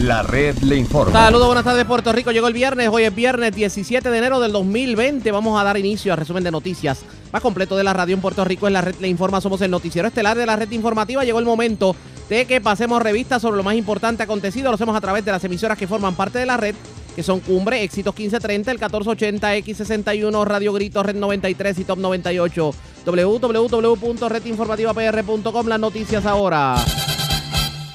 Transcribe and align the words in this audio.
La 0.00 0.22
red 0.22 0.56
le 0.60 0.76
informa. 0.76 1.12
Saludos, 1.12 1.46
buenas 1.46 1.64
tardes 1.64 1.84
Puerto 1.84 2.10
Rico. 2.10 2.30
Llegó 2.30 2.48
el 2.48 2.54
viernes, 2.54 2.88
hoy 2.90 3.02
es 3.02 3.14
viernes 3.14 3.54
17 3.54 4.10
de 4.10 4.16
enero 4.16 4.40
del 4.40 4.50
2020. 4.50 5.30
Vamos 5.30 5.60
a 5.60 5.64
dar 5.64 5.76
inicio 5.76 6.14
al 6.14 6.18
resumen 6.18 6.42
de 6.42 6.50
noticias 6.50 7.00
más 7.30 7.42
completo 7.42 7.76
de 7.76 7.84
la 7.84 7.92
radio 7.92 8.14
en 8.14 8.22
Puerto 8.22 8.42
Rico. 8.42 8.66
En 8.66 8.72
la 8.72 8.80
red 8.80 8.94
le 8.98 9.08
informa, 9.08 9.42
somos 9.42 9.60
el 9.60 9.70
noticiero 9.70 10.08
estelar 10.08 10.38
de 10.38 10.46
la 10.46 10.56
red 10.56 10.70
informativa. 10.70 11.22
Llegó 11.22 11.38
el 11.38 11.44
momento 11.44 11.94
de 12.30 12.46
que 12.46 12.62
pasemos 12.62 13.02
revistas 13.02 13.42
sobre 13.42 13.58
lo 13.58 13.62
más 13.62 13.74
importante 13.74 14.22
acontecido. 14.22 14.70
Lo 14.70 14.76
hacemos 14.76 14.96
a 14.96 15.02
través 15.02 15.22
de 15.22 15.32
las 15.32 15.44
emisoras 15.44 15.76
que 15.76 15.86
forman 15.86 16.14
parte 16.14 16.38
de 16.38 16.46
la 16.46 16.56
red, 16.56 16.74
que 17.14 17.22
son 17.22 17.40
Cumbre, 17.40 17.82
Éxitos 17.82 18.16
1530, 18.16 18.70
el 18.70 18.78
1480, 18.78 19.54
X61, 19.58 20.44
Radio 20.46 20.72
Grito, 20.72 21.02
Red 21.02 21.16
93 21.16 21.78
y 21.78 21.84
Top 21.84 21.98
98. 21.98 22.74
www.redinformativapr.com. 23.04 25.66
Las 25.66 25.80
noticias 25.80 26.24
ahora. 26.24 26.76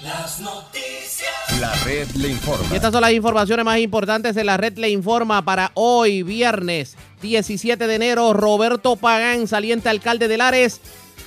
Las 0.04 0.40
noticias. 0.40 0.85
La 1.66 1.74
red 1.84 2.08
le 2.12 2.30
informa. 2.30 2.76
Estas 2.76 2.92
son 2.92 3.02
las 3.02 3.12
informaciones 3.12 3.66
más 3.66 3.80
importantes 3.80 4.36
de 4.36 4.44
la 4.44 4.56
red 4.56 4.78
Le 4.78 4.88
Informa 4.92 5.44
para 5.44 5.72
hoy, 5.73 6.22
viernes 6.22 6.96
17 7.23 7.88
de 7.88 7.96
enero. 7.96 8.34
Roberto 8.34 8.96
Pagán, 8.98 9.48
saliente 9.48 9.90
alcalde 9.90 10.28
de 10.28 10.38
Lares, 10.38 10.80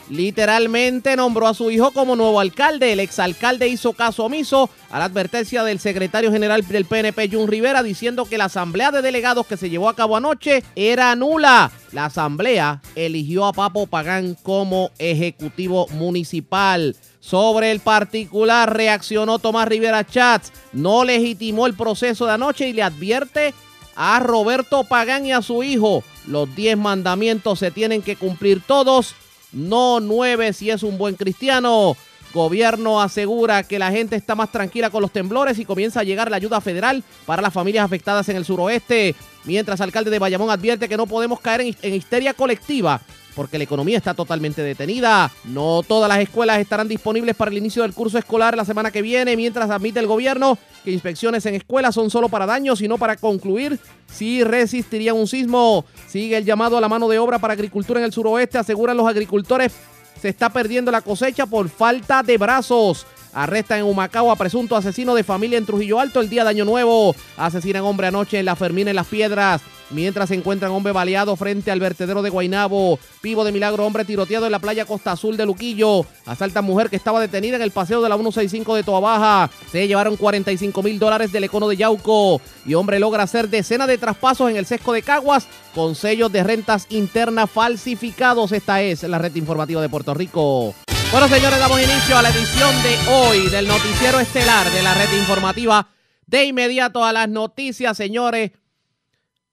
literalmente 0.09 1.17
nombró 1.17 1.49
a 1.49 1.55
su 1.55 1.73
hijo 1.73 1.91
como 1.91 2.15
nuevo 2.15 2.39
alcalde. 2.39 2.93
El 2.93 3.01
exalcalde 3.01 3.67
hizo 3.67 3.95
caso 3.95 4.27
omiso 4.27 4.71
a 4.93 5.01
la 5.01 5.07
advertencia 5.07 5.65
del 5.65 5.81
secretario 5.81 6.31
general 6.31 6.65
del 6.69 6.85
PNP, 6.85 7.31
Jun 7.33 7.49
Rivera, 7.49 7.83
diciendo 7.83 8.25
que 8.25 8.39
la 8.39 8.45
asamblea 8.45 8.93
de 8.93 9.03
delegados 9.03 9.45
que 9.45 9.57
se 9.57 9.71
llevó 9.71 9.89
a 9.89 9.97
cabo 9.97 10.17
anoche 10.17 10.63
era 10.77 11.17
nula. 11.17 11.73
La 11.91 12.05
asamblea 12.05 12.81
eligió 12.95 13.45
a 13.45 13.53
Papo 13.53 13.89
Pagán 13.89 14.37
como 14.45 14.93
ejecutivo 14.99 15.89
municipal. 15.89 16.95
Sobre 17.29 17.71
el 17.71 17.81
particular 17.81 18.75
reaccionó 18.75 19.39
Tomás 19.39 19.69
Rivera 19.69 20.03
Chats, 20.03 20.51
no 20.73 21.05
legitimó 21.05 21.67
el 21.67 21.75
proceso 21.75 22.25
de 22.25 22.33
anoche 22.33 22.67
y 22.67 22.73
le 22.73 22.83
advierte 22.83 23.53
a 23.95 24.19
Roberto 24.21 24.83
Pagán 24.85 25.27
y 25.27 25.33
a 25.33 25.43
su 25.43 25.63
hijo, 25.63 26.03
los 26.27 26.55
10 26.57 26.79
mandamientos 26.79 27.59
se 27.59 27.71
tienen 27.71 28.01
que 28.01 28.17
cumplir 28.17 28.63
todos, 28.67 29.15
no 29.53 30.01
nueve 30.01 30.55
si 30.55 30.71
es 30.71 30.83
un 30.83 30.97
buen 30.97 31.17
cristiano. 31.17 31.99
Gobierno 32.33 33.03
asegura 33.03 33.63
que 33.63 33.79
la 33.79 33.91
gente 33.91 34.17
está 34.17 34.35
más 34.35 34.51
tranquila 34.51 34.89
con 34.89 35.03
los 35.03 35.11
temblores 35.11 35.59
y 35.59 35.67
comienza 35.67 36.01
a 36.01 36.05
llegar 36.05 36.31
la 36.31 36.37
ayuda 36.39 36.63
federal 36.63 37.05
para 37.27 37.43
las 37.43 37.53
familias 37.53 37.85
afectadas 37.85 38.27
en 38.31 38.37
el 38.37 38.47
suroeste. 38.47 39.15
Mientras 39.45 39.83
alcalde 39.83 40.11
de 40.11 40.19
Bayamón 40.19 40.51
advierte 40.51 40.89
que 40.89 40.97
no 40.97 41.07
podemos 41.07 41.41
caer 41.41 41.61
en 41.61 41.95
histeria 41.95 42.33
colectiva 42.33 43.03
porque 43.39 43.57
la 43.57 43.63
economía 43.63 43.97
está 43.97 44.15
totalmente 44.15 44.63
detenida. 44.63 45.31
No 45.45 45.85
todas 45.87 46.09
las 46.09 46.19
escuelas 46.19 46.59
estarán 46.59 46.89
disponibles 46.89 47.37
para 47.37 47.53
el 47.53 47.57
inicio 47.57 47.83
del 47.83 47.95
curso 47.95 48.19
escolar 48.19 48.57
la 48.57 48.65
semana 48.65 48.91
que 48.91 49.01
viene, 49.01 49.37
mientras 49.37 49.71
admite 49.71 50.01
el 50.01 50.09
gobierno 50.09 50.59
que 50.85 50.91
inspecciones 50.91 51.47
en 51.47 51.55
escuelas 51.55 51.95
son 51.95 52.11
solo 52.11 52.29
para 52.29 52.47
daños 52.47 52.81
y 52.83 52.89
no 52.89 52.99
para 52.99 53.15
concluir 53.15 53.79
si 54.11 54.43
resistirían 54.43 55.15
un 55.15 55.29
sismo. 55.29 55.85
Sigue 56.09 56.37
el 56.37 56.45
llamado 56.45 56.79
a 56.79 56.81
la 56.81 56.89
mano 56.89 57.07
de 57.07 57.21
obra 57.21 57.39
para 57.39 57.53
agricultura 57.53 58.01
en 58.01 58.07
el 58.07 58.13
suroeste, 58.13 58.59
aseguran 58.59 58.97
los 58.97 59.07
agricultores. 59.07 59.73
Se 60.21 60.31
está 60.31 60.51
perdiendo 60.51 60.91
la 60.91 61.01
cosecha 61.01 61.47
por 61.47 61.69
falta 61.69 62.25
de 62.25 62.39
brazos. 62.39 63.07
Arrestan 63.33 63.81
en 63.81 63.85
Humacao 63.85 64.31
a 64.31 64.37
presunto 64.37 64.77
asesino 64.77 65.15
de 65.15 65.25
familia 65.25 65.59
en 65.59 65.67
Trujillo 65.67 66.01
Alto 66.01 66.21
el 66.21 66.29
día 66.29 66.45
de 66.45 66.51
Año 66.51 66.65
Nuevo. 66.65 67.15
Asesinan 67.37 67.85
hombre 67.85 68.07
anoche 68.07 68.39
en 68.39 68.45
La 68.45 68.57
Fermina 68.57 68.91
en 68.91 68.97
Las 68.97 69.07
Piedras. 69.07 69.63
Mientras 69.91 70.29
se 70.29 70.35
encuentran 70.35 70.71
hombre 70.73 70.93
baleado 70.93 71.35
frente 71.37 71.71
al 71.71 71.81
vertedero 71.81 72.21
de 72.21 72.31
Guainabo. 72.31 72.99
Pivo 73.23 73.45
de 73.45 73.53
milagro, 73.53 73.87
hombre 73.87 74.05
tiroteado 74.05 74.47
en 74.47 74.53
la 74.53 74.59
playa 74.59 74.85
Costa 74.85 75.13
Azul 75.13 75.37
de 75.37 75.47
Luquillo. 75.47 76.05
Asalta 76.27 76.61
mujer 76.61 76.91
que 76.91 76.97
estaba 76.97 77.21
detenida 77.21 77.57
en 77.57 77.63
el 77.63 77.71
paseo 77.71 78.03
de 78.03 78.09
la 78.09 78.17
165 78.17 78.75
de 78.75 78.83
Toa 78.83 79.01
Baja. 79.01 79.51
Se 79.71 79.87
llevaron 79.87 80.17
45 80.17 80.83
mil 80.83 80.99
dólares 80.99 81.33
del 81.33 81.45
econo 81.45 81.69
de 81.69 81.77
Yauco. 81.77 82.41
Y 82.67 82.75
hombre 82.75 82.99
logra 82.99 83.23
hacer 83.23 83.49
decenas 83.49 83.89
de 83.89 83.99
traspasos 83.99 84.51
en 84.51 84.57
el 84.57 84.67
sesco 84.67 84.93
de 84.93 85.03
Caguas 85.03 85.47
con 85.75 85.95
sellos 85.95 86.31
de 86.33 86.45
rentas 86.45 86.87
internas 86.91 87.51
falsificados. 87.51 88.53
Esta 88.53 88.83
es 88.83 89.03
la 89.05 89.19
red 89.19 89.35
informativa 89.37 89.81
de 89.81 89.89
Puerto 89.89 90.13
Rico. 90.13 90.75
Bueno, 91.11 91.27
señores, 91.29 91.59
damos 91.59 91.81
inicio 91.81 92.19
a 92.19 92.23
la 92.23 92.29
edición 92.29 92.71
de 92.83 93.11
hoy 93.11 93.49
del 93.49 93.67
noticiero 93.67 94.21
estelar 94.21 94.71
de 94.71 94.83
la 94.83 94.93
red 94.93 95.11
informativa. 95.19 95.89
De 96.27 96.45
inmediato 96.45 97.03
a 97.03 97.15
las 97.15 97.31
noticias, 97.31 97.97
señores. 97.97 98.53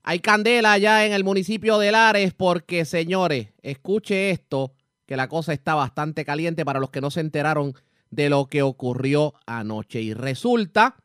Hay 0.04 0.20
candela 0.20 0.74
allá 0.74 1.06
en 1.06 1.14
el 1.14 1.24
municipio 1.24 1.78
de 1.78 1.94
Lares 1.94 2.34
porque, 2.34 2.84
señores, 2.84 3.54
escuche 3.62 4.32
esto, 4.32 4.74
que 5.06 5.16
la 5.16 5.30
cosa 5.30 5.54
está 5.54 5.76
bastante 5.76 6.26
caliente 6.26 6.66
para 6.66 6.82
los 6.82 6.90
que 6.90 7.00
no 7.00 7.10
se 7.10 7.22
enteraron 7.22 7.74
de 8.10 8.30
lo 8.30 8.48
que 8.48 8.62
ocurrió 8.62 9.34
anoche. 9.46 10.02
Y 10.02 10.14
resulta 10.14 10.98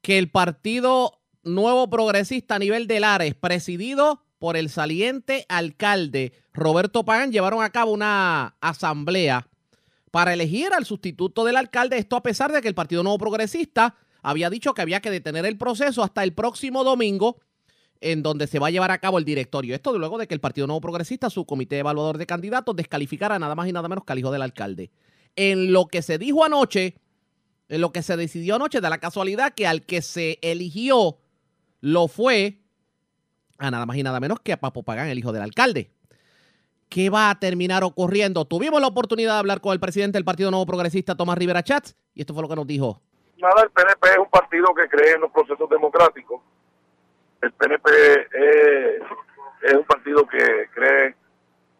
que 0.00 0.16
el 0.16 0.30
Partido 0.30 1.20
Nuevo 1.42 1.90
Progresista 1.90 2.54
a 2.54 2.58
nivel 2.58 2.86
de 2.86 3.00
Lares, 3.00 3.34
presidido 3.34 4.22
por 4.38 4.56
el 4.56 4.70
saliente 4.70 5.44
alcalde 5.50 6.32
Roberto 6.54 7.04
Pagán, 7.04 7.32
llevaron 7.32 7.62
a 7.62 7.68
cabo 7.68 7.92
una 7.92 8.56
asamblea 8.62 9.46
para 10.14 10.32
elegir 10.32 10.72
al 10.72 10.84
sustituto 10.84 11.44
del 11.44 11.56
alcalde. 11.56 11.98
Esto 11.98 12.14
a 12.14 12.22
pesar 12.22 12.52
de 12.52 12.62
que 12.62 12.68
el 12.68 12.74
Partido 12.76 13.02
Nuevo 13.02 13.18
Progresista 13.18 13.96
había 14.22 14.48
dicho 14.48 14.72
que 14.72 14.80
había 14.80 15.00
que 15.00 15.10
detener 15.10 15.44
el 15.44 15.58
proceso 15.58 16.04
hasta 16.04 16.22
el 16.22 16.32
próximo 16.32 16.84
domingo 16.84 17.40
en 18.00 18.22
donde 18.22 18.46
se 18.46 18.60
va 18.60 18.68
a 18.68 18.70
llevar 18.70 18.92
a 18.92 18.98
cabo 18.98 19.18
el 19.18 19.24
directorio. 19.24 19.74
Esto 19.74 19.98
luego 19.98 20.16
de 20.16 20.28
que 20.28 20.34
el 20.34 20.38
Partido 20.38 20.68
Nuevo 20.68 20.80
Progresista, 20.80 21.30
su 21.30 21.44
comité 21.46 21.78
evaluador 21.78 22.16
de 22.16 22.26
candidatos, 22.26 22.76
descalificara 22.76 23.40
nada 23.40 23.56
más 23.56 23.66
y 23.66 23.72
nada 23.72 23.88
menos 23.88 24.04
que 24.04 24.12
al 24.12 24.20
hijo 24.20 24.30
del 24.30 24.42
alcalde. 24.42 24.92
En 25.34 25.72
lo 25.72 25.88
que 25.88 26.00
se 26.00 26.16
dijo 26.16 26.44
anoche, 26.44 26.94
en 27.68 27.80
lo 27.80 27.90
que 27.90 28.02
se 28.02 28.16
decidió 28.16 28.54
anoche, 28.54 28.80
da 28.80 28.90
la 28.90 28.98
casualidad 28.98 29.52
que 29.52 29.66
al 29.66 29.84
que 29.84 30.00
se 30.00 30.38
eligió 30.42 31.18
lo 31.80 32.06
fue 32.06 32.60
a 33.58 33.68
nada 33.68 33.84
más 33.84 33.96
y 33.96 34.04
nada 34.04 34.20
menos 34.20 34.38
que 34.38 34.52
a 34.52 34.60
Papo 34.60 34.84
Pagán, 34.84 35.08
el 35.08 35.18
hijo 35.18 35.32
del 35.32 35.42
alcalde. 35.42 35.90
¿Qué 36.88 37.10
va 37.10 37.30
a 37.30 37.38
terminar 37.38 37.82
ocurriendo? 37.84 38.44
Tuvimos 38.44 38.80
la 38.80 38.86
oportunidad 38.86 39.34
de 39.34 39.38
hablar 39.40 39.60
con 39.60 39.72
el 39.72 39.80
presidente 39.80 40.16
del 40.16 40.24
Partido 40.24 40.50
Nuevo 40.50 40.66
Progresista, 40.66 41.16
Tomás 41.16 41.38
Rivera 41.38 41.62
Chats, 41.62 41.96
y 42.14 42.20
esto 42.20 42.34
fue 42.34 42.42
lo 42.42 42.48
que 42.48 42.56
nos 42.56 42.66
dijo. 42.66 43.00
Nada, 43.38 43.62
el 43.62 43.70
PNP 43.70 44.08
es 44.10 44.18
un 44.18 44.30
partido 44.30 44.74
que 44.74 44.88
cree 44.88 45.14
en 45.14 45.20
los 45.20 45.30
procesos 45.30 45.68
democráticos. 45.68 46.40
El 47.40 47.52
PNP 47.52 47.90
es, 48.32 49.76
un 49.76 49.84
partido 49.84 50.26
que 50.26 50.68
cree 50.72 51.14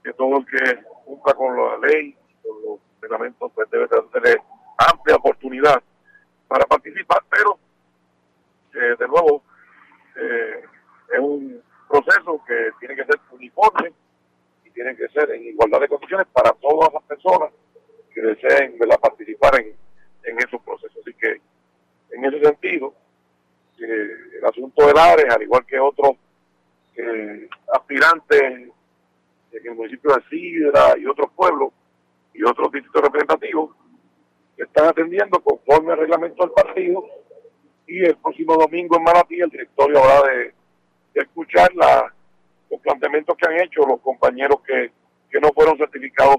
que 0.02 0.12
todo 0.14 0.38
el 0.38 0.46
que 0.46 0.82
cumpla 1.04 1.34
con 1.34 1.56
la 1.56 1.86
ley, 1.86 2.16
con 2.42 2.62
los 2.62 2.80
reglamentos, 3.00 3.50
pues 3.54 3.70
debe 3.70 3.86
tener 3.88 4.40
amplia 4.76 5.16
oportunidad 5.16 5.82
para 6.48 6.66
participar, 6.66 7.22
pero 7.30 7.58
eh, 8.74 8.96
de 8.98 9.08
nuevo 9.08 9.42
eh, 10.16 10.64
es 11.12 11.20
un 11.20 11.62
proceso 11.88 12.40
que 12.46 12.70
tiene 12.80 12.96
que 12.96 13.04
ser 13.04 13.20
uniforme 13.30 13.92
y 14.74 14.80
tiene 14.82 14.96
que 14.96 15.08
ser 15.08 15.30
en 15.30 15.44
igualdad 15.44 15.80
de 15.80 15.88
condiciones 15.88 16.26
para 16.32 16.52
todas 16.52 16.92
las 16.92 17.02
personas 17.04 17.50
que 18.12 18.20
deseen 18.20 18.78
¿verdad? 18.78 18.98
participar 19.00 19.60
en, 19.60 19.74
en 20.24 20.38
esos 20.38 20.60
procesos. 20.62 20.96
Así 21.02 21.14
que 21.14 21.40
en 22.10 22.24
ese 22.24 22.40
sentido, 22.40 22.94
eh, 23.78 24.08
el 24.38 24.44
asunto 24.44 24.86
de 24.86 24.92
Lares, 24.92 25.26
al 25.34 25.42
igual 25.42 25.64
que 25.66 25.78
otros 25.78 26.16
eh, 26.96 27.48
aspirantes 27.72 28.42
en 28.42 29.66
el 29.66 29.74
municipio 29.74 30.14
de 30.14 30.22
Sidra 30.28 30.98
y 30.98 31.06
otros 31.06 31.30
pueblos 31.34 31.72
y 32.32 32.42
otros 32.44 32.70
distritos 32.72 33.02
representativos, 33.02 33.70
están 34.56 34.86
atendiendo 34.86 35.40
conforme 35.40 35.92
al 35.92 35.98
reglamento 35.98 36.44
del 36.44 36.52
partido 36.52 37.04
y 37.86 38.04
el 38.04 38.16
próximo 38.16 38.56
domingo 38.56 38.96
en 38.96 39.02
Manatí 39.02 39.40
el 39.40 39.50
directorio 39.50 39.98
habrá 39.98 40.30
de, 40.30 40.54
de 41.14 41.20
escuchar 41.20 41.74
la, 41.74 42.12
los 42.70 42.80
planteamientos 42.80 43.36
que 43.36 43.46
han 43.46 43.60
hecho 43.60 43.86
los 43.86 44.00
compañeros 44.00 44.60
que, 44.66 44.90
que 45.30 45.40
no 45.40 45.50
fueron 45.52 45.76
certificados 45.78 46.36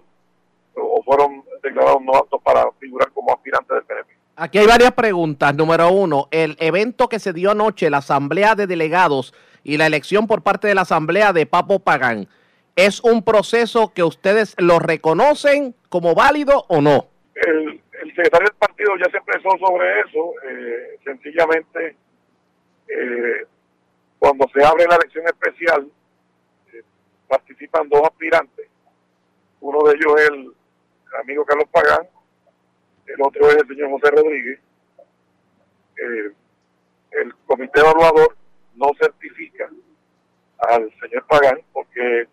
o 0.76 1.02
fueron 1.04 1.44
declarados 1.64 2.02
no 2.02 2.14
aptos 2.16 2.42
para 2.42 2.70
figurar 2.80 3.12
como 3.12 3.34
aspirantes 3.34 3.70
del 3.70 3.84
PNP. 3.86 4.14
Aquí 4.38 4.58
hay 4.58 4.68
varias 4.68 4.92
preguntas. 4.92 5.56
Número 5.56 5.90
uno, 5.92 6.28
el 6.32 6.58
evento 6.60 7.08
que 7.08 7.20
se 7.20 7.32
dio 7.32 7.52
anoche, 7.52 7.90
la 7.90 7.98
asamblea 7.98 8.56
de 8.56 8.68
delegados 8.68 9.34
y 9.64 9.78
la 9.78 9.88
elección 9.88 10.28
por 10.28 10.44
parte 10.44 10.68
de 10.68 10.76
la 10.76 10.82
asamblea 10.82 11.32
de 11.32 11.46
Papo 11.46 11.80
Pagán, 11.80 12.28
¿es 12.76 13.02
un 13.02 13.24
proceso 13.24 13.94
que 13.94 14.04
ustedes 14.04 14.56
lo 14.58 14.80
reconocen 14.80 15.74
como 15.90 16.14
válido 16.16 16.66
o 16.68 16.82
no? 16.82 17.08
El, 17.36 17.82
el 18.02 18.16
secretario 18.16 18.48
del 18.50 18.58
partido 18.58 18.92
ya 18.98 19.10
se 19.10 19.18
expresó 19.18 19.50
sobre 19.58 20.00
eso. 20.02 20.34
Eh, 20.50 21.00
sencillamente, 21.04 21.96
eh, 22.88 23.46
cuando 24.20 24.48
se 24.54 24.64
abre 24.66 24.86
la 24.88 24.96
elección 24.96 25.26
especial, 25.26 25.88
participan 27.28 27.90
dos 27.90 28.02
aspirantes. 28.04 28.68
Uno 29.62 29.84
de 29.84 29.96
ellos 29.96 30.14
es 30.22 30.30
el 30.30 30.56
amigo 31.22 31.46
Carlos 31.46 31.68
Pagán, 31.72 32.08
el 33.06 33.22
otro 33.22 33.50
es 33.50 33.58
el 33.58 33.68
señor 33.68 33.92
José 33.92 34.12
Rodríguez. 34.12 34.60
Eh, 35.98 36.32
el 37.12 37.36
comité 37.46 37.80
evaluador 37.80 38.36
no 38.76 38.92
certifica 39.00 39.70
al 40.60 40.92
señor 41.00 41.26
Pagán 41.28 41.62
porque 41.72 42.28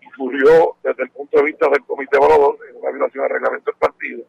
incurrió 0.00 0.76
desde 0.82 1.02
el 1.02 1.10
punto 1.10 1.38
de 1.38 1.44
vista 1.44 1.68
del 1.68 1.84
comité 1.84 2.16
evaluador 2.16 2.56
en 2.70 2.76
una 2.76 2.90
violación 2.90 3.24
al 3.24 3.30
reglamento 3.30 3.70
del 3.70 3.78
partido. 3.78 4.24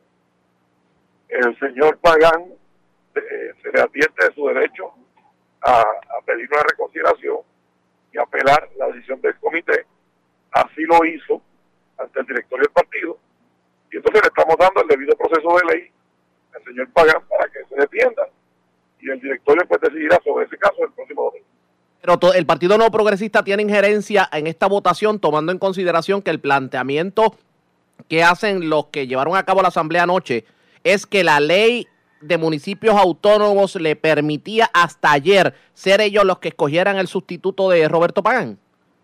El 1.30 1.60
señor 1.60 1.98
Pagán 2.00 2.46
eh, 3.16 3.54
se 3.62 3.72
se 3.72 3.80
advierte 3.80 4.26
de 4.28 4.34
su 4.34 4.48
derecho 4.48 4.92
a, 5.62 5.82
a 5.82 6.22
pedir 6.26 6.50
una 6.52 6.64
reconsideración 6.64 7.38
y 8.12 8.18
apelar 8.18 8.70
la 8.78 8.88
decisión 8.88 9.22
del 9.22 9.36
comité. 9.38 9.86
Así 10.52 10.84
lo 10.84 11.04
hizo 11.06 11.42
ante 11.98 12.20
el 12.20 12.26
directorio 12.26 12.64
del 12.64 12.74
partido. 12.74 13.18
Y 13.92 13.98
entonces 13.98 14.22
le 14.22 14.28
estamos 14.28 14.56
dando 14.58 14.82
el 14.82 14.88
debido 14.88 15.16
proceso 15.16 15.48
de 15.58 15.76
ley 15.76 15.92
al 16.56 16.64
señor 16.64 16.90
Pagán 16.92 17.22
para 17.28 17.46
que 17.50 17.60
se 17.70 17.76
defienda. 17.76 18.28
Y 19.00 19.10
el 19.10 19.20
directorio 19.22 19.68
pues 19.68 19.82
decidirá 19.82 20.20
sobre 20.24 20.46
ese 20.46 20.58
caso 20.58 20.84
el 20.84 20.92
próximo 20.92 21.24
domingo. 21.24 21.48
Pero 22.02 22.34
el 22.34 22.46
Partido 22.46 22.78
No 22.78 22.90
Progresista 22.92 23.44
tiene 23.44 23.64
injerencia 23.64 24.30
en 24.32 24.48
esta 24.48 24.68
votación, 24.68 25.20
tomando 25.20 25.52
en 25.52 25.60
consideración 25.60 26.22
que 26.22 26.32
el 26.32 26.40
planteamiento 26.40 27.36
que 28.08 28.24
hacen 28.24 28.70
los 28.70 28.88
que 28.88 29.08
llevaron 29.08 29.36
a 29.36 29.44
cabo 29.44 29.62
la 29.62 29.70
asamblea 29.70 30.04
anoche 30.04 30.46
es 30.84 31.06
que 31.06 31.24
la 31.24 31.40
ley 31.40 31.88
de 32.22 32.38
municipios 32.38 32.96
autónomos 32.96 33.76
le 33.76 33.96
permitía 33.96 34.70
hasta 34.74 35.12
ayer 35.12 35.54
ser 35.74 36.02
ellos 36.02 36.26
los 36.26 36.40
que 36.40 36.50
escogieran 36.50 36.98
el 36.98 37.08
sustituto 37.08 37.70
de 37.70 37.88
Roberto 37.88 38.24
Pagán. 38.24 38.58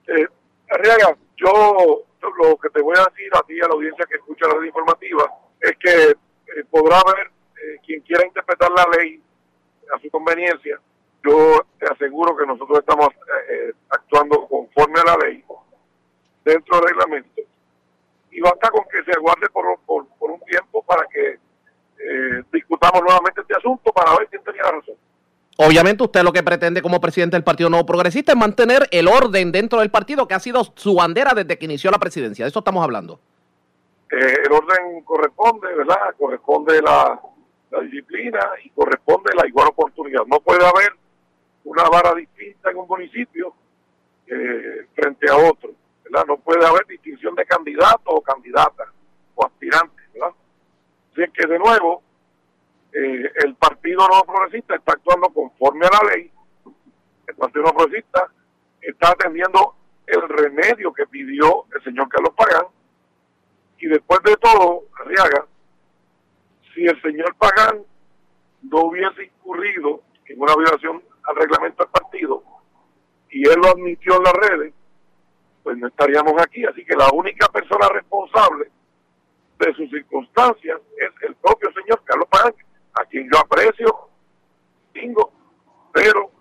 Eh, 0.08 0.28
Arriaga, 0.70 1.16
yo 1.38 2.04
lo 2.38 2.58
que 2.58 2.70
te 2.70 2.82
voy 2.82 2.96
a 2.98 3.06
decir 3.10 3.30
a 3.34 3.42
ti 3.44 3.60
a 3.62 3.68
la 3.68 3.74
audiencia 3.74 4.06
que 4.10 4.16
escucha 4.16 4.48
la 4.48 4.56
red 4.56 4.66
informativa 4.66 5.32
es 5.62 5.78
que 5.78 6.12
eh, 6.12 6.64
podrá 6.70 7.00
haber 7.00 7.28
eh, 7.28 7.80
quien 7.86 8.02
quiera 8.02 8.26
interpretar 8.26 8.72
la 8.72 8.86
ley 8.98 9.22
a 9.94 10.00
su 10.00 10.10
conveniencia. 10.10 10.80
Yo 11.24 11.66
te 11.80 11.86
aseguro 11.86 12.36
que 12.36 12.46
nosotros 12.46 12.80
estamos 12.80 13.10
eh, 13.50 13.74
actuando 13.90 14.48
conforme 14.48 15.00
a 15.00 15.12
la 15.12 15.26
ley, 15.26 15.44
dentro 16.44 16.78
del 16.78 16.90
reglamento, 16.90 17.42
y 18.32 18.42
basta 18.42 18.70
con 18.72 18.84
que 18.86 19.04
se 19.04 19.12
aguarde 19.18 19.48
por 19.50 20.32
un 20.32 20.40
tiempo 20.42 20.84
para 20.84 21.06
que 21.08 21.38
eh, 22.10 22.44
discutamos 22.52 23.02
nuevamente 23.02 23.42
este 23.42 23.56
asunto 23.56 23.92
para 23.92 24.18
ver 24.18 24.28
quién 24.30 24.44
tenía 24.44 24.64
la 24.64 24.72
razón. 24.72 24.96
Obviamente 25.58 26.04
usted 26.04 26.24
lo 26.24 26.34
que 26.34 26.42
pretende 26.42 26.82
como 26.82 27.00
presidente 27.00 27.36
del 27.36 27.44
Partido 27.44 27.70
Nuevo 27.70 27.86
Progresista 27.86 28.32
es 28.32 28.38
mantener 28.38 28.88
el 28.92 29.08
orden 29.08 29.52
dentro 29.52 29.80
del 29.80 29.92
partido 29.92 30.28
que 30.28 30.34
ha 30.34 30.40
sido 30.40 30.64
su 30.76 30.96
bandera 30.96 31.34
desde 31.34 31.58
que 31.58 31.66
inició 31.66 31.92
la 31.92 32.00
presidencia. 32.00 32.46
De 32.46 32.50
eso 32.50 32.60
estamos 32.60 32.84
hablando. 32.84 33.20
Eh, 34.12 34.38
el 34.46 34.52
orden 34.52 35.04
corresponde, 35.04 35.74
¿verdad? 35.76 36.16
Corresponde 36.18 36.82
la, 36.82 37.20
la 37.72 37.80
disciplina 37.82 38.40
y 38.64 38.70
corresponde 38.72 39.32
la 39.36 39.48
igual 39.48 39.68
oportunidad. 39.68 40.26
No 40.26 40.40
puede 40.40 40.66
haber 40.66 40.94
una 41.66 41.84
vara 41.84 42.14
distinta 42.16 42.72
en 42.72 42.78
un 42.78 42.88
municipio 42.88 43.54
eh, 44.28 44.88
frente 44.96 45.30
a 45.30 45.38
otro, 45.38 45.72
¿verdad? 46.04 46.26
No 46.28 46.38
puede 46.38 46.66
haber 46.66 46.86
distinción 46.88 47.36
de 47.36 47.46
candidatos 47.46 48.02
o 48.06 48.22
candidatas 48.22 48.88
o 49.36 49.46
aspirantes, 49.46 50.06
¿verdad? 50.14 50.34
Así 51.14 51.22
es 51.22 51.32
que, 51.32 51.48
de 51.48 51.60
nuevo, 51.60 52.02
eh, 52.92 53.32
el 53.46 53.56
Partido 53.56 54.08
No 54.08 54.24
Progresista 54.24 54.76
está 54.76 54.94
actuando 54.94 55.30
conforme 55.30 55.86
a 55.86 55.90
la 55.92 56.16
ley. 56.16 56.32
El 57.28 57.36
Partido 57.36 57.66
No 57.66 57.74
Progresista 57.74 58.32
está 58.82 59.12
atendiendo 59.12 59.76
el 60.08 60.28
remedio 60.28 60.92
que 60.92 61.06
pidió 61.06 61.66
el 61.74 61.84
señor 61.84 62.10
Carlos 62.10 62.34
Pagán 62.36 62.66
y 63.78 63.88
después 63.88 64.22
de 64.24 64.36
todo, 64.38 64.86
Arriaga, 65.00 65.46
si 66.74 66.86
el 66.86 67.00
señor 67.02 67.36
Pagán 67.36 67.84
no 68.64 68.80
hubiese 68.86 69.26
incurrido 69.26 70.02
en 70.26 70.42
una 70.42 70.56
violación 70.56 71.04
al 71.26 71.36
reglamento 71.36 71.84
del 71.84 71.92
partido 71.92 72.44
y 73.30 73.48
él 73.48 73.60
lo 73.62 73.70
admitió 73.70 74.18
en 74.18 74.24
las 74.24 74.34
redes, 74.34 74.74
pues 75.62 75.78
no 75.78 75.88
estaríamos 75.88 76.34
aquí. 76.42 76.66
Así 76.66 76.84
que 76.84 76.96
la 76.96 77.10
única 77.14 77.48
persona 77.50 77.88
responsable 77.90 78.72
de 79.60 79.74
sus 79.74 79.90
circunstancias 79.90 80.80
es 80.98 81.12
el 81.28 81.36
propio 81.36 81.72
señor 81.74 82.02
Carlos 82.04 82.28
Pagán, 82.30 82.54
a 82.94 83.06
quien 83.06 83.30
yo 83.32 83.40
aprecio, 83.40 84.10
tengo, 84.94 85.32
pero 85.92 86.32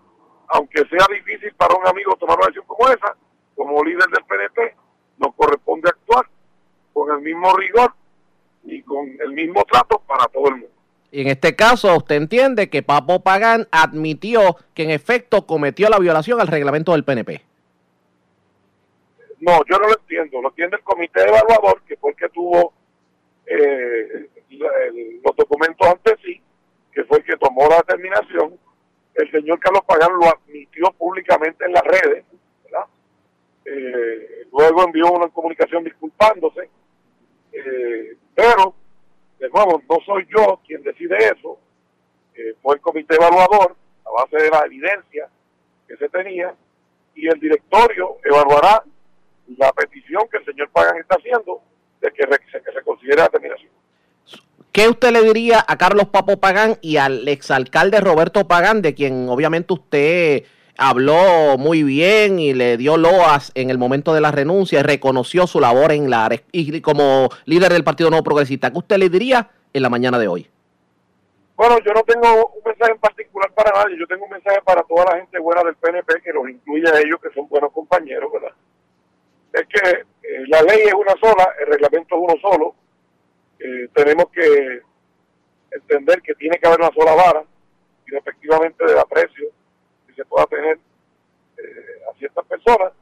aunque 0.49 0.85
sea 0.85 1.05
difícil 1.09 1.53
para 1.55 1.75
un 1.75 1.87
amigo 1.87 2.15
tomar 2.17 2.37
una 2.37 2.47
decisión 2.47 2.65
como 2.67 2.89
esa, 2.89 3.15
como 3.55 3.83
líder 3.83 4.07
del 4.09 4.23
PNP, 4.25 4.75
nos 5.17 5.33
corresponde 5.35 5.89
actuar 5.89 6.25
con 6.93 7.11
el 7.11 7.21
mismo 7.21 7.55
rigor 7.55 7.93
y 8.63 8.81
con 8.83 9.07
el 9.19 9.31
mismo 9.31 9.63
trato 9.65 10.01
para 10.07 10.25
todo 10.27 10.47
el 10.49 10.55
mundo. 10.55 10.69
Y 11.11 11.21
en 11.21 11.27
este 11.27 11.55
caso, 11.55 11.95
usted 11.95 12.15
entiende 12.15 12.69
que 12.69 12.81
Papo 12.81 13.19
Pagán 13.21 13.67
admitió 13.71 14.57
que 14.73 14.83
en 14.83 14.89
efecto 14.89 15.45
cometió 15.45 15.87
la 15.89 15.99
violación 15.99 16.41
al 16.41 16.47
reglamento 16.47 16.93
del 16.93 17.03
PNP. 17.03 17.41
No, 19.39 19.59
yo 19.69 19.77
no 19.77 19.89
lo 19.89 19.99
entiendo. 19.99 20.41
Lo 20.41 20.49
entiende 20.49 20.77
el 20.77 20.83
comité 20.83 21.21
evaluador, 21.21 21.83
que 21.83 21.97
fue 21.97 22.11
el 22.11 22.17
que 22.17 22.29
tuvo 22.29 22.73
eh, 23.45 24.29
los 24.49 25.35
documentos 25.35 25.87
ante 25.87 26.15
sí, 26.23 26.41
que 26.91 27.03
fue 27.05 27.19
el 27.19 27.23
que 27.25 27.37
tomó 27.37 27.67
la 27.69 27.77
determinación. 27.77 28.57
El 29.15 29.31
señor 29.31 29.59
Carlos 29.59 29.83
Pagán 29.85 30.11
lo 30.19 30.25
admitió 30.27 30.91
públicamente 30.97 31.65
en 31.65 31.73
las 31.73 31.83
redes. 31.83 32.25
Eh, 33.65 34.45
luego 34.51 34.83
envió 34.83 35.11
una 35.11 35.29
comunicación 35.29 35.83
disculpándose, 35.85 36.69
eh, 37.53 38.17
pero, 38.35 38.75
de 39.39 39.49
nuevo, 39.49 39.81
no 39.89 39.97
soy 40.05 40.27
yo 40.35 40.59
quien 40.65 40.83
decide 40.83 41.17
eso, 41.17 41.57
eh, 42.35 42.55
fue 42.61 42.75
el 42.75 42.81
comité 42.81 43.15
evaluador, 43.15 43.75
a 44.05 44.11
base 44.11 44.37
de 44.37 44.49
la 44.49 44.65
evidencia 44.65 45.29
que 45.87 45.95
se 45.95 46.09
tenía, 46.09 46.53
y 47.15 47.27
el 47.27 47.39
directorio 47.39 48.17
evaluará 48.23 48.83
la 49.57 49.71
petición 49.71 50.27
que 50.29 50.37
el 50.37 50.45
señor 50.45 50.69
Pagan 50.69 50.97
está 50.97 51.15
haciendo 51.15 51.61
de 52.03 52.11
que, 52.11 52.61
que 52.61 52.71
se 52.71 52.81
considere 52.83 53.21
la 53.21 53.29
terminación. 53.29 53.71
¿Qué 54.71 54.89
usted 54.89 55.11
le 55.11 55.21
diría 55.21 55.63
a 55.67 55.77
Carlos 55.77 56.07
Papo 56.07 56.37
Pagán 56.37 56.77
y 56.81 56.97
al 56.97 57.27
exalcalde 57.27 58.01
Roberto 58.01 58.47
Pagán, 58.47 58.81
de 58.81 58.95
quien 58.95 59.29
obviamente 59.29 59.73
usted 59.73 60.43
habló 60.77 61.57
muy 61.59 61.83
bien 61.83 62.39
y 62.39 62.53
le 62.53 62.77
dio 62.77 62.97
loas 62.97 63.51
en 63.53 63.69
el 63.69 63.77
momento 63.77 64.15
de 64.15 64.21
la 64.21 64.31
renuncia 64.31 64.79
y 64.79 64.83
reconoció 64.83 65.45
su 65.45 65.59
labor 65.59 65.91
en 65.91 66.09
la 66.09 66.27
y 66.51 66.81
como 66.81 67.29
líder 67.45 67.71
del 67.71 67.83
Partido 67.83 68.09
Nuevo 68.09 68.23
Progresista? 68.23 68.71
¿Qué 68.71 68.79
usted 68.79 68.97
le 68.97 69.09
diría 69.09 69.51
en 69.71 69.83
la 69.83 69.89
mañana 69.89 70.17
de 70.17 70.27
hoy? 70.27 70.49
Bueno, 71.55 71.77
yo 71.85 71.93
no 71.93 72.01
tengo 72.01 72.47
un 72.47 72.63
mensaje 72.65 72.93
en 72.93 72.97
particular 72.97 73.51
para 73.53 73.83
nadie, 73.83 73.95
yo 73.99 74.07
tengo 74.07 74.25
un 74.25 74.31
mensaje 74.31 74.59
para 74.65 74.81
toda 74.81 75.05
la 75.05 75.17
gente 75.17 75.37
buena 75.37 75.61
del 75.61 75.75
PNP 75.75 76.21
que 76.23 76.33
los 76.33 76.49
incluye 76.49 76.89
a 76.89 76.99
ellos, 76.99 77.19
que 77.21 77.29
son 77.35 77.47
buenos 77.47 77.71
compañeros, 77.71 78.31
¿verdad? 78.33 78.55
Es 79.53 79.67
que 79.67 79.89
eh, 80.23 80.45
la 80.47 80.63
ley 80.63 80.81
es 80.87 80.93
una 80.93 81.13
sola, 81.21 81.53
el 81.59 81.67
reglamento 81.67 82.15
es 82.15 82.21
uno 82.21 82.35
solo, 82.41 82.75
eh, 83.59 83.87
tenemos 83.93 84.25
que 84.31 84.81
entender 85.69 86.21
que 86.23 86.33
tiene 86.33 86.57
que 86.57 86.67
haber 86.67 86.79
una 86.79 86.91
sola 86.91 87.13
vara, 87.13 87.43
y 88.07 88.15
efectivamente 88.15 88.83
del 88.83 88.97
aprecio 88.97 89.49
que 90.07 90.13
se 90.13 90.25
pueda 90.25 90.47
tener 90.47 90.79
eh, 91.57 92.01
a 92.11 92.17
ciertas 92.17 92.45
personas. 92.45 92.93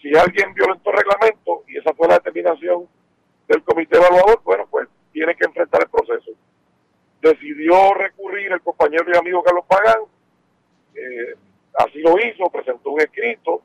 Si 0.00 0.16
alguien 0.16 0.54
violentó 0.54 0.90
el 0.90 0.96
reglamento 0.96 1.64
y 1.68 1.76
esa 1.76 1.92
fue 1.92 2.08
la 2.08 2.14
determinación 2.14 2.88
del 3.48 3.62
comité 3.62 3.98
evaluador, 3.98 4.40
bueno, 4.42 4.66
pues 4.70 4.88
tiene 5.12 5.34
que 5.34 5.44
enfrentar 5.44 5.82
el 5.82 5.90
proceso. 5.90 6.32
Decidió 7.20 7.94
recurrir 7.94 8.50
el 8.50 8.62
compañero 8.62 9.04
y 9.12 9.16
amigo 9.16 9.42
Carlos 9.42 9.64
Pagán, 9.66 10.00
así 11.74 12.00
lo 12.00 12.18
hizo, 12.18 12.48
presentó 12.50 12.90
un 12.90 13.00
escrito, 13.00 13.62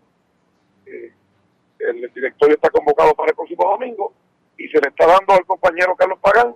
eh, 0.86 1.12
el 1.80 2.12
directorio 2.14 2.56
está 2.56 2.70
convocado 2.70 3.14
para 3.14 3.30
el 3.30 3.36
próximo 3.36 3.64
domingo 3.70 4.14
y 4.58 4.68
se 4.68 4.80
le 4.80 4.90
está 4.90 5.06
dando 5.06 5.34
al 5.34 5.46
compañero 5.46 5.96
Carlos 5.96 6.20
Pagán 6.22 6.56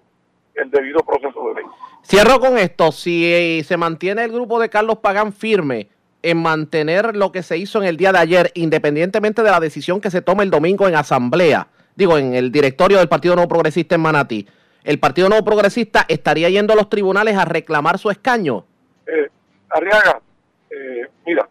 el 0.55 0.71
debido 0.71 0.99
proceso 1.01 1.49
de 1.49 1.55
ley. 1.55 1.65
Cierro 2.03 2.39
con 2.39 2.57
esto. 2.57 2.91
Si 2.91 3.31
eh, 3.31 3.63
se 3.63 3.77
mantiene 3.77 4.23
el 4.23 4.31
grupo 4.31 4.59
de 4.59 4.69
Carlos 4.69 4.97
Pagán 4.99 5.33
firme 5.33 5.89
en 6.21 6.37
mantener 6.41 7.15
lo 7.15 7.31
que 7.31 7.43
se 7.43 7.57
hizo 7.57 7.81
en 7.81 7.87
el 7.87 7.97
día 7.97 8.11
de 8.11 8.19
ayer, 8.19 8.51
independientemente 8.55 9.41
de 9.41 9.51
la 9.51 9.59
decisión 9.59 10.01
que 10.01 10.11
se 10.11 10.21
tome 10.21 10.43
el 10.43 10.51
domingo 10.51 10.87
en 10.87 10.95
asamblea, 10.95 11.67
digo, 11.95 12.17
en 12.17 12.33
el 12.33 12.51
directorio 12.51 12.97
del 12.97 13.07
Partido 13.07 13.35
Nuevo 13.35 13.49
Progresista 13.49 13.95
en 13.95 14.01
Manatí, 14.01 14.47
el 14.83 14.99
Partido 14.99 15.29
Nuevo 15.29 15.45
Progresista 15.45 16.05
estaría 16.07 16.49
yendo 16.49 16.73
a 16.73 16.75
los 16.75 16.89
tribunales 16.89 17.37
a 17.37 17.45
reclamar 17.45 17.97
su 17.99 18.09
escaño. 18.09 18.65
Eh, 19.05 19.29
Arriaga, 19.69 20.21
eh, 20.69 21.07
mira, 21.25 21.47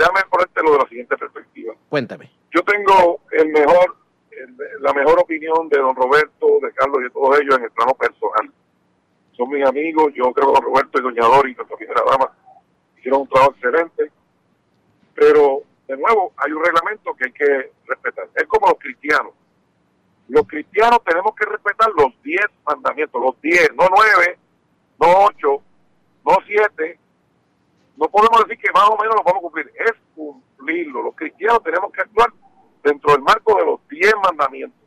déjame 0.00 0.20
ponértelo 0.30 0.72
de 0.72 0.78
la 0.78 0.88
siguiente 0.88 1.16
perspectiva. 1.16 1.74
Cuéntame. 1.88 2.30
Yo 2.54 2.62
tengo 2.62 3.20
el 3.32 3.48
mejor, 3.48 3.96
el- 4.30 4.56
la 4.80 4.92
mejor 4.94 5.20
opinión 5.20 5.68
de 5.68 5.78
don 5.78 5.94
Roberto, 5.94 6.46
de 6.62 6.72
Carlos 6.72 6.98
y 7.00 7.04
de 7.04 7.10
todos 7.10 7.38
ellos 7.40 7.56
en 7.58 7.64
el 7.64 7.70
plano 7.70 7.94
personal. 7.94 8.50
Son 9.36 9.48
mis 9.50 9.64
amigos, 9.66 10.12
yo 10.14 10.32
creo 10.32 10.48
que 10.52 10.52
don 10.60 10.62
Roberto 10.62 10.98
y 10.98 11.02
doña 11.02 11.26
Dori, 11.26 11.54
nuestra 11.54 11.76
primera 11.76 12.02
dama, 12.10 12.32
hicieron 12.98 13.20
un 13.22 13.28
trabajo 13.28 13.52
excelente. 13.54 14.10
Pero, 15.14 15.62
de 15.88 15.96
nuevo, 15.96 16.32
hay 16.36 16.52
un 16.52 16.64
reglamento 16.64 17.14
que 17.14 17.24
hay 17.26 17.32
que 17.32 17.72
respetar. 17.86 18.28
Es 18.34 18.44
como 18.46 18.66
los 18.68 18.78
cristianos. 18.78 19.32
Los 20.28 20.46
cristianos 20.46 21.00
tenemos 21.04 21.34
que 21.34 21.44
respetar 21.46 21.88
los 21.96 22.22
10 22.22 22.46
mandamientos, 22.64 23.20
los 23.20 23.40
10, 23.40 23.70
no 23.74 23.84
9, 23.90 24.38
no 25.00 25.24
8, 25.26 25.62
no 26.24 26.36
7. 26.46 26.98
No 28.00 28.08
podemos 28.08 28.42
decir 28.44 28.58
que 28.58 28.72
más 28.72 28.88
o 28.88 28.96
menos 28.96 29.14
lo 29.14 29.22
vamos 29.22 29.40
a 29.40 29.42
cumplir, 29.42 29.70
es 29.76 29.92
cumplirlo. 30.14 31.02
Los 31.02 31.14
cristianos 31.14 31.62
tenemos 31.62 31.92
que 31.92 32.00
actuar 32.00 32.32
dentro 32.82 33.12
del 33.12 33.20
marco 33.20 33.58
de 33.58 33.66
los 33.66 33.88
10 33.88 34.14
mandamientos. 34.24 34.80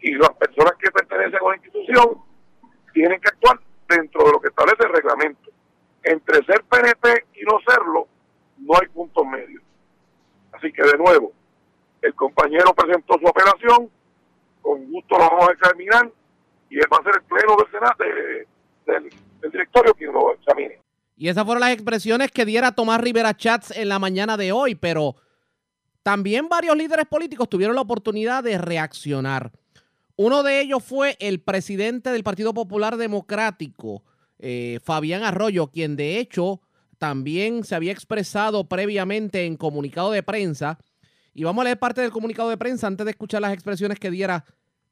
Y 0.00 0.16
las 0.16 0.30
personas 0.30 0.72
que 0.80 0.90
pertenecen 0.90 1.38
a 1.38 1.44
una 1.44 1.56
institución 1.56 2.18
tienen 2.92 3.20
que 3.20 3.28
actuar 3.28 3.60
dentro 3.88 4.24
de 4.24 4.32
lo 4.32 4.40
que 4.40 4.48
establece 4.48 4.82
el 4.82 4.92
reglamento. 4.92 5.50
Entre 6.02 6.44
ser 6.46 6.64
PNP 6.64 7.26
y 7.34 7.44
no 7.44 7.60
serlo, 7.64 8.08
no 8.58 8.74
hay 8.80 8.88
punto 8.88 9.24
medio. 9.24 9.60
Así 10.50 10.72
que 10.72 10.82
de 10.82 10.98
nuevo, 10.98 11.30
el 12.02 12.14
compañero 12.14 12.74
presentó 12.74 13.20
su 13.20 13.28
apelación, 13.28 13.88
con 14.62 14.90
gusto 14.90 15.16
lo 15.16 15.30
vamos 15.30 15.48
a 15.48 15.52
examinar 15.52 16.10
y 16.70 16.76
va 16.76 16.98
a 16.98 17.04
ser 17.04 17.14
el 17.14 17.22
pleno 17.22 17.54
del 17.56 17.70
Senado, 17.70 17.94
del, 18.84 19.10
del 19.42 19.50
directorio 19.52 19.94
quien 19.94 20.12
lo 20.12 20.32
examine. 20.32 20.80
Y 21.20 21.28
esas 21.28 21.44
fueron 21.44 21.60
las 21.60 21.74
expresiones 21.74 22.30
que 22.30 22.46
diera 22.46 22.72
Tomás 22.72 22.98
Rivera 22.98 23.36
Chats 23.36 23.72
en 23.72 23.90
la 23.90 23.98
mañana 23.98 24.38
de 24.38 24.52
hoy, 24.52 24.74
pero 24.74 25.16
también 26.02 26.48
varios 26.48 26.74
líderes 26.74 27.04
políticos 27.04 27.46
tuvieron 27.46 27.76
la 27.76 27.82
oportunidad 27.82 28.42
de 28.42 28.56
reaccionar. 28.56 29.52
Uno 30.16 30.42
de 30.42 30.62
ellos 30.62 30.82
fue 30.82 31.18
el 31.20 31.42
presidente 31.42 32.08
del 32.08 32.24
Partido 32.24 32.54
Popular 32.54 32.96
Democrático, 32.96 34.02
eh, 34.38 34.78
Fabián 34.82 35.22
Arroyo, 35.22 35.66
quien 35.66 35.94
de 35.94 36.18
hecho 36.20 36.62
también 36.96 37.64
se 37.64 37.74
había 37.74 37.92
expresado 37.92 38.66
previamente 38.66 39.44
en 39.44 39.58
comunicado 39.58 40.12
de 40.12 40.22
prensa. 40.22 40.78
Y 41.34 41.44
vamos 41.44 41.60
a 41.60 41.64
leer 41.64 41.78
parte 41.78 42.00
del 42.00 42.12
comunicado 42.12 42.48
de 42.48 42.56
prensa 42.56 42.86
antes 42.86 43.04
de 43.04 43.10
escuchar 43.10 43.42
las 43.42 43.52
expresiones 43.52 43.98
que 43.98 44.10
diera 44.10 44.46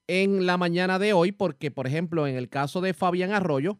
en 0.06 0.44
la 0.44 0.58
mañana 0.58 0.98
de 0.98 1.14
hoy, 1.14 1.32
porque 1.32 1.70
por 1.70 1.86
ejemplo 1.86 2.26
en 2.26 2.36
el 2.36 2.50
caso 2.50 2.82
de 2.82 2.92
Fabián 2.92 3.32
Arroyo, 3.32 3.78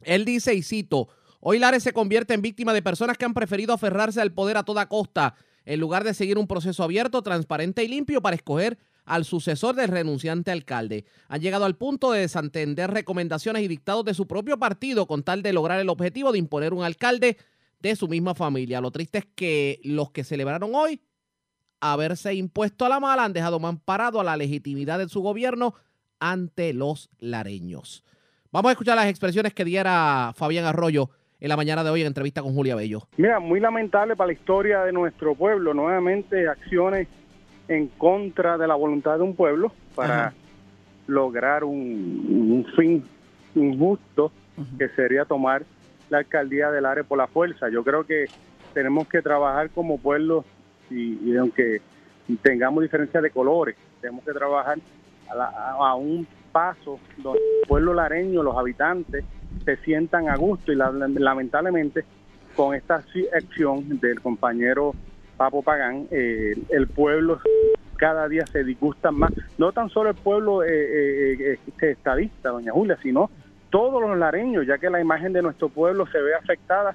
él 0.00 0.24
dice, 0.24 0.52
y 0.52 0.64
cito, 0.64 1.10
hoy 1.46 1.58
Lares 1.58 1.82
se 1.82 1.92
convierte 1.92 2.32
en 2.32 2.42
víctima 2.42 2.72
de 2.72 2.82
personas 2.82 3.18
que 3.18 3.26
han 3.26 3.34
preferido 3.34 3.74
aferrarse 3.74 4.20
al 4.20 4.32
poder 4.32 4.56
a 4.56 4.64
toda 4.64 4.88
costa, 4.88 5.34
en 5.66 5.78
lugar 5.78 6.02
de 6.02 6.14
seguir 6.14 6.38
un 6.38 6.46
proceso 6.46 6.82
abierto, 6.82 7.22
transparente 7.22 7.84
y 7.84 7.88
limpio 7.88 8.22
para 8.22 8.34
escoger 8.34 8.78
al 9.04 9.26
sucesor 9.26 9.74
del 9.74 9.88
renunciante 9.88 10.50
alcalde. 10.50 11.04
Han 11.28 11.42
llegado 11.42 11.66
al 11.66 11.76
punto 11.76 12.12
de 12.12 12.20
desentender 12.20 12.90
recomendaciones 12.90 13.62
y 13.62 13.68
dictados 13.68 14.04
de 14.04 14.14
su 14.14 14.26
propio 14.26 14.58
partido 14.58 15.06
con 15.06 15.22
tal 15.22 15.42
de 15.42 15.52
lograr 15.52 15.78
el 15.80 15.90
objetivo 15.90 16.32
de 16.32 16.38
imponer 16.38 16.72
un 16.72 16.82
alcalde 16.82 17.36
de 17.80 17.96
su 17.96 18.08
misma 18.08 18.34
familia. 18.34 18.80
Lo 18.80 18.90
triste 18.90 19.18
es 19.18 19.26
que 19.34 19.80
los 19.84 20.10
que 20.10 20.24
celebraron 20.24 20.74
hoy 20.74 21.02
haberse 21.80 22.32
impuesto 22.32 22.86
a 22.86 22.88
la 22.88 23.00
mala 23.00 23.24
han 23.24 23.34
dejado 23.34 23.60
parado 23.84 24.20
a 24.20 24.24
la 24.24 24.38
legitimidad 24.38 24.98
de 24.98 25.08
su 25.10 25.20
gobierno 25.20 25.74
ante 26.18 26.72
los 26.72 27.10
lareños. 27.18 28.02
Vamos 28.50 28.70
a 28.70 28.72
escuchar 28.72 28.96
las 28.96 29.08
expresiones 29.08 29.52
que 29.52 29.64
diera 29.64 30.32
Fabián 30.34 30.64
Arroyo 30.64 31.10
en 31.44 31.50
la 31.50 31.58
mañana 31.58 31.84
de 31.84 31.90
hoy 31.90 32.00
en 32.00 32.06
entrevista 32.06 32.40
con 32.40 32.54
Julia 32.54 32.74
Bello. 32.74 33.02
Mira, 33.18 33.38
muy 33.38 33.60
lamentable 33.60 34.16
para 34.16 34.28
la 34.28 34.32
historia 34.32 34.82
de 34.82 34.92
nuestro 34.92 35.34
pueblo. 35.34 35.74
Nuevamente 35.74 36.48
acciones 36.48 37.06
en 37.68 37.88
contra 37.88 38.56
de 38.56 38.66
la 38.66 38.74
voluntad 38.74 39.18
de 39.18 39.24
un 39.24 39.36
pueblo 39.36 39.70
para 39.94 40.32
lograr 41.06 41.62
un, 41.64 42.66
fin 42.74 43.04
injusto 43.54 44.32
que 44.78 44.88
sería 44.96 45.26
tomar 45.26 45.64
la 46.08 46.18
alcaldía 46.18 46.70
del 46.70 46.86
área 46.86 47.04
por 47.04 47.18
la 47.18 47.26
fuerza. 47.26 47.68
Yo 47.68 47.84
creo 47.84 48.04
que 48.04 48.24
tenemos 48.72 49.06
que 49.06 49.20
trabajar 49.20 49.68
como 49.68 49.98
pueblo 49.98 50.46
y, 50.90 51.36
aunque 51.36 51.82
tengamos 52.40 52.82
diferencias 52.82 53.22
de 53.22 53.30
colores, 53.30 53.76
tenemos 54.00 54.24
que 54.24 54.32
trabajar 54.32 54.78
a, 55.28 55.94
un 55.94 56.26
paso 56.52 56.98
donde 57.18 57.38
el 57.38 57.68
pueblo 57.68 57.92
lareño, 57.92 58.42
los 58.42 58.56
habitantes, 58.56 59.26
se 59.64 59.76
sientan 59.78 60.28
a 60.28 60.36
gusto 60.36 60.72
y 60.72 60.76
lamentablemente 60.76 62.04
con 62.54 62.74
esta 62.74 63.02
acción 63.32 64.00
del 64.00 64.20
compañero 64.20 64.94
Papo 65.36 65.62
Pagán, 65.62 66.06
eh, 66.10 66.54
el 66.70 66.86
pueblo 66.86 67.40
cada 67.96 68.28
día 68.28 68.44
se 68.46 68.64
disgusta 68.64 69.10
más, 69.10 69.32
no 69.58 69.72
tan 69.72 69.88
solo 69.88 70.10
el 70.10 70.16
pueblo 70.16 70.62
eh, 70.62 71.32
eh, 71.32 71.58
este 71.66 71.92
estadista, 71.92 72.50
doña 72.50 72.72
Julia, 72.72 72.98
sino 73.02 73.30
todos 73.70 74.00
los 74.00 74.16
lareños, 74.16 74.66
ya 74.66 74.78
que 74.78 74.90
la 74.90 75.00
imagen 75.00 75.32
de 75.32 75.42
nuestro 75.42 75.68
pueblo 75.68 76.06
se 76.06 76.20
ve 76.20 76.34
afectada, 76.34 76.94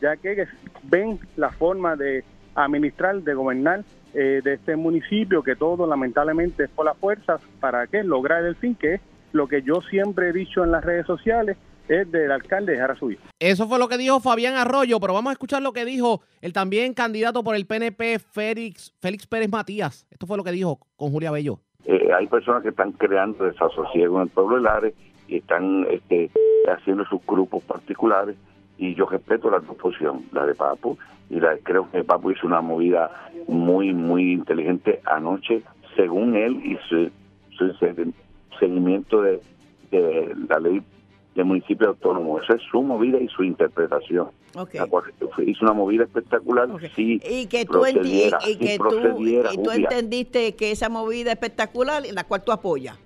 ya 0.00 0.16
que 0.16 0.46
ven 0.84 1.18
la 1.36 1.50
forma 1.50 1.96
de 1.96 2.24
administrar, 2.54 3.22
de 3.22 3.34
gobernar 3.34 3.84
de 4.12 4.54
este 4.54 4.74
municipio, 4.74 5.42
que 5.42 5.54
todo 5.54 5.86
lamentablemente 5.86 6.64
es 6.64 6.70
por 6.70 6.84
las 6.84 6.96
fuerzas, 6.96 7.40
¿para 7.60 7.86
qué? 7.86 8.02
Lograr 8.02 8.44
el 8.44 8.56
fin, 8.56 8.74
que 8.74 8.94
es 8.94 9.00
lo 9.32 9.46
que 9.46 9.62
yo 9.62 9.80
siempre 9.82 10.28
he 10.28 10.32
dicho 10.32 10.64
en 10.64 10.72
las 10.72 10.84
redes 10.84 11.06
sociales, 11.06 11.56
es 11.90 12.10
del 12.10 12.30
alcalde 12.30 12.72
dejar 12.72 12.92
a 12.92 12.94
su 12.94 13.10
hijo. 13.10 13.22
Eso 13.40 13.66
fue 13.66 13.78
lo 13.78 13.88
que 13.88 13.98
dijo 13.98 14.20
Fabián 14.20 14.54
Arroyo, 14.54 15.00
pero 15.00 15.12
vamos 15.12 15.30
a 15.30 15.32
escuchar 15.32 15.60
lo 15.60 15.72
que 15.72 15.84
dijo 15.84 16.22
el 16.40 16.52
también 16.52 16.94
candidato 16.94 17.42
por 17.42 17.56
el 17.56 17.66
PNP, 17.66 18.20
Félix, 18.20 18.94
Félix 19.00 19.26
Pérez 19.26 19.50
Matías. 19.50 20.06
Esto 20.10 20.26
fue 20.26 20.36
lo 20.36 20.44
que 20.44 20.52
dijo 20.52 20.78
con 20.96 21.10
Julia 21.10 21.32
Bello. 21.32 21.58
Eh, 21.84 22.10
hay 22.16 22.28
personas 22.28 22.62
que 22.62 22.68
están 22.68 22.92
creando 22.92 23.44
desasosiego 23.44 24.16
en 24.16 24.22
el 24.22 24.28
pueblo 24.28 24.56
de 24.56 24.62
Lares 24.62 24.94
y 25.26 25.38
están 25.38 25.86
este, 25.90 26.30
haciendo 26.72 27.04
sus 27.06 27.24
grupos 27.26 27.64
particulares 27.64 28.36
y 28.78 28.94
yo 28.94 29.06
respeto 29.06 29.50
la 29.50 29.58
disposición, 29.58 30.22
la 30.32 30.46
de 30.46 30.54
Papu, 30.54 30.96
y 31.28 31.40
la, 31.40 31.56
creo 31.58 31.90
que 31.90 32.04
Papu 32.04 32.30
hizo 32.30 32.46
una 32.46 32.60
movida 32.60 33.10
muy, 33.48 33.92
muy 33.92 34.32
inteligente 34.32 35.00
anoche, 35.04 35.62
según 35.96 36.36
él 36.36 36.62
y 36.64 36.78
su, 36.88 37.10
seguimiento 38.58 39.22
de, 39.22 39.40
de 39.90 40.34
la 40.48 40.58
ley 40.60 40.82
del 41.40 41.46
municipio 41.46 41.88
autónomo. 41.88 42.38
Esa 42.38 42.54
es 42.54 42.62
su 42.70 42.82
movida 42.82 43.18
y 43.18 43.28
su 43.28 43.42
interpretación. 43.42 44.28
hizo 45.46 45.64
una 45.64 45.72
movida 45.72 46.04
espectacular. 46.04 46.68
Sí, 46.94 47.20
y 47.28 47.46
que 47.46 47.64
tú, 47.64 47.84
y, 47.86 48.56
que 48.56 48.78
tú, 48.78 49.18
y 49.20 49.62
tú 49.62 49.70
entendiste 49.70 50.54
que 50.54 50.70
esa 50.70 50.88
movida 50.88 51.32
espectacular, 51.32 52.02
la 52.12 52.24
cual 52.24 52.44
tú 52.44 52.52
apoyas. 52.52 52.98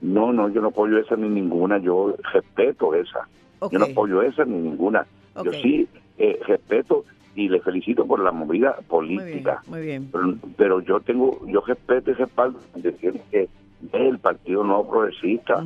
No, 0.00 0.32
no, 0.32 0.48
yo 0.48 0.60
no 0.60 0.68
apoyo 0.68 0.98
esa 0.98 1.16
ni 1.16 1.28
ninguna. 1.28 1.78
Yo 1.78 2.16
respeto 2.32 2.94
esa. 2.94 3.28
Yo 3.70 3.78
no 3.78 3.84
apoyo 3.84 4.22
esa 4.22 4.44
ni 4.44 4.56
ninguna. 4.56 5.06
Yo 5.44 5.52
sí 5.52 5.86
eh, 6.18 6.38
respeto 6.46 7.04
y 7.34 7.48
le 7.48 7.60
felicito 7.60 8.06
por 8.06 8.20
la 8.20 8.32
movida 8.32 8.76
política. 8.88 9.62
Muy 9.66 9.82
bien. 9.82 10.10
Pero, 10.56 10.80
yo 10.80 11.00
tengo, 11.00 11.40
yo 11.46 11.60
respeto 11.60 12.10
ese 12.10 12.24
respaldo 12.24 12.58
de 12.74 12.94
que 12.94 13.48
el 13.92 14.18
Partido 14.18 14.64
Nuevo 14.64 14.88
Progresista. 14.88 15.62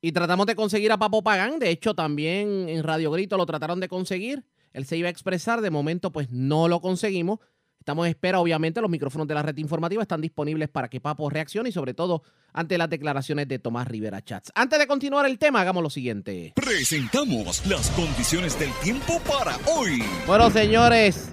Y 0.00 0.12
tratamos 0.12 0.46
de 0.46 0.54
conseguir 0.54 0.92
a 0.92 0.98
Papo 0.98 1.22
Pagán. 1.22 1.58
De 1.58 1.70
hecho, 1.70 1.94
también 1.94 2.68
en 2.68 2.82
Radio 2.82 3.10
Grito 3.10 3.36
lo 3.36 3.46
trataron 3.46 3.80
de 3.80 3.88
conseguir. 3.88 4.44
Él 4.72 4.84
se 4.84 4.96
iba 4.96 5.08
a 5.08 5.10
expresar. 5.10 5.60
De 5.60 5.70
momento, 5.70 6.12
pues 6.12 6.30
no 6.30 6.68
lo 6.68 6.80
conseguimos. 6.80 7.40
Estamos 7.86 8.06
en 8.06 8.10
espera, 8.10 8.40
obviamente, 8.40 8.80
los 8.80 8.90
micrófonos 8.90 9.28
de 9.28 9.34
la 9.34 9.42
red 9.42 9.56
informativa 9.58 10.02
están 10.02 10.20
disponibles 10.20 10.68
para 10.68 10.88
que 10.88 11.00
Papo 11.00 11.30
reaccione 11.30 11.68
y 11.68 11.72
sobre 11.72 11.94
todo 11.94 12.24
ante 12.52 12.78
las 12.78 12.90
declaraciones 12.90 13.46
de 13.46 13.60
Tomás 13.60 13.86
Rivera 13.86 14.20
Chats. 14.22 14.50
Antes 14.56 14.80
de 14.80 14.88
continuar 14.88 15.24
el 15.24 15.38
tema, 15.38 15.60
hagamos 15.60 15.84
lo 15.84 15.90
siguiente. 15.90 16.52
Presentamos 16.56 17.64
las 17.66 17.90
condiciones 17.90 18.58
del 18.58 18.72
tiempo 18.82 19.20
para 19.20 19.56
hoy. 19.72 20.02
Bueno, 20.26 20.50
señores, 20.50 21.28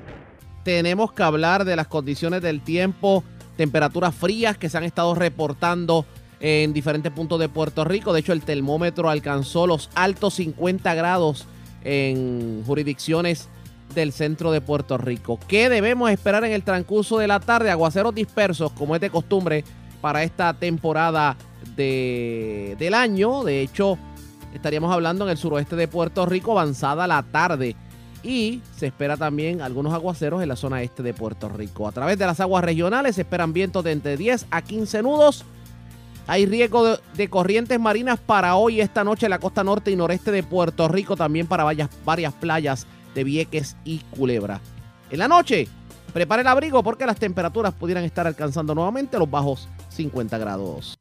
tenemos 0.63 1.11
que 1.11 1.23
hablar 1.23 1.65
de 1.65 1.75
las 1.75 1.87
condiciones 1.87 2.43
del 2.43 2.61
tiempo, 2.61 3.23
temperaturas 3.57 4.13
frías 4.13 4.55
que 4.55 4.69
se 4.69 4.77
han 4.77 4.83
estado 4.83 5.15
reportando 5.15 6.05
en 6.43 6.73
diferentes 6.73 7.09
puntos 7.09 7.39
de 7.39 7.47
Puerto 7.47 7.85
Rico. 7.85 8.11
De 8.11 8.19
hecho, 8.19 8.33
el 8.33 8.41
termómetro 8.41 9.09
alcanzó 9.09 9.65
los 9.65 9.89
altos 9.95 10.33
50 10.35 10.93
grados 10.93 11.45
en 11.85 12.63
jurisdicciones 12.67 13.47
del 13.95 14.11
centro 14.11 14.51
de 14.51 14.59
Puerto 14.59 14.97
Rico. 14.97 15.39
¿Qué 15.47 15.69
debemos 15.69 16.11
esperar 16.11 16.43
en 16.43 16.51
el 16.51 16.63
transcurso 16.63 17.17
de 17.17 17.27
la 17.27 17.39
tarde? 17.39 17.71
Aguaceros 17.71 18.13
dispersos, 18.13 18.73
como 18.73 18.93
es 18.93 18.99
de 18.99 19.09
costumbre 19.09 19.63
para 20.01 20.23
esta 20.23 20.53
temporada 20.53 21.37
de, 21.77 22.75
del 22.77 22.93
año. 22.93 23.45
De 23.45 23.61
hecho, 23.61 23.97
estaríamos 24.53 24.91
hablando 24.91 25.23
en 25.23 25.31
el 25.31 25.37
suroeste 25.37 25.77
de 25.77 25.87
Puerto 25.87 26.25
Rico, 26.25 26.51
avanzada 26.51 27.07
la 27.07 27.23
tarde. 27.23 27.77
Y 28.21 28.61
se 28.75 28.87
espera 28.87 29.15
también 29.15 29.61
algunos 29.61 29.93
aguaceros 29.93 30.43
en 30.43 30.49
la 30.49 30.57
zona 30.57 30.81
este 30.81 31.03
de 31.03 31.13
Puerto 31.13 31.47
Rico. 31.47 31.87
A 31.87 31.93
través 31.93 32.17
de 32.17 32.25
las 32.25 32.41
aguas 32.41 32.65
regionales 32.65 33.15
se 33.15 33.21
esperan 33.21 33.53
vientos 33.53 33.81
de 33.85 33.93
entre 33.93 34.17
10 34.17 34.47
a 34.51 34.61
15 34.61 35.03
nudos 35.03 35.45
hay 36.27 36.45
riesgo 36.45 36.97
de, 37.15 37.29
corrientes 37.29 37.79
marinas 37.79 38.19
para 38.19 38.55
hoy, 38.55 38.81
esta 38.81 39.03
noche 39.03 39.25
en 39.25 39.31
la 39.31 39.39
costa 39.39 39.63
norte 39.63 39.91
y 39.91 39.95
noreste 39.95 40.31
de 40.31 40.43
Puerto 40.43 40.87
Rico, 40.87 41.15
también 41.15 41.47
para 41.47 41.63
varias, 41.63 41.89
varias 42.05 42.33
playas 42.33 42.87
de 43.13 43.23
Vieques 43.23 43.75
y 43.83 43.99
Culebra. 44.15 44.61
En 45.09 45.19
la 45.19 45.27
noche, 45.27 45.67
prepare 46.13 46.41
el 46.41 46.47
abrigo 46.47 46.81
porque 46.81 47.05
las 47.05 47.17
temperaturas 47.17 47.73
pudieran 47.73 48.03
estar 48.03 48.25
alcanzando 48.25 48.73
nuevamente 48.73 49.19
los 49.19 49.29
bajos 49.29 49.67
50 49.89 50.37
grados. 50.37 50.97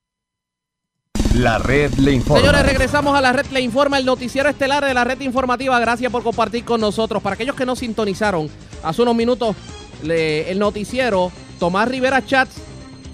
La 1.35 1.57
red 1.59 1.95
le 1.95 2.13
informa. 2.13 2.41
Señores, 2.41 2.67
regresamos 2.67 3.17
a 3.17 3.21
la 3.23 3.33
red 3.33 3.47
le 3.47 3.61
informa, 3.63 3.99
el 3.99 4.05
noticiero 4.05 4.51
estelar 4.51 4.85
de 4.85 4.93
la 4.93 5.05
red 5.05 5.19
informativa. 5.21 5.79
Gracias 5.81 6.13
por 6.13 6.23
compartir 6.23 6.65
con 6.65 6.81
nosotros. 6.81 7.23
Para 7.23 7.35
aquellos 7.35 7.57
que 7.57 7.65
no 7.65 7.75
sintonizaron 7.75 8.51
hace 8.83 9.01
unos 9.01 9.15
minutos 9.15 9.57
el 10.03 10.59
noticiero, 10.59 11.33
Tomás 11.59 11.89
Rivera 11.89 12.25
Chats 12.27 12.61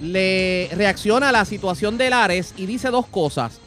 le 0.01 0.69
reacciona 0.75 1.31
a 1.31 1.33
la 1.33 1.45
situación 1.45 1.99
de 1.99 2.11
Lares 2.11 2.55
y 2.57 2.67
dice 2.67 2.91
dos 2.91 3.07
cosas. 3.07 3.61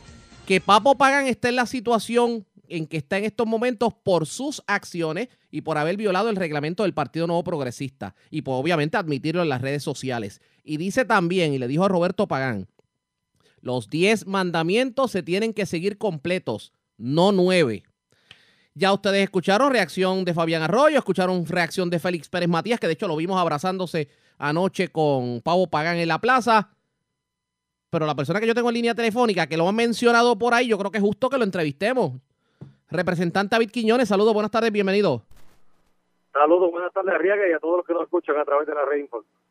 Que 0.46 0.62
Papo 0.62 0.96
Pagan 0.96 1.28
está 1.28 1.50
en 1.50 1.56
la 1.56 1.66
situación 1.66 2.46
en 2.68 2.88
que 2.88 2.98
está 2.98 3.18
en 3.18 3.26
estos 3.26 3.46
momentos 3.46 3.94
por 3.94 4.26
sus 4.26 4.64
acciones 4.66 5.28
y 5.52 5.62
por 5.62 5.78
haber 5.78 5.98
violado 5.98 6.30
el 6.30 6.38
reglamento 6.38 6.84
del 6.84 6.94
Partido 6.94 7.28
Nuevo 7.28 7.44
Progresista 7.44 8.16
y 8.30 8.44
por 8.44 8.56
obviamente 8.56 8.98
admitirlo 8.98 9.42
en 9.42 9.50
las 9.50 9.62
redes 9.62 9.84
sociales. 9.84 10.42
Y 10.64 10.78
dice 10.78 11.04
también, 11.04 11.54
y 11.54 11.60
le 11.60 11.68
dijo 11.68 11.84
a 11.84 11.90
Roberto 11.90 12.28
Pagán, 12.28 12.68
los 13.60 13.90
10 13.90 14.26
mandamientos 14.26 15.12
se 15.12 15.22
tienen 15.22 15.54
que 15.54 15.66
seguir 15.66 15.98
completos, 15.98 16.72
no 16.98 17.32
nueve. 17.32 17.84
Ya 18.74 18.94
ustedes 18.94 19.24
escucharon 19.24 19.72
reacción 19.72 20.24
de 20.24 20.34
Fabián 20.34 20.64
Arroyo, 20.64 20.98
escucharon 20.98 21.46
reacción 21.46 21.90
de 21.90 22.00
Félix 22.00 22.30
Pérez 22.30 22.48
Matías, 22.48 22.80
que 22.80 22.88
de 22.88 22.94
hecho 22.94 23.08
lo 23.08 23.18
vimos 23.18 23.38
abrazándose 23.38 24.08
anoche 24.42 24.90
con 24.90 25.42
Pavo 25.42 25.68
Pagán 25.68 25.98
en 25.98 26.08
la 26.08 26.20
plaza. 26.20 26.70
Pero 27.90 28.06
la 28.06 28.16
persona 28.16 28.40
que 28.40 28.48
yo 28.48 28.56
tengo 28.56 28.70
en 28.70 28.76
línea 28.76 28.96
telefónica, 28.96 29.48
que 29.48 29.58
lo 29.58 29.68
han 29.68 29.76
mencionado 29.76 30.38
por 30.38 30.54
ahí, 30.54 30.68
yo 30.68 30.78
creo 30.78 30.92
que 30.92 30.98
es 30.98 31.04
justo 31.04 31.30
que 31.30 31.38
lo 31.38 31.44
entrevistemos. 31.44 32.14
Representante 32.90 33.56
David 33.56 33.70
Quiñones, 33.72 34.10
saludos, 34.10 34.34
buenas 34.34 34.52
tardes, 34.52 34.72
bienvenido. 34.72 35.22
Saludos, 36.34 36.72
buenas 36.72 36.92
tardes, 36.94 37.14
Arriaga, 37.14 37.48
y 37.48 37.54
a 37.54 37.60
todos 37.60 37.78
los 37.78 37.86
que 37.86 37.94
nos 37.94 38.04
escuchan 38.04 38.38
a 38.38 38.46
través 38.46 38.68
de 38.68 38.74
la 38.74 38.86
red 38.86 39.06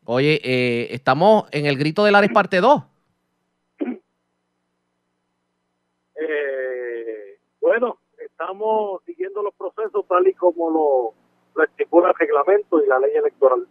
Oye, 0.06 0.40
eh, 0.42 0.88
estamos 0.90 1.44
en 1.52 1.66
el 1.66 1.76
grito 1.76 2.04
del 2.04 2.14
Ares 2.14 2.30
parte 2.32 2.60
2. 2.60 2.82
Eh, 6.16 7.38
bueno, 7.60 7.98
estamos 8.18 9.02
siguiendo 9.04 9.42
los 9.42 9.54
procesos 9.54 10.06
tal 10.08 10.26
y 10.26 10.34
como 10.34 10.70
lo, 10.70 11.14
lo 11.54 11.64
estipula 11.64 12.08
el 12.08 12.14
reglamento 12.14 12.82
y 12.82 12.86
la 12.88 12.98
ley 12.98 13.12
electoral. 13.14 13.66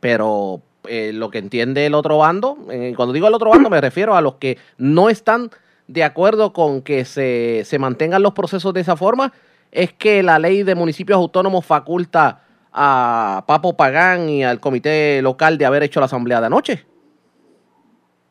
Pero 0.00 0.60
eh, 0.88 1.12
lo 1.12 1.30
que 1.30 1.38
entiende 1.38 1.86
el 1.86 1.94
otro 1.94 2.18
bando, 2.18 2.56
eh, 2.70 2.94
cuando 2.96 3.12
digo 3.12 3.28
el 3.28 3.34
otro 3.34 3.50
bando 3.50 3.70
me 3.70 3.80
refiero 3.80 4.16
a 4.16 4.20
los 4.20 4.34
que 4.34 4.58
no 4.78 5.10
están 5.10 5.50
de 5.86 6.04
acuerdo 6.04 6.52
con 6.52 6.82
que 6.82 7.04
se, 7.04 7.62
se 7.64 7.78
mantengan 7.78 8.22
los 8.22 8.32
procesos 8.32 8.72
de 8.72 8.80
esa 8.80 8.96
forma, 8.96 9.32
es 9.72 9.92
que 9.92 10.22
la 10.22 10.38
ley 10.38 10.62
de 10.62 10.74
municipios 10.74 11.16
autónomos 11.16 11.66
faculta 11.66 12.42
a 12.72 13.44
Papo 13.46 13.76
Pagán 13.76 14.28
y 14.28 14.44
al 14.44 14.60
comité 14.60 15.20
local 15.22 15.58
de 15.58 15.66
haber 15.66 15.82
hecho 15.82 16.00
la 16.00 16.06
asamblea 16.06 16.40
de 16.40 16.46
anoche. 16.46 16.86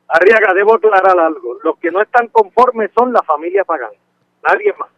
Arriaga, 0.07 0.53
debo 0.53 0.73
aclarar 0.73 1.19
algo. 1.19 1.59
Los 1.63 1.77
que 1.77 1.91
no 1.91 2.01
están 2.01 2.27
conformes 2.27 2.89
son 2.97 3.13
la 3.13 3.21
familia 3.21 3.63
Pagán, 3.63 3.91
nadie 4.43 4.73
más. 4.79 4.89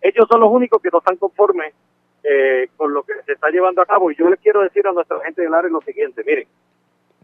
Ellos 0.00 0.26
son 0.28 0.40
los 0.40 0.50
únicos 0.50 0.82
que 0.82 0.90
no 0.92 0.98
están 0.98 1.16
conformes 1.16 1.72
eh, 2.24 2.68
con 2.76 2.92
lo 2.92 3.02
que 3.02 3.12
se 3.26 3.32
está 3.32 3.50
llevando 3.50 3.82
a 3.82 3.86
cabo. 3.86 4.10
Y 4.10 4.16
yo 4.16 4.28
les 4.28 4.40
quiero 4.40 4.62
decir 4.62 4.86
a 4.86 4.92
nuestra 4.92 5.20
gente 5.20 5.42
del 5.42 5.52
área 5.52 5.70
lo 5.70 5.80
siguiente, 5.82 6.24
miren, 6.24 6.48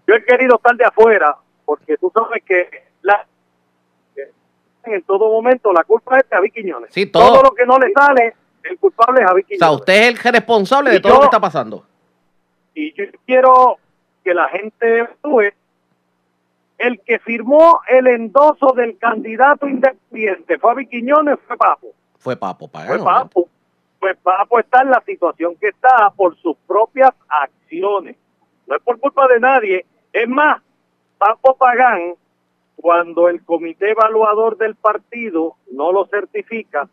yo 0.07 0.14
he 0.14 0.25
querido 0.25 0.57
estar 0.57 0.76
de 0.76 0.85
afuera 0.85 1.37
porque 1.64 1.97
tú 1.97 2.12
sabes 2.14 2.42
que 2.45 2.69
la 3.02 3.26
en 4.85 5.02
todo 5.02 5.30
momento 5.30 5.73
la 5.73 5.85
culpa 5.85 6.19
es 6.19 6.28
de 6.28 6.37
Javi 6.37 6.50
Quiñones. 6.50 6.90
todo. 7.12 7.42
lo 7.42 7.50
que 7.50 7.66
no 7.66 7.78
le 7.78 7.92
sale, 7.92 8.35
el 8.62 8.78
culpable 8.78 9.21
es 9.21 9.26
Javi 9.26 9.45
Quiñones. 9.45 9.62
O 9.62 9.64
sea, 9.66 9.73
usted 9.73 10.09
es 10.11 10.26
el 10.26 10.33
responsable 10.33 10.90
de 10.90 11.00
todo 11.00 11.14
lo 11.14 11.21
que 11.21 11.26
está 11.26 11.40
pasando. 11.40 11.85
Y 12.75 12.92
yo 12.95 13.04
quiero 13.26 13.78
que 14.25 14.35
la 14.35 14.49
gente 14.49 14.99
evalúe 14.99 15.52
el 16.78 17.00
que 17.00 17.19
firmó 17.19 17.80
el 17.88 18.07
endoso 18.07 18.73
del 18.75 18.97
candidato 18.97 19.69
independiente, 19.69 20.59
Fabi 20.59 20.87
Quiñones, 20.87 21.38
fue 21.47 21.57
Papo. 21.57 21.88
Fue 22.19 22.37
Papo, 22.37 22.69
Fue 22.69 22.99
Papo. 22.99 23.49
Pues 24.00 24.16
Papo 24.16 24.59
está 24.59 24.83
en 24.83 24.90
la 24.90 25.02
situación 25.07 25.54
que 25.57 25.69
está 25.69 26.11
por 26.16 26.37
sus 26.38 26.57
propias 26.66 27.12
acciones. 27.28 28.16
No 28.66 28.76
es 28.76 28.83
por 28.83 28.99
culpa 28.99 29.28
de 29.28 29.38
nadie. 29.38 29.87
Es 30.12 30.28
más, 30.28 30.62
Papo 31.19 31.57
Pagán 31.57 32.14
cuando 32.80 33.28
el 33.28 33.45
comité 33.45 33.90
evaluador 33.90 34.57
del 34.57 34.75
partido 34.75 35.57
no 35.71 35.92
lo 35.92 36.07
certifica, 36.07 36.88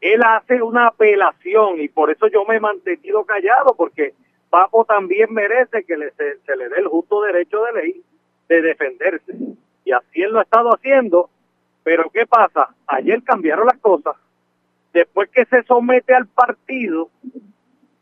él 0.00 0.20
hace 0.22 0.60
una 0.62 0.88
apelación 0.88 1.80
y 1.80 1.88
por 1.88 2.10
eso 2.10 2.26
yo 2.26 2.44
me 2.44 2.56
he 2.56 2.60
mantenido 2.60 3.24
callado, 3.24 3.74
porque 3.74 4.14
Papo 4.50 4.84
también 4.84 5.32
merece 5.32 5.84
que 5.84 5.96
se, 5.96 6.56
le 6.56 6.68
dé 6.68 6.76
el 6.78 6.88
justo 6.88 7.22
derecho 7.22 7.62
de 7.64 7.72
ley 7.72 8.02
de 8.48 8.62
defenderse. 8.62 9.32
Y 9.84 9.92
así 9.92 10.22
él 10.22 10.32
lo 10.32 10.40
ha 10.40 10.42
estado 10.42 10.74
haciendo, 10.74 11.30
pero 11.82 12.10
¿qué 12.10 12.26
pasa? 12.26 12.74
Ayer 12.86 13.22
cambiaron 13.22 13.66
las 13.66 13.78
cosas. 13.78 14.16
Después 14.92 15.30
que 15.30 15.44
se 15.46 15.62
somete 15.62 16.14
al 16.14 16.26
partido 16.26 17.10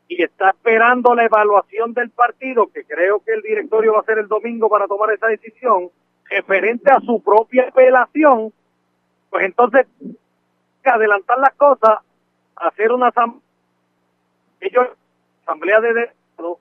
y 0.08 0.22
está 0.22 0.50
esperando 0.50 1.14
la 1.14 1.24
evaluación 1.24 1.94
del 1.94 2.10
partido, 2.10 2.66
que 2.72 2.84
creo 2.84 3.20
que 3.20 3.32
el 3.32 3.42
directorio 3.42 3.92
va 3.92 4.00
a 4.00 4.04
ser 4.04 4.18
el 4.18 4.26
domingo 4.26 4.68
para 4.68 4.88
tomar 4.88 5.12
esa 5.12 5.28
decisión, 5.28 5.90
referente 6.28 6.90
a 6.90 7.00
su 7.00 7.22
propia 7.22 7.68
apelación, 7.68 8.52
pues 9.30 9.44
entonces 9.44 9.86
adelantar 10.82 11.38
las 11.38 11.54
cosas, 11.54 12.00
hacer 12.56 12.90
una 12.90 13.12
ellos, 14.60 14.88
asamblea 15.44 15.80
de 15.80 15.92
derecho, 15.94 16.58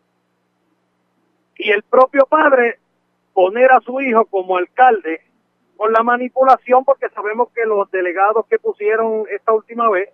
y 1.57 1.71
el 1.71 1.81
propio 1.83 2.25
padre 2.27 2.77
poner 3.33 3.71
a 3.71 3.81
su 3.81 3.99
hijo 3.99 4.25
como 4.25 4.57
alcalde 4.57 5.21
con 5.75 5.91
la 5.91 6.03
manipulación, 6.03 6.85
porque 6.85 7.09
sabemos 7.09 7.49
que 7.55 7.65
los 7.65 7.89
delegados 7.89 8.45
que 8.47 8.59
pusieron 8.59 9.23
esta 9.31 9.53
última 9.53 9.89
vez 9.89 10.09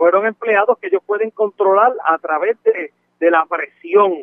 fueron 0.00 0.24
empleados 0.24 0.78
que 0.78 0.86
ellos 0.86 1.02
pueden 1.04 1.30
controlar 1.30 1.92
a 2.06 2.16
través 2.16 2.56
de, 2.62 2.90
de 3.18 3.30
la 3.30 3.44
presión, 3.44 4.14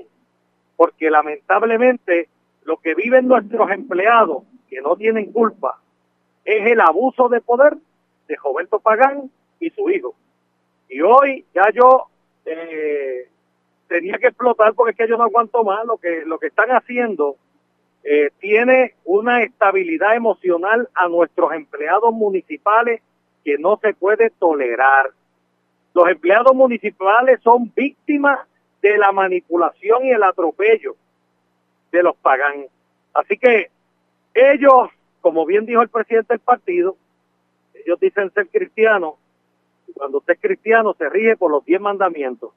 porque 0.75 1.11
lamentablemente 1.11 2.29
lo 2.63 2.77
que 2.77 2.95
viven 2.95 3.27
nuestros 3.27 3.69
empleados 3.69 4.41
que 4.67 4.81
no 4.81 4.95
tienen 4.95 5.31
culpa 5.31 5.79
es 6.43 6.65
el 6.65 6.81
abuso 6.81 7.29
de 7.29 7.41
poder 7.41 7.77
de 8.27 8.35
Roberto 8.43 8.79
Pagán 8.79 9.29
y 9.59 9.69
su 9.69 9.87
hijo. 9.91 10.15
Y 10.89 11.01
hoy 11.01 11.45
ya 11.53 11.69
yo 11.71 12.07
eh, 12.43 13.29
tenía 13.87 14.17
que 14.17 14.29
explotar 14.29 14.73
porque 14.73 14.93
es 14.93 14.97
que 14.97 15.07
yo 15.07 15.15
no 15.15 15.25
aguanto 15.25 15.63
más 15.63 15.85
lo 15.85 15.97
que, 15.97 16.23
lo 16.25 16.39
que 16.39 16.47
están 16.47 16.69
haciendo. 16.71 17.35
Eh, 18.03 18.31
tiene 18.39 18.95
una 19.05 19.43
estabilidad 19.43 20.15
emocional 20.15 20.89
a 20.95 21.07
nuestros 21.07 21.53
empleados 21.53 22.11
municipales 22.15 23.03
que 23.45 23.59
no 23.59 23.77
se 23.77 23.93
puede 23.93 24.31
tolerar. 24.31 25.11
Los 25.97 26.09
empleados 26.09 26.53
municipales 26.53 27.39
son 27.41 27.73
víctimas 27.75 28.41
de 28.83 28.99
la 28.99 29.11
manipulación 29.11 30.05
y 30.05 30.11
el 30.11 30.21
atropello 30.21 30.95
de 31.91 32.03
los 32.03 32.15
Pagán. 32.17 32.67
Así 33.15 33.35
que 33.35 33.71
ellos, 34.35 34.89
como 35.21 35.43
bien 35.47 35.65
dijo 35.65 35.81
el 35.81 35.89
presidente 35.89 36.35
del 36.35 36.39
partido, 36.39 36.95
ellos 37.73 37.99
dicen 37.99 38.31
ser 38.31 38.47
cristianos. 38.47 39.15
Y 39.87 39.93
cuando 39.93 40.19
usted 40.19 40.35
es 40.35 40.39
cristiano, 40.39 40.93
se 40.93 41.09
rige 41.09 41.35
por 41.35 41.49
los 41.49 41.65
diez 41.65 41.81
mandamientos. 41.81 42.51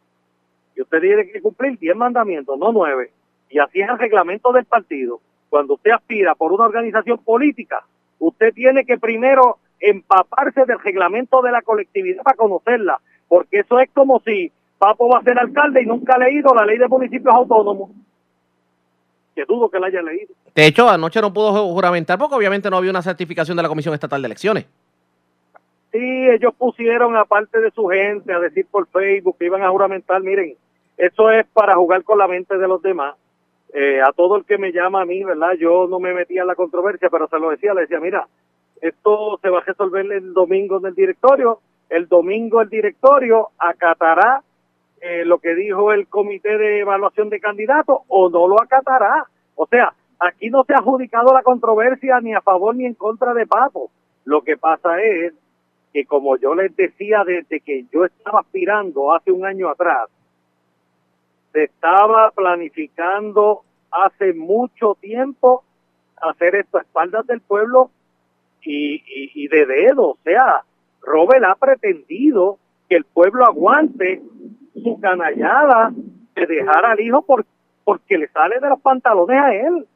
Y 0.77 0.83
usted 0.83 1.01
tiene 1.01 1.33
que 1.33 1.41
cumplir 1.41 1.79
diez 1.79 1.97
mandamientos, 1.97 2.59
no 2.59 2.73
nueve. 2.73 3.11
Y 3.49 3.59
así 3.59 3.81
es 3.81 3.89
el 3.89 3.99
reglamento 3.99 4.53
del 4.53 4.67
partido. 4.67 5.19
Cuando 5.49 5.77
usted 5.77 5.93
aspira 5.93 6.35
por 6.35 6.53
una 6.53 6.67
organización 6.67 7.17
política, 7.25 7.87
usted 8.19 8.53
tiene 8.53 8.85
que 8.85 8.99
primero 8.99 9.57
empaparse 9.81 10.67
del 10.67 10.79
reglamento 10.79 11.41
de 11.41 11.53
la 11.53 11.63
colectividad 11.63 12.23
para 12.23 12.37
conocerla. 12.37 13.01
Porque 13.31 13.61
eso 13.61 13.79
es 13.79 13.89
como 13.95 14.21
si 14.27 14.51
Papo 14.77 15.09
va 15.09 15.21
a 15.21 15.23
ser 15.23 15.39
alcalde 15.39 15.83
y 15.83 15.87
nunca 15.87 16.15
ha 16.17 16.19
leído 16.19 16.53
la 16.53 16.67
ley 16.67 16.79
de 16.79 16.89
municipios 16.89 17.33
autónomos 17.33 17.91
que 19.37 19.45
dudo 19.45 19.71
que 19.71 19.79
la 19.79 19.87
haya 19.87 20.03
leído. 20.03 20.35
De 20.53 20.67
hecho, 20.67 20.89
anoche 20.89 21.21
no 21.21 21.33
pudo 21.33 21.53
juramentar 21.73 22.19
porque 22.19 22.35
obviamente 22.35 22.69
no 22.69 22.77
había 22.77 22.91
una 22.91 23.03
certificación 23.03 23.57
de 23.57 23.63
la 23.63 23.69
Comisión 23.69 23.95
Estatal 23.95 24.21
de 24.21 24.27
Elecciones. 24.27 24.67
Sí, 25.93 26.29
ellos 26.29 26.53
pusieron 26.59 27.17
aparte 27.17 27.61
de 27.61 27.71
su 27.71 27.87
gente 27.87 28.33
a 28.33 28.41
decir 28.41 28.67
por 28.69 28.89
Facebook 28.89 29.37
que 29.39 29.47
iban 29.47 29.63
a 29.63 29.71
juramentar, 29.71 30.21
miren, 30.23 30.57
eso 30.97 31.31
es 31.31 31.47
para 31.53 31.77
jugar 31.77 32.03
con 32.03 32.19
la 32.19 32.27
mente 32.27 32.59
de 32.59 32.67
los 32.67 32.83
demás. 32.83 33.15
Eh, 33.73 34.01
a 34.03 34.13
todo 34.13 34.37
el 34.37 34.45
que 34.45 34.59
me 34.59 34.73
llama 34.73 35.03
a 35.03 35.05
mí, 35.05 35.23
¿verdad? 35.23 35.53
Yo 35.59 35.87
no 35.89 36.01
me 36.01 36.13
metía 36.13 36.41
en 36.41 36.49
la 36.49 36.57
controversia, 36.57 37.09
pero 37.09 37.29
se 37.29 37.39
lo 37.39 37.51
decía, 37.51 37.75
le 37.75 37.83
decía, 37.83 38.01
mira, 38.01 38.27
esto 38.81 39.39
se 39.41 39.49
va 39.49 39.59
a 39.59 39.65
resolver 39.65 40.11
el 40.11 40.33
domingo 40.33 40.79
en 40.79 40.87
el 40.87 40.95
directorio, 40.95 41.61
el 41.91 42.09
domingo 42.09 42.63
el 42.63 42.69
directorio 42.69 43.51
acatará 43.59 44.43
eh, 45.01 45.25
lo 45.25 45.39
que 45.39 45.55
dijo 45.55 45.93
el 45.93 46.07
comité 46.07 46.57
de 46.57 46.81
evaluación 46.81 47.29
de 47.31 47.41
candidatos 47.41 48.01
o 48.09 48.31
no 48.31 48.49
lo 48.49 48.63
acatará. 48.63 49.27
O 49.57 49.67
sea, 49.67 49.93
aquí 50.19 50.51
no 50.51 50.65
se 50.65 50.75
ha 50.75 50.79
adjudicado 50.79 51.35
la 51.35 51.43
controversia 51.43 52.21
ni 52.21 52.35
a 52.35 52.41
favor 52.41 52.75
ni 52.77 52.87
en 52.87 52.95
contra 52.95 53.35
de 53.35 53.47
Papo. 53.47 53.91
Lo 54.25 54.43
que 54.43 54.57
pasa 54.57 55.03
es 55.03 55.35
que 55.93 56.05
como 56.05 56.37
yo 56.37 56.55
les 56.55 56.75
decía 56.77 57.25
desde 57.25 57.61
que 57.61 57.85
yo 57.93 58.05
estaba 58.05 58.41
aspirando 58.41 59.13
hace 59.13 59.33
un 59.33 59.45
año 59.45 59.69
atrás, 59.69 60.09
se 61.53 61.65
estaba 61.65 62.31
planificando 62.31 63.63
hace 63.91 64.33
mucho 64.33 64.97
tiempo 65.01 65.65
hacer 66.21 66.55
esto 66.55 66.79
a 66.79 66.83
espaldas 66.83 67.27
del 67.27 67.41
pueblo 67.41 67.91
y, 68.63 69.03
y, 69.35 69.49
de 69.49 69.67
dedo. 69.67 70.11
O 70.11 70.19
sea, 70.23 70.63
Robert 71.03 71.45
ha 71.45 71.55
pretendido 71.55 72.59
que 72.89 72.97
el 72.97 73.05
pueblo 73.05 73.45
aguante 73.45 74.23
su 74.75 74.99
canallada 75.01 75.93
de 76.35 76.47
dejar 76.47 76.85
al 76.85 77.01
hijo 77.01 77.23
por, 77.23 77.45
porque 77.85 78.19
le 78.19 78.29
sale 78.29 78.61
de 78.61 78.69
los 78.69 78.81
pantalones 78.81 79.41
a 79.41 79.55
él. 79.55 79.87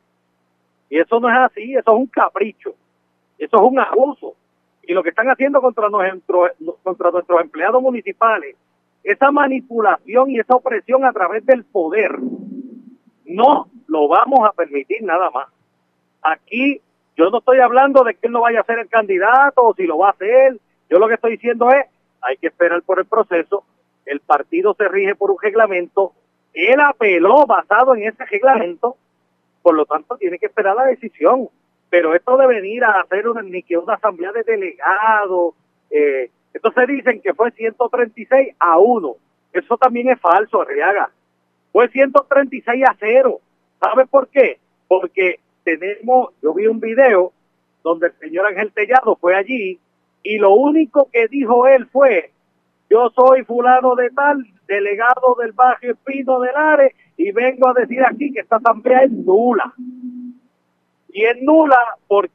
Y 0.90 0.98
eso 0.98 1.18
no 1.20 1.28
es 1.28 1.36
así, 1.36 1.74
eso 1.74 1.92
es 1.92 1.98
un 1.98 2.06
capricho, 2.06 2.74
eso 3.38 3.56
es 3.56 3.62
un 3.62 3.78
abuso. 3.78 4.34
Y 4.82 4.92
lo 4.92 5.02
que 5.02 5.08
están 5.08 5.28
haciendo 5.28 5.60
contra, 5.60 5.88
contra 6.82 7.10
nuestros 7.10 7.40
empleados 7.40 7.82
municipales, 7.82 8.56
esa 9.02 9.30
manipulación 9.30 10.30
y 10.30 10.38
esa 10.38 10.56
opresión 10.56 11.04
a 11.04 11.12
través 11.12 11.44
del 11.46 11.64
poder, 11.64 12.18
no 13.24 13.68
lo 13.86 14.08
vamos 14.08 14.40
a 14.48 14.52
permitir 14.52 15.02
nada 15.02 15.30
más. 15.30 15.48
Aquí 16.22 16.80
yo 17.16 17.30
no 17.30 17.38
estoy 17.38 17.60
hablando 17.60 18.02
de 18.02 18.14
que 18.14 18.26
él 18.26 18.32
no 18.32 18.40
vaya 18.40 18.60
a 18.60 18.64
ser 18.64 18.78
el 18.78 18.88
candidato 18.88 19.62
o 19.62 19.74
si 19.74 19.84
lo 19.84 19.98
va 19.98 20.08
a 20.08 20.12
hacer, 20.12 20.58
Yo 20.88 20.98
lo 20.98 21.08
que 21.08 21.14
estoy 21.14 21.32
diciendo 21.32 21.70
es, 21.70 21.86
hay 22.20 22.36
que 22.36 22.48
esperar 22.48 22.82
por 22.82 22.98
el 22.98 23.06
proceso, 23.06 23.64
el 24.06 24.20
partido 24.20 24.74
se 24.74 24.88
rige 24.88 25.14
por 25.14 25.30
un 25.30 25.38
reglamento, 25.40 26.12
él 26.52 26.80
apeló 26.80 27.46
basado 27.46 27.94
en 27.94 28.04
ese 28.04 28.24
reglamento, 28.24 28.96
por 29.62 29.74
lo 29.74 29.86
tanto 29.86 30.16
tiene 30.16 30.38
que 30.38 30.46
esperar 30.46 30.76
la 30.76 30.84
decisión. 30.84 31.48
Pero 31.90 32.14
esto 32.14 32.36
de 32.36 32.46
venir 32.46 32.84
a 32.84 33.00
hacer 33.00 33.28
una, 33.28 33.42
ni 33.42 33.62
que 33.62 33.78
una 33.78 33.94
asamblea 33.94 34.32
de 34.32 34.42
delegados, 34.42 35.54
eh, 35.90 36.30
entonces 36.52 36.86
dicen 36.88 37.20
que 37.20 37.34
fue 37.34 37.50
136 37.50 38.54
a 38.58 38.78
1. 38.78 39.16
Eso 39.52 39.76
también 39.76 40.08
es 40.08 40.20
falso, 40.20 40.62
Arriaga. 40.62 41.10
Fue 41.72 41.88
136 41.88 42.84
a 42.84 42.96
0. 42.98 43.40
¿Sabe 43.80 44.06
por 44.06 44.28
qué? 44.28 44.58
Porque 44.88 45.40
tenemos, 45.64 46.32
yo 46.42 46.54
vi 46.54 46.66
un 46.66 46.80
video 46.80 47.32
donde 47.82 48.08
el 48.08 48.12
señor 48.14 48.46
Ángel 48.46 48.72
Tellado 48.72 49.16
fue 49.16 49.36
allí 49.36 49.78
y 50.24 50.38
lo 50.38 50.54
único 50.54 51.08
que 51.12 51.28
dijo 51.28 51.68
él 51.68 51.86
fue, 51.86 52.32
yo 52.90 53.10
soy 53.10 53.44
fulano 53.44 53.94
de 53.94 54.10
tal, 54.10 54.44
delegado 54.66 55.36
del 55.38 55.52
barrio 55.52 55.94
Pino 56.02 56.40
del 56.40 56.56
Are 56.56 56.94
y 57.18 57.30
vengo 57.30 57.68
a 57.68 57.74
decir 57.74 58.02
aquí 58.02 58.32
que 58.32 58.40
esta 58.40 58.56
asamblea 58.56 59.02
es 59.02 59.12
nula. 59.12 59.72
Y 61.10 61.24
es 61.24 61.36
nula 61.42 61.78
por 62.08 62.30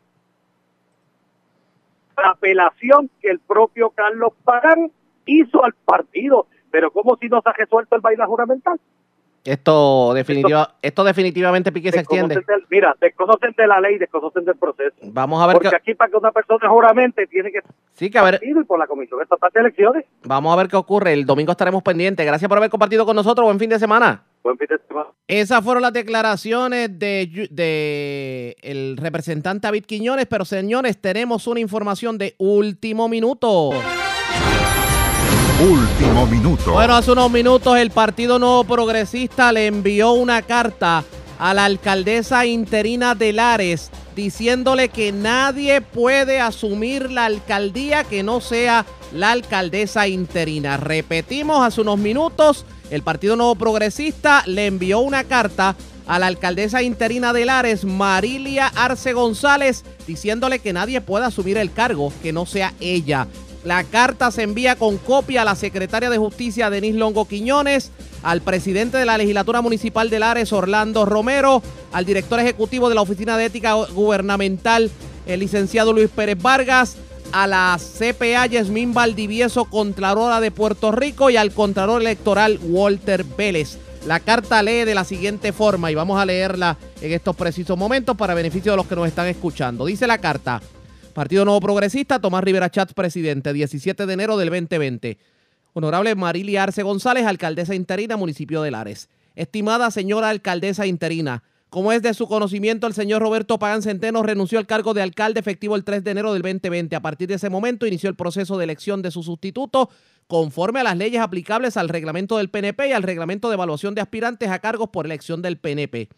la 2.15 2.29
apelación 2.29 3.09
que 3.21 3.31
el 3.31 3.39
propio 3.39 3.89
Carlos 3.89 4.33
Pagán 4.43 4.91
hizo 5.25 5.63
al 5.63 5.73
partido, 5.73 6.45
pero 6.69 6.91
como 6.91 7.17
si 7.17 7.27
no 7.27 7.41
se 7.41 7.49
ha 7.49 7.53
resuelto 7.53 7.95
el 7.95 8.01
baile 8.01 8.23
juramental. 8.25 8.79
Esto, 9.49 10.13
definitiva, 10.13 10.75
esto, 10.79 11.03
definitivamente 11.03 11.71
Pique 11.71 11.91
se 11.91 12.01
extiende. 12.01 12.39
mira, 12.69 12.95
desconocen 13.01 13.55
de 13.57 13.65
la 13.65 13.81
ley, 13.81 13.97
desconocen 13.97 14.45
del 14.45 14.55
proceso. 14.55 14.95
Vamos 15.01 15.41
a 15.41 15.47
ver 15.47 15.55
Porque 15.55 15.75
aquí 15.75 15.95
para 15.95 16.11
que 16.11 16.17
una 16.17 16.31
persona 16.31 16.69
juramente 16.69 17.25
tiene 17.25 17.51
que 17.51 17.61
sí, 17.93 18.11
que 18.11 18.19
a 18.19 18.23
ver, 18.23 18.39
y 18.43 18.53
por 18.65 18.77
la 18.77 18.85
Comisión 18.85 19.23
Estatal 19.23 19.49
de 19.51 19.61
Elecciones. 19.61 20.05
Vamos 20.23 20.53
a 20.53 20.55
ver 20.55 20.67
qué 20.67 20.75
ocurre. 20.75 21.13
El 21.13 21.25
domingo 21.25 21.51
estaremos 21.51 21.81
pendientes. 21.81 22.23
Gracias 22.23 22.47
por 22.47 22.59
haber 22.59 22.69
compartido 22.69 23.07
con 23.07 23.15
nosotros. 23.15 23.43
Buen 23.45 23.57
fin 23.57 23.71
de 23.71 23.79
semana. 23.79 24.23
Buen 24.43 24.55
fin 24.55 24.67
de 24.69 24.77
semana. 24.87 25.09
Esas 25.27 25.63
fueron 25.63 25.81
las 25.81 25.93
declaraciones 25.93 26.99
de, 26.99 27.47
de 27.49 28.55
el 28.61 28.97
representante 28.97 29.65
David 29.65 29.85
Quiñones, 29.85 30.27
pero 30.27 30.45
señores, 30.45 31.01
tenemos 31.01 31.47
una 31.47 31.59
información 31.59 32.19
de 32.19 32.35
último 32.37 33.09
minuto. 33.09 33.71
Último 35.61 36.25
minuto. 36.25 36.71
Bueno, 36.71 36.95
hace 36.95 37.11
unos 37.11 37.29
minutos 37.29 37.77
el 37.77 37.91
Partido 37.91 38.39
Nuevo 38.39 38.63
Progresista 38.63 39.51
le 39.51 39.67
envió 39.67 40.13
una 40.13 40.41
carta 40.41 41.03
a 41.37 41.53
la 41.53 41.65
alcaldesa 41.65 42.45
interina 42.45 43.13
de 43.13 43.33
Lares 43.33 43.91
diciéndole 44.15 44.87
que 44.87 45.11
nadie 45.11 45.81
puede 45.81 46.39
asumir 46.39 47.11
la 47.11 47.25
alcaldía 47.25 48.05
que 48.05 48.23
no 48.23 48.39
sea 48.39 48.85
la 49.13 49.31
alcaldesa 49.31 50.07
interina. 50.07 50.77
Repetimos, 50.77 51.61
hace 51.61 51.81
unos 51.81 51.97
minutos 51.97 52.65
el 52.89 53.03
Partido 53.03 53.35
Nuevo 53.35 53.55
Progresista 53.55 54.43
le 54.45 54.65
envió 54.65 54.99
una 54.99 55.25
carta 55.25 55.75
a 56.07 56.19
la 56.19 56.27
alcaldesa 56.27 56.83
interina 56.83 57.33
de 57.33 57.45
Lares, 57.45 57.83
Marilia 57.83 58.67
Arce 58.67 59.11
González, 59.11 59.83
diciéndole 60.07 60.59
que 60.59 60.71
nadie 60.71 61.01
puede 61.01 61.25
asumir 61.25 61.57
el 61.57 61.73
cargo 61.73 62.13
que 62.23 62.31
no 62.31 62.45
sea 62.45 62.73
ella. 62.79 63.27
La 63.63 63.83
carta 63.83 64.31
se 64.31 64.43
envía 64.43 64.77
con 64.77 64.97
copia 64.97 65.41
a 65.41 65.45
la 65.45 65.55
secretaria 65.55 66.09
de 66.09 66.17
Justicia, 66.17 66.69
Denise 66.69 66.97
Longo 66.97 67.27
Quiñones, 67.27 67.91
al 68.23 68.41
presidente 68.41 68.97
de 68.97 69.05
la 69.05 69.17
legislatura 69.17 69.61
municipal 69.61 70.09
de 70.09 70.19
Lares, 70.19 70.53
Orlando 70.53 71.05
Romero, 71.05 71.61
al 71.91 72.05
director 72.05 72.39
ejecutivo 72.39 72.87
de 72.87 72.95
la 72.95 73.01
Oficina 73.01 73.37
de 73.37 73.45
Ética 73.45 73.73
Gubernamental, 73.73 74.89
el 75.25 75.39
licenciado 75.41 75.91
Luis 75.91 76.09
Pérez 76.09 76.41
Vargas, 76.41 76.97
a 77.31 77.47
la 77.47 77.77
CPA 77.77 78.45
Yasmín 78.47 78.93
Valdivieso, 78.93 79.65
Contralora 79.65 80.39
de 80.39 80.51
Puerto 80.51 80.91
Rico, 80.91 81.29
y 81.29 81.37
al 81.37 81.51
Contralor 81.51 82.01
Electoral 82.01 82.59
Walter 82.63 83.23
Vélez. 83.23 83.77
La 84.07 84.21
carta 84.21 84.63
lee 84.63 84.85
de 84.85 84.95
la 84.95 85.03
siguiente 85.03 85.51
forma 85.51 85.91
y 85.91 85.95
vamos 85.95 86.19
a 86.19 86.25
leerla 86.25 86.77
en 87.01 87.11
estos 87.11 87.35
precisos 87.35 87.77
momentos 87.77 88.15
para 88.15 88.33
beneficio 88.33 88.71
de 88.71 88.77
los 88.77 88.87
que 88.87 88.95
nos 88.95 89.07
están 89.07 89.27
escuchando. 89.27 89.85
Dice 89.85 90.07
la 90.07 90.17
carta. 90.17 90.61
Partido 91.13 91.45
Nuevo 91.45 91.59
Progresista, 91.59 92.19
Tomás 92.19 92.43
Rivera 92.43 92.69
Chats, 92.69 92.93
presidente, 92.93 93.53
17 93.53 94.05
de 94.05 94.13
enero 94.13 94.37
del 94.37 94.49
2020. 94.49 95.17
Honorable 95.73 96.15
Marilia 96.15 96.63
Arce 96.63 96.83
González, 96.83 97.25
alcaldesa 97.25 97.75
interina, 97.75 98.17
municipio 98.17 98.61
de 98.61 98.71
Lares. 98.71 99.09
Estimada 99.35 99.91
señora 99.91 100.29
alcaldesa 100.29 100.85
interina, 100.85 101.43
como 101.69 101.91
es 101.91 102.01
de 102.01 102.15
su 102.15 102.27
conocimiento, 102.27 102.87
el 102.87 102.95
señor 102.95 103.21
Roberto 103.21 103.59
Pagán 103.59 103.83
Centeno 103.83 104.23
renunció 104.23 104.57
al 104.57 104.65
cargo 104.65 104.95
de 104.95 105.03
alcalde 105.03 105.39
efectivo 105.39 105.75
el 105.75 105.83
3 105.83 106.03
de 106.03 106.11
enero 106.11 106.33
del 106.33 106.41
2020. 106.41 106.95
A 106.95 107.01
partir 107.01 107.27
de 107.27 107.35
ese 107.35 107.51
momento 107.51 107.85
inició 107.85 108.09
el 108.09 108.15
proceso 108.15 108.57
de 108.57 108.63
elección 108.63 109.03
de 109.03 109.11
su 109.11 109.21
sustituto 109.21 109.91
conforme 110.25 110.79
a 110.79 110.83
las 110.83 110.97
leyes 110.97 111.21
aplicables 111.21 111.77
al 111.77 111.89
reglamento 111.89 112.37
del 112.37 112.49
PNP 112.49 112.89
y 112.89 112.91
al 112.93 113.03
reglamento 113.03 113.49
de 113.49 113.53
evaluación 113.53 113.93
de 113.93 114.01
aspirantes 114.01 114.49
a 114.49 114.57
cargos 114.59 114.89
por 114.89 115.05
elección 115.05 115.43
del 115.43 115.59
PNP. 115.59 116.09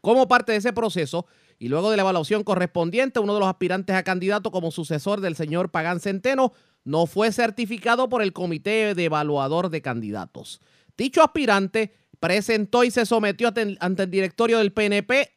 Como 0.00 0.26
parte 0.26 0.50
de 0.50 0.58
ese 0.58 0.72
proceso, 0.72 1.26
y 1.62 1.68
luego 1.68 1.92
de 1.92 1.96
la 1.96 2.02
evaluación 2.02 2.42
correspondiente, 2.42 3.20
uno 3.20 3.34
de 3.34 3.38
los 3.38 3.48
aspirantes 3.48 3.94
a 3.94 4.02
candidato 4.02 4.50
como 4.50 4.72
sucesor 4.72 5.20
del 5.20 5.36
señor 5.36 5.70
Pagán 5.70 6.00
Centeno 6.00 6.54
no 6.82 7.06
fue 7.06 7.30
certificado 7.30 8.08
por 8.08 8.20
el 8.20 8.32
Comité 8.32 8.96
de 8.96 9.04
Evaluador 9.04 9.70
de 9.70 9.80
Candidatos. 9.80 10.60
Dicho 10.96 11.22
aspirante 11.22 11.94
presentó 12.18 12.82
y 12.82 12.90
se 12.90 13.06
sometió 13.06 13.52
ante 13.78 14.02
el 14.02 14.10
directorio 14.10 14.58
del 14.58 14.72
PNP 14.72 15.30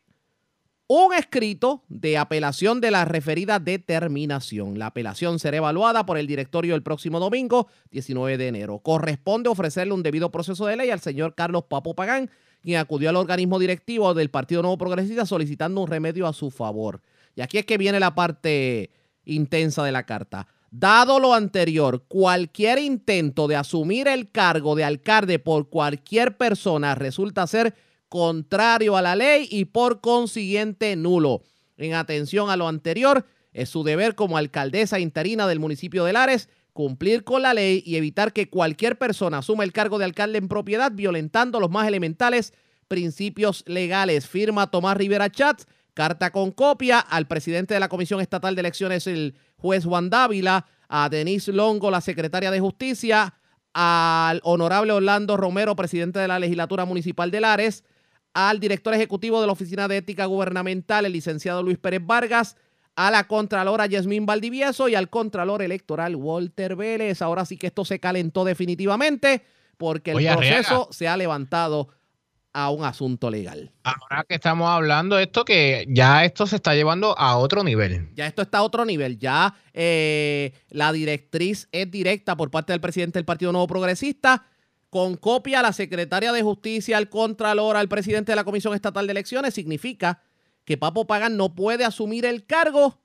un 0.88 1.14
escrito 1.14 1.84
de 1.90 2.18
apelación 2.18 2.82
de 2.82 2.90
la 2.90 3.06
referida 3.06 3.60
determinación. 3.60 4.80
La 4.80 4.88
apelación 4.88 5.38
será 5.38 5.58
evaluada 5.58 6.08
por 6.08 6.18
el 6.18 6.26
directorio 6.26 6.74
el 6.74 6.82
próximo 6.82 7.20
domingo, 7.20 7.68
19 7.92 8.40
de 8.40 8.48
enero. 8.48 8.80
Corresponde 8.80 9.50
ofrecerle 9.50 9.94
un 9.94 10.02
debido 10.02 10.32
proceso 10.32 10.66
de 10.66 10.76
ley 10.76 10.90
al 10.90 11.02
señor 11.02 11.36
Carlos 11.36 11.66
Papo 11.70 11.94
Pagán, 11.94 12.32
quien 12.66 12.80
acudió 12.80 13.10
al 13.10 13.16
organismo 13.16 13.60
directivo 13.60 14.14
del 14.14 14.30
Partido 14.30 14.62
Nuevo 14.62 14.78
Progresista 14.78 15.26
solicitando 15.26 15.82
un 15.82 15.88
remedio 15.88 16.28
a 16.28 16.34
su 16.34 16.50
favor. 16.50 17.02
Y 17.36 17.42
aquí 17.42 17.60
es 17.60 17.66
que 17.66 17.78
viene 17.78 18.00
la 18.00 18.16
parte 18.16 18.90
intensa 19.24 19.84
de 19.84 19.92
la 19.92 20.06
carta. 20.06 20.48
Dado 20.72 21.20
lo 21.20 21.34
anterior, 21.34 22.04
cualquier 22.08 22.80
intento 22.80 23.48
de 23.48 23.56
asumir 23.56 24.08
el 24.08 24.32
cargo 24.32 24.76
de 24.76 24.84
alcalde 24.84 25.40
por 25.40 25.70
cualquier 25.70 26.38
persona 26.38 26.96
resulta 26.96 27.48
ser 27.48 27.76
contrario 28.10 28.98
a 28.98 29.02
la 29.02 29.16
ley 29.16 29.48
y 29.50 29.66
por 29.66 30.02
consiguiente 30.02 30.96
nulo. 30.96 31.44
En 31.78 31.94
atención 31.94 32.50
a 32.50 32.58
lo 32.58 32.68
anterior, 32.68 33.26
es 33.54 33.70
su 33.70 33.84
deber 33.84 34.16
como 34.16 34.38
alcaldesa 34.38 35.00
interina 35.00 35.48
del 35.48 35.60
municipio 35.60 36.04
de 36.04 36.14
Lares 36.14 36.50
cumplir 36.76 37.24
con 37.24 37.42
la 37.42 37.54
ley 37.54 37.82
y 37.86 37.96
evitar 37.96 38.34
que 38.34 38.50
cualquier 38.50 38.98
persona 38.98 39.38
asuma 39.38 39.64
el 39.64 39.72
cargo 39.72 39.98
de 39.98 40.04
alcalde 40.04 40.40
en 40.40 40.50
propiedad 40.50 40.92
violentando 40.92 41.62
los 41.62 41.72
más 41.72 41.88
elementales 41.88 42.54
principios 42.90 43.64
legales. 43.66 44.28
Firma 44.28 44.70
Tomás 44.70 44.98
Rivera 44.98 45.32
Chats, 45.32 45.68
carta 45.94 46.32
con 46.32 46.52
copia 46.52 47.00
al 47.00 47.28
presidente 47.28 47.74
de 47.74 47.80
la 47.80 47.88
Comisión 47.88 48.20
Estatal 48.20 48.56
de 48.56 48.60
Elecciones, 48.60 49.08
el 49.08 49.38
juez 49.56 49.86
Juan 49.86 50.10
Dávila, 50.10 50.66
a 50.90 51.08
Denise 51.08 51.54
Longo, 51.54 51.90
la 51.90 52.02
secretaria 52.02 52.52
de 52.52 52.60
Justicia, 52.60 53.36
al 53.74 54.42
honorable 54.44 54.92
Orlando 54.92 55.38
Romero, 55.38 55.78
presidente 55.78 56.20
de 56.20 56.28
la 56.28 56.40
legislatura 56.40 56.84
municipal 56.84 57.32
de 57.32 57.40
Lares, 57.40 57.86
al 58.34 58.60
director 58.60 58.94
ejecutivo 58.94 59.40
de 59.40 59.48
la 59.48 59.54
Oficina 59.54 59.88
de 59.88 59.96
Ética 59.96 60.26
Gubernamental, 60.26 61.06
el 61.06 61.14
licenciado 61.14 61.64
Luis 61.64 61.78
Pérez 61.78 62.06
Vargas, 62.06 62.58
a 62.96 63.12
la 63.12 63.26
Contralora 63.26 63.86
Yasmín 63.86 64.26
Valdivieso 64.26 64.88
y 64.88 64.96
al 64.96 65.10
Contralor 65.10 65.62
Electoral 65.62 66.16
Walter 66.16 66.76
Vélez. 66.76 67.22
Ahora 67.22 67.46
sí 67.46 67.58
que 67.58 67.68
esto 67.68 67.86
se 67.86 68.00
calentó 68.00 68.46
definitivamente 68.46 69.44
porque 69.78 70.12
el 70.12 70.26
proceso 70.26 70.88
se 70.92 71.08
ha 71.08 71.18
levantado 71.18 71.90
a 72.54 72.70
un 72.70 72.86
asunto 72.86 73.30
legal. 73.30 73.74
Ahora 73.84 74.24
que 74.24 74.36
estamos 74.36 74.70
hablando 74.70 75.18
de 75.18 75.24
esto, 75.24 75.44
que 75.44 75.86
ya 75.90 76.24
esto 76.24 76.48
se 76.48 76.56
está 76.56 76.74
llevando 76.74 77.18
a 77.20 77.36
otro 77.36 77.66
nivel. 77.66 78.08
Ya 78.16 78.28
esto 78.28 78.44
está 78.44 78.60
a 78.60 78.64
otro 78.64 78.86
nivel. 78.86 79.20
Ya 79.20 79.54
eh, 79.74 80.54
la 80.70 80.94
directriz 80.94 81.68
es 81.74 81.92
directa 81.92 82.38
por 82.38 82.50
parte 82.52 82.72
del 82.72 82.80
presidente 82.80 83.20
del 83.20 83.26
Partido 83.26 83.52
Nuevo 83.52 83.68
Progresista, 83.68 84.46
con 84.90 85.18
copia 85.18 85.60
a 85.60 85.64
la 85.64 85.74
secretaria 85.74 86.32
de 86.32 86.44
Justicia, 86.44 86.96
al 86.96 87.10
Contralor, 87.10 87.76
al 87.76 87.90
presidente 87.90 88.32
de 88.32 88.38
la 88.38 88.46
Comisión 88.46 88.74
Estatal 88.74 89.06
de 89.06 89.12
Elecciones. 89.12 89.54
Significa 89.54 90.22
que 90.66 90.78
Papo 90.78 91.08
Pagan 91.08 91.38
no 91.38 91.56
puede 91.56 91.86
asumir 91.86 92.26
el 92.26 92.46
cargo 92.46 93.00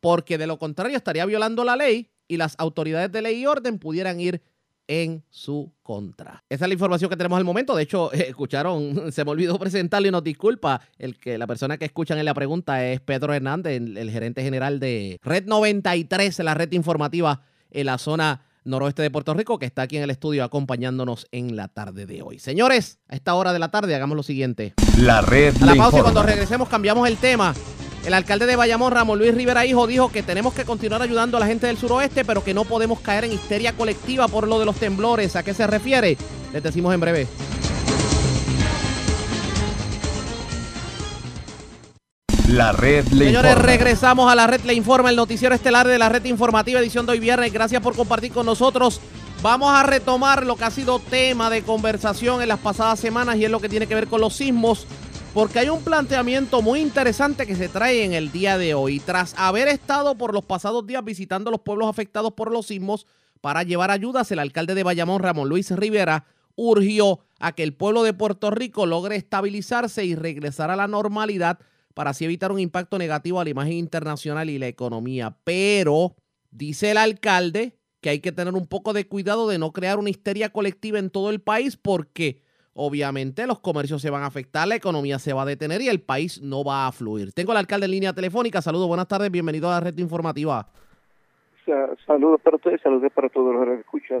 porque 0.00 0.38
de 0.38 0.46
lo 0.46 0.58
contrario 0.58 0.96
estaría 0.96 1.26
violando 1.26 1.64
la 1.64 1.76
ley 1.76 2.10
y 2.26 2.36
las 2.36 2.54
autoridades 2.58 3.12
de 3.12 3.22
ley 3.22 3.42
y 3.42 3.46
orden 3.46 3.78
pudieran 3.78 4.20
ir 4.20 4.42
en 4.88 5.22
su 5.30 5.72
contra. 5.82 6.44
Esa 6.48 6.64
es 6.64 6.68
la 6.68 6.74
información 6.74 7.08
que 7.08 7.16
tenemos 7.16 7.38
al 7.38 7.44
momento. 7.44 7.74
De 7.76 7.82
hecho, 7.82 8.12
escucharon, 8.12 9.12
se 9.12 9.24
me 9.24 9.30
olvidó 9.30 9.58
presentarle 9.58 10.08
y 10.08 10.10
nos 10.10 10.24
disculpa. 10.24 10.80
El 10.98 11.18
que, 11.18 11.38
la 11.38 11.46
persona 11.46 11.78
que 11.78 11.84
escuchan 11.84 12.18
en 12.18 12.24
la 12.24 12.34
pregunta 12.34 12.84
es 12.84 13.00
Pedro 13.00 13.32
Hernández, 13.32 13.80
el 13.80 14.10
gerente 14.10 14.42
general 14.42 14.80
de 14.80 15.18
Red 15.22 15.46
93, 15.46 16.38
la 16.40 16.54
red 16.54 16.72
informativa 16.72 17.42
en 17.70 17.86
la 17.86 17.98
zona 17.98 18.44
noroeste 18.64 19.02
de 19.02 19.10
Puerto 19.10 19.34
Rico, 19.34 19.58
que 19.58 19.66
está 19.66 19.82
aquí 19.82 19.96
en 19.96 20.02
el 20.02 20.10
estudio 20.10 20.44
acompañándonos 20.44 21.26
en 21.32 21.56
la 21.56 21.68
tarde 21.68 22.06
de 22.06 22.22
hoy. 22.22 22.38
Señores, 22.38 22.98
a 23.08 23.14
esta 23.14 23.34
hora 23.34 23.52
de 23.52 23.58
la 23.58 23.70
tarde 23.70 23.94
hagamos 23.94 24.16
lo 24.16 24.22
siguiente. 24.22 24.74
La 24.98 25.20
red. 25.20 25.54
A 25.62 25.66
la 25.66 25.74
pausa 25.74 25.98
y 25.98 26.02
cuando 26.02 26.22
regresemos 26.22 26.68
cambiamos 26.68 27.08
el 27.08 27.16
tema. 27.16 27.54
El 28.04 28.14
alcalde 28.14 28.46
de 28.46 28.56
Bayamón, 28.56 28.92
Ramón 28.92 29.18
Luis 29.18 29.32
Rivera 29.32 29.64
Hijo, 29.64 29.86
dijo 29.86 30.10
que 30.10 30.24
tenemos 30.24 30.54
que 30.54 30.64
continuar 30.64 31.02
ayudando 31.02 31.36
a 31.36 31.40
la 31.40 31.46
gente 31.46 31.68
del 31.68 31.78
suroeste, 31.78 32.24
pero 32.24 32.42
que 32.42 32.52
no 32.52 32.64
podemos 32.64 32.98
caer 32.98 33.24
en 33.24 33.32
histeria 33.32 33.74
colectiva 33.74 34.26
por 34.26 34.48
lo 34.48 34.58
de 34.58 34.64
los 34.64 34.76
temblores. 34.76 35.36
¿A 35.36 35.44
qué 35.44 35.54
se 35.54 35.66
refiere? 35.68 36.16
Les 36.52 36.62
decimos 36.62 36.92
en 36.92 37.00
breve. 37.00 37.28
La 42.52 42.70
red 42.70 43.06
le 43.08 43.24
Señores, 43.24 43.56
regresamos 43.56 44.30
a 44.30 44.34
la 44.34 44.46
red 44.46 44.60
le 44.64 44.74
informa, 44.74 45.08
el 45.08 45.16
noticiero 45.16 45.54
estelar 45.54 45.88
de 45.88 45.98
la 45.98 46.10
red 46.10 46.22
informativa 46.26 46.80
edición 46.80 47.06
de 47.06 47.12
hoy 47.12 47.18
viernes. 47.18 47.50
Gracias 47.50 47.80
por 47.80 47.96
compartir 47.96 48.30
con 48.30 48.44
nosotros. 48.44 49.00
Vamos 49.40 49.72
a 49.72 49.82
retomar 49.84 50.44
lo 50.44 50.56
que 50.56 50.64
ha 50.64 50.70
sido 50.70 50.98
tema 50.98 51.48
de 51.48 51.62
conversación 51.62 52.42
en 52.42 52.48
las 52.48 52.58
pasadas 52.58 53.00
semanas 53.00 53.36
y 53.36 53.46
es 53.46 53.50
lo 53.50 53.58
que 53.58 53.70
tiene 53.70 53.86
que 53.86 53.94
ver 53.94 54.06
con 54.06 54.20
los 54.20 54.34
sismos 54.34 54.86
porque 55.32 55.60
hay 55.60 55.70
un 55.70 55.82
planteamiento 55.82 56.60
muy 56.60 56.80
interesante 56.80 57.46
que 57.46 57.56
se 57.56 57.70
trae 57.70 58.04
en 58.04 58.12
el 58.12 58.30
día 58.30 58.58
de 58.58 58.74
hoy. 58.74 59.00
Tras 59.00 59.34
haber 59.38 59.68
estado 59.68 60.18
por 60.18 60.34
los 60.34 60.44
pasados 60.44 60.86
días 60.86 61.02
visitando 61.02 61.50
los 61.50 61.60
pueblos 61.60 61.88
afectados 61.88 62.34
por 62.34 62.52
los 62.52 62.66
sismos 62.66 63.06
para 63.40 63.62
llevar 63.62 63.90
ayudas, 63.90 64.30
el 64.30 64.40
alcalde 64.40 64.74
de 64.74 64.82
Bayamón, 64.82 65.22
Ramón 65.22 65.48
Luis 65.48 65.70
Rivera, 65.70 66.26
urgió 66.54 67.20
a 67.40 67.52
que 67.52 67.62
el 67.62 67.72
pueblo 67.72 68.02
de 68.02 68.12
Puerto 68.12 68.50
Rico 68.50 68.84
logre 68.84 69.16
estabilizarse 69.16 70.04
y 70.04 70.14
regresar 70.14 70.70
a 70.70 70.76
la 70.76 70.86
normalidad 70.86 71.58
para 71.94 72.10
así 72.10 72.24
evitar 72.24 72.52
un 72.52 72.60
impacto 72.60 72.98
negativo 72.98 73.40
a 73.40 73.44
la 73.44 73.50
imagen 73.50 73.74
internacional 73.74 74.50
y 74.50 74.58
la 74.58 74.68
economía. 74.68 75.36
Pero, 75.44 76.16
dice 76.50 76.90
el 76.90 76.98
alcalde, 76.98 77.76
que 78.00 78.10
hay 78.10 78.20
que 78.20 78.32
tener 78.32 78.54
un 78.54 78.66
poco 78.66 78.92
de 78.92 79.06
cuidado 79.06 79.48
de 79.48 79.58
no 79.58 79.72
crear 79.72 79.98
una 79.98 80.10
histeria 80.10 80.50
colectiva 80.50 80.98
en 80.98 81.08
todo 81.08 81.30
el 81.30 81.40
país 81.40 81.76
porque 81.76 82.42
obviamente 82.74 83.46
los 83.46 83.60
comercios 83.60 84.02
se 84.02 84.10
van 84.10 84.24
a 84.24 84.26
afectar, 84.26 84.66
la 84.66 84.74
economía 84.74 85.18
se 85.18 85.32
va 85.32 85.42
a 85.42 85.46
detener 85.46 85.80
y 85.82 85.88
el 85.88 86.00
país 86.00 86.42
no 86.42 86.64
va 86.64 86.86
a 86.88 86.92
fluir. 86.92 87.32
Tengo 87.32 87.52
al 87.52 87.58
alcalde 87.58 87.86
en 87.86 87.92
línea 87.92 88.12
telefónica. 88.12 88.60
Saludos, 88.60 88.88
buenas 88.88 89.06
tardes, 89.06 89.30
bienvenido 89.30 89.68
a 89.68 89.72
la 89.72 89.80
red 89.80 89.98
informativa. 89.98 90.68
Saludos 92.06 92.40
para 92.42 92.56
ustedes, 92.56 92.80
saludos 92.82 93.12
para 93.14 93.28
todos 93.28 93.54
los 93.54 93.64
que 93.66 93.80
escuchan. 93.80 94.18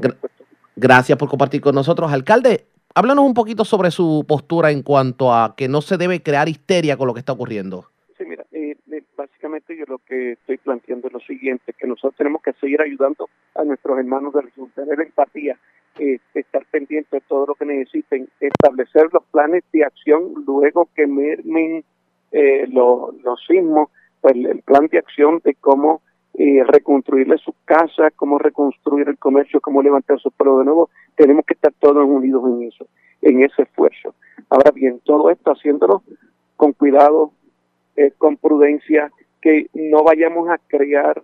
Gracias 0.76 1.18
por 1.18 1.28
compartir 1.28 1.60
con 1.60 1.74
nosotros, 1.74 2.10
alcalde. 2.12 2.66
Háblanos 2.94 3.24
un 3.24 3.34
poquito 3.34 3.64
sobre 3.64 3.90
su 3.90 4.24
postura 4.28 4.70
en 4.70 4.82
cuanto 4.82 5.32
a 5.32 5.54
que 5.56 5.68
no 5.68 5.80
se 5.80 5.96
debe 5.96 6.22
crear 6.22 6.48
histeria 6.48 6.96
con 6.96 7.06
lo 7.06 7.14
que 7.14 7.20
está 7.20 7.32
ocurriendo. 7.32 7.86
Sí, 8.18 8.24
mira, 8.26 8.44
eh, 8.52 8.76
eh, 8.90 9.02
básicamente 9.16 9.76
yo 9.76 9.84
lo 9.88 9.98
que 9.98 10.32
estoy 10.32 10.58
planteando 10.58 11.06
es 11.08 11.14
lo 11.14 11.20
siguiente, 11.20 11.72
que 11.72 11.86
nosotros 11.86 12.14
tenemos 12.16 12.42
que 12.42 12.52
seguir 12.54 12.82
ayudando 12.82 13.28
a 13.54 13.64
nuestros 13.64 13.98
hermanos 13.98 14.34
de 14.34 14.42
tener 14.74 15.00
empatía 15.00 15.58
eh, 15.98 16.18
estar 16.32 16.64
pendiente 16.70 17.16
de 17.16 17.20
todo 17.28 17.46
lo 17.48 17.54
que 17.54 17.66
necesiten, 17.66 18.26
establecer 18.40 19.08
los 19.12 19.22
planes 19.24 19.62
de 19.74 19.84
acción 19.84 20.32
luego 20.46 20.88
que 20.94 21.06
mermen 21.06 21.84
eh, 22.30 22.66
los, 22.68 23.14
sismos, 23.46 23.90
pues 24.22 24.34
el 24.34 24.62
plan 24.62 24.86
de 24.86 24.98
acción 24.98 25.42
de 25.44 25.54
cómo 25.54 26.00
eh, 26.34 26.64
reconstruirle 26.64 27.36
su 27.38 27.54
casa, 27.64 28.10
cómo 28.16 28.38
reconstruir 28.38 29.08
el 29.08 29.18
comercio, 29.18 29.60
cómo 29.60 29.82
levantar 29.82 30.18
su 30.18 30.30
pueblo 30.30 30.58
de 30.58 30.64
nuevo, 30.64 30.90
tenemos 31.14 31.44
que 31.44 31.54
estar 31.54 31.72
todos 31.78 32.04
unidos 32.06 32.42
en 32.46 32.68
eso, 32.68 32.86
en 33.20 33.42
ese 33.42 33.62
esfuerzo. 33.62 34.14
Ahora 34.48 34.70
bien, 34.70 35.00
todo 35.04 35.30
esto 35.30 35.52
haciéndolo 35.52 36.02
con 36.56 36.72
cuidado, 36.72 37.32
eh, 37.96 38.12
con 38.16 38.36
prudencia, 38.36 39.10
que 39.40 39.66
no 39.74 40.04
vayamos 40.04 40.48
a 40.48 40.58
crear 40.58 41.22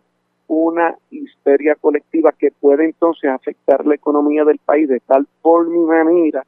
una 0.48 0.96
histeria 1.10 1.74
colectiva 1.74 2.32
que 2.32 2.50
puede 2.50 2.84
entonces 2.84 3.30
afectar 3.30 3.86
la 3.86 3.94
economía 3.94 4.44
del 4.44 4.58
país 4.58 4.88
de 4.88 5.00
tal 5.00 5.26
forma 5.42 5.76
y 5.76 6.04
manera 6.04 6.44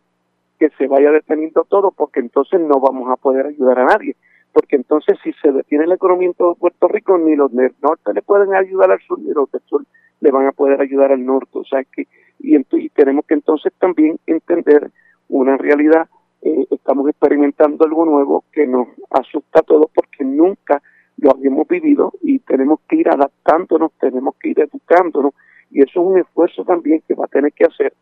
que 0.58 0.70
se 0.76 0.86
vaya 0.86 1.10
deteniendo 1.10 1.64
todo, 1.64 1.90
porque 1.90 2.20
entonces 2.20 2.60
no 2.60 2.80
vamos 2.80 3.10
a 3.10 3.16
poder 3.16 3.46
ayudar 3.46 3.78
a 3.78 3.84
nadie. 3.86 4.16
Porque 4.52 4.76
entonces 4.76 5.18
si 5.22 5.32
se 5.34 5.52
detiene 5.52 5.86
la 5.86 5.94
economía 5.94 6.28
en 6.28 6.34
todo 6.34 6.54
Puerto 6.54 6.88
Rico, 6.88 7.18
ni 7.18 7.36
los 7.36 7.52
del 7.52 7.72
norte 7.82 8.12
le 8.12 8.22
pueden 8.22 8.54
ayudar 8.54 8.90
al 8.90 9.00
sur, 9.00 9.18
ni 9.20 9.32
los 9.32 9.50
del 9.50 9.62
sur 9.62 9.84
le 10.20 10.30
van 10.30 10.46
a 10.46 10.52
poder 10.52 10.80
ayudar 10.80 11.12
al 11.12 11.24
norte. 11.24 11.58
O 11.58 11.64
sea 11.64 11.84
que, 11.84 12.06
y, 12.38 12.56
y 12.56 12.88
tenemos 12.90 13.24
que 13.26 13.34
entonces 13.34 13.72
también 13.78 14.18
entender 14.26 14.90
una 15.28 15.56
realidad. 15.56 16.08
Eh, 16.42 16.66
estamos 16.70 17.08
experimentando 17.08 17.84
algo 17.84 18.04
nuevo 18.04 18.44
que 18.52 18.66
nos 18.66 18.88
asusta 19.10 19.60
a 19.60 19.62
todos 19.62 19.90
porque 19.94 20.24
nunca 20.24 20.82
lo 21.18 21.32
habíamos 21.32 21.68
vivido 21.68 22.12
y 22.22 22.38
tenemos 22.40 22.80
que 22.88 22.96
ir 22.96 23.08
adaptándonos, 23.08 23.92
tenemos 24.00 24.34
que 24.36 24.50
ir 24.50 24.60
educándonos 24.60 25.34
y 25.70 25.82
eso 25.82 26.00
es 26.00 26.06
un 26.06 26.18
esfuerzo 26.18 26.64
también 26.64 27.02
que 27.06 27.14
va 27.14 27.26
a 27.26 27.28
tener 27.28 27.52
que 27.52 27.64
hacer 27.64 27.92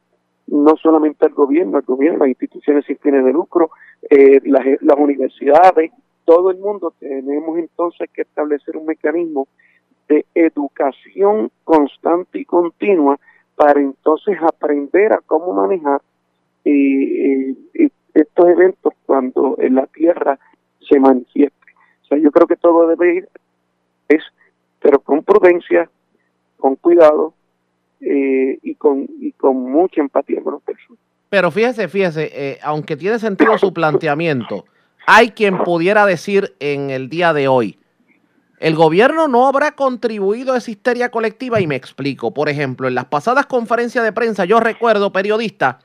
no 0.46 0.76
solamente 0.76 1.26
el 1.26 1.34
gobierno, 1.34 1.78
el 1.78 1.84
gobierno, 1.84 2.20
las 2.20 2.28
instituciones 2.28 2.84
sin 2.86 2.96
fines 2.98 3.24
de 3.24 3.32
lucro, 3.32 3.70
eh, 4.08 4.40
las, 4.44 4.64
las 4.80 4.98
universidades, 4.98 5.92
todo 6.28 6.50
el 6.50 6.58
mundo 6.58 6.92
tenemos 7.00 7.58
entonces 7.58 8.10
que 8.12 8.20
establecer 8.20 8.76
un 8.76 8.84
mecanismo 8.84 9.48
de 10.08 10.26
educación 10.34 11.50
constante 11.64 12.40
y 12.40 12.44
continua 12.44 13.18
para 13.56 13.80
entonces 13.80 14.36
aprender 14.42 15.14
a 15.14 15.22
cómo 15.24 15.54
manejar 15.54 16.02
eh, 16.66 17.54
eh, 17.72 17.88
estos 18.12 18.46
eventos 18.46 18.92
cuando 19.06 19.56
en 19.58 19.76
la 19.76 19.86
tierra 19.86 20.38
se 20.86 21.00
manifiesta 21.00 21.56
yo 22.10 22.30
creo 22.30 22.46
que 22.46 22.56
todo 22.56 22.88
debe 22.88 23.16
ir, 23.16 23.28
es, 24.08 24.22
pero 24.80 24.98
con 24.98 25.22
prudencia, 25.22 25.90
con 26.58 26.76
cuidado 26.76 27.34
eh, 28.00 28.58
y, 28.62 28.74
con, 28.74 29.06
y 29.20 29.32
con 29.32 29.56
mucha 29.56 30.00
empatía 30.02 30.42
con 30.42 30.54
los 30.54 30.62
personas. 30.62 31.00
Pero 31.28 31.50
fíjese, 31.50 31.88
fíjese, 31.88 32.58
aunque 32.62 32.96
tiene 32.96 33.18
sentido 33.18 33.58
su 33.58 33.74
planteamiento, 33.74 34.64
hay 35.10 35.30
quien 35.30 35.56
pudiera 35.64 36.04
decir 36.04 36.54
en 36.60 36.90
el 36.90 37.08
día 37.08 37.32
de 37.32 37.48
hoy, 37.48 37.78
el 38.60 38.74
gobierno 38.74 39.26
no 39.26 39.48
habrá 39.48 39.72
contribuido 39.72 40.52
a 40.52 40.58
esa 40.58 40.70
histeria 40.70 41.10
colectiva 41.10 41.62
y 41.62 41.66
me 41.66 41.76
explico. 41.76 42.34
Por 42.34 42.50
ejemplo, 42.50 42.88
en 42.88 42.94
las 42.94 43.06
pasadas 43.06 43.46
conferencias 43.46 44.04
de 44.04 44.12
prensa, 44.12 44.44
yo 44.44 44.60
recuerdo 44.60 45.10
periodistas 45.10 45.76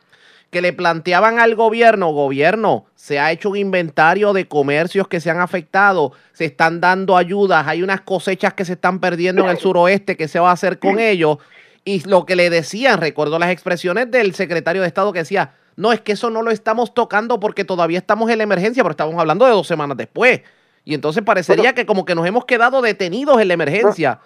que 0.50 0.62
le 0.62 0.74
planteaban 0.74 1.40
al 1.40 1.56
gobierno, 1.56 2.10
gobierno, 2.10 2.86
se 2.96 3.18
ha 3.18 3.32
hecho 3.32 3.52
un 3.52 3.56
inventario 3.56 4.34
de 4.34 4.50
comercios 4.50 5.08
que 5.08 5.22
se 5.22 5.30
han 5.30 5.40
afectado, 5.40 6.12
se 6.34 6.44
están 6.44 6.82
dando 6.82 7.16
ayudas, 7.16 7.66
hay 7.66 7.82
unas 7.82 8.02
cosechas 8.02 8.54
que 8.56 8.66
se 8.66 8.74
están 8.74 9.00
perdiendo 9.00 9.46
en 9.46 9.52
el 9.52 9.58
suroeste, 9.58 10.18
¿qué 10.18 10.28
se 10.28 10.42
va 10.42 10.50
a 10.50 10.54
hacer 10.54 10.80
con 10.80 11.00
ellos? 11.00 11.38
Y 11.86 12.06
lo 12.10 12.26
que 12.26 12.36
le 12.36 12.50
decían, 12.50 13.00
recuerdo 13.00 13.40
las 13.40 13.52
expresiones 13.52 14.12
del 14.12 14.36
secretario 14.36 14.82
de 14.82 14.90
Estado 14.90 15.14
que 15.14 15.20
decía, 15.20 15.54
no, 15.76 15.92
es 15.92 16.02
que 16.02 16.14
eso 16.14 16.30
no 16.30 16.42
lo 16.42 16.52
estamos 16.52 16.94
tocando 16.94 17.40
porque 17.40 17.66
todavía 17.66 17.98
estamos 17.98 18.30
en 18.30 18.38
la 18.38 18.44
emergencia, 18.44 18.84
pero 18.84 18.92
estamos 18.92 19.16
hablando 19.18 19.46
de 19.46 19.52
dos 19.52 19.68
semanas 19.68 19.98
después. 19.98 20.42
Y 20.86 20.94
entonces 20.94 21.24
parecería 21.24 21.74
que 21.74 21.86
como 21.86 22.06
que 22.06 22.16
nos 22.16 22.26
hemos 22.26 22.46
quedado 22.46 22.82
detenidos 22.82 23.42
en 23.42 23.48
la 23.48 23.54
emergencia. 23.54 24.20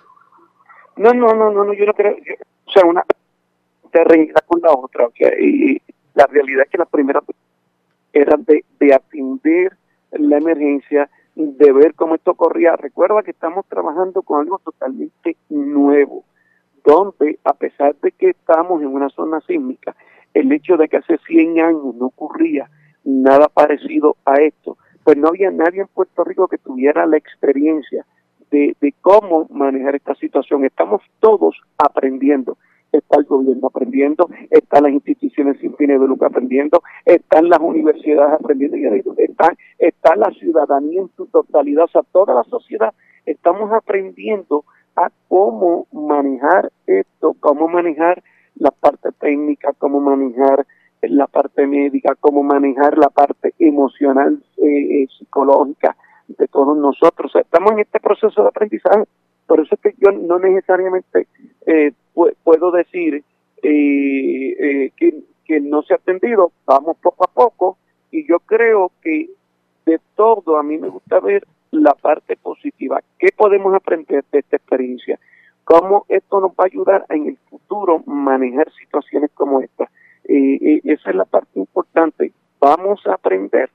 No, 0.96 1.14
no, 1.14 1.28
no, 1.34 1.52
no, 1.52 1.64
no 1.64 1.74
yo 1.74 1.86
no 1.86 1.94
creo, 1.94 2.16
o 2.66 2.72
sea, 2.72 2.84
una 2.86 3.04
te 3.92 4.34
con 4.46 4.62
la 4.62 4.72
otra, 4.72 5.08
y, 5.40 5.82
la 6.14 6.26
realidad 6.26 6.64
es 6.66 6.70
que 6.70 6.78
la 6.78 6.86
primera 6.86 7.22
era 8.12 8.36
de, 8.38 8.66
de 8.80 8.94
atender 8.94 9.78
la 10.12 10.38
emergencia, 10.38 11.10
de 11.36 11.72
ver 11.72 11.94
cómo 11.94 12.16
esto 12.16 12.34
corría. 12.34 12.76
Recuerda 12.76 13.22
que 13.22 13.32
estamos 13.32 13.66
trabajando 13.68 14.24
con 14.24 14.42
algo 14.42 14.60
totalmente 14.60 15.38
nuevo, 15.50 16.24
donde 16.84 17.40
a 17.44 17.54
pesar 17.54 17.96
de 18.02 18.12
que 18.12 18.30
estamos 18.32 18.82
en 18.82 18.88
una 18.88 19.10
zona 19.10 19.40
sísmica, 19.42 19.96
el 20.40 20.52
hecho 20.52 20.78
de 20.78 20.88
que 20.88 20.98
hace 20.98 21.18
100 21.28 21.60
años 21.60 21.96
no 21.96 22.08
ocurría 22.08 22.70
nada 23.04 23.48
parecido 23.48 24.18
a 24.26 24.36
esto, 24.36 24.78
pues 25.04 25.18
no 25.18 25.30
había 25.30 25.50
nadie 25.52 25.82
en 25.82 25.88
Puerto 25.88 26.24
Rico 26.24 26.48
que 26.48 26.58
tuviera 26.58 27.06
la 27.06 27.18
experiencia 27.18 28.06
de, 28.52 28.76
cómo 29.02 29.48
manejar 29.50 29.96
esta 29.96 30.16
situación. 30.16 30.66
Estamos 30.66 31.02
todos 31.20 31.56
aprendiendo 31.78 32.58
está 32.90 33.20
el 33.20 33.26
gobierno 33.26 33.68
aprendiendo, 33.68 34.30
están 34.50 34.84
las 34.84 34.94
instituciones 34.94 35.60
sin 35.60 35.76
fines 35.76 36.00
de 36.00 36.08
lucro 36.08 36.28
aprendiendo, 36.28 36.82
están 37.06 37.50
las 37.50 37.60
universidades 37.60 38.40
aprendiendo, 38.40 38.78
está, 39.18 39.54
está 39.78 40.16
la 40.16 40.32
ciudadanía 40.32 41.02
en 41.02 41.10
su 41.16 41.26
totalidad, 41.28 41.84
o 41.84 41.88
sea, 41.90 42.02
toda 42.12 42.34
la 42.34 42.44
sociedad 42.46 42.94
estamos 43.26 43.72
aprendiendo 43.74 44.64
a 44.96 45.12
cómo 45.28 45.86
manejar 45.92 46.72
esto, 46.88 47.36
cómo 47.42 47.68
manejar 47.68 48.24
la 48.60 48.72
parte 48.72 49.10
técnica, 49.20 49.74
cómo 49.78 50.00
manejar 50.00 50.66
la 51.02 51.28
parte 51.28 51.68
médica, 51.68 52.16
cómo 52.20 52.44
manejar 52.44 52.98
la 52.98 53.10
parte 53.10 53.54
emocional, 53.60 54.44
eh, 54.58 55.04
eh 55.04 55.08
psicológica 55.18 55.96
de 56.28 56.48
todos 56.48 56.78
nosotros. 56.78 57.32
estamos 57.36 57.72
en 57.74 57.80
este 57.80 58.00
proceso 58.00 58.42
de 58.42 58.48
aprendizaje. 58.50 59.04
Por 59.46 59.62
eso 59.62 59.76
es 59.76 59.82
que 59.82 59.96
yo 59.98 60.12
no 60.12 60.40
necesariamente 60.40 61.28
eh, 61.66 61.94
puedo 62.44 62.72
decir 62.72 63.24
eh, 63.64 64.56
eh, 64.60 64.92
que, 64.96 65.14
que 65.46 65.62
no 65.62 65.84
se 65.84 65.94
ha 65.94 65.98
atendido, 65.98 66.52
vamos 66.66 66.98
poco 66.98 67.24
a 67.24 67.34
poco 67.34 67.78
y 68.12 68.28
yo 68.28 68.40
creo 68.40 68.92
que 69.02 69.30
de 69.86 70.00
todo 70.16 70.58
a 70.58 70.64
mí 70.64 70.78
me 70.78 70.90
gusta 70.90 71.20
ver 71.20 71.48
la 71.72 71.94
parte 71.94 72.36
positiva. 72.36 73.02
¿Qué 73.18 73.30
podemos 73.36 73.74
aprender 73.74 74.26
de 74.32 74.40
esta 74.40 74.58
experiencia? 74.58 75.18
¿Cómo 75.64 76.06
esto 76.10 76.42
nos 76.42 76.52
va 76.52 76.64
a 76.64 76.68
ayudar 76.68 77.06
en 77.10 77.28
el 77.28 77.38
futuro 77.38 77.57
manejar 78.06 78.72
situaciones 78.80 79.32
como 79.34 79.62
esta? 79.62 79.90
Eh, 80.28 80.82
esa 80.84 81.10
es 81.10 81.16
la 81.16 81.26
parte 81.26 81.60
importante. 81.60 82.32
Vamos 82.60 83.06
a 83.08 83.14
aprender 83.14 83.70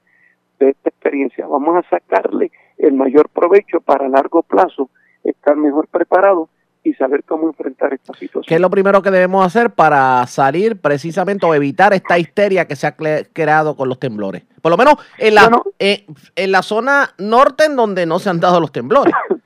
de 0.58 0.70
esta 0.70 0.90
experiencia, 0.90 1.46
vamos 1.46 1.76
a 1.76 1.88
sacarle 1.88 2.50
el 2.78 2.94
mayor 2.94 3.28
provecho 3.28 3.80
para 3.80 4.08
largo 4.08 4.42
plazo, 4.42 4.90
estar 5.24 5.56
mejor 5.56 5.88
preparado 5.88 6.48
y 6.84 6.94
saber 6.94 7.22
cómo 7.24 7.46
enfrentar 7.48 7.92
esta 7.94 8.12
situación. 8.14 8.44
¿Qué 8.46 8.56
es 8.56 8.60
lo 8.60 8.70
primero 8.70 9.02
que 9.02 9.10
debemos 9.10 9.46
hacer 9.46 9.70
para 9.70 10.26
salir 10.26 10.80
precisamente 10.80 11.46
o 11.46 11.54
evitar 11.54 11.92
esta 11.94 12.18
histeria 12.18 12.66
que 12.66 12.76
se 12.76 12.86
ha 12.86 12.96
creado 12.96 13.76
con 13.76 13.88
los 13.88 13.98
temblores? 14.00 14.42
Por 14.60 14.70
lo 14.70 14.76
menos 14.76 14.96
en 15.18 15.34
la, 15.34 15.62
eh, 15.78 16.06
en 16.34 16.52
la 16.52 16.62
zona 16.62 17.10
norte 17.18 17.64
en 17.66 17.76
donde 17.76 18.06
no 18.06 18.18
se 18.18 18.30
han 18.30 18.40
dado 18.40 18.60
los 18.60 18.72
temblores. 18.72 19.14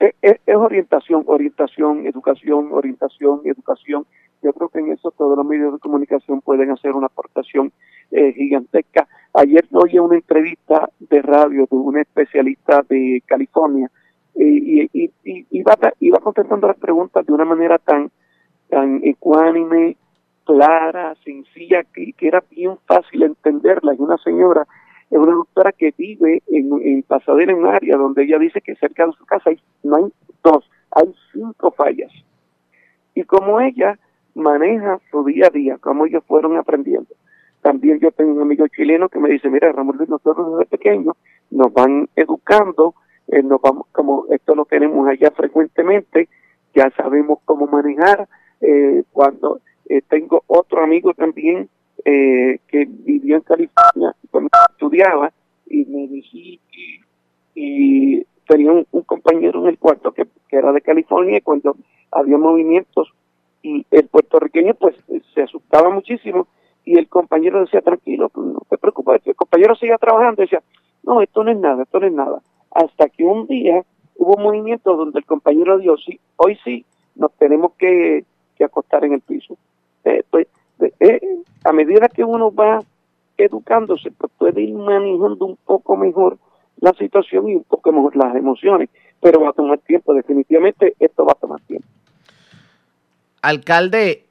es, 0.00 0.40
orientación, 0.56 1.24
orientación, 1.26 2.06
educación, 2.06 2.68
orientación, 2.72 3.42
educación. 3.44 4.06
Yo 4.42 4.52
creo 4.54 4.68
que 4.70 4.78
en 4.78 4.92
eso 4.92 5.10
todos 5.10 5.36
los 5.36 5.46
medios 5.46 5.74
de 5.74 5.78
comunicación 5.78 6.40
pueden 6.40 6.70
hacer 6.70 6.92
una 6.92 7.06
aportación 7.06 7.72
eh, 8.10 8.32
gigantesca. 8.32 9.06
Ayer 9.34 9.66
oí 9.72 9.98
una 9.98 10.16
entrevista 10.16 10.88
de 10.98 11.22
radio 11.22 11.68
de 11.70 11.76
un 11.76 11.98
especialista 11.98 12.82
de 12.88 13.22
California 13.26 13.90
y, 14.34 14.88
y, 14.92 15.12
iba, 15.50 15.76
contestando 16.22 16.66
las 16.66 16.78
preguntas 16.78 17.26
de 17.26 17.32
una 17.32 17.44
manera 17.44 17.76
tan, 17.78 18.10
tan 18.70 19.00
ecuánime, 19.04 19.96
clara, 20.46 21.14
sencilla, 21.22 21.84
que 21.92 22.14
era 22.20 22.42
bien 22.50 22.78
fácil 22.86 23.22
entenderla. 23.22 23.92
Y 23.94 23.98
una 23.98 24.16
señora, 24.16 24.66
es 25.10 25.18
una 25.18 25.32
doctora 25.32 25.72
que 25.72 25.92
vive 25.96 26.42
en, 26.46 26.70
en 26.82 27.02
Pasadena, 27.02 27.52
en 27.52 27.58
un 27.58 27.66
área 27.66 27.96
donde 27.96 28.24
ella 28.24 28.38
dice 28.38 28.60
que 28.60 28.76
cerca 28.76 29.06
de 29.06 29.12
su 29.12 29.26
casa 29.26 29.50
hay, 29.50 29.60
no 29.82 29.96
hay 29.96 30.12
dos, 30.42 30.68
hay 30.92 31.12
cinco 31.32 31.72
fallas. 31.72 32.12
Y 33.14 33.24
como 33.24 33.60
ella 33.60 33.98
maneja 34.34 35.00
su 35.10 35.24
día 35.24 35.48
a 35.48 35.50
día, 35.50 35.78
como 35.78 36.06
ellos 36.06 36.22
fueron 36.26 36.56
aprendiendo. 36.56 37.14
También 37.60 37.98
yo 37.98 38.10
tengo 38.12 38.32
un 38.32 38.42
amigo 38.42 38.66
chileno 38.68 39.08
que 39.08 39.18
me 39.18 39.30
dice, 39.30 39.50
mira, 39.50 39.72
Ramón 39.72 39.96
Luis, 39.96 40.08
nosotros 40.08 40.58
desde 40.58 40.70
pequeños 40.70 41.16
nos 41.50 41.72
van 41.72 42.08
educando 42.16 42.94
eh, 43.30 43.44
nos 43.44 43.60
vamos, 43.60 43.86
como 43.92 44.26
esto 44.30 44.56
lo 44.56 44.64
tenemos 44.64 45.06
allá 45.06 45.30
frecuentemente, 45.30 46.28
ya 46.74 46.90
sabemos 46.96 47.38
cómo 47.44 47.66
manejar. 47.68 48.28
Eh, 48.60 49.04
cuando 49.12 49.60
eh, 49.88 50.02
tengo 50.08 50.42
otro 50.48 50.82
amigo 50.82 51.14
también 51.14 51.68
que 52.04 52.86
vivió 52.88 53.36
en 53.36 53.42
California 53.42 54.14
cuando 54.30 54.50
estudiaba 54.70 55.32
y 55.66 55.84
me 55.86 56.06
dije 56.08 56.58
y, 57.54 58.24
tenía 58.46 58.72
un, 58.72 59.02
compañero 59.04 59.60
en 59.60 59.68
el 59.68 59.78
cuarto 59.78 60.12
que, 60.12 60.26
era 60.50 60.72
de 60.72 60.80
California 60.80 61.38
y 61.38 61.40
cuando 61.40 61.76
había 62.10 62.36
movimientos 62.36 63.12
y 63.62 63.86
el 63.90 64.08
puertorriqueño 64.08 64.74
pues 64.74 64.96
se 65.34 65.42
asustaba 65.42 65.90
muchísimo 65.90 66.48
y 66.84 66.98
el 66.98 67.08
compañero 67.08 67.60
decía 67.60 67.80
tranquilo 67.80 68.28
pues, 68.28 68.46
no 68.46 68.62
te 68.68 68.78
preocupes 68.78 69.22
el 69.24 69.36
compañero 69.36 69.76
seguía 69.76 69.98
trabajando 69.98 70.42
y 70.42 70.46
decía 70.46 70.62
no 71.04 71.22
esto 71.22 71.44
no 71.44 71.52
es 71.52 71.58
nada 71.58 71.84
esto 71.84 72.00
no 72.00 72.06
es 72.06 72.12
nada 72.12 72.42
hasta 72.72 73.08
que 73.08 73.24
un 73.24 73.46
día 73.46 73.84
hubo 74.20 74.36
un 74.36 74.42
movimiento 74.42 74.96
donde 74.96 75.18
el 75.18 75.24
compañero 75.24 75.78
dijo, 75.78 75.96
sí, 75.96 76.20
hoy 76.36 76.58
sí, 76.62 76.84
nos 77.16 77.32
tenemos 77.32 77.72
que, 77.78 78.24
acostar 78.62 79.06
en 79.06 79.14
el 79.14 79.22
piso. 79.22 79.56
Eh, 80.04 80.22
pues, 80.28 80.46
eh, 80.80 81.20
a 81.64 81.72
medida 81.72 82.08
que 82.08 82.24
uno 82.24 82.52
va 82.52 82.82
educándose, 83.36 84.10
pues 84.10 84.32
puede 84.38 84.62
ir 84.62 84.74
manejando 84.74 85.46
un 85.46 85.56
poco 85.56 85.96
mejor 85.96 86.38
la 86.80 86.92
situación 86.94 87.48
y 87.48 87.56
un 87.56 87.64
poco 87.64 87.92
mejor 87.92 88.16
las 88.16 88.34
emociones, 88.34 88.88
pero 89.20 89.40
va 89.40 89.50
a 89.50 89.52
tomar 89.52 89.78
tiempo, 89.78 90.14
definitivamente 90.14 90.94
esto 90.98 91.24
va 91.24 91.32
a 91.32 91.36
tomar 91.36 91.60
tiempo. 91.62 91.86
Alcalde, 93.42 94.24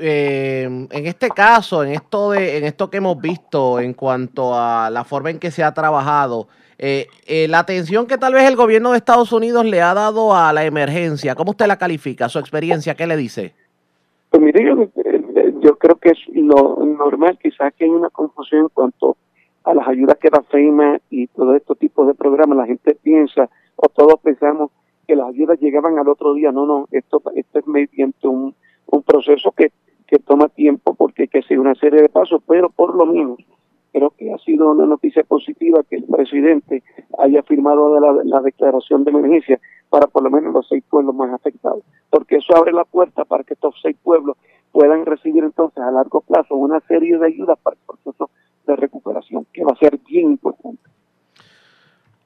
eh, 0.00 0.62
en 0.64 1.06
este 1.06 1.28
caso, 1.30 1.84
en 1.84 1.92
esto 1.92 2.30
de, 2.30 2.58
en 2.58 2.64
esto 2.64 2.90
que 2.90 2.98
hemos 2.98 3.20
visto 3.20 3.80
en 3.80 3.94
cuanto 3.94 4.54
a 4.54 4.90
la 4.90 5.04
forma 5.04 5.30
en 5.30 5.38
que 5.38 5.50
se 5.50 5.62
ha 5.62 5.72
trabajado, 5.72 6.48
eh, 6.78 7.06
eh, 7.26 7.48
la 7.48 7.60
atención 7.60 8.06
que 8.06 8.18
tal 8.18 8.34
vez 8.34 8.44
el 8.44 8.56
gobierno 8.56 8.90
de 8.92 8.98
Estados 8.98 9.32
Unidos 9.32 9.64
le 9.64 9.80
ha 9.80 9.94
dado 9.94 10.36
a 10.36 10.52
la 10.52 10.64
emergencia, 10.64 11.34
¿cómo 11.34 11.52
usted 11.52 11.66
la 11.66 11.78
califica? 11.78 12.28
¿Su 12.28 12.38
experiencia 12.38 12.94
qué 12.94 13.06
le 13.06 13.16
dice? 13.16 13.54
Pues 14.30 14.42
mire, 14.42 14.64
yo, 14.64 14.74
yo 15.66 15.76
creo 15.78 15.96
que 15.96 16.10
es 16.10 16.18
lo 16.32 16.76
normal, 16.84 17.38
quizás 17.42 17.74
que 17.74 17.84
hay 17.84 17.90
una 17.90 18.10
confusión 18.10 18.62
en 18.62 18.68
cuanto 18.68 19.16
a 19.64 19.74
las 19.74 19.88
ayudas 19.88 20.16
que 20.18 20.30
da 20.30 20.40
FEMA 20.42 21.00
y 21.10 21.26
todo 21.26 21.56
este 21.56 21.74
tipo 21.74 22.06
de 22.06 22.14
programas. 22.14 22.56
La 22.56 22.66
gente 22.66 22.94
piensa, 22.94 23.50
o 23.74 23.88
todos 23.88 24.20
pensamos, 24.20 24.70
que 25.08 25.16
las 25.16 25.28
ayudas 25.28 25.58
llegaban 25.58 25.98
al 25.98 26.08
otro 26.08 26.34
día. 26.34 26.52
No, 26.52 26.66
no, 26.66 26.86
esto, 26.92 27.20
esto 27.34 27.58
es 27.58 27.66
mediante 27.66 28.28
un, 28.28 28.54
un 28.86 29.02
proceso 29.02 29.50
que, 29.50 29.72
que 30.06 30.20
toma 30.20 30.48
tiempo 30.48 30.94
porque 30.94 31.22
hay 31.22 31.28
que 31.28 31.40
hacer 31.40 31.58
una 31.58 31.74
serie 31.74 32.00
de 32.00 32.08
pasos, 32.08 32.40
pero 32.46 32.70
por 32.70 32.94
lo 32.94 33.04
menos 33.04 33.38
creo 33.92 34.10
que 34.10 34.32
ha 34.32 34.38
sido 34.38 34.70
una 34.70 34.86
noticia 34.86 35.24
positiva 35.24 35.82
que 35.90 35.96
el 35.96 36.04
presidente 36.04 36.84
haya 37.18 37.42
firmado 37.42 37.98
la, 37.98 38.22
la, 38.24 38.40
declaración 38.40 39.02
de 39.02 39.10
emergencia 39.10 39.58
para 39.88 40.06
por 40.06 40.22
lo 40.22 40.30
menos 40.30 40.52
los 40.52 40.68
seis 40.68 40.84
pueblos 40.88 41.14
más 41.14 41.32
afectados, 41.32 41.82
porque 42.10 42.36
eso 42.36 42.54
abre 42.54 42.72
la 42.72 42.84
puerta 42.84 43.24
para 43.24 43.42
que 43.42 43.54
estos 43.54 43.74
seis 43.82 43.96
pueblos 44.02 44.36
puedan 44.76 45.06
recibir 45.06 45.42
entonces 45.42 45.82
a 45.82 45.90
largo 45.90 46.20
plazo 46.20 46.54
una 46.54 46.80
serie 46.80 47.16
de 47.16 47.26
ayudas 47.28 47.58
para 47.62 47.76
el 47.76 47.82
proceso 47.86 48.28
de 48.66 48.76
recuperación, 48.76 49.46
que 49.50 49.64
va 49.64 49.72
a 49.72 49.78
ser 49.78 49.98
bien 50.06 50.32
importante. 50.32 50.82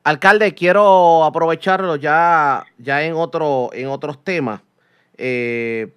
Alcalde, 0.03 0.53
quiero 0.53 1.23
aprovecharlo 1.23 1.95
ya, 1.95 2.65
ya 2.77 3.05
en 3.05 3.15
otro, 3.15 3.71
en 3.73 3.87
otros 3.87 4.25
temas. 4.25 4.63
Eh, 5.17 5.93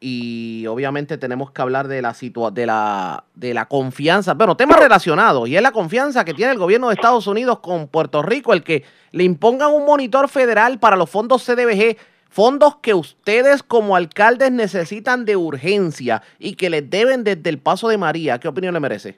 y 0.00 0.66
obviamente 0.68 1.18
tenemos 1.18 1.50
que 1.50 1.60
hablar 1.60 1.86
de 1.86 2.00
la 2.00 2.16
de 2.50 2.64
la 2.64 3.24
de 3.34 3.52
la 3.52 3.66
confianza, 3.66 4.32
bueno, 4.32 4.56
temas 4.56 4.80
relacionados 4.80 5.46
y 5.50 5.56
es 5.56 5.62
la 5.62 5.72
confianza 5.72 6.24
que 6.24 6.32
tiene 6.32 6.52
el 6.52 6.58
gobierno 6.58 6.88
de 6.88 6.94
Estados 6.94 7.26
Unidos 7.26 7.58
con 7.58 7.88
Puerto 7.88 8.22
Rico, 8.22 8.54
el 8.54 8.64
que 8.64 8.84
le 9.12 9.24
impongan 9.24 9.70
un 9.74 9.84
monitor 9.84 10.30
federal 10.30 10.78
para 10.78 10.96
los 10.96 11.10
fondos 11.10 11.44
CDBG, 11.44 11.98
fondos 12.30 12.76
que 12.76 12.94
ustedes 12.94 13.62
como 13.62 13.96
alcaldes 13.96 14.50
necesitan 14.52 15.24
de 15.24 15.36
urgencia 15.36 16.22
y 16.38 16.56
que 16.56 16.70
les 16.70 16.88
deben 16.88 17.24
desde 17.24 17.50
el 17.50 17.58
paso 17.58 17.88
de 17.88 17.98
María. 17.98 18.38
¿Qué 18.38 18.48
opinión 18.48 18.72
le 18.74 18.80
merece? 18.80 19.16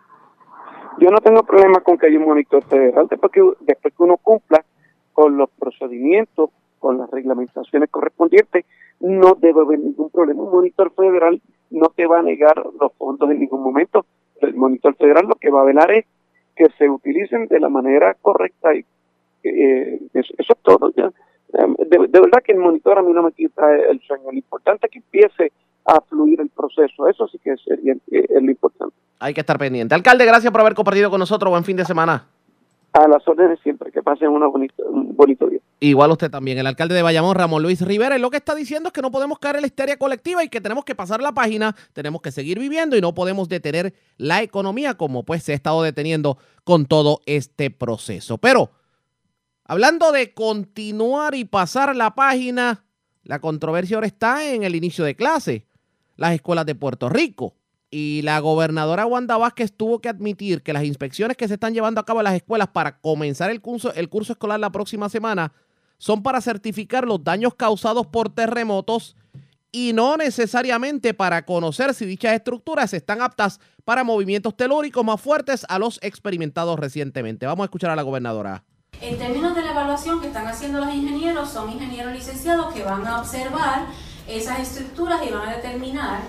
Yo 0.99 1.11
no 1.11 1.19
tengo 1.19 1.43
problema 1.43 1.81
con 1.81 1.97
que 1.97 2.07
haya 2.07 2.19
un 2.19 2.27
monitor 2.27 2.65
federal 2.65 3.07
después 3.09 3.33
que, 3.33 3.41
después 3.61 3.95
que 3.95 4.03
uno 4.03 4.17
cumpla 4.17 4.65
con 5.13 5.37
los 5.37 5.51
procedimientos, 5.51 6.51
con 6.79 6.99
las 6.99 7.11
reglamentaciones 7.11 7.89
correspondientes 7.91 8.65
no 9.01 9.35
debe 9.35 9.61
haber 9.61 9.79
ningún 9.79 10.11
problema. 10.11 10.43
Un 10.43 10.53
monitor 10.53 10.93
federal 10.95 11.41
no 11.71 11.89
te 11.89 12.07
va 12.07 12.21
a 12.21 12.23
negar 12.23 12.63
los 12.81 12.93
fondos 12.95 13.31
en 13.31 13.41
ningún 13.41 13.63
momento. 13.63 14.07
El 14.41 14.55
monitor 14.55 14.95
federal 14.97 15.27
lo 15.27 15.35
que 15.37 15.51
va 15.51 15.63
a 15.63 15.65
velar 15.65 15.91
es 15.93 16.07
que 16.55 16.69
se 16.79 16.89
utilicen 16.89 17.47
de 17.49 17.61
la 17.61 17.69
manera 17.69 18.17
correcta 18.21 18.75
y 18.75 18.85
eh, 19.45 20.01
eso, 20.15 20.35
es 20.39 20.47
todo. 20.63 20.93
Ya. 20.97 21.11
De, 21.53 22.21
verdad 22.21 22.43
que 22.45 22.53
el 22.53 22.59
monitor 22.59 22.99
a 22.99 23.03
mí 23.03 23.13
no 23.13 23.23
me 23.23 23.33
quita 23.33 23.63
el 23.91 24.01
sueño. 24.01 24.25
Lo 24.31 24.37
importante 24.37 24.87
es 24.87 24.93
que 24.93 24.99
empiece 24.99 25.53
a 25.85 26.01
fluir 26.01 26.41
el 26.41 26.49
proceso. 26.49 27.09
Eso 27.09 27.29
sí 27.29 27.39
que 27.39 27.57
sería 27.59 27.95
eh, 28.11 28.27
lo 28.41 28.51
importante. 28.51 28.95
Hay 29.19 29.35
que 29.35 29.41
estar 29.41 29.59
pendiente. 29.59 29.95
Alcalde, 29.95 30.25
gracias 30.25 30.51
por 30.51 30.61
haber 30.61 30.75
compartido 30.75 31.11
con 31.11 31.19
nosotros. 31.19 31.51
Buen 31.51 31.65
fin 31.65 31.77
de 31.77 31.85
semana. 31.85 32.27
A 32.93 33.09
las 33.09 33.27
órdenes 33.27 33.61
siempre. 33.61 33.93
Que 33.93 34.03
pasen 34.03 34.29
una 34.29 34.47
bonito, 34.47 34.83
un 34.85 35.15
bonito 35.15 35.47
día. 35.47 35.61
Igual 35.81 36.13
usted 36.13 36.31
también. 36.31 36.59
El 36.59 36.67
alcalde 36.69 36.95
de 36.95 37.03
Bayamón, 37.03 37.35
Ramón 37.35 37.61
Luis 37.61 37.81
Rivera, 37.85 38.17
lo 38.17 38.31
que 38.31 38.37
está 38.37 38.55
diciendo 38.55 38.89
es 38.89 38.93
que 38.93 39.03
no 39.03 39.11
podemos 39.11 39.41
caer 39.41 39.57
en 39.57 39.63
la 39.63 39.67
histeria 39.67 39.97
colectiva 39.97 40.45
y 40.45 40.49
que 40.49 40.61
tenemos 40.61 40.85
que 40.85 40.95
pasar 40.95 41.21
la 41.21 41.33
página, 41.33 41.75
tenemos 41.93 42.23
que 42.23 42.31
seguir 42.31 42.61
viviendo 42.61 42.97
y 42.97 43.01
no 43.01 43.15
podemos 43.15 43.49
detener 43.49 43.93
la 44.17 44.43
economía 44.43 44.95
como 44.95 45.25
pues 45.25 45.43
se 45.43 45.51
ha 45.51 45.57
estado 45.57 45.83
deteniendo 45.83 46.39
con 46.63 46.87
todo 46.87 47.21
este 47.27 47.73
proceso. 47.73 48.39
Pero, 48.39 48.71
hablando 49.65 50.13
de 50.13 50.35
continuar 50.35 51.35
y 51.35 51.45
pasar 51.45 51.95
la 51.97 52.15
página, 52.15 52.85
la 53.25 53.41
controversia 53.41 53.97
ahora 53.97 54.07
está 54.07 54.53
en 54.53 54.63
el 54.65 54.75
inicio 54.75 55.05
de 55.05 55.17
clase. 55.17 55.67
Las 56.17 56.35
escuelas 56.35 56.67
de 56.67 56.75
Puerto 56.75 57.09
Rico 57.09 57.55
y 57.91 58.23
la 58.23 58.39
gobernadora 58.41 59.07
Wanda 59.07 59.37
Vázquez 59.37 59.73
tuvo 59.73 60.01
que 60.01 60.09
admitir 60.09 60.63
que 60.63 60.73
las 60.73 60.85
inspecciones 60.85 61.37
que 61.37 61.47
se 61.47 61.55
están 61.55 61.75
llevando 61.75 62.01
a 62.01 62.05
cabo 62.05 62.21
en 62.21 62.25
las 62.25 62.35
escuelas 62.35 62.69
para 62.69 62.99
comenzar 63.01 63.51
el 63.51 63.61
curso, 63.61 63.93
el 63.95 64.09
curso 64.09 64.33
escolar 64.33 64.59
la 64.59 64.73
próxima 64.73 65.09
semana 65.09 65.53
son 65.99 66.23
para 66.23 66.41
certificar 66.41 67.07
los 67.07 67.23
daños 67.23 67.55
causados 67.55 68.07
por 68.07 68.31
terremotos 68.31 69.15
y 69.71 69.93
no 69.93 70.17
necesariamente 70.17 71.15
para 71.15 71.45
conocer 71.45 71.95
si 71.95 72.05
dichas 72.07 72.35
estructuras 72.35 72.93
están 72.93 73.23
aptas 73.23 73.61
para 73.85 74.05
movimientos 74.05 74.57
telúricos 74.57 75.05
más 75.05 75.21
fuertes 75.21 75.65
a 75.69 75.79
los 75.79 75.99
experimentados 76.03 76.79
recientemente. 76.79 77.47
Vamos 77.47 77.65
a 77.65 77.67
escuchar 77.67 77.91
a 77.91 77.97
la 77.97 78.03
gobernadora. 78.03 78.65
En 79.03 79.19
términos 79.19 79.53
de 79.57 79.63
la 79.63 79.73
evaluación 79.73 80.21
que 80.21 80.29
están 80.29 80.47
haciendo 80.47 80.79
los 80.79 80.95
ingenieros, 80.95 81.51
son 81.51 81.69
ingenieros 81.73 82.13
licenciados 82.13 82.73
que 82.73 82.85
van 82.85 83.05
a 83.05 83.19
observar 83.19 83.87
esas 84.29 84.61
estructuras 84.61 85.21
y 85.27 85.33
van 85.33 85.49
a 85.49 85.57
determinar 85.57 86.21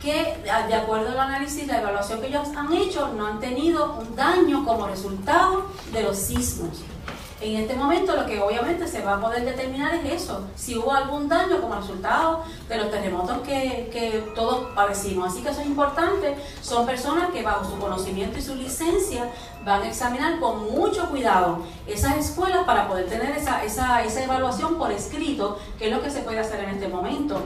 que, 0.00 0.40
de 0.44 0.74
acuerdo 0.74 1.08
al 1.10 1.18
análisis, 1.18 1.66
la 1.66 1.80
evaluación 1.80 2.20
que 2.20 2.28
ellos 2.28 2.46
han 2.56 2.72
hecho, 2.72 3.12
no 3.14 3.26
han 3.26 3.40
tenido 3.40 3.94
un 3.94 4.14
daño 4.14 4.64
como 4.64 4.86
resultado 4.86 5.66
de 5.92 6.04
los 6.04 6.16
sismos. 6.16 6.82
En 7.42 7.56
este 7.56 7.74
momento 7.74 8.14
lo 8.14 8.24
que 8.24 8.40
obviamente 8.40 8.86
se 8.86 9.02
va 9.02 9.14
a 9.16 9.20
poder 9.20 9.44
determinar 9.44 9.92
es 9.96 10.22
eso, 10.22 10.46
si 10.54 10.78
hubo 10.78 10.92
algún 10.92 11.28
daño 11.28 11.60
como 11.60 11.74
resultado 11.74 12.44
de 12.68 12.76
los 12.76 12.88
terremotos 12.88 13.38
que, 13.38 13.90
que 13.92 14.30
todos 14.36 14.70
padecimos. 14.76 15.32
Así 15.32 15.42
que 15.42 15.48
eso 15.48 15.60
es 15.60 15.66
importante, 15.66 16.36
son 16.60 16.86
personas 16.86 17.30
que 17.32 17.42
bajo 17.42 17.68
su 17.68 17.76
conocimiento 17.80 18.38
y 18.38 18.42
su 18.42 18.54
licencia 18.54 19.28
van 19.64 19.82
a 19.82 19.88
examinar 19.88 20.38
con 20.38 20.70
mucho 20.70 21.10
cuidado 21.10 21.58
esas 21.88 22.16
escuelas 22.16 22.62
para 22.64 22.86
poder 22.86 23.08
tener 23.08 23.36
esa, 23.36 23.64
esa, 23.64 24.04
esa 24.04 24.22
evaluación 24.22 24.78
por 24.78 24.92
escrito, 24.92 25.58
que 25.80 25.88
es 25.88 25.92
lo 25.92 26.00
que 26.00 26.10
se 26.10 26.20
puede 26.20 26.38
hacer 26.38 26.60
en 26.60 26.70
este 26.70 26.86
momento. 26.86 27.42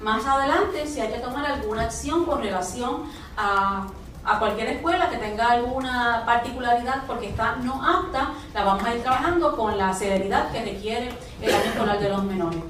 Más 0.00 0.24
adelante, 0.24 0.86
si 0.86 1.00
hay 1.00 1.12
que 1.12 1.18
tomar 1.18 1.44
alguna 1.46 1.82
acción 1.82 2.26
con 2.26 2.40
relación 2.40 3.02
a 3.36 3.88
a 4.26 4.38
cualquier 4.40 4.68
escuela 4.68 5.08
que 5.08 5.18
tenga 5.18 5.52
alguna 5.52 6.24
particularidad 6.26 7.06
porque 7.06 7.28
está 7.28 7.56
no 7.56 7.82
apta, 7.82 8.34
la 8.52 8.64
vamos 8.64 8.84
a 8.84 8.94
ir 8.94 9.02
trabajando 9.02 9.56
con 9.56 9.78
la 9.78 9.94
severidad 9.94 10.50
que 10.50 10.64
requiere 10.64 11.10
el 11.40 11.54
año 11.54 11.70
escolar 11.70 12.00
de 12.00 12.08
los 12.08 12.24
menores. 12.24 12.60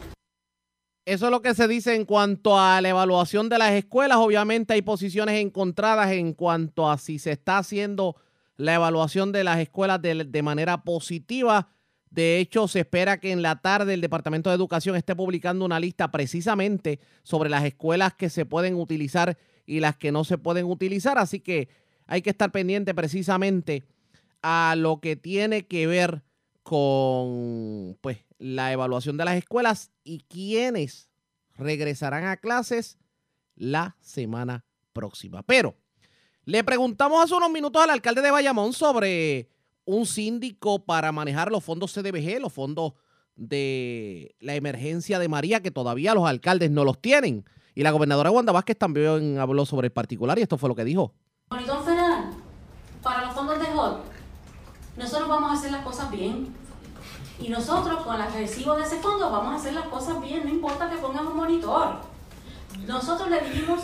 Eso 1.06 1.26
es 1.26 1.30
lo 1.30 1.40
que 1.40 1.54
se 1.54 1.68
dice 1.68 1.94
en 1.94 2.04
cuanto 2.04 2.58
a 2.58 2.80
la 2.80 2.88
evaluación 2.88 3.48
de 3.48 3.58
las 3.58 3.70
escuelas. 3.72 4.18
Obviamente 4.18 4.74
hay 4.74 4.82
posiciones 4.82 5.40
encontradas 5.40 6.10
en 6.10 6.34
cuanto 6.34 6.90
a 6.90 6.98
si 6.98 7.18
se 7.18 7.30
está 7.30 7.58
haciendo 7.58 8.16
la 8.56 8.74
evaluación 8.74 9.32
de 9.32 9.44
las 9.44 9.58
escuelas 9.60 10.02
de, 10.02 10.24
de 10.24 10.42
manera 10.42 10.82
positiva. 10.82 11.68
De 12.10 12.38
hecho, 12.38 12.66
se 12.66 12.80
espera 12.80 13.20
que 13.20 13.30
en 13.30 13.40
la 13.40 13.60
tarde 13.60 13.94
el 13.94 14.00
Departamento 14.00 14.50
de 14.50 14.56
Educación 14.56 14.96
esté 14.96 15.14
publicando 15.14 15.64
una 15.64 15.78
lista 15.78 16.10
precisamente 16.10 16.98
sobre 17.22 17.50
las 17.50 17.64
escuelas 17.64 18.14
que 18.14 18.28
se 18.28 18.44
pueden 18.44 18.74
utilizar 18.74 19.38
y 19.66 19.80
las 19.80 19.96
que 19.96 20.12
no 20.12 20.24
se 20.24 20.38
pueden 20.38 20.66
utilizar. 20.66 21.18
Así 21.18 21.40
que 21.40 21.68
hay 22.06 22.22
que 22.22 22.30
estar 22.30 22.52
pendiente 22.52 22.94
precisamente 22.94 23.84
a 24.42 24.74
lo 24.76 25.00
que 25.00 25.16
tiene 25.16 25.66
que 25.66 25.86
ver 25.86 26.22
con 26.62 27.98
pues, 28.00 28.18
la 28.38 28.72
evaluación 28.72 29.16
de 29.16 29.24
las 29.24 29.36
escuelas 29.36 29.90
y 30.04 30.20
quiénes 30.28 31.10
regresarán 31.54 32.24
a 32.24 32.36
clases 32.36 32.98
la 33.54 33.96
semana 34.00 34.64
próxima. 34.92 35.42
Pero 35.42 35.76
le 36.44 36.62
preguntamos 36.64 37.24
hace 37.24 37.34
unos 37.34 37.50
minutos 37.50 37.82
al 37.82 37.90
alcalde 37.90 38.22
de 38.22 38.30
Bayamón 38.30 38.72
sobre 38.72 39.48
un 39.84 40.06
síndico 40.06 40.84
para 40.84 41.12
manejar 41.12 41.50
los 41.50 41.64
fondos 41.64 41.92
CDBG, 41.92 42.40
los 42.40 42.52
fondos 42.52 42.94
de 43.36 44.34
la 44.40 44.54
emergencia 44.54 45.18
de 45.18 45.28
María, 45.28 45.60
que 45.60 45.70
todavía 45.70 46.14
los 46.14 46.26
alcaldes 46.26 46.70
no 46.70 46.84
los 46.84 47.00
tienen. 47.00 47.44
Y 47.76 47.82
la 47.82 47.90
gobernadora 47.90 48.30
Wanda 48.30 48.52
Vázquez 48.52 48.78
también 48.78 49.38
habló 49.38 49.66
sobre 49.66 49.88
el 49.88 49.92
particular 49.92 50.38
y 50.38 50.42
esto 50.42 50.56
fue 50.56 50.70
lo 50.70 50.74
que 50.74 50.82
dijo. 50.82 51.12
Monitor 51.50 51.84
Federal, 51.84 52.30
para 53.02 53.26
los 53.26 53.34
fondos 53.34 53.58
de 53.58 53.66
HOT, 53.66 54.00
nosotros 54.96 55.28
vamos 55.28 55.50
a 55.50 55.52
hacer 55.52 55.72
las 55.72 55.84
cosas 55.84 56.10
bien. 56.10 56.54
Y 57.38 57.50
nosotros 57.50 58.02
con 58.02 58.18
el 58.18 58.32
recibo 58.32 58.76
de 58.76 58.82
ese 58.82 58.96
fondo 58.96 59.30
vamos 59.30 59.52
a 59.52 59.56
hacer 59.56 59.74
las 59.74 59.88
cosas 59.88 60.22
bien, 60.22 60.44
no 60.44 60.48
importa 60.48 60.88
que 60.88 60.96
pongan 60.96 61.26
un 61.26 61.36
monitor. 61.36 61.96
Nosotros 62.86 63.28
le 63.28 63.42
dijimos 63.42 63.80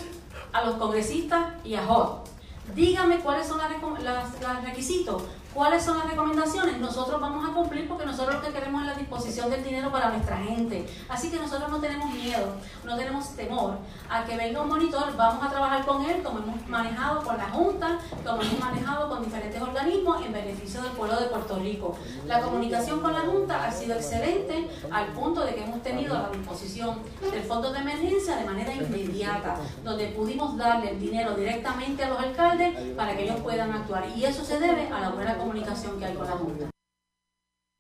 a 0.55 0.64
los 0.64 0.76
congresistas 0.76 1.53
y 1.62 1.74
a 1.74 1.86
HOT, 1.86 2.28
dígame 2.74 3.18
cuáles 3.18 3.47
son 3.47 3.59
los 3.59 4.64
requisitos 4.64 5.22
¿Cuáles 5.55 5.84
son 5.84 5.98
las 5.98 6.09
recomendaciones? 6.09 6.78
Nosotros 6.78 7.20
vamos 7.20 7.46
a 7.46 7.53
cumplir 7.53 7.86
porque 7.86 8.07
nosotros 8.07 8.36
lo 8.36 8.40
que 8.40 8.55
queremos 8.55 8.80
es 8.82 8.88
la 8.88 8.94
disposición 8.94 9.50
del 9.50 9.62
dinero 9.62 9.92
para 9.92 10.09
nuestra 10.09 10.38
gente. 10.38 10.88
Así 11.11 11.30
que 11.30 11.38
nosotros 11.38 11.70
no 11.70 11.78
tenemos 11.78 12.11
miedo, 12.11 12.55
no 12.84 12.96
tenemos 12.96 13.36
temor 13.36 13.76
a 14.09 14.24
que 14.24 14.36
venga 14.38 14.62
un 14.62 14.68
monitor. 14.68 15.14
Vamos 15.14 15.44
a 15.44 15.50
trabajar 15.50 15.84
con 15.84 16.03
él 16.07 16.22
como 16.22 16.38
hemos 16.38 16.66
manejado 16.68 17.22
con 17.22 17.36
la 17.36 17.50
Junta, 17.50 17.98
como 18.24 18.40
hemos 18.40 18.59
manejado 18.61 19.11
con 19.11 19.22
diferentes 19.22 19.61
organismos 19.61 20.24
en 20.24 20.32
beneficio 20.32 20.80
del 20.80 20.92
pueblo 20.92 21.20
de 21.20 21.26
Puerto 21.26 21.59
Rico. 21.59 21.96
La 22.26 22.40
comunicación 22.40 23.00
con 23.00 23.12
la 23.12 23.20
Junta 23.20 23.64
ha 23.66 23.70
sido 23.70 23.96
excelente 23.96 24.70
al 24.90 25.09
punto 25.09 25.44
de 25.44 25.55
que 25.55 25.64
hemos 25.64 25.82
tenido 25.82 26.14
la 26.14 26.30
disposición 26.30 27.00
del 27.20 27.42
fondo 27.42 27.70
de 27.70 27.78
emergencia 27.78 28.36
de 28.36 28.44
manera 28.46 28.72
inmediata, 28.72 29.57
donde 29.84 30.07
pudimos 30.09 30.57
darle 30.57 30.92
el 30.92 30.98
dinero 30.98 31.34
directamente 31.34 32.05
a 32.05 32.09
los 32.09 32.18
alcaldes 32.18 32.94
para 32.96 33.14
que 33.14 33.24
ellos 33.24 33.40
puedan 33.42 33.70
actuar. 33.70 34.07
Y 34.16 34.24
eso 34.24 34.42
se 34.42 34.59
debe 34.59 34.88
a 34.88 34.98
la 34.98 35.11
buena 35.11 35.36
comunicación 35.43 35.99
que 35.99 36.05
hay 36.05 36.14
con 36.14 36.26
la 36.26 36.32
Junta. 36.32 36.70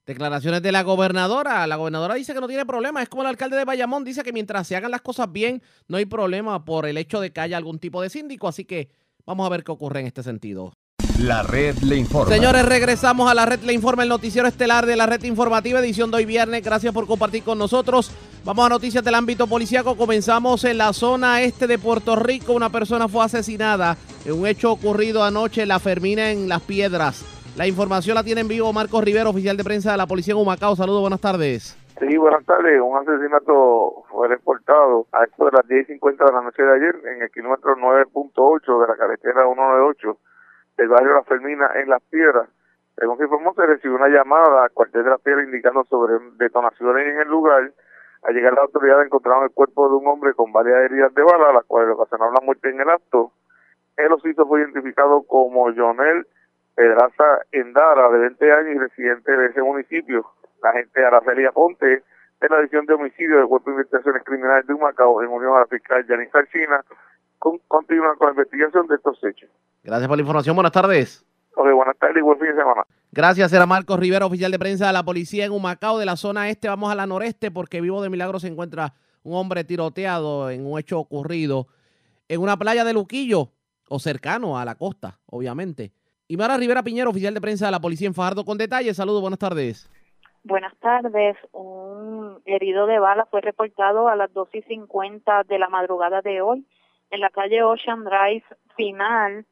Declaraciones 0.04 0.62
de 0.62 0.72
la 0.72 0.82
gobernadora. 0.82 1.66
La 1.66 1.76
gobernadora 1.76 2.14
dice 2.14 2.34
que 2.34 2.40
no 2.40 2.48
tiene 2.48 2.66
problema. 2.66 3.02
Es 3.02 3.08
como 3.08 3.22
el 3.22 3.28
alcalde 3.28 3.56
de 3.56 3.64
Bayamón 3.64 4.04
dice 4.04 4.22
que 4.22 4.32
mientras 4.32 4.66
se 4.66 4.74
hagan 4.74 4.90
las 4.90 5.00
cosas 5.00 5.30
bien, 5.30 5.62
no 5.86 5.96
hay 5.96 6.06
problema 6.06 6.64
por 6.64 6.86
el 6.86 6.98
hecho 6.98 7.20
de 7.20 7.32
que 7.32 7.40
haya 7.40 7.56
algún 7.56 7.78
tipo 7.78 8.02
de 8.02 8.10
síndico. 8.10 8.48
Así 8.48 8.64
que 8.64 8.90
vamos 9.24 9.46
a 9.46 9.50
ver 9.50 9.62
qué 9.62 9.70
ocurre 9.70 10.00
en 10.00 10.06
este 10.06 10.24
sentido. 10.24 10.72
La 11.20 11.42
red 11.42 11.76
le 11.78 11.96
informa. 11.96 12.34
Señores, 12.34 12.64
regresamos 12.64 13.30
a 13.30 13.34
la 13.34 13.46
red 13.46 13.60
le 13.60 13.72
informa, 13.74 14.02
el 14.02 14.08
noticiero 14.08 14.48
estelar 14.48 14.86
de 14.86 14.96
la 14.96 15.06
red 15.06 15.22
informativa, 15.24 15.78
edición 15.78 16.10
de 16.10 16.16
hoy 16.16 16.24
viernes. 16.24 16.64
Gracias 16.64 16.92
por 16.92 17.06
compartir 17.06 17.44
con 17.44 17.58
nosotros. 17.58 18.10
Vamos 18.44 18.66
a 18.66 18.70
noticias 18.70 19.04
del 19.04 19.14
ámbito 19.14 19.46
policíaco. 19.46 19.96
Comenzamos 19.96 20.64
en 20.64 20.78
la 20.78 20.92
zona 20.92 21.42
este 21.42 21.68
de 21.68 21.78
Puerto 21.78 22.16
Rico. 22.16 22.54
Una 22.54 22.70
persona 22.70 23.08
fue 23.08 23.24
asesinada 23.24 23.96
en 24.24 24.32
un 24.32 24.46
hecho 24.48 24.72
ocurrido 24.72 25.22
anoche 25.22 25.62
en 25.62 25.68
la 25.68 25.78
Fermina 25.78 26.30
en 26.30 26.48
Las 26.48 26.62
Piedras. 26.62 27.22
La 27.54 27.66
información 27.66 28.14
la 28.14 28.24
tiene 28.24 28.40
en 28.40 28.48
vivo 28.48 28.72
Marcos 28.72 29.04
Rivero, 29.04 29.28
oficial 29.28 29.58
de 29.58 29.62
prensa 29.62 29.92
de 29.92 29.98
la 29.98 30.06
Policía 30.06 30.32
en 30.32 30.40
Humacao. 30.40 30.74
Saludos, 30.74 31.02
buenas 31.02 31.20
tardes. 31.20 31.76
Sí, 32.00 32.16
buenas 32.16 32.46
tardes. 32.46 32.80
Un 32.80 32.96
asesinato 32.96 34.04
fue 34.08 34.28
reportado 34.28 35.06
a 35.12 35.24
esto 35.24 35.44
de 35.44 35.52
las 35.52 35.66
10.50 35.68 36.16
de 36.16 36.32
la 36.32 36.40
noche 36.40 36.62
de 36.62 36.72
ayer 36.72 36.96
en 37.12 37.20
el 37.20 37.30
kilómetro 37.30 37.76
9.8 37.76 38.80
de 38.80 38.88
la 38.88 38.96
carretera 38.96 39.44
198 39.44 40.16
del 40.78 40.88
barrio 40.88 41.12
La 41.12 41.24
Fermina 41.24 41.70
en 41.74 41.90
Las 41.90 42.00
Piedras. 42.04 42.48
Según 42.96 43.18
se 43.18 43.24
informó, 43.24 43.52
se 43.52 43.66
recibió 43.66 43.96
una 43.96 44.08
llamada 44.08 44.64
al 44.64 44.70
cuartel 44.70 45.04
de 45.04 45.10
Las 45.10 45.20
Piedras 45.20 45.44
indicando 45.44 45.84
sobre 45.84 46.14
detonaciones 46.38 47.06
en 47.06 47.20
el 47.20 47.28
lugar. 47.28 47.70
Al 48.22 48.34
llegar 48.34 48.54
la 48.54 48.62
autoridad 48.62 49.04
encontraron 49.04 49.44
el 49.44 49.50
cuerpo 49.50 49.90
de 49.90 49.96
un 49.96 50.06
hombre 50.06 50.32
con 50.32 50.52
varias 50.52 50.88
heridas 50.88 51.12
de 51.12 51.22
bala, 51.22 51.52
las 51.52 51.66
cuales 51.66 51.94
ocasionaron 51.94 52.32
la 52.32 52.40
muerte 52.40 52.70
en 52.70 52.80
el 52.80 52.88
acto. 52.88 53.30
El 53.98 54.10
osito 54.10 54.46
fue 54.46 54.62
identificado 54.62 55.22
como 55.24 55.70
Jonel 55.76 56.26
Pedraza 56.74 57.40
Endara, 57.52 58.10
de 58.10 58.18
20 58.18 58.52
años 58.52 58.76
y 58.76 58.78
residente 58.78 59.32
de 59.32 59.46
ese 59.46 59.62
municipio. 59.62 60.26
La 60.62 60.72
gente 60.72 61.04
Araceli 61.04 61.44
Ponte, 61.52 61.86
de 61.86 62.48
la 62.48 62.60
edición 62.60 62.86
de 62.86 62.94
homicidio 62.94 63.38
del 63.38 63.46
Cuerpo 63.46 63.70
de 63.70 63.76
Investigaciones 63.76 64.22
Criminales 64.24 64.66
de 64.66 64.74
Humacao, 64.74 65.22
en 65.22 65.28
unión 65.28 65.56
a 65.56 65.60
la 65.60 65.66
fiscal 65.66 66.06
Yanis 66.06 66.30
China, 66.52 66.84
con, 67.38 67.58
continúan 67.68 68.16
con 68.16 68.28
la 68.28 68.32
investigación 68.32 68.86
de 68.86 68.96
estos 68.96 69.22
hechos. 69.24 69.50
Gracias 69.82 70.08
por 70.08 70.16
la 70.16 70.22
información. 70.22 70.56
Buenas 70.56 70.72
tardes. 70.72 71.24
Ok, 71.54 71.70
buenas 71.72 71.96
tardes 71.98 72.16
y 72.16 72.20
buen 72.22 72.38
fin 72.38 72.48
de 72.48 72.56
semana. 72.56 72.84
Gracias, 73.10 73.52
era 73.52 73.66
Marcos 73.66 73.98
Rivera, 73.98 74.24
oficial 74.24 74.50
de 74.50 74.58
prensa 74.58 74.86
de 74.86 74.92
la 74.94 75.02
policía 75.02 75.44
en 75.44 75.52
Humacao, 75.52 75.98
de 75.98 76.06
la 76.06 76.16
zona 76.16 76.48
este. 76.48 76.68
Vamos 76.68 76.90
a 76.90 76.94
la 76.94 77.06
noreste 77.06 77.50
porque 77.50 77.80
vivo 77.80 78.02
de 78.02 78.08
milagro 78.08 78.40
se 78.40 78.48
encuentra 78.48 78.94
un 79.22 79.36
hombre 79.36 79.64
tiroteado 79.64 80.50
en 80.50 80.66
un 80.66 80.78
hecho 80.78 80.98
ocurrido 80.98 81.66
en 82.28 82.40
una 82.40 82.56
playa 82.56 82.84
de 82.84 82.94
Luquillo 82.94 83.50
o 83.88 83.98
cercano 83.98 84.58
a 84.58 84.64
la 84.64 84.76
costa, 84.76 85.18
obviamente. 85.26 85.92
Y 86.32 86.36
Mara 86.38 86.56
Rivera 86.56 86.82
Piñero, 86.82 87.10
oficial 87.10 87.34
de 87.34 87.42
prensa 87.42 87.66
de 87.66 87.72
la 87.72 87.80
policía 87.80 88.08
en 88.08 88.14
Fajardo, 88.14 88.46
con 88.46 88.56
detalles. 88.56 88.96
Saludos, 88.96 89.20
buenas 89.20 89.38
tardes. 89.38 89.86
Buenas 90.44 90.74
tardes. 90.78 91.36
Un 91.52 92.40
herido 92.46 92.86
de 92.86 92.98
bala 92.98 93.26
fue 93.26 93.42
reportado 93.42 94.08
a 94.08 94.16
las 94.16 94.32
2 94.32 94.48
y 94.54 94.62
50 94.62 95.42
de 95.42 95.58
la 95.58 95.68
madrugada 95.68 96.22
de 96.22 96.40
hoy 96.40 96.66
en 97.10 97.20
la 97.20 97.28
calle 97.28 97.62
Ocean 97.62 98.02
Drive 98.04 98.44
final 98.76 99.44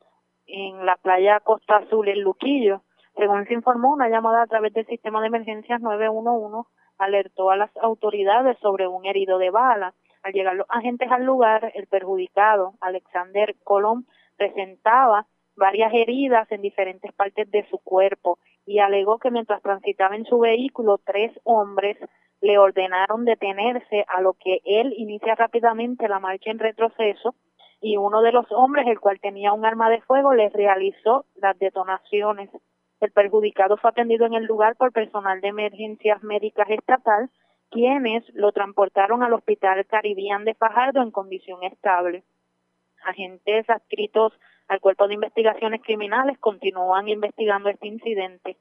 en 0.46 0.86
la 0.86 0.96
playa 0.96 1.40
Costa 1.40 1.76
Azul 1.76 2.08
en 2.08 2.22
Luquillo. 2.22 2.80
Según 3.14 3.46
se 3.46 3.52
informó, 3.52 3.92
una 3.92 4.08
llamada 4.08 4.44
a 4.44 4.46
través 4.46 4.72
del 4.72 4.86
sistema 4.86 5.20
de 5.20 5.26
emergencias 5.26 5.82
911 5.82 6.66
alertó 6.96 7.50
a 7.50 7.56
las 7.56 7.76
autoridades 7.76 8.56
sobre 8.62 8.88
un 8.88 9.04
herido 9.04 9.36
de 9.36 9.50
bala. 9.50 9.92
Al 10.22 10.32
llegar 10.32 10.54
los 10.54 10.66
agentes 10.70 11.12
al 11.12 11.26
lugar, 11.26 11.72
el 11.74 11.86
perjudicado, 11.88 12.72
Alexander 12.80 13.54
Colón, 13.64 14.06
presentaba 14.38 15.26
varias 15.60 15.92
heridas 15.92 16.50
en 16.50 16.62
diferentes 16.62 17.12
partes 17.12 17.48
de 17.50 17.68
su 17.68 17.78
cuerpo 17.78 18.38
y 18.66 18.78
alegó 18.78 19.18
que 19.18 19.30
mientras 19.30 19.62
transitaba 19.62 20.16
en 20.16 20.24
su 20.24 20.38
vehículo 20.38 20.98
tres 21.04 21.38
hombres 21.44 21.98
le 22.40 22.56
ordenaron 22.56 23.26
detenerse 23.26 24.06
a 24.08 24.22
lo 24.22 24.32
que 24.32 24.60
él 24.64 24.94
inicia 24.96 25.34
rápidamente 25.34 26.08
la 26.08 26.18
marcha 26.18 26.50
en 26.50 26.58
retroceso 26.58 27.34
y 27.82 27.98
uno 27.98 28.22
de 28.22 28.32
los 28.32 28.50
hombres, 28.52 28.86
el 28.86 29.00
cual 29.00 29.20
tenía 29.20 29.52
un 29.52 29.66
arma 29.66 29.90
de 29.90 30.00
fuego, 30.00 30.32
le 30.32 30.48
realizó 30.48 31.26
las 31.36 31.58
detonaciones. 31.58 32.48
El 33.00 33.12
perjudicado 33.12 33.76
fue 33.76 33.90
atendido 33.90 34.24
en 34.24 34.34
el 34.34 34.44
lugar 34.44 34.76
por 34.76 34.92
personal 34.92 35.42
de 35.42 35.48
emergencias 35.48 36.22
médicas 36.22 36.70
estatal, 36.70 37.28
quienes 37.70 38.24
lo 38.34 38.52
transportaron 38.52 39.22
al 39.22 39.34
Hospital 39.34 39.84
Caribbean 39.86 40.44
de 40.44 40.54
Fajardo 40.54 41.02
en 41.02 41.10
condición 41.10 41.62
estable. 41.64 42.22
Agentes 43.04 43.68
adscritos 43.68 44.32
al 44.70 44.80
Cuerpo 44.80 45.08
de 45.08 45.14
Investigaciones 45.14 45.80
Criminales 45.84 46.38
continúan 46.38 47.08
investigando 47.08 47.68
este 47.68 47.88
incidente. 47.88 48.56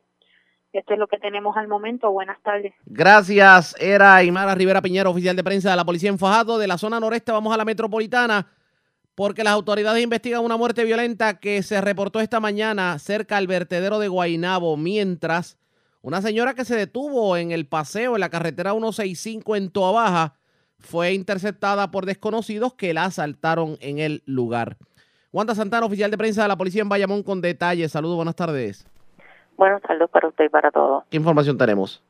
Esto 0.74 0.94
es 0.94 1.00
lo 1.00 1.06
que 1.08 1.20
tenemos 1.20 1.56
al 1.56 1.68
momento. 1.68 2.12
Buenas 2.12 2.42
tardes. 2.42 2.74
Gracias. 2.88 3.76
Era 3.80 4.24
Imara 4.24 4.56
Rivera 4.56 4.82
Piñero, 4.82 5.12
oficial 5.12 5.36
de 5.36 5.44
prensa 5.44 5.70
de 5.70 5.76
la 5.76 5.86
Policía 5.86 6.10
en 6.10 6.18
Fajardo. 6.18 6.58
De 6.58 6.66
la 6.66 6.80
zona 6.80 7.00
noreste 7.00 7.32
vamos 7.32 7.54
a 7.54 7.58
la 7.58 7.66
metropolitana 7.66 8.48
porque 9.14 9.44
las 9.44 9.54
autoridades 9.54 10.04
investigan 10.04 10.44
una 10.44 10.58
muerte 10.58 10.84
violenta 10.84 11.40
que 11.40 11.62
se 11.62 11.80
reportó 11.80 12.22
esta 12.22 12.40
mañana 12.40 12.98
cerca 12.98 13.38
al 13.38 13.46
vertedero 13.46 14.00
de 14.00 14.08
Guainabo, 14.08 14.78
mientras 14.78 15.60
Una 16.02 16.22
señora 16.22 16.56
que 16.56 16.66
se 16.66 16.76
detuvo 16.76 17.38
en 17.38 17.52
el 17.52 17.68
paseo 17.68 18.16
en 18.16 18.22
la 18.22 18.30
carretera 18.30 18.72
165 18.72 19.56
en 19.58 19.70
Toa 19.70 19.92
Baja 19.92 20.40
fue 20.80 21.14
interceptada 21.14 21.92
por 21.92 22.06
desconocidos 22.06 22.74
que 22.74 22.94
la 22.94 23.04
asaltaron 23.06 23.78
en 23.82 24.00
el 24.00 24.24
lugar. 24.26 24.78
Wanda 25.32 25.54
Santana, 25.54 25.86
oficial 25.86 26.10
de 26.10 26.18
prensa 26.18 26.42
de 26.42 26.48
la 26.48 26.58
policía 26.58 26.82
en 26.82 26.90
Bayamón, 26.90 27.22
con 27.22 27.40
detalles. 27.40 27.92
Saludos, 27.92 28.16
buenas 28.16 28.36
tardes. 28.36 28.88
Buenas 29.58 29.80
tardes 29.84 30.10
para 30.10 30.28
usted 30.28 30.46
y 30.46 30.50
para 30.50 30.72
todos. 30.72 31.04
¿Qué 31.12 31.18
información 31.18 31.56
tenemos? 31.56 32.04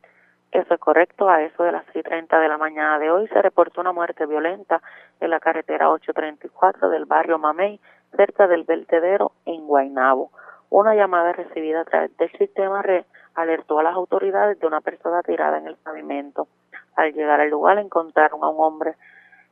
Eso 0.53 0.73
es 0.73 0.79
correcto. 0.79 1.27
A 1.27 1.43
eso 1.43 1.63
de 1.63 1.73
las 1.73 1.85
6.30 1.87 2.39
de 2.39 2.47
la 2.47 2.57
mañana 2.57 2.97
de 2.97 3.11
hoy 3.11 3.27
se 3.27 3.41
reportó 3.41 3.81
una 3.81 3.91
muerte 3.91 4.25
violenta 4.25 4.81
en 5.19 5.31
la 5.31 5.41
carretera 5.41 5.89
834 5.89 6.89
del 6.89 7.05
barrio 7.05 7.37
Mamey, 7.37 7.81
cerca 8.15 8.47
del 8.47 8.63
vertedero 8.63 9.33
en 9.45 9.67
Guaynabo. 9.67 10.31
Una 10.69 10.95
llamada 10.95 11.33
recibida 11.33 11.81
a 11.81 11.85
través 11.85 12.15
del 12.15 12.31
sistema 12.37 12.81
red 12.81 13.03
alertó 13.35 13.79
a 13.79 13.83
las 13.83 13.95
autoridades 13.95 14.57
de 14.61 14.67
una 14.67 14.79
persona 14.79 15.23
tirada 15.23 15.57
en 15.57 15.67
el 15.67 15.75
pavimento. 15.75 16.47
Al 16.95 17.11
llegar 17.11 17.41
al 17.41 17.49
lugar 17.49 17.79
encontraron 17.79 18.41
a 18.43 18.49
un 18.49 18.63
hombre, 18.63 18.95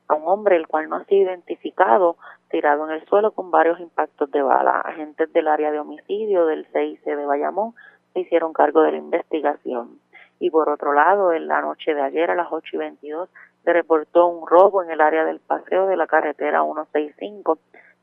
a 0.08 0.14
un 0.14 0.26
hombre 0.26 0.56
el 0.56 0.66
cual 0.66 0.88
no 0.88 0.96
ha 0.96 1.04
sido 1.04 1.30
identificado, 1.30 2.16
tirado 2.50 2.86
en 2.86 2.92
el 2.92 3.06
suelo 3.06 3.32
con 3.32 3.50
varios 3.50 3.78
impactos 3.78 4.30
de 4.30 4.42
bala. 4.42 4.80
Agentes 4.80 5.32
del 5.32 5.48
área 5.48 5.70
de 5.70 5.78
homicidio 5.78 6.46
del 6.46 6.66
CIC 6.72 7.04
de 7.04 7.26
Bayamón 7.26 7.74
se 8.12 8.20
hicieron 8.20 8.52
cargo 8.52 8.82
de 8.82 8.92
la 8.92 8.98
investigación. 8.98 10.00
Y 10.40 10.50
por 10.50 10.68
otro 10.70 10.92
lado, 10.92 11.32
en 11.32 11.46
la 11.46 11.60
noche 11.60 11.94
de 11.94 12.00
ayer 12.00 12.30
a 12.30 12.34
las 12.34 12.48
8 12.50 12.68
y 12.72 12.78
22 12.78 13.28
se 13.64 13.72
reportó 13.72 14.28
un 14.28 14.46
robo 14.46 14.82
en 14.82 14.90
el 14.90 15.00
área 15.00 15.24
del 15.24 15.40
paseo 15.40 15.86
de 15.86 15.96
la 15.96 16.06
carretera 16.06 16.62
165, 16.62 17.58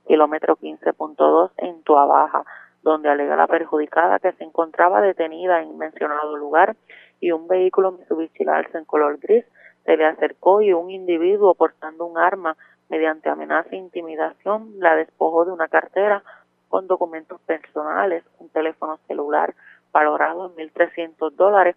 kilómetro 0.06 0.58
15.2 0.58 1.52
en 1.58 1.82
Tuabaja, 1.84 2.44
donde 2.84 3.10
alega 3.10 3.36
la 3.36 3.48
perjudicada 3.48 4.20
que 4.20 4.34
se 4.34 4.44
encontraba 4.44 5.02
detenida 5.02 5.62
en 5.62 5.78
mencionado 5.78 6.38
lugar 6.38 6.76
y 7.20 7.32
un 7.32 7.48
vehículo 7.48 7.94
Mitsubishi 7.94 8.46
en 8.74 8.86
color 8.86 9.18
gris 9.18 9.46
se 9.86 9.98
le 9.98 10.06
acercó 10.06 10.62
y 10.62 10.74
un 10.74 10.90
individuo 10.90 11.54
portando 11.54 12.06
un 12.06 12.18
arma 12.18 12.58
mediante 12.90 13.30
amenaza 13.30 13.70
e 13.72 13.78
intimidación 13.78 14.74
la 14.80 14.96
despojó 14.96 15.46
de 15.46 15.52
una 15.52 15.68
cartera 15.68 16.24
con 16.70 16.88
documentos 16.88 17.40
personales, 17.42 18.24
un 18.40 18.50
teléfono 18.50 18.98
celular 19.08 19.54
valorado 19.92 20.48
en 20.58 20.70
1.300 20.70 21.32
dólares 21.32 21.76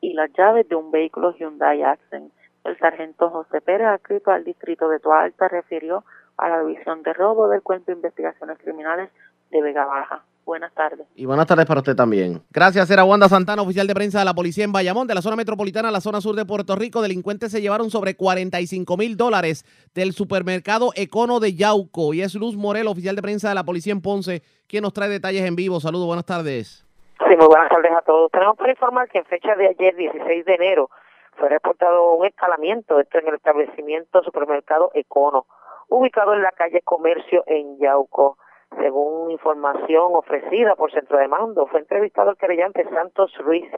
y 0.00 0.14
las 0.14 0.32
llaves 0.32 0.68
de 0.68 0.76
un 0.76 0.90
vehículo 0.90 1.32
Hyundai 1.32 1.82
Accent. 1.82 2.32
El 2.64 2.78
sargento 2.78 3.30
José 3.30 3.60
Pérez, 3.60 3.88
adscrito 3.88 4.30
al 4.30 4.44
distrito 4.44 4.88
de 4.88 5.00
Toa 5.00 5.22
Alta, 5.22 5.48
refirió 5.48 6.04
a 6.36 6.48
la 6.48 6.62
división 6.62 7.02
de 7.02 7.12
robo 7.12 7.48
del 7.48 7.62
Cuerpo 7.62 7.86
de 7.86 7.94
Investigaciones 7.94 8.58
Criminales 8.58 9.10
de 9.50 9.62
Vega 9.62 9.84
Baja. 9.84 10.22
Buenas 10.48 10.72
tardes. 10.72 11.06
Y 11.14 11.26
buenas 11.26 11.46
tardes 11.46 11.66
para 11.66 11.80
usted 11.80 11.94
también. 11.94 12.40
Gracias, 12.50 12.90
era 12.90 13.04
Wanda 13.04 13.28
Santana, 13.28 13.60
oficial 13.60 13.86
de 13.86 13.94
prensa 13.94 14.20
de 14.20 14.24
la 14.24 14.32
policía 14.32 14.64
en 14.64 14.72
Bayamón, 14.72 15.06
de 15.06 15.14
la 15.14 15.20
zona 15.20 15.36
metropolitana 15.36 15.90
a 15.90 15.92
la 15.92 16.00
zona 16.00 16.22
sur 16.22 16.34
de 16.34 16.46
Puerto 16.46 16.74
Rico. 16.74 17.02
Delincuentes 17.02 17.52
se 17.52 17.60
llevaron 17.60 17.90
sobre 17.90 18.16
45 18.16 18.96
mil 18.96 19.18
dólares 19.18 19.66
del 19.94 20.12
supermercado 20.12 20.92
Econo 20.96 21.38
de 21.38 21.54
Yauco. 21.54 22.14
Y 22.14 22.22
es 22.22 22.34
Luz 22.34 22.56
Morel, 22.56 22.86
oficial 22.88 23.14
de 23.14 23.20
prensa 23.20 23.50
de 23.50 23.56
la 23.56 23.64
policía 23.64 23.92
en 23.92 24.00
Ponce, 24.00 24.40
quien 24.66 24.84
nos 24.84 24.94
trae 24.94 25.10
detalles 25.10 25.44
en 25.44 25.54
vivo. 25.54 25.80
Saludos, 25.80 26.06
buenas 26.06 26.24
tardes. 26.24 26.86
Sí, 27.18 27.36
muy 27.36 27.46
buenas 27.46 27.68
tardes 27.68 27.92
a 27.92 28.00
todos. 28.00 28.30
Tenemos 28.30 28.56
para 28.56 28.70
informar 28.70 29.08
que 29.10 29.18
en 29.18 29.26
fecha 29.26 29.54
de 29.54 29.68
ayer, 29.68 29.96
16 29.96 30.46
de 30.46 30.54
enero, 30.54 30.88
fue 31.36 31.50
reportado 31.50 32.14
un 32.14 32.24
escalamiento, 32.24 32.98
esto 33.00 33.18
en 33.18 33.28
el 33.28 33.34
establecimiento 33.34 34.22
supermercado 34.22 34.92
Econo, 34.94 35.44
ubicado 35.88 36.32
en 36.32 36.40
la 36.40 36.52
calle 36.52 36.80
Comercio 36.80 37.44
en 37.46 37.78
Yauco. 37.78 38.38
Según 38.76 39.30
información 39.30 40.12
ofrecida 40.14 40.76
por 40.76 40.92
Centro 40.92 41.18
de 41.18 41.28
Mando, 41.28 41.66
fue 41.66 41.80
entrevistado 41.80 42.30
el 42.30 42.36
querellante 42.36 42.84
Santos 42.90 43.32
Ruiz, 43.38 43.70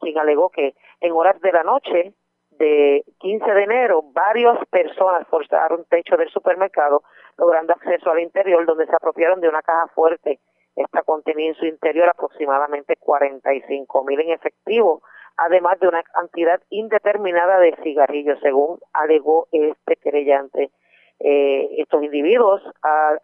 quien 0.00 0.18
alegó 0.18 0.50
que 0.50 0.74
en 1.00 1.12
horas 1.12 1.40
de 1.40 1.52
la 1.52 1.62
noche 1.62 2.14
de 2.50 3.04
15 3.18 3.52
de 3.52 3.62
enero, 3.64 4.02
varias 4.12 4.58
personas 4.70 5.26
forzaron 5.28 5.84
techo 5.90 6.16
del 6.16 6.30
supermercado, 6.30 7.02
logrando 7.36 7.72
acceso 7.74 8.10
al 8.10 8.20
interior, 8.20 8.64
donde 8.66 8.86
se 8.86 8.94
apropiaron 8.94 9.40
de 9.40 9.48
una 9.48 9.62
caja 9.62 9.88
fuerte. 9.88 10.40
Esta 10.74 11.02
contenía 11.02 11.48
en 11.48 11.54
su 11.54 11.66
interior 11.66 12.08
aproximadamente 12.08 12.96
45 12.96 14.04
mil 14.04 14.20
en 14.20 14.30
efectivo, 14.30 15.02
además 15.36 15.78
de 15.80 15.88
una 15.88 16.02
cantidad 16.02 16.60
indeterminada 16.70 17.58
de 17.58 17.76
cigarrillos, 17.82 18.38
según 18.40 18.78
alegó 18.92 19.48
este 19.52 19.96
querellante. 19.96 20.70
Eh, 21.18 21.68
estos 21.78 22.02
individuos 22.02 22.62
ah, 22.82 23.16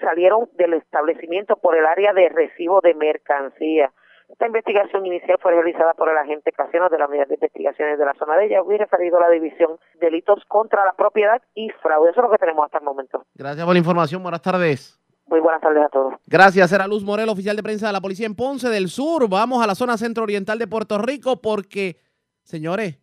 salieron 0.00 0.48
del 0.54 0.74
establecimiento 0.74 1.56
por 1.56 1.76
el 1.76 1.86
área 1.86 2.12
de 2.12 2.28
recibo 2.28 2.80
de 2.80 2.94
mercancía. 2.94 3.92
Esta 4.28 4.46
investigación 4.46 5.04
inicial 5.06 5.38
fue 5.40 5.52
realizada 5.52 5.92
por 5.94 6.08
el 6.08 6.16
agente 6.16 6.50
Casino 6.52 6.88
de 6.88 6.98
la 6.98 7.06
Unidad 7.06 7.28
de 7.28 7.34
Investigaciones 7.34 7.98
de 7.98 8.04
la 8.04 8.14
zona 8.14 8.36
de 8.36 8.46
ella, 8.46 8.60
y 8.68 8.76
referido 8.76 9.18
a 9.18 9.20
la 9.20 9.30
División 9.30 9.78
Delitos 10.00 10.42
contra 10.48 10.84
la 10.84 10.92
Propiedad 10.92 11.42
y 11.54 11.70
Fraude. 11.82 12.10
Eso 12.10 12.20
es 12.20 12.24
lo 12.24 12.30
que 12.30 12.38
tenemos 12.38 12.64
hasta 12.64 12.78
el 12.78 12.84
momento. 12.84 13.24
Gracias 13.34 13.64
por 13.64 13.74
la 13.74 13.78
información. 13.78 14.22
Buenas 14.22 14.42
tardes. 14.42 14.98
Muy 15.26 15.40
buenas 15.40 15.60
tardes 15.60 15.84
a 15.84 15.88
todos. 15.88 16.14
Gracias, 16.26 16.72
era 16.72 16.86
Luz 16.86 17.02
Morel, 17.02 17.28
oficial 17.28 17.56
de 17.56 17.62
prensa 17.62 17.86
de 17.86 17.92
la 17.92 18.00
policía 18.00 18.26
en 18.26 18.34
Ponce 18.34 18.68
del 18.68 18.88
Sur. 18.88 19.28
Vamos 19.28 19.62
a 19.62 19.66
la 19.66 19.74
zona 19.74 19.96
centro-oriental 19.96 20.58
de 20.58 20.66
Puerto 20.66 20.98
Rico 20.98 21.40
porque, 21.40 21.96
señores, 22.42 22.98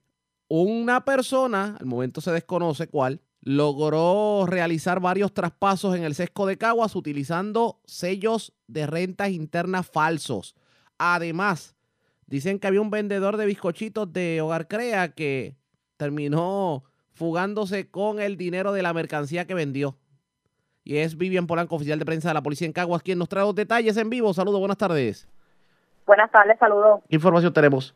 una 0.47 1.05
persona, 1.05 1.77
al 1.79 1.85
momento 1.85 2.21
se 2.21 2.31
desconoce 2.31 2.87
cuál, 2.87 3.21
logró 3.41 4.45
realizar 4.47 4.99
varios 4.99 5.33
traspasos 5.33 5.95
en 5.95 6.03
el 6.03 6.15
sesco 6.15 6.45
de 6.45 6.57
Caguas 6.57 6.95
utilizando 6.95 7.79
sellos 7.85 8.53
de 8.67 8.85
rentas 8.87 9.29
internas 9.29 9.89
falsos. 9.89 10.55
Además, 10.97 11.75
dicen 12.27 12.59
que 12.59 12.67
había 12.67 12.81
un 12.81 12.91
vendedor 12.91 13.37
de 13.37 13.47
bizcochitos 13.47 14.13
de 14.13 14.41
Hogar 14.41 14.67
Crea 14.67 15.13
que 15.13 15.55
terminó 15.97 16.83
fugándose 17.11 17.89
con 17.89 18.19
el 18.19 18.37
dinero 18.37 18.73
de 18.73 18.83
la 18.83 18.93
mercancía 18.93 19.45
que 19.45 19.53
vendió. 19.53 19.97
Y 20.83 20.97
es 20.97 21.17
Vivian 21.17 21.47
Polanco, 21.47 21.75
oficial 21.75 21.99
de 21.99 22.05
prensa 22.05 22.29
de 22.29 22.33
la 22.35 22.41
policía 22.41 22.65
en 22.65 22.73
Caguas, 22.73 23.03
quien 23.03 23.19
nos 23.19 23.29
trae 23.29 23.43
los 23.43 23.53
detalles 23.53 23.97
en 23.97 24.09
vivo. 24.09 24.33
Saludos, 24.33 24.59
buenas 24.59 24.77
tardes. 24.77 25.27
Buenas 26.05 26.31
tardes, 26.31 26.57
saludos. 26.59 27.01
¿Qué 27.07 27.15
información 27.15 27.53
tenemos? 27.53 27.95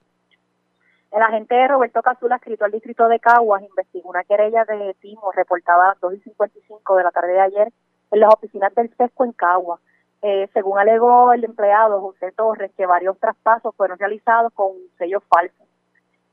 El 1.15 1.21
agente 1.21 1.65
Roberto 1.69 2.01
Cazula, 2.01 2.35
escrito 2.35 2.65
al 2.65 2.73
distrito 2.73 3.07
de 3.07 3.21
Caguas, 3.21 3.63
investigó 3.63 4.09
una 4.09 4.25
querella 4.25 4.65
de 4.65 4.93
timo 4.99 5.31
reportada 5.31 5.85
a 5.85 5.87
las 5.93 6.01
2 6.01 6.15
y 6.15 6.19
55 6.19 6.97
de 6.97 7.03
la 7.05 7.11
tarde 7.11 7.31
de 7.31 7.39
ayer 7.39 7.73
en 8.11 8.19
las 8.19 8.33
oficinas 8.33 8.75
del 8.75 8.93
CESCO 8.97 9.23
en 9.23 9.31
Caguas. 9.31 9.79
Eh, 10.21 10.49
según 10.53 10.77
alegó 10.77 11.31
el 11.31 11.45
empleado 11.45 12.01
José 12.01 12.33
Torres, 12.33 12.69
que 12.75 12.85
varios 12.85 13.17
traspasos 13.17 13.73
fueron 13.77 13.97
realizados 13.97 14.51
con 14.51 14.73
sellos 14.97 15.23
falsos. 15.33 15.65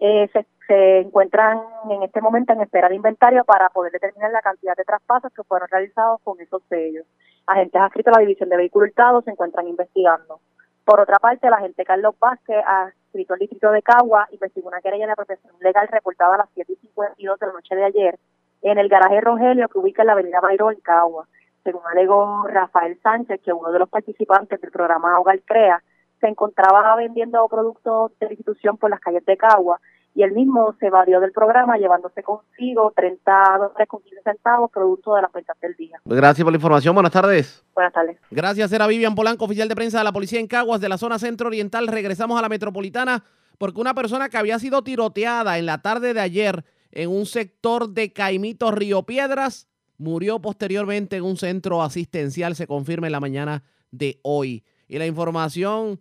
Eh, 0.01 0.29
se, 0.33 0.45
se, 0.67 0.99
encuentran 0.99 1.61
en 1.89 2.03
este 2.03 2.21
momento 2.21 2.53
en 2.53 2.63
espera 2.63 2.89
de 2.89 2.97
inventario 2.97 3.45
para 3.45 3.69
poder 3.69 3.93
determinar 3.93 4.33
la 4.33 4.43
cantidad 4.43 4.75
de 4.77 4.83
traspasos 4.83 5.33
que 5.33 5.45
fueron 5.45 5.69
realizados 5.69 6.21
con 6.25 6.41
esos 6.41 6.61
sellos. 6.69 7.07
Agentes 7.47 7.81
adscritos 7.81 8.13
a 8.13 8.19
la 8.19 8.27
División 8.27 8.49
de 8.49 8.57
Vehículos 8.57 8.89
Hurtados 8.89 9.25
se 9.27 9.31
encuentran 9.31 9.69
investigando. 9.69 10.41
Por 10.85 10.99
otra 10.99 11.21
parte, 11.21 11.47
el 11.47 11.53
agente 11.53 11.85
Carlos 11.85 12.19
Vázquez, 12.19 12.65
adscrito 13.13 13.35
al 13.35 13.41
distrito 13.41 13.71
de 13.71 13.83
Cagua, 13.83 14.27
investigó 14.31 14.69
una 14.69 14.81
querella 14.81 15.07
de 15.07 15.13
apropiación 15.13 15.53
legal 15.61 15.87
reportada 15.89 16.35
a 16.35 16.39
las 16.39 16.49
7 16.55 16.73
y 16.73 16.77
52 16.77 17.39
de 17.39 17.47
la 17.47 17.53
noche 17.53 17.77
de 17.77 17.85
ayer 17.85 18.19
en 18.63 18.79
el 18.79 18.89
garaje 18.89 19.21
Rogelio 19.21 19.69
que 19.69 19.79
ubica 19.79 20.03
en 20.03 20.07
la 20.07 20.13
avenida 20.13 20.41
Mayro 20.41 20.71
en 20.71 20.81
Cagua. 20.81 21.27
Según 21.63 21.83
alegó 21.91 22.47
Rafael 22.49 22.99
Sánchez, 23.03 23.41
que 23.43 23.53
uno 23.53 23.71
de 23.71 23.79
los 23.79 23.89
participantes 23.89 24.61
del 24.61 24.71
programa 24.71 25.21
Hogar 25.21 25.41
Crea 25.45 25.83
se 26.21 26.29
encontraba 26.29 26.97
vendiendo 26.97 27.47
productos 27.49 28.19
de 28.19 28.29
institución 28.29 28.79
por 28.79 28.89
las 28.91 29.01
calles 29.01 29.25
de 29.27 29.37
Cagua 29.37 29.79
y 30.15 30.23
él 30.23 30.33
mismo 30.33 30.75
se 30.79 30.91
valió 30.91 31.21
del 31.21 31.33
programa 31.33 31.79
llevándose 31.79 32.23
consigo 32.23 32.93
30 32.95 33.33
dólares 33.59 33.89
con 33.89 34.03
15 34.03 34.23
centavos 34.23 34.71
producto 34.71 35.15
de 35.15 35.23
las 35.23 35.31
cuentas 35.31 35.59
del 35.61 35.75
día. 35.77 36.01
Gracias 36.05 36.45
por 36.45 36.53
la 36.53 36.57
información. 36.57 36.95
Buenas 36.95 37.13
tardes. 37.13 37.65
Buenas 37.75 37.93
tardes. 37.93 38.19
Gracias. 38.31 38.73
Era 38.73 38.87
Vivian 38.87 39.15
Polanco, 39.15 39.47
oficial 39.47 39.69
de 39.69 39.75
prensa 39.75 39.99
de 39.99 40.05
la 40.05 40.13
policía 40.13 40.41
en 40.41 40.47
Caguas 40.47 40.81
de 40.81 40.89
la 40.89 40.99
zona 40.99 41.19
centro 41.19 41.47
oriental. 41.49 41.87
Regresamos 41.87 42.39
a 42.39 42.43
la 42.43 42.49
metropolitana 42.49 43.25
porque 43.59 43.81
una 43.81 43.95
persona 43.95 44.29
que 44.29 44.37
había 44.37 44.59
sido 44.59 44.83
tiroteada 44.83 45.59
en 45.59 45.67
la 45.67 45.79
tarde 45.79 46.13
de 46.15 46.21
ayer 46.21 46.65
en 46.91 47.11
un 47.11 47.25
sector 47.25 47.89
de 47.89 48.13
Caimito 48.13 48.71
Río 48.71 49.05
Piedras 49.05 49.69
murió 49.97 50.41
posteriormente 50.41 51.17
en 51.17 51.25
un 51.25 51.37
centro 51.37 51.83
asistencial. 51.83 52.55
Se 52.55 52.67
confirma 52.67 53.07
en 53.07 53.13
la 53.13 53.21
mañana 53.21 53.63
de 53.91 54.21
hoy. 54.23 54.65
Y 54.89 54.99
la 54.99 55.07
información 55.07 56.01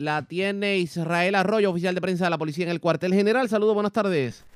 la 0.00 0.22
tiene 0.22 0.78
Israel 0.78 1.34
Arroyo, 1.34 1.70
oficial 1.70 1.94
de 1.94 2.00
prensa 2.00 2.24
de 2.24 2.30
la 2.30 2.38
policía 2.38 2.64
en 2.64 2.70
el 2.70 2.80
cuartel 2.80 3.12
general. 3.12 3.48
Saludos, 3.50 3.74
buenas 3.74 3.92
tardes. 3.92 4.46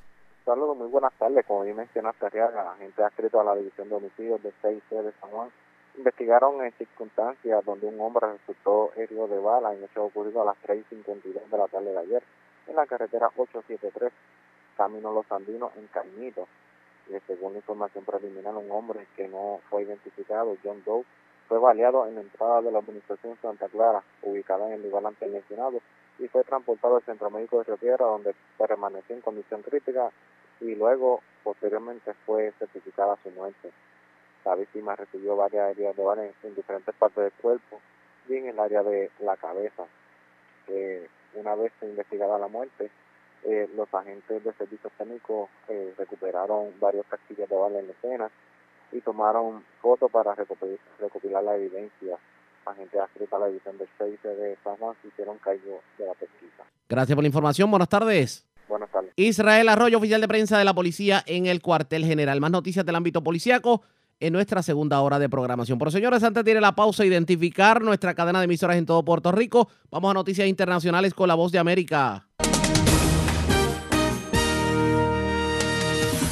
Saludos, 0.43 0.75
muy 0.75 0.87
buenas 0.87 1.13
tardes. 1.19 1.45
Como 1.45 1.63
bien 1.63 1.75
mencionaste, 1.75 2.27
la 2.33 2.71
agente 2.71 3.03
adscrito 3.03 3.39
a 3.39 3.43
la 3.43 3.55
División 3.55 3.87
de 3.89 3.95
Homicidios 3.95 4.41
de 4.41 4.51
6C 4.63 5.03
de 5.03 5.13
San 5.21 5.29
Juan 5.29 5.49
investigaron 5.97 6.65
en 6.65 6.73
circunstancias 6.73 7.63
donde 7.63 7.87
un 7.87 8.01
hombre 8.01 8.25
resultó 8.33 8.91
herido 8.95 9.27
de 9.27 9.39
bala 9.39 9.73
en 9.73 9.83
hecho 9.83 10.05
ocurrido 10.05 10.41
a 10.41 10.45
las 10.45 10.57
3.52 10.63 11.49
de 11.49 11.57
la 11.57 11.67
tarde 11.67 11.91
de 11.91 11.99
ayer 11.99 12.23
en 12.67 12.75
la 12.75 12.87
carretera 12.87 13.27
873, 13.27 14.11
Camino 14.75 15.13
Los 15.13 15.31
Andinos, 15.31 15.71
en 15.77 15.87
Cañito. 15.87 16.47
Y 17.07 17.13
según 17.27 17.53
la 17.53 17.59
información 17.59 18.03
preliminar, 18.03 18.55
un 18.55 18.71
hombre 18.71 19.05
que 19.15 19.27
no 19.27 19.59
fue 19.69 19.83
identificado, 19.83 20.57
John 20.63 20.81
Doe, 20.83 21.05
fue 21.47 21.59
baleado 21.59 22.07
en 22.07 22.15
la 22.15 22.21
entrada 22.21 22.61
de 22.61 22.71
la 22.71 22.79
administración 22.79 23.37
Santa 23.41 23.67
Clara, 23.67 24.03
ubicada 24.23 24.67
en 24.67 24.73
el 24.73 24.83
lugar 24.83 25.05
antes 25.05 25.31
mencionado, 25.31 25.79
y 26.19 26.27
fue 26.27 26.43
transportado 26.43 26.97
al 26.97 27.03
Centro 27.03 27.29
Médico 27.29 27.57
de 27.57 27.65
Río 27.65 27.77
Tierra, 27.77 28.05
donde 28.05 28.33
permaneció 28.57 29.15
en 29.15 29.21
condición 29.21 29.61
crítica 29.61 30.11
y 30.61 30.75
luego, 30.75 31.21
posteriormente, 31.43 32.13
fue 32.25 32.53
certificada 32.57 33.17
su 33.21 33.29
muerte. 33.31 33.71
La 34.45 34.55
víctima 34.55 34.95
recibió 34.95 35.35
varias 35.35 35.71
heridas 35.71 35.95
de 35.95 36.03
bala 36.03 36.23
en, 36.43 36.55
diferentes 36.55 36.95
partes 36.95 37.23
del 37.23 37.33
cuerpo 37.33 37.79
y 38.29 38.35
en 38.37 38.47
el 38.47 38.59
área 38.59 38.83
de 38.83 39.11
la 39.19 39.35
cabeza. 39.37 39.83
Eh, 40.67 41.07
una 41.33 41.55
vez 41.55 41.73
investigada 41.81 42.39
la 42.39 42.47
muerte, 42.47 42.89
eh, 43.43 43.69
los 43.75 43.93
agentes 43.93 44.43
de 44.43 44.53
servicios 44.53 44.91
técnicos 44.97 45.49
eh, 45.67 45.93
recuperaron 45.97 46.73
varios 46.79 47.05
castillos 47.07 47.49
de 47.49 47.55
bala 47.55 47.79
en 47.79 47.87
la 47.87 47.93
escena 47.93 48.31
y 48.91 49.01
tomaron 49.01 49.63
fotos 49.81 50.11
para 50.11 50.35
recopilar, 50.35 51.43
la 51.43 51.55
evidencia. 51.55 52.17
Agentes 52.65 52.99
adscritos 52.99 53.33
a 53.33 53.39
la 53.39 53.47
división 53.47 53.77
de 53.77 53.87
6 53.97 54.23
de 54.23 54.57
San 54.63 54.75
Juan 54.77 54.95
se 55.01 55.07
hicieron 55.09 55.37
cargo 55.37 55.81
de 55.99 56.05
la 56.05 56.13
pesquisa. 56.13 56.63
Gracias 56.89 57.15
por 57.15 57.23
la 57.23 57.27
información. 57.27 57.69
Buenas 57.69 57.89
tardes. 57.89 58.45
Buenas 58.67 58.89
tardes. 58.89 59.11
Israel 59.15 59.69
Arroyo, 59.69 59.99
oficial 59.99 60.19
de 60.19 60.27
prensa 60.27 60.57
de 60.57 60.65
la 60.65 60.73
policía 60.73 61.23
en 61.27 61.45
el 61.45 61.61
cuartel 61.61 62.05
general. 62.05 62.41
Más 62.41 62.49
noticias 62.49 62.83
del 62.83 62.95
ámbito 62.95 63.23
policíaco 63.23 63.83
en 64.19 64.33
nuestra 64.33 64.63
segunda 64.63 65.01
hora 65.01 65.19
de 65.19 65.29
programación. 65.29 65.77
Pero 65.77 65.91
señores, 65.91 66.23
antes 66.23 66.43
de 66.43 66.51
ir 66.51 66.57
a 66.57 66.61
la 66.61 66.75
pausa, 66.75 67.05
identificar 67.05 67.81
nuestra 67.81 68.15
cadena 68.15 68.39
de 68.39 68.45
emisoras 68.45 68.77
en 68.77 68.85
todo 68.85 69.03
Puerto 69.03 69.31
Rico, 69.31 69.69
vamos 69.91 70.11
a 70.11 70.13
noticias 70.13 70.47
internacionales 70.47 71.13
con 71.13 71.27
la 71.27 71.35
voz 71.35 71.51
de 71.51 71.59
América. 71.59 72.27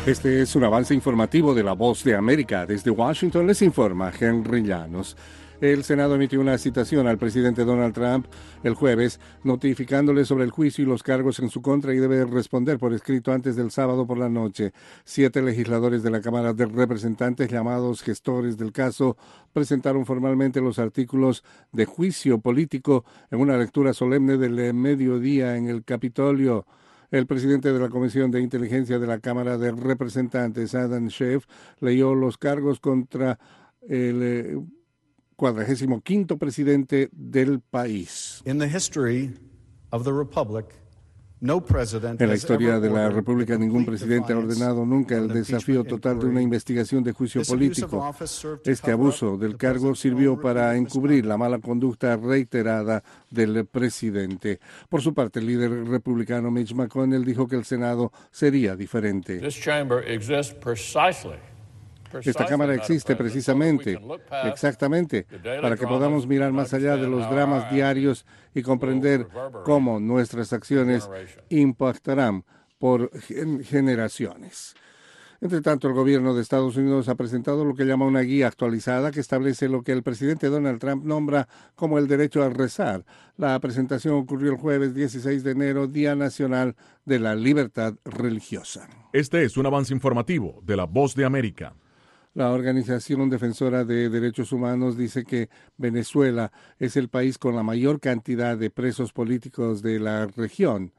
Este 0.06 0.42
es 0.42 0.54
un 0.58 0.66
avance 0.66 0.94
informativo 0.94 1.56
de 1.56 1.64
la 1.64 1.72
voz 1.72 2.04
de 2.04 2.14
América. 2.14 2.66
Desde 2.66 2.92
Washington 2.92 3.48
les 3.48 3.62
informa 3.62 4.12
Henry 4.12 4.62
Llanos. 4.62 5.16
El 5.62 5.86
Senado 5.86 6.16
emitió 6.16 6.42
una 6.42 6.58
citación 6.58 7.08
al 7.08 7.18
presidente 7.18 7.64
Donald 7.64 7.94
Trump 7.94 8.26
el 8.64 8.74
jueves, 8.74 9.22
notificándole 9.46 10.26
sobre 10.26 10.44
el 10.44 10.52
juicio 10.52 10.84
y 10.84 10.88
los 10.88 11.04
cargos 11.04 11.40
en 11.40 11.50
su 11.50 11.62
contra 11.62 11.94
y 11.94 12.00
debe 12.00 12.26
responder 12.26 12.80
por 12.80 12.94
escrito 12.94 13.32
antes 13.32 13.56
del 13.56 13.72
sábado 13.72 14.06
por 14.06 14.18
la 14.18 14.28
noche. 14.28 14.74
Siete 15.06 15.42
legisladores 15.42 16.04
de 16.04 16.12
la 16.12 16.20
Cámara 16.20 16.52
de 16.52 16.66
Representantes, 16.66 17.50
llamados 17.50 18.02
gestores 18.02 18.58
del 18.58 18.74
caso, 18.74 19.16
presentaron 19.54 20.06
formalmente 20.06 20.60
los 20.60 20.80
artículos 20.80 21.46
de 21.72 21.86
juicio 21.86 22.40
político 22.40 23.06
en 23.32 23.40
una 23.40 23.56
lectura 23.56 23.94
solemne 23.94 24.38
del 24.38 24.74
mediodía 24.74 25.56
en 25.56 25.70
el 25.70 25.86
Capitolio. 25.86 26.66
El 27.14 27.28
presidente 27.28 27.72
de 27.72 27.80
la 27.80 27.90
Comisión 27.90 28.32
de 28.32 28.42
Inteligencia 28.42 28.98
de 28.98 29.06
la 29.06 29.20
Cámara 29.20 29.60
de 29.60 29.72
Representantes, 29.72 30.74
Adam 30.74 31.12
Schiff, 31.12 31.46
leyó 31.80 32.16
los 32.16 32.40
cargos 32.40 32.80
contra 32.80 33.38
el 33.88 34.24
eh, 34.24 34.60
cuadragésimo 35.36 36.02
quinto 36.02 36.40
presidente 36.40 37.10
del 37.12 37.60
país. 37.60 38.42
En 41.44 42.30
la 42.30 42.36
historia 42.36 42.80
de 42.80 42.90
la 42.90 43.10
República, 43.10 43.58
ningún 43.58 43.86
presidente 43.86 44.32
ha 44.32 44.38
ordenado 44.38 44.86
nunca 44.86 45.18
el 45.18 45.28
desafío 45.28 45.84
total 45.84 46.18
de 46.18 46.28
una 46.28 46.42
investigación 46.42 47.04
de 47.04 47.12
juicio 47.12 47.42
político. 47.44 48.16
Este 48.64 48.92
abuso 48.92 49.38
del 49.38 49.58
cargo 49.58 49.94
sirvió 49.94 50.40
para 50.40 50.78
encubrir 50.78 51.26
la 51.26 51.38
mala 51.38 51.60
conducta 51.60 52.16
reiterada 52.16 53.04
del 53.30 53.66
presidente. 53.66 54.62
Por 54.88 55.02
su 55.02 55.14
parte, 55.14 55.40
el 55.40 55.48
líder 55.48 55.86
republicano 55.86 56.50
Mitch 56.50 56.74
McConnell 56.74 57.26
dijo 57.26 57.46
que 57.46 57.58
el 57.58 57.66
Senado 57.66 58.14
sería 58.32 58.78
diferente. 58.78 59.42
Esta 62.22 62.46
Cámara 62.46 62.76
existe 62.76 63.16
precisamente, 63.16 64.00
exactamente, 64.46 65.26
para 65.62 65.76
que 65.78 65.88
podamos 65.88 66.28
mirar 66.28 66.52
más 66.52 66.74
allá 66.74 66.98
de 66.98 67.08
los 67.08 67.30
dramas 67.30 67.72
diarios 67.72 68.26
y 68.54 68.62
comprender 68.62 69.28
cómo 69.66 70.00
nuestras 70.00 70.54
acciones 70.54 71.10
impactarán 71.50 72.46
por 72.78 73.10
generaciones. 73.64 74.76
Entre 75.44 75.60
tanto, 75.60 75.90
el 75.90 75.94
gobierno 75.94 76.34
de 76.34 76.42
Estados 76.42 76.78
Unidos 76.78 77.10
ha 77.10 77.16
presentado 77.16 77.66
lo 77.66 77.76
que 77.76 77.84
llama 77.84 78.06
una 78.06 78.22
guía 78.22 78.48
actualizada 78.48 79.12
que 79.12 79.20
establece 79.20 79.68
lo 79.68 79.84
que 79.84 79.92
el 79.92 80.02
presidente 80.02 80.48
Donald 80.48 80.80
Trump 80.80 81.04
nombra 81.04 81.50
como 81.76 81.98
el 81.98 82.08
derecho 82.08 82.44
a 82.44 82.50
rezar. 82.50 83.04
La 83.36 83.60
presentación 83.60 84.16
ocurrió 84.16 84.52
el 84.52 84.58
jueves 84.58 84.96
16 84.96 85.44
de 85.44 85.52
enero, 85.52 85.88
Día 85.88 86.16
Nacional 86.16 86.78
de 87.04 87.20
la 87.20 87.36
Libertad 87.36 87.96
Religiosa. 88.06 88.88
Este 89.12 89.44
es 89.44 89.58
un 89.58 89.66
avance 89.66 89.94
informativo 89.94 90.62
de 90.64 90.78
la 90.78 90.86
Voz 90.86 91.14
de 91.14 91.26
América. 91.26 91.76
La 92.36 92.50
Organización 92.50 93.30
Defensora 93.30 93.86
de 93.86 94.10
Derechos 94.10 94.52
Humanos 94.52 94.98
dice 94.98 95.24
que 95.24 95.50
Venezuela 95.78 96.52
es 96.80 96.98
el 96.98 97.08
país 97.08 97.38
con 97.38 97.56
la 97.56 97.62
mayor 97.62 98.00
cantidad 98.00 98.58
de 98.58 98.72
presos 98.72 99.14
políticos 99.14 99.84
de 99.84 100.00
la 100.00 100.26
región. 100.26 100.94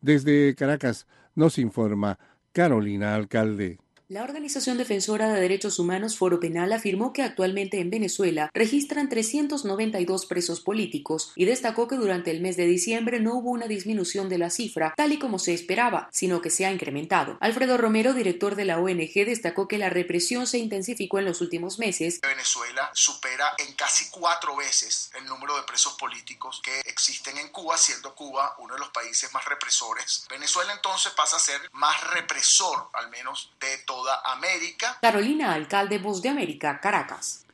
Desde 0.00 0.54
Caracas 0.54 1.08
nos 1.34 1.58
informa 1.58 2.20
Carolina 2.52 3.16
Alcalde. 3.16 3.80
La 4.08 4.22
Organización 4.22 4.78
Defensora 4.78 5.32
de 5.32 5.40
Derechos 5.40 5.80
Humanos 5.80 6.16
Foro 6.16 6.38
Penal 6.38 6.72
afirmó 6.72 7.12
que 7.12 7.24
actualmente 7.24 7.80
en 7.80 7.90
Venezuela 7.90 8.52
registran 8.54 9.08
392 9.08 10.26
presos 10.26 10.60
políticos 10.60 11.32
y 11.34 11.44
destacó 11.44 11.88
que 11.88 11.96
durante 11.96 12.30
el 12.30 12.40
mes 12.40 12.56
de 12.56 12.66
diciembre 12.66 13.18
no 13.18 13.34
hubo 13.34 13.50
una 13.50 13.66
disminución 13.66 14.28
de 14.28 14.38
la 14.38 14.50
cifra, 14.50 14.94
tal 14.96 15.10
y 15.10 15.18
como 15.18 15.40
se 15.40 15.54
esperaba, 15.54 16.08
sino 16.12 16.40
que 16.40 16.50
se 16.50 16.64
ha 16.64 16.70
incrementado. 16.70 17.36
Alfredo 17.40 17.78
Romero, 17.78 18.14
director 18.14 18.54
de 18.54 18.64
la 18.64 18.78
ONG, 18.78 19.12
destacó 19.26 19.66
que 19.66 19.76
la 19.76 19.90
represión 19.90 20.46
se 20.46 20.58
intensificó 20.58 21.18
en 21.18 21.24
los 21.24 21.40
últimos 21.40 21.80
meses. 21.80 22.20
Venezuela 22.20 22.88
supera 22.94 23.56
en 23.58 23.74
casi 23.74 24.08
cuatro 24.10 24.54
veces 24.54 25.10
el 25.18 25.24
número 25.24 25.56
de 25.56 25.64
presos 25.64 25.94
políticos 25.94 26.60
que 26.62 26.78
existen 26.88 27.38
en 27.38 27.48
Cuba, 27.48 27.76
siendo 27.76 28.14
Cuba 28.14 28.54
uno 28.60 28.74
de 28.74 28.78
los 28.78 28.90
países 28.90 29.34
más 29.34 29.44
represores. 29.46 30.28
Venezuela 30.30 30.72
entonces 30.72 31.10
pasa 31.16 31.38
a 31.38 31.40
ser 31.40 31.60
más 31.72 32.08
represor, 32.12 32.88
al 32.92 33.10
menos, 33.10 33.50
de 33.58 33.78
todo 33.78 33.95
América. 34.32 34.98
Carolina, 35.00 35.54
alcalde 35.54 35.98
Voz 35.98 36.22
de 36.22 36.28
América, 36.28 36.80
Caracas. 36.80 37.46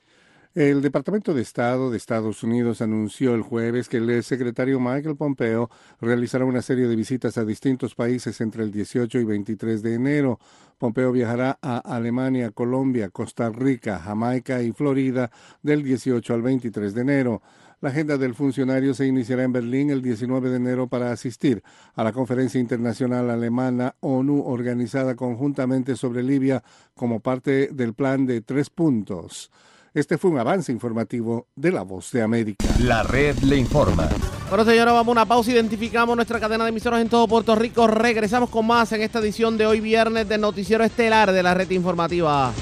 El 0.55 0.83
Departamento 0.83 1.33
de 1.33 1.41
Estado 1.41 1.91
de 1.91 1.97
Estados 1.97 2.43
Unidos 2.43 2.83
anunció 2.83 3.35
el 3.35 3.41
jueves 3.41 3.89
que 3.89 3.97
el 3.97 4.23
secretario 4.23 4.79
Michael 4.81 5.17
Pompeo 5.17 5.71
realizará 5.99 6.45
una 6.45 6.61
serie 6.61 6.89
de 6.89 6.95
visitas 6.95 7.39
a 7.39 7.45
distintos 7.47 7.95
países 7.95 8.39
entre 8.43 8.63
el 8.63 8.71
18 8.71 9.19
y 9.19 9.25
23 9.25 9.83
de 9.83 9.95
enero. 9.95 10.39
Pompeo 10.77 11.11
viajará 11.11 11.59
a 11.63 11.79
Alemania, 11.79 12.51
Colombia, 12.51 13.09
Costa 13.09 13.49
Rica, 13.49 13.99
Jamaica 13.99 14.61
y 14.61 14.73
Florida 14.73 15.31
del 15.63 15.83
18 15.83 16.35
al 16.35 16.43
23 16.43 16.95
de 16.95 17.01
enero. 17.01 17.43
La 17.83 17.89
agenda 17.89 18.17
del 18.17 18.37
funcionario 18.37 18.95
se 18.95 19.09
iniciará 19.09 19.43
en 19.43 19.53
Berlín 19.53 19.91
el 19.91 20.03
19 20.03 20.51
de 20.51 20.57
enero 20.57 20.87
para 20.87 21.11
asistir 21.11 21.65
a 21.97 22.05
la 22.05 22.13
conferencia 22.13 22.61
internacional 22.61 23.29
alemana 23.29 23.97
ONU 23.99 24.45
organizada 24.47 25.17
conjuntamente 25.17 25.97
sobre 25.97 26.23
Libia 26.23 26.63
como 26.95 27.19
parte 27.19 27.71
del 27.73 27.95
plan 27.95 28.25
de 28.25 28.41
tres 28.41 28.71
puntos. 28.71 29.51
Este 29.95 30.17
fue 30.17 30.31
un 30.31 30.39
avance 30.39 30.71
informativo 30.71 31.49
de 31.57 31.73
La 31.73 31.83
Voz 31.83 32.13
de 32.13 32.23
América. 32.23 32.65
La 32.79 33.03
red 33.03 33.37
le 33.39 33.57
informa. 33.57 34.09
Bueno, 34.49 34.65
señora, 34.65 34.93
vamos 34.93 35.09
a 35.09 35.11
una 35.11 35.27
pausa. 35.27 35.51
Identificamos 35.51 36.15
nuestra 36.15 36.39
cadena 36.39 36.63
de 36.63 36.71
emisoras 36.71 37.01
en 37.01 37.09
todo 37.09 37.27
Puerto 37.27 37.57
Rico. 37.57 37.89
Regresamos 37.89 38.49
con 38.49 38.65
más 38.65 38.93
en 38.93 39.03
esta 39.03 39.19
edición 39.19 39.59
de 39.59 39.67
hoy 39.67 39.81
viernes 39.81 40.29
del 40.29 40.41
Noticiero 40.41 40.85
Estelar 40.85 41.33
de 41.33 41.43
la 41.43 41.53
red 41.53 41.69
informativa. 41.71 42.53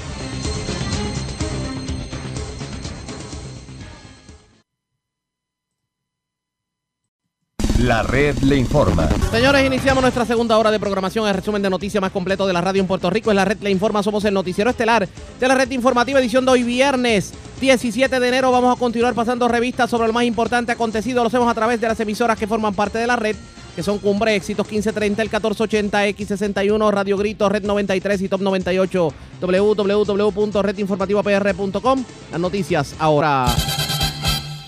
La 7.81 8.03
red 8.03 8.37
le 8.43 8.57
informa. 8.57 9.09
Señores, 9.31 9.65
iniciamos 9.65 10.03
nuestra 10.03 10.23
segunda 10.23 10.55
hora 10.59 10.69
de 10.69 10.79
programación. 10.79 11.27
El 11.27 11.33
resumen 11.33 11.63
de 11.63 11.69
noticias 11.69 11.99
más 11.99 12.11
completo 12.11 12.45
de 12.45 12.53
la 12.53 12.61
radio 12.61 12.79
en 12.79 12.87
Puerto 12.87 13.09
Rico 13.09 13.31
es 13.31 13.35
la 13.35 13.43
red 13.43 13.57
le 13.59 13.71
informa. 13.71 14.03
Somos 14.03 14.23
el 14.25 14.35
noticiero 14.35 14.69
estelar 14.69 15.09
de 15.39 15.47
la 15.47 15.55
red 15.55 15.71
informativa 15.71 16.19
edición 16.19 16.45
de 16.45 16.51
hoy 16.51 16.61
viernes 16.61 17.33
17 17.59 18.19
de 18.19 18.27
enero. 18.27 18.51
Vamos 18.51 18.75
a 18.75 18.79
continuar 18.79 19.15
pasando 19.15 19.47
revistas 19.47 19.89
sobre 19.89 20.05
lo 20.05 20.13
más 20.13 20.25
importante 20.25 20.71
acontecido. 20.71 21.23
Lo 21.23 21.29
hacemos 21.29 21.49
a 21.49 21.55
través 21.55 21.81
de 21.81 21.87
las 21.87 21.99
emisoras 21.99 22.37
que 22.37 22.45
forman 22.45 22.75
parte 22.75 22.99
de 22.99 23.07
la 23.07 23.15
red 23.15 23.35
que 23.75 23.81
son 23.81 23.97
Cumbre 23.97 24.35
Éxitos 24.35 24.67
1530, 24.67 25.23
el 25.23 25.29
1480, 25.29 26.07
X61, 26.09 26.91
Radio 26.91 27.17
Grito, 27.17 27.49
Red 27.49 27.63
93 27.63 28.21
y 28.21 28.29
Top 28.29 28.41
98, 28.41 29.11
www.redinformativapr.com. 29.41 32.05
Las 32.31 32.39
noticias 32.39 32.93
ahora. 32.99 33.47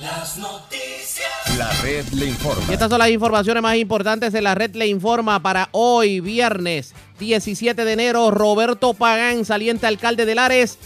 Las 0.02 0.38
noticias. 0.38 0.73
La 1.58 1.70
red 1.84 2.06
le 2.14 2.26
informa. 2.26 2.64
Y 2.68 2.74
estas 2.74 2.90
son 2.90 2.98
las 2.98 3.10
informaciones 3.10 3.62
más 3.62 3.76
importantes 3.76 4.34
de 4.34 4.42
la 4.42 4.56
red 4.56 4.74
le 4.76 4.88
informa 4.88 5.40
para 5.42 5.70
hoy, 5.72 6.20
viernes 6.20 6.96
17 7.20 7.86
de 7.86 7.92
enero. 7.94 8.32
Roberto 8.32 8.96
Pagán, 8.96 9.46
saliente 9.46 9.86
alcalde 9.86 10.26
de 10.26 10.34
Lares, 10.34 10.80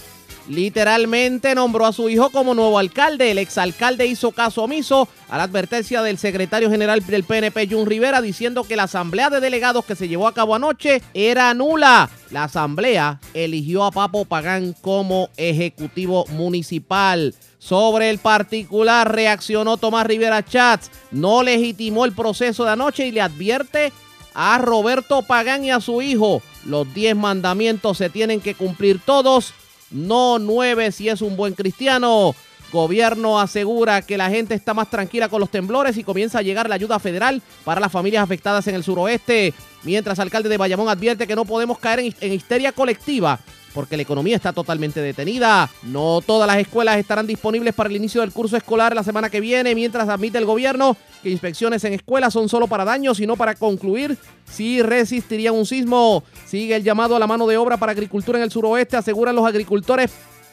literalmente 0.47 1.55
nombró 1.55 1.85
a 1.85 1.93
su 1.93 2.09
hijo 2.09 2.29
como 2.29 2.53
nuevo 2.53 2.79
alcalde. 2.79 3.31
El 3.31 3.37
exalcalde 3.37 4.05
hizo 4.05 4.31
caso 4.31 4.63
omiso 4.63 5.07
a 5.29 5.37
la 5.37 5.43
advertencia 5.43 6.01
del 6.01 6.17
secretario 6.17 6.69
general 6.69 7.05
del 7.05 7.23
PNP, 7.23 7.67
Jun 7.69 7.85
Rivera, 7.85 8.21
diciendo 8.21 8.63
que 8.63 8.75
la 8.75 8.83
asamblea 8.83 9.29
de 9.29 9.39
delegados 9.39 9.85
que 9.85 9.95
se 9.95 10.07
llevó 10.07 10.27
a 10.27 10.33
cabo 10.33 10.55
anoche 10.55 11.01
era 11.13 11.53
nula. 11.53 12.09
La 12.31 12.45
asamblea 12.45 13.19
eligió 13.33 13.83
a 13.83 13.91
Papo 13.91 14.25
Pagán 14.25 14.73
como 14.81 15.29
ejecutivo 15.37 16.25
municipal. 16.29 17.35
Sobre 17.59 18.09
el 18.09 18.19
particular 18.19 19.13
reaccionó 19.13 19.77
Tomás 19.77 20.05
Rivera 20.05 20.45
Chats, 20.45 20.91
no 21.11 21.43
legitimó 21.43 22.05
el 22.05 22.13
proceso 22.13 22.63
de 22.63 22.71
anoche 22.71 23.07
y 23.07 23.11
le 23.11 23.21
advierte 23.21 23.91
a 24.33 24.59
Roberto 24.59 25.23
Pagán 25.23 25.65
y 25.65 25.71
a 25.71 25.81
su 25.81 26.03
hijo, 26.03 26.43
los 26.63 26.93
10 26.93 27.15
mandamientos 27.15 27.97
se 27.97 28.11
tienen 28.11 28.39
que 28.39 28.53
cumplir 28.53 28.99
todos 29.03 29.53
no 29.91 30.39
nueve 30.39 30.91
si 30.91 31.09
es 31.09 31.21
un 31.21 31.35
buen 31.35 31.53
cristiano. 31.53 32.35
Gobierno 32.71 33.39
asegura 33.39 34.01
que 34.01 34.17
la 34.17 34.29
gente 34.29 34.53
está 34.53 34.73
más 34.73 34.89
tranquila 34.89 35.29
con 35.29 35.39
los 35.39 35.49
temblores 35.49 35.95
y 35.97 36.03
comienza 36.03 36.39
a 36.39 36.41
llegar 36.41 36.67
la 36.67 36.75
ayuda 36.75 36.99
federal 36.99 37.41
para 37.63 37.79
las 37.79 37.91
familias 37.91 38.23
afectadas 38.23 38.67
en 38.67 38.75
el 38.75 38.83
suroeste. 38.83 39.53
Mientras 39.83 40.19
alcalde 40.19 40.49
de 40.49 40.57
Bayamón 40.57 40.89
advierte 40.89 41.27
que 41.27 41.35
no 41.35 41.45
podemos 41.45 41.79
caer 41.79 41.99
en 42.19 42.33
histeria 42.33 42.73
colectiva 42.73 43.39
porque 43.77 43.95
la 43.95 44.01
economía 44.01 44.35
está 44.35 44.53
totalmente 44.53 45.01
detenida. 45.01 45.69
No 45.83 46.21
todas 46.25 46.47
las 46.47 46.57
escuelas 46.57 46.97
estarán 46.97 47.27
disponibles 47.27 47.75
para 47.75 47.91
el 47.91 47.95
inicio 47.95 48.21
del 48.21 48.31
curso 48.31 48.57
escolar 48.57 48.95
la 48.95 49.03
semana 49.03 49.29
que 49.29 49.39
viene, 49.39 49.75
mientras 49.75 50.09
admite 50.09 50.39
el 50.39 50.45
gobierno 50.45 50.97
que 51.21 51.29
inspecciones 51.29 51.83
en 51.83 51.93
escuelas 51.93 52.33
son 52.33 52.49
solo 52.49 52.65
para 52.65 52.85
daños 52.85 53.19
y 53.19 53.27
no 53.27 53.35
para 53.35 53.53
concluir 53.53 54.17
si 54.49 54.81
resistiría 54.81 55.51
un 55.51 55.67
sismo. 55.67 56.23
Sigue 56.47 56.75
el 56.75 56.83
llamado 56.83 57.15
a 57.15 57.19
la 57.19 57.27
mano 57.27 57.45
de 57.45 57.55
obra 57.57 57.77
para 57.77 57.91
agricultura 57.91 58.39
en 58.39 58.45
el 58.45 58.51
suroeste, 58.51 58.97
aseguran 58.97 59.35
los 59.35 59.45
agricultores. 59.45 60.09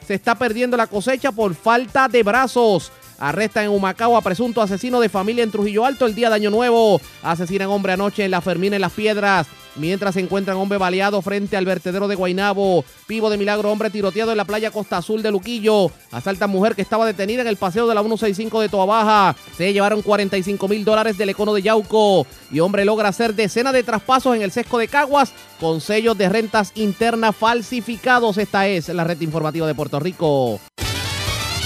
Se 0.07 0.13
está 0.13 0.35
perdiendo 0.35 0.77
la 0.77 0.87
cosecha 0.87 1.33
por 1.33 1.55
falta 1.55 2.09
de 2.09 2.23
brazos. 2.23 2.93
Arrestan 3.19 3.65
en 3.65 3.71
Humacao 3.71 4.19
a 4.19 4.21
presunto 4.21 4.61
asesino 4.61 5.01
de 5.01 5.09
familia 5.09 5.45
en 5.45 5.51
Trujillo 5.51 5.87
Alto 5.87 6.05
el 6.05 6.15
día 6.15 6.29
de 6.29 6.35
Año 6.35 6.51
Nuevo. 6.51 7.01
Asesinan 7.23 7.71
hombre 7.71 7.95
anoche 7.95 8.23
en 8.23 8.33
la 8.33 8.43
Fermina 8.43 8.77
en 8.77 8.83
Las 8.83 8.93
Piedras. 8.93 9.47
Mientras 9.77 10.15
se 10.15 10.21
encuentran 10.21 10.57
hombre 10.57 10.79
baleado 10.79 11.21
frente 11.23 11.57
al 11.57 11.65
vertedero 11.65 12.09
de 12.09 12.15
Guainabo. 12.15 12.85
Pivo 13.07 13.31
de 13.31 13.37
milagro, 13.37 13.71
hombre 13.71 13.91
tiroteado 13.91 14.31
en 14.31 14.37
la 14.37 14.45
playa 14.45 14.71
Costa 14.71 14.99
Azul 14.99 15.23
de 15.23 15.31
Luquillo. 15.31 15.91
Asalta 16.13 16.47
mujer 16.47 16.75
que 16.75 16.83
estaba 16.83 17.07
detenida 17.07 17.43
en 17.43 17.49
el 17.49 17.57
paseo 17.57 17.87
de 17.87 17.95
la 17.95 18.03
165 18.03 18.61
de 18.61 18.69
Toa 18.69 18.87
Baja. 18.87 19.37
Se 19.57 19.73
llevaron 19.73 20.03
45 20.03 20.69
mil 20.69 20.85
dólares 20.85 21.19
del 21.19 21.31
econo 21.31 21.55
de 21.55 21.63
Yauco. 21.63 22.27
Y 22.51 22.61
hombre 22.61 22.85
logra 22.85 23.09
hacer 23.09 23.35
decenas 23.35 23.73
de 23.73 23.83
traspasos 23.83 24.37
en 24.37 24.43
el 24.43 24.53
sesco 24.53 24.79
de 24.79 24.89
Caguas 24.89 25.33
con 25.61 25.81
sellos 25.81 26.17
de 26.17 26.29
rentas 26.29 26.73
internas 26.75 27.35
falsificados. 27.35 28.39
Esta 28.39 28.69
es 28.69 28.89
la 28.89 29.05
red 29.05 29.21
informativa 29.21 29.67
de 29.67 29.75
Puerto 29.75 29.99
Rico. 29.99 30.61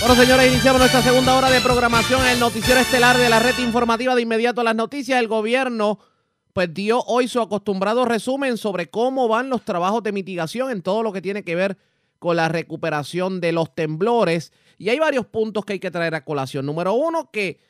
Bueno, 0.00 0.14
señores, 0.14 0.52
iniciamos 0.52 0.80
nuestra 0.80 1.02
segunda 1.02 1.36
hora 1.36 1.50
de 1.50 1.60
programación 1.60 2.20
en 2.22 2.28
el 2.34 2.40
noticiero 2.40 2.80
estelar 2.80 3.18
de 3.18 3.28
la 3.28 3.40
red 3.40 3.58
informativa 3.58 4.14
de 4.14 4.22
inmediato 4.22 4.60
a 4.60 4.64
las 4.64 4.76
noticias. 4.76 5.18
El 5.18 5.26
gobierno 5.26 5.98
pues 6.58 6.74
dio 6.74 7.04
hoy 7.04 7.28
su 7.28 7.40
acostumbrado 7.40 8.04
resumen 8.04 8.56
sobre 8.56 8.90
cómo 8.90 9.28
van 9.28 9.48
los 9.48 9.64
trabajos 9.64 10.02
de 10.02 10.10
mitigación 10.10 10.72
en 10.72 10.82
todo 10.82 11.04
lo 11.04 11.12
que 11.12 11.22
tiene 11.22 11.44
que 11.44 11.54
ver 11.54 11.78
con 12.18 12.34
la 12.34 12.48
recuperación 12.48 13.40
de 13.40 13.52
los 13.52 13.76
temblores. 13.76 14.52
Y 14.76 14.88
hay 14.88 14.98
varios 14.98 15.24
puntos 15.24 15.64
que 15.64 15.74
hay 15.74 15.78
que 15.78 15.92
traer 15.92 16.16
a 16.16 16.24
colación. 16.24 16.66
Número 16.66 16.94
uno, 16.94 17.30
que 17.30 17.60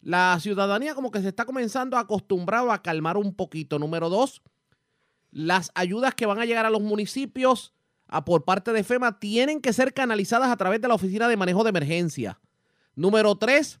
la 0.00 0.38
ciudadanía 0.40 0.94
como 0.94 1.10
que 1.10 1.20
se 1.20 1.28
está 1.28 1.44
comenzando 1.44 1.98
a 1.98 2.00
acostumbrar 2.00 2.66
a 2.70 2.80
calmar 2.80 3.18
un 3.18 3.34
poquito. 3.34 3.78
Número 3.78 4.08
dos, 4.08 4.40
las 5.30 5.70
ayudas 5.74 6.14
que 6.14 6.24
van 6.24 6.40
a 6.40 6.46
llegar 6.46 6.64
a 6.64 6.70
los 6.70 6.80
municipios 6.80 7.74
por 8.24 8.46
parte 8.46 8.72
de 8.72 8.84
FEMA 8.84 9.18
tienen 9.20 9.60
que 9.60 9.74
ser 9.74 9.92
canalizadas 9.92 10.48
a 10.48 10.56
través 10.56 10.80
de 10.80 10.88
la 10.88 10.94
Oficina 10.94 11.28
de 11.28 11.36
Manejo 11.36 11.62
de 11.62 11.68
Emergencia. 11.68 12.40
Número 12.94 13.36
tres, 13.36 13.80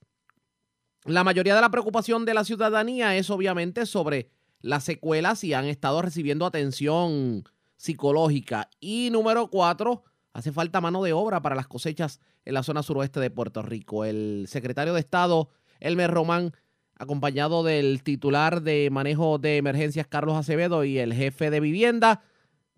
la 1.06 1.24
mayoría 1.24 1.54
de 1.54 1.62
la 1.62 1.70
preocupación 1.70 2.26
de 2.26 2.34
la 2.34 2.44
ciudadanía 2.44 3.16
es 3.16 3.30
obviamente 3.30 3.86
sobre 3.86 4.38
las 4.60 4.84
secuelas 4.84 5.44
y 5.44 5.54
han 5.54 5.66
estado 5.66 6.02
recibiendo 6.02 6.46
atención 6.46 7.44
psicológica. 7.76 8.68
Y 8.78 9.08
número 9.10 9.48
cuatro, 9.48 10.04
hace 10.32 10.52
falta 10.52 10.80
mano 10.80 11.02
de 11.02 11.12
obra 11.12 11.40
para 11.42 11.54
las 11.54 11.66
cosechas 11.66 12.20
en 12.44 12.54
la 12.54 12.62
zona 12.62 12.82
suroeste 12.82 13.20
de 13.20 13.30
Puerto 13.30 13.62
Rico. 13.62 14.04
El 14.04 14.46
secretario 14.48 14.94
de 14.94 15.00
Estado, 15.00 15.48
Elmer 15.80 16.10
Román, 16.10 16.52
acompañado 16.98 17.62
del 17.62 18.02
titular 18.02 18.60
de 18.62 18.90
manejo 18.90 19.38
de 19.38 19.56
emergencias, 19.56 20.06
Carlos 20.06 20.36
Acevedo, 20.36 20.84
y 20.84 20.98
el 20.98 21.14
jefe 21.14 21.50
de 21.50 21.60
vivienda, 21.60 22.22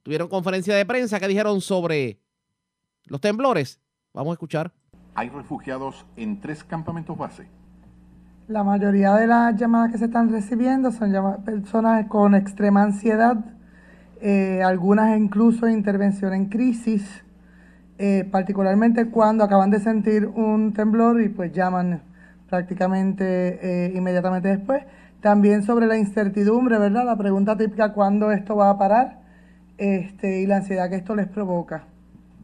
tuvieron 0.05 0.29
conferencia 0.29 0.77
de 0.77 0.87
prensa 0.87 1.19
que 1.19 1.29
dijeron 1.29 1.61
sobre 1.61 2.21
los 3.07 3.21
temblores. 3.21 3.81
Vamos 4.13 4.31
a 4.31 4.35
escuchar. 4.35 4.73
Hay 5.15 5.29
refugiados 5.29 6.07
en 6.17 6.41
tres 6.41 6.63
campamentos 6.63 7.19
base. 7.19 7.49
La 8.53 8.65
mayoría 8.65 9.15
de 9.15 9.27
las 9.27 9.57
llamadas 9.57 9.93
que 9.93 9.97
se 9.97 10.05
están 10.05 10.31
recibiendo 10.31 10.93
son 10.93 11.11
personas 11.43 12.07
con 12.09 12.35
extrema 12.35 12.83
ansiedad, 12.83 13.39
eh, 14.21 14.63
algunas 14.63 15.19
incluso 15.19 15.67
intervención 15.69 16.35
en 16.35 16.51
crisis, 16.51 17.25
eh, 17.97 18.29
particularmente 18.31 19.09
cuando 19.09 19.43
acaban 19.43 19.71
de 19.71 19.81
sentir 19.81 20.27
un 20.27 20.75
temblor 20.75 21.23
y 21.23 21.31
pues 21.31 21.51
llaman 21.51 22.03
prácticamente 22.51 23.87
eh, 23.87 23.93
inmediatamente 23.97 24.49
después. 24.49 24.85
También 25.23 25.63
sobre 25.63 25.87
la 25.87 25.97
incertidumbre, 25.97 26.79
¿verdad? 26.79 27.07
La 27.07 27.17
pregunta 27.17 27.57
típica, 27.57 27.95
¿cuándo 27.95 28.33
esto 28.33 28.55
va 28.55 28.69
a 28.69 28.77
parar? 28.77 29.23
este, 29.79 30.43
y 30.43 30.47
la 30.47 30.59
ansiedad 30.59 30.91
que 30.91 30.97
esto 30.97 31.17
les 31.17 31.27
provoca. 31.27 31.87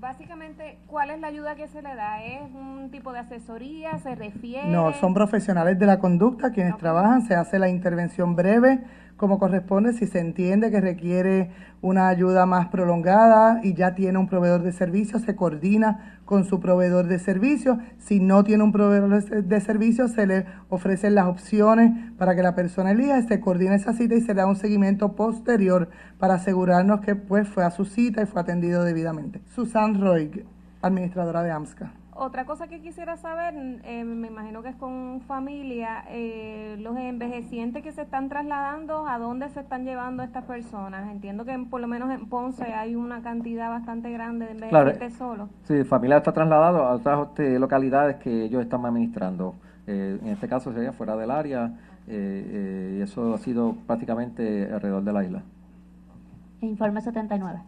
Básicamente, 0.00 0.78
¿cuál 0.86 1.10
es 1.10 1.20
la 1.20 1.26
ayuda 1.26 1.56
que 1.56 1.66
se 1.66 1.82
le 1.82 1.92
da? 1.96 2.22
¿Es 2.22 2.54
un 2.54 2.88
tipo 2.92 3.12
de 3.12 3.18
asesoría? 3.18 3.98
¿Se 3.98 4.14
refiere? 4.14 4.68
No, 4.68 4.92
son 4.92 5.12
profesionales 5.12 5.76
de 5.76 5.86
la 5.86 5.98
conducta 5.98 6.52
quienes 6.52 6.76
trabajan, 6.76 7.22
se 7.22 7.34
hace 7.34 7.58
la 7.58 7.68
intervención 7.68 8.36
breve 8.36 8.80
como 9.18 9.40
corresponde, 9.40 9.92
si 9.92 10.06
se 10.06 10.20
entiende 10.20 10.70
que 10.70 10.80
requiere 10.80 11.50
una 11.82 12.08
ayuda 12.08 12.46
más 12.46 12.68
prolongada 12.68 13.60
y 13.64 13.74
ya 13.74 13.94
tiene 13.94 14.16
un 14.16 14.28
proveedor 14.28 14.62
de 14.62 14.70
servicios, 14.72 15.22
se 15.22 15.34
coordina 15.34 16.17
con 16.28 16.44
su 16.44 16.60
proveedor 16.60 17.06
de 17.06 17.18
servicios. 17.18 17.78
Si 17.96 18.20
no 18.20 18.44
tiene 18.44 18.62
un 18.62 18.70
proveedor 18.70 19.24
de 19.24 19.60
servicios, 19.62 20.10
se 20.10 20.26
le 20.26 20.44
ofrecen 20.68 21.14
las 21.14 21.24
opciones 21.24 22.12
para 22.18 22.36
que 22.36 22.42
la 22.42 22.54
persona 22.54 22.90
elija, 22.90 23.22
se 23.22 23.40
coordina 23.40 23.74
esa 23.74 23.94
cita 23.94 24.14
y 24.14 24.20
se 24.20 24.34
le 24.34 24.42
da 24.42 24.46
un 24.46 24.56
seguimiento 24.56 25.16
posterior 25.16 25.88
para 26.18 26.34
asegurarnos 26.34 27.00
que 27.00 27.16
pues 27.16 27.48
fue 27.48 27.64
a 27.64 27.70
su 27.70 27.86
cita 27.86 28.20
y 28.20 28.26
fue 28.26 28.42
atendido 28.42 28.84
debidamente. 28.84 29.40
Susan 29.54 29.98
Roy, 29.98 30.44
administradora 30.82 31.42
de 31.42 31.50
AMSCA. 31.50 31.97
Otra 32.20 32.46
cosa 32.46 32.66
que 32.66 32.80
quisiera 32.80 33.16
saber, 33.16 33.54
eh, 33.84 34.02
me 34.02 34.26
imagino 34.26 34.60
que 34.60 34.70
es 34.70 34.74
con 34.74 35.20
familia, 35.28 36.04
eh, 36.08 36.76
los 36.80 36.96
envejecientes 36.96 37.80
que 37.84 37.92
se 37.92 38.02
están 38.02 38.28
trasladando, 38.28 39.06
¿a 39.06 39.20
dónde 39.20 39.48
se 39.50 39.60
están 39.60 39.84
llevando 39.84 40.24
estas 40.24 40.42
personas? 40.42 41.08
Entiendo 41.12 41.44
que 41.44 41.56
por 41.70 41.80
lo 41.80 41.86
menos 41.86 42.10
en 42.10 42.28
Ponce 42.28 42.64
hay 42.74 42.96
una 42.96 43.22
cantidad 43.22 43.70
bastante 43.70 44.10
grande 44.10 44.46
de 44.46 44.52
envejecientes 44.54 45.14
solos. 45.14 45.48
Sí, 45.62 45.84
familia 45.84 46.16
está 46.16 46.32
trasladado 46.32 46.82
a 46.86 46.94
otras 46.94 47.28
este, 47.28 47.56
localidades 47.56 48.16
que 48.16 48.46
ellos 48.46 48.62
están 48.62 48.84
administrando. 48.84 49.54
Eh, 49.86 50.18
en 50.20 50.28
este 50.30 50.48
caso 50.48 50.72
sería 50.72 50.92
fuera 50.92 51.14
del 51.14 51.30
área 51.30 51.72
y 52.08 53.00
eso 53.00 53.34
ha 53.34 53.38
sido 53.38 53.76
prácticamente 53.86 54.64
alrededor 54.72 55.04
de 55.04 55.12
la 55.12 55.24
isla. 55.24 55.42
Informe 56.62 57.00
79. 57.00 57.60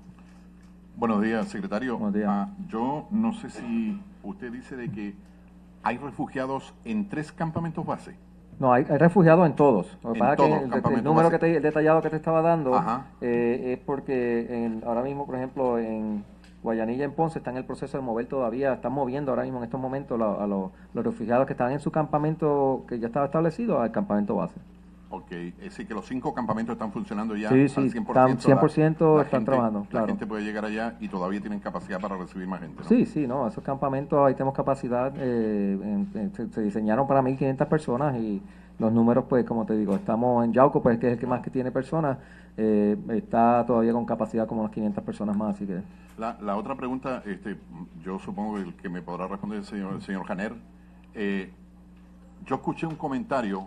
Buenos 1.00 1.22
días, 1.22 1.48
secretario. 1.48 1.96
Buenos 1.96 2.12
días. 2.12 2.28
Ah, 2.28 2.48
yo 2.68 3.06
no 3.10 3.32
sé 3.32 3.48
si 3.48 3.98
usted 4.22 4.52
dice 4.52 4.76
de 4.76 4.92
que 4.92 5.14
hay 5.82 5.96
refugiados 5.96 6.74
en 6.84 7.08
tres 7.08 7.32
campamentos 7.32 7.86
base. 7.86 8.14
No, 8.58 8.70
hay, 8.70 8.84
refugiados 8.84 9.46
en 9.46 9.56
todos. 9.56 9.96
el, 10.04 11.02
número 11.02 11.30
que 11.30 11.38
te, 11.38 11.58
detallado 11.58 12.02
que 12.02 12.10
te 12.10 12.16
estaba 12.16 12.42
dando 12.42 12.78
eh, 13.22 13.72
es 13.72 13.78
porque 13.78 14.78
ahora 14.84 15.02
mismo, 15.02 15.24
por 15.24 15.36
ejemplo, 15.36 15.78
en 15.78 16.22
Guayanilla, 16.62 17.06
en 17.06 17.12
Ponce, 17.12 17.38
está 17.38 17.50
en 17.50 17.56
el 17.56 17.64
proceso 17.64 17.96
de 17.96 18.04
mover 18.04 18.26
todavía, 18.26 18.74
están 18.74 18.92
moviendo 18.92 19.32
ahora 19.32 19.44
mismo 19.44 19.56
en 19.56 19.64
estos 19.64 19.80
momentos 19.80 20.20
a 20.20 20.46
los 20.46 20.70
refugiados 20.92 21.46
que 21.46 21.54
están 21.54 21.72
en 21.72 21.80
su 21.80 21.90
campamento 21.90 22.84
que 22.86 22.98
ya 22.98 23.06
estaba 23.06 23.24
establecido 23.24 23.80
al 23.80 23.90
campamento 23.90 24.36
base. 24.36 24.60
Ok, 25.12 25.32
es 25.32 25.58
decir, 25.58 25.88
que 25.88 25.94
los 25.94 26.06
cinco 26.06 26.32
campamentos 26.32 26.74
están 26.74 26.92
funcionando 26.92 27.34
ya 27.34 27.48
sí, 27.48 27.68
sí, 27.68 27.80
al 27.80 27.90
100%. 27.90 28.08
Están 28.08 28.38
100% 28.38 29.22
están 29.24 29.44
trabajando, 29.44 29.84
La 29.90 30.06
gente 30.06 30.24
puede 30.24 30.44
llegar 30.44 30.64
allá 30.64 30.96
y 31.00 31.08
todavía 31.08 31.40
tienen 31.40 31.58
capacidad 31.58 32.00
para 32.00 32.16
recibir 32.16 32.46
más 32.46 32.60
gente, 32.60 32.80
¿no? 32.80 32.88
Sí, 32.88 33.04
sí, 33.06 33.26
no, 33.26 33.48
esos 33.48 33.64
campamentos 33.64 34.24
ahí 34.24 34.34
tenemos 34.34 34.54
capacidad, 34.54 35.12
eh, 35.16 36.04
se, 36.52 36.62
diseñaron 36.62 37.08
para 37.08 37.22
1.500 37.22 37.66
personas 37.66 38.16
y 38.18 38.40
los 38.78 38.92
números, 38.92 39.24
pues, 39.28 39.44
como 39.44 39.66
te 39.66 39.76
digo, 39.76 39.96
estamos 39.96 40.44
en 40.44 40.52
Yauco, 40.52 40.80
pues, 40.80 40.96
que 41.00 41.08
es 41.08 41.12
el 41.14 41.18
que 41.18 41.26
más 41.26 41.42
que 41.42 41.50
tiene 41.50 41.72
personas, 41.72 42.16
eh, 42.56 42.96
está 43.08 43.66
todavía 43.66 43.92
con 43.92 44.06
capacidad 44.06 44.46
como 44.46 44.60
unas 44.60 44.72
500 44.72 45.02
personas 45.02 45.36
más, 45.36 45.56
así 45.56 45.66
que... 45.66 45.82
La, 46.18 46.38
la 46.40 46.56
otra 46.56 46.76
pregunta, 46.76 47.22
este, 47.26 47.58
yo 48.00 48.20
supongo 48.20 48.54
que 48.54 48.62
el 48.62 48.74
que 48.74 48.88
me 48.88 49.02
podrá 49.02 49.26
responder 49.26 49.58
el 49.58 49.64
señor, 49.64 49.94
el 49.94 50.02
señor 50.02 50.24
Janer, 50.24 50.54
eh, 51.14 51.50
yo 52.46 52.54
escuché 52.54 52.86
un 52.86 52.94
comentario 52.94 53.66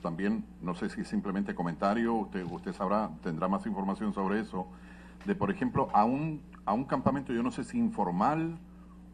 también, 0.00 0.44
no 0.62 0.74
sé 0.74 0.90
si 0.90 1.04
simplemente 1.04 1.54
comentario, 1.54 2.14
usted, 2.14 2.44
usted 2.50 2.72
sabrá, 2.72 3.10
tendrá 3.22 3.48
más 3.48 3.66
información 3.66 4.12
sobre 4.12 4.40
eso, 4.40 4.66
de 5.24 5.34
por 5.34 5.50
ejemplo, 5.50 5.88
a 5.92 6.04
un, 6.04 6.42
a 6.64 6.72
un 6.72 6.84
campamento, 6.84 7.32
yo 7.32 7.42
no 7.42 7.50
sé 7.50 7.64
si 7.64 7.78
informal 7.78 8.58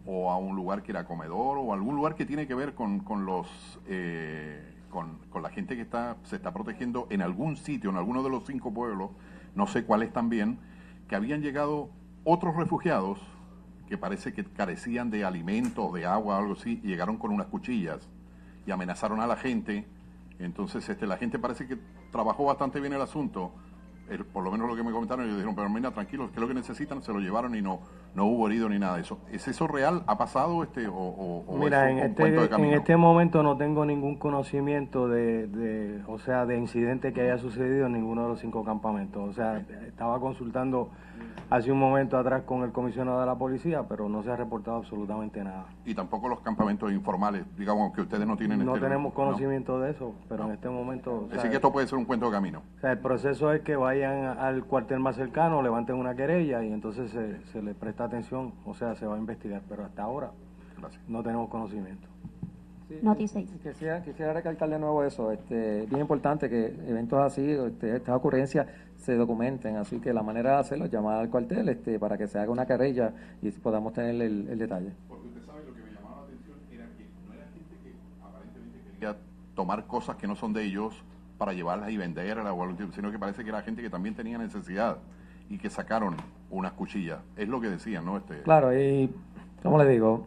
o 0.07 0.31
a 0.31 0.39
un 0.39 0.55
lugar 0.55 0.83
que 0.83 0.93
era 0.93 1.05
comedor 1.05 1.59
o 1.59 1.73
algún 1.73 1.97
lugar 1.97 2.15
que 2.15 2.25
tiene 2.25 2.47
que 2.47 2.55
ver 2.55 2.75
con, 2.75 3.01
con 3.01 3.27
los 3.27 3.49
eh, 3.87 4.75
con, 4.91 5.19
con, 5.31 5.43
la 5.43 5.51
gente 5.51 5.75
que 5.75 5.83
está 5.83 6.17
se 6.23 6.37
está 6.37 6.53
protegiendo 6.53 7.09
en 7.11 7.23
algún 7.23 7.57
sitio, 7.57 7.91
en 7.91 7.97
alguno 7.97 8.23
de 8.23 8.31
los 8.31 8.47
cinco 8.47 8.73
pueblos, 8.73 9.11
no 9.57 9.67
sé 9.67 9.85
cuáles 9.85 10.13
también, 10.13 10.59
que 11.09 11.17
habían 11.17 11.43
llegado 11.43 11.91
otros 12.25 12.57
refugiados 12.57 13.21
que 13.89 13.97
parece 13.97 14.33
que 14.33 14.45
carecían 14.45 15.11
de 15.11 15.25
alimento, 15.25 15.91
de 15.93 16.07
agua 16.07 16.39
algo 16.39 16.55
así, 16.55 16.81
y 16.83 16.89
llegaron 16.89 17.17
con 17.17 17.31
unas 17.31 17.47
cuchillas 17.47 18.09
y 18.67 18.71
amenazaron 18.71 19.21
a 19.21 19.27
la 19.27 19.37
gente. 19.37 19.87
Entonces 20.39 20.89
este, 20.89 21.07
la 21.07 21.17
gente 21.17 21.39
parece 21.39 21.67
que 21.67 21.79
trabajó 22.13 22.45
bastante 22.45 22.81
bien 22.81 22.93
el 22.93 23.01
asunto 23.01 23.53
por 24.33 24.45
lo 24.45 24.53
menos 24.53 24.69
lo 24.69 24.77
que 24.77 24.83
me 24.83 24.93
comentaron, 24.93 25.25
ellos 25.25 25.37
dijeron, 25.37 25.57
pero 25.57 25.69
mira, 25.69 25.91
tranquilos, 25.91 26.31
que 26.31 26.41
lo 26.41 26.47
que 26.47 26.55
necesitan 26.55 27.03
se 27.03 27.13
lo 27.13 27.19
llevaron 27.19 27.55
y 27.57 27.63
no 27.63 27.81
no 28.15 28.25
hubo 28.25 28.47
herido 28.47 28.69
ni 28.69 28.79
nada 28.79 28.97
de 28.97 29.03
eso. 29.03 29.19
¿Es 29.31 29.47
eso 29.47 29.67
real? 29.67 30.03
¿Ha 30.07 30.17
pasado 30.17 30.63
este 30.63 30.89
o, 30.89 31.45
Mira, 31.59 31.91
en, 31.91 31.99
este, 31.99 32.25
en 32.25 32.65
este 32.73 32.97
momento 32.97 33.43
no 33.43 33.59
tengo 33.59 33.85
ningún 33.85 34.17
conocimiento 34.17 35.07
de, 35.09 35.47
de, 35.49 36.03
o 36.07 36.19
sea, 36.19 36.47
de 36.47 36.57
incidente 36.57 37.13
que 37.13 37.21
haya 37.21 37.37
sucedido 37.37 37.87
en 37.87 37.93
ninguno 37.93 38.23
de 38.23 38.29
los 38.29 38.41
cinco 38.41 38.65
campamentos. 38.65 39.29
O 39.29 39.33
sea, 39.35 39.59
estaba 39.87 40.19
consultando 40.19 40.91
hace 41.51 41.71
un 41.71 41.79
momento 41.79 42.19
atrás 42.19 42.43
con 42.43 42.63
el 42.63 42.73
comisionado 42.73 43.21
de 43.21 43.27
la 43.27 43.37
policía, 43.37 43.85
pero 43.89 44.09
no 44.09 44.23
se 44.23 44.31
ha 44.31 44.37
reportado 44.37 44.79
absolutamente 44.79 45.43
nada. 45.43 45.67
Y 45.85 45.95
tampoco 45.95 46.29
los 46.29 46.41
campamentos 46.41 46.93
informales, 46.93 47.45
digamos 47.57 47.93
que 47.95 48.03
ustedes 48.03 48.27
no 48.27 48.37
tienen... 48.37 48.65
No 48.65 48.75
este 48.75 48.87
tenemos 48.87 49.13
conocimiento 49.13 49.79
de 49.81 49.93
eso, 49.93 50.15
pero 50.29 50.45
en 50.47 50.53
este 50.53 50.69
momento... 50.69 51.29
Así 51.37 51.49
que 51.49 51.57
esto 51.57 51.73
puede 51.73 51.87
ser 51.87 51.99
un 51.99 52.05
cuento 52.05 52.27
de 52.27 52.33
camino. 52.33 52.63
O 52.79 52.81
sea, 52.81 52.93
el 52.93 52.99
proceso 52.99 53.53
es 53.53 53.63
que 53.63 53.77
vayan 53.77 54.39
al 54.39 54.65
cuartel 54.65 55.01
más 55.01 55.17
cercano, 55.17 55.63
levanten 55.63 55.97
una 55.97 56.15
querella 56.15 56.65
y 56.65 56.73
entonces 56.73 57.11
se, 57.11 57.41
se 57.47 57.63
le 57.63 57.75
presta 57.75 58.05
atención, 58.05 58.53
o 58.65 58.75
sea, 58.75 58.95
se 58.97 59.07
va 59.07 59.15
a 59.15 59.19
investigar, 59.19 59.63
pero 59.69 59.85
hasta 59.85 60.03
ahora 60.03 60.31
no 61.09 61.23
tenemos 61.23 61.49
conocimiento. 61.49 62.09
Noticia. 63.03 63.43
Quisiera, 63.43 64.01
quisiera 64.03 64.33
recalcar 64.33 64.69
de 64.69 64.79
nuevo 64.79 65.03
eso, 65.03 65.33
este, 65.33 65.87
bien 65.87 66.03
importante 66.03 66.49
que 66.49 66.67
eventos 66.87 67.19
así, 67.19 67.43
este, 67.51 67.97
estas 67.97 68.15
ocurrencias 68.15 68.69
se 68.97 69.17
documenten, 69.17 69.77
así 69.77 69.99
que 69.99 70.13
la 70.13 70.23
manera 70.23 70.53
de 70.53 70.57
hacerlo 70.59 70.85
es 70.85 70.93
llamar 70.93 71.19
al 71.19 71.29
cuartel 71.29 71.69
este, 71.69 71.99
para 71.99 72.17
que 72.17 72.29
se 72.29 72.39
haga 72.39 72.51
una 72.51 72.65
querella 72.65 73.13
y 73.43 73.51
podamos 73.51 73.93
tener 73.93 74.21
el, 74.23 74.59
detalle. 74.59 74.93
Porque 75.09 75.27
usted 75.27 75.45
sabe 75.45 75.65
lo 75.67 75.75
que 75.75 75.83
me 75.83 75.93
llamaba 75.93 76.19
la 76.19 76.23
atención 76.25 76.59
era 76.73 76.87
que 76.97 77.09
no 77.27 77.35
era 77.35 77.45
gente 77.49 77.77
que 77.83 77.95
aparentemente 78.23 78.79
quería 78.93 79.17
tomar 79.57 79.87
cosas 79.87 80.15
que 80.17 80.29
no 80.29 80.37
son 80.37 80.53
de 80.53 80.63
ellos 80.63 80.95
para 81.39 81.53
llevarlas 81.53 81.91
y 81.91 81.97
venderlas, 81.97 82.55
sino 82.95 83.11
que 83.11 83.19
parece 83.19 83.43
que 83.43 83.49
era 83.49 83.63
gente 83.63 83.83
que 83.83 83.91
también 83.91 84.15
tenía 84.15 84.39
necesidad 84.39 84.99
y 85.51 85.59
que 85.59 85.71
sacaron 85.71 86.17
unas 86.51 86.73
cuchillas. 86.73 87.19
Es 87.37 87.49
lo 87.49 87.61
que 87.61 87.69
decían, 87.69 88.05
¿no? 88.05 88.17
Este... 88.17 88.43
Claro, 88.43 88.77
y 88.77 89.13
como 89.63 89.77
le 89.79 89.89
digo, 89.89 90.27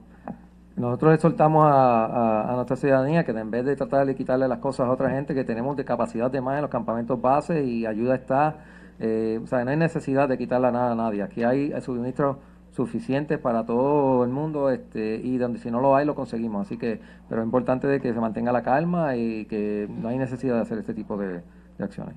nosotros 0.79 1.13
exhortamos 1.13 1.65
a, 1.65 2.51
a, 2.51 2.55
nuestra 2.55 2.77
ciudadanía 2.77 3.25
que 3.25 3.31
en 3.31 3.51
vez 3.51 3.65
de 3.65 3.75
tratar 3.75 4.07
de 4.07 4.15
quitarle 4.15 4.47
las 4.47 4.59
cosas 4.59 4.87
a 4.87 4.91
otra 4.91 5.09
gente, 5.09 5.35
que 5.35 5.43
tenemos 5.43 5.75
de 5.75 5.83
capacidad 5.83 6.31
de 6.31 6.39
más 6.39 6.55
en 6.55 6.61
los 6.61 6.71
campamentos 6.71 7.21
bases 7.21 7.67
y 7.67 7.85
ayuda 7.85 8.15
está, 8.15 8.55
eh, 8.97 9.41
o 9.43 9.45
sea, 9.45 9.65
no 9.65 9.71
hay 9.71 9.77
necesidad 9.77 10.29
de 10.29 10.37
quitarle 10.37 10.71
nada 10.71 10.93
a 10.93 10.95
nadie. 10.95 11.21
Aquí 11.21 11.43
hay 11.43 11.73
suministros 11.81 12.37
suficientes 12.71 13.39
para 13.39 13.65
todo 13.65 14.23
el 14.23 14.29
mundo 14.29 14.69
este, 14.69 15.15
y 15.17 15.37
donde 15.37 15.59
si 15.59 15.69
no 15.69 15.81
lo 15.81 15.97
hay 15.97 16.05
lo 16.05 16.15
conseguimos. 16.15 16.65
Así 16.65 16.77
que, 16.77 17.01
pero 17.27 17.41
es 17.41 17.45
importante 17.45 17.85
de 17.85 17.99
que 17.99 18.13
se 18.13 18.19
mantenga 18.21 18.53
la 18.53 18.63
calma 18.63 19.17
y 19.17 19.45
que 19.45 19.85
no 19.89 20.07
hay 20.07 20.17
necesidad 20.17 20.55
de 20.55 20.61
hacer 20.61 20.77
este 20.77 20.93
tipo 20.93 21.17
de, 21.17 21.41
acciones. 21.77 22.15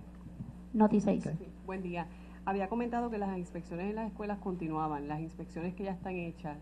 Noti 0.73 1.01
6. 1.01 1.31
buen 1.67 1.83
día. 1.83 2.07
Había 2.45 2.69
comentado 2.69 3.09
que 3.09 3.19
las 3.19 3.39
inspecciones 3.39 3.91
en 3.91 3.95
las 3.95 4.09
escuelas 4.09 4.39
continuaban, 4.39 5.07
las 5.07 5.21
inspecciones 5.21 5.75
que 5.75 5.85
ya 5.85 5.93
están 5.93 6.17
hechas. 6.17 6.59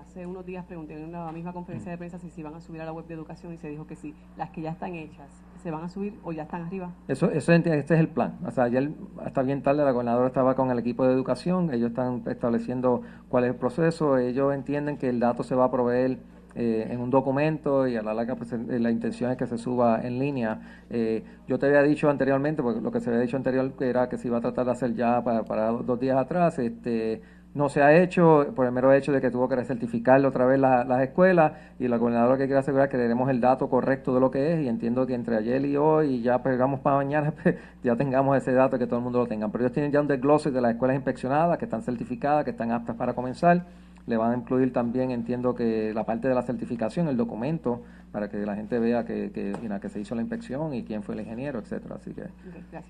hace 0.00 0.26
unos 0.26 0.46
días 0.46 0.64
pregunté 0.64 0.94
en 0.94 1.12
la 1.12 1.30
misma 1.30 1.52
conferencia 1.52 1.90
de 1.90 1.98
prensa 1.98 2.18
si 2.18 2.30
se 2.30 2.40
iban 2.40 2.54
a 2.54 2.60
subir 2.62 2.80
a 2.80 2.86
la 2.86 2.92
web 2.92 3.06
de 3.06 3.12
educación 3.12 3.52
y 3.52 3.58
se 3.58 3.68
dijo 3.68 3.86
que 3.86 3.96
sí. 3.96 4.14
Las 4.38 4.48
que 4.48 4.62
ya 4.62 4.70
están 4.70 4.94
hechas, 4.94 5.28
¿se 5.62 5.70
van 5.70 5.84
a 5.84 5.90
subir 5.90 6.18
o 6.24 6.32
ya 6.32 6.44
están 6.44 6.62
arriba? 6.62 6.90
Eso, 7.06 7.30
eso 7.30 7.52
este 7.52 7.78
es 7.78 7.90
el 7.90 8.08
plan. 8.08 8.38
O 8.46 8.50
sea, 8.50 8.64
ayer 8.64 8.92
hasta 9.22 9.42
bien 9.42 9.62
tarde 9.62 9.84
la 9.84 9.90
gobernadora 9.90 10.26
estaba 10.26 10.54
con 10.54 10.70
el 10.70 10.78
equipo 10.78 11.04
de 11.04 11.12
educación, 11.12 11.74
ellos 11.74 11.90
están 11.90 12.22
estableciendo 12.26 13.02
cuál 13.28 13.44
es 13.44 13.50
el 13.50 13.56
proceso, 13.56 14.16
ellos 14.16 14.54
entienden 14.54 14.96
que 14.96 15.10
el 15.10 15.20
dato 15.20 15.42
se 15.42 15.54
va 15.54 15.66
a 15.66 15.70
proveer 15.70 16.18
eh, 16.56 16.86
en 16.88 17.00
un 17.00 17.10
documento 17.10 17.88
y 17.88 17.96
a 17.96 18.02
la 18.02 18.14
larga 18.14 18.36
pues, 18.36 18.52
eh, 18.52 18.78
la 18.78 18.90
intención 18.90 19.30
es 19.32 19.36
que 19.36 19.46
se 19.46 19.58
suba 19.58 20.00
en 20.02 20.20
línea. 20.20 20.84
Eh, 20.88 21.24
yo 21.48 21.58
te 21.58 21.66
había 21.66 21.82
dicho 21.82 22.08
anteriormente, 22.08 22.62
porque 22.62 22.80
lo 22.80 22.92
que 22.92 23.00
se 23.00 23.10
había 23.10 23.22
dicho 23.22 23.36
anterior 23.36 23.72
era 23.80 24.08
que 24.08 24.18
se 24.18 24.28
iba 24.28 24.38
a 24.38 24.40
tratar 24.40 24.66
de 24.66 24.72
hacer 24.72 24.94
ya 24.94 25.22
para, 25.22 25.70
dos 25.70 25.98
días 25.98 26.16
atrás, 26.16 26.58
este 26.58 27.22
no 27.54 27.68
se 27.68 27.82
ha 27.82 27.96
hecho 28.02 28.48
por 28.56 28.66
el 28.66 28.72
mero 28.72 28.92
hecho 28.92 29.12
de 29.12 29.20
que 29.20 29.30
tuvo 29.30 29.48
que 29.48 29.54
recertificarle 29.54 30.26
otra 30.26 30.44
vez 30.44 30.58
las 30.58 31.02
escuelas 31.02 31.52
y 31.78 31.86
la 31.86 31.98
gobernadora 31.98 32.36
que 32.36 32.46
quiere 32.46 32.58
asegurar 32.58 32.88
que 32.88 32.96
tenemos 32.96 33.30
el 33.30 33.40
dato 33.40 33.68
correcto 33.68 34.12
de 34.12 34.18
lo 34.18 34.28
que 34.28 34.54
es 34.54 34.60
y 34.60 34.68
entiendo 34.68 35.06
que 35.06 35.14
entre 35.14 35.36
ayer 35.36 35.64
y 35.64 35.76
hoy 35.76 36.16
y 36.16 36.22
ya 36.22 36.42
pegamos 36.42 36.80
para 36.80 36.96
mañana 36.96 37.32
pues, 37.42 37.54
ya 37.84 37.94
tengamos 37.94 38.36
ese 38.36 38.52
dato 38.52 38.76
que 38.76 38.86
todo 38.86 38.98
el 38.98 39.04
mundo 39.04 39.20
lo 39.20 39.26
tenga. 39.26 39.48
Pero 39.48 39.64
ellos 39.64 39.72
tienen 39.72 39.92
ya 39.92 40.00
un 40.00 40.08
desglose 40.08 40.50
de 40.50 40.60
las 40.60 40.72
escuelas 40.72 40.96
inspeccionadas 40.96 41.56
que 41.58 41.66
están 41.66 41.82
certificadas, 41.82 42.44
que 42.44 42.50
están 42.50 42.72
aptas 42.72 42.96
para 42.96 43.14
comenzar 43.14 43.64
le 44.06 44.16
van 44.16 44.32
a 44.32 44.36
incluir 44.36 44.72
también, 44.72 45.10
entiendo 45.10 45.54
que 45.54 45.94
la 45.94 46.04
parte 46.04 46.28
de 46.28 46.34
la 46.34 46.42
certificación, 46.42 47.08
el 47.08 47.16
documento, 47.16 47.82
para 48.12 48.28
que 48.28 48.38
la 48.44 48.54
gente 48.54 48.78
vea 48.78 49.04
que, 49.04 49.32
que, 49.32 49.52
que 49.80 49.88
se 49.88 50.00
hizo 50.00 50.14
la 50.14 50.20
inspección 50.20 50.74
y 50.74 50.84
quién 50.84 51.02
fue 51.02 51.14
el 51.14 51.22
ingeniero, 51.22 51.58
etcétera. 51.58 51.96
Así 51.96 52.12
que. 52.12 52.26
gracias. 52.70 52.84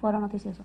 Foro 0.00 0.18
noticioso. 0.18 0.64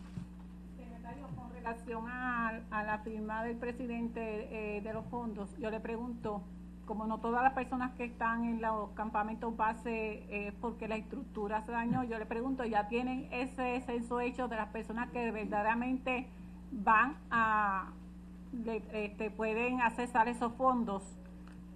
Secretario, 0.75 1.27
con 1.35 1.53
relación 1.53 2.05
a, 2.07 2.59
la 2.71 2.99
firma 3.03 3.43
del 3.43 3.57
presidente 3.57 4.77
eh, 4.77 4.81
de 4.81 4.93
los 4.93 5.05
fondos, 5.05 5.55
yo 5.59 5.69
le 5.69 5.79
pregunto, 5.79 6.41
como 6.85 7.05
no 7.05 7.19
todas 7.19 7.43
las 7.43 7.53
personas 7.53 7.91
que 7.95 8.05
están 8.05 8.45
en 8.45 8.61
los 8.61 8.89
campamentos 8.91 9.55
base 9.55 10.23
es 10.29 10.53
porque 10.55 10.87
la 10.87 10.95
estructura 10.95 11.61
se 11.61 11.71
dañó, 11.71 12.03
yo 12.03 12.17
le 12.17 12.25
pregunto, 12.25 12.65
¿ya 12.65 12.87
tienen 12.87 13.27
ese 13.31 13.81
censo 13.81 14.19
hecho 14.19 14.47
de 14.47 14.55
las 14.55 14.69
personas 14.69 15.09
que 15.11 15.29
verdaderamente 15.31 16.27
van 16.71 17.15
a 17.29 17.91
este, 18.93 19.29
pueden 19.31 19.81
accesar 19.81 20.27
esos 20.27 20.53
fondos 20.53 21.03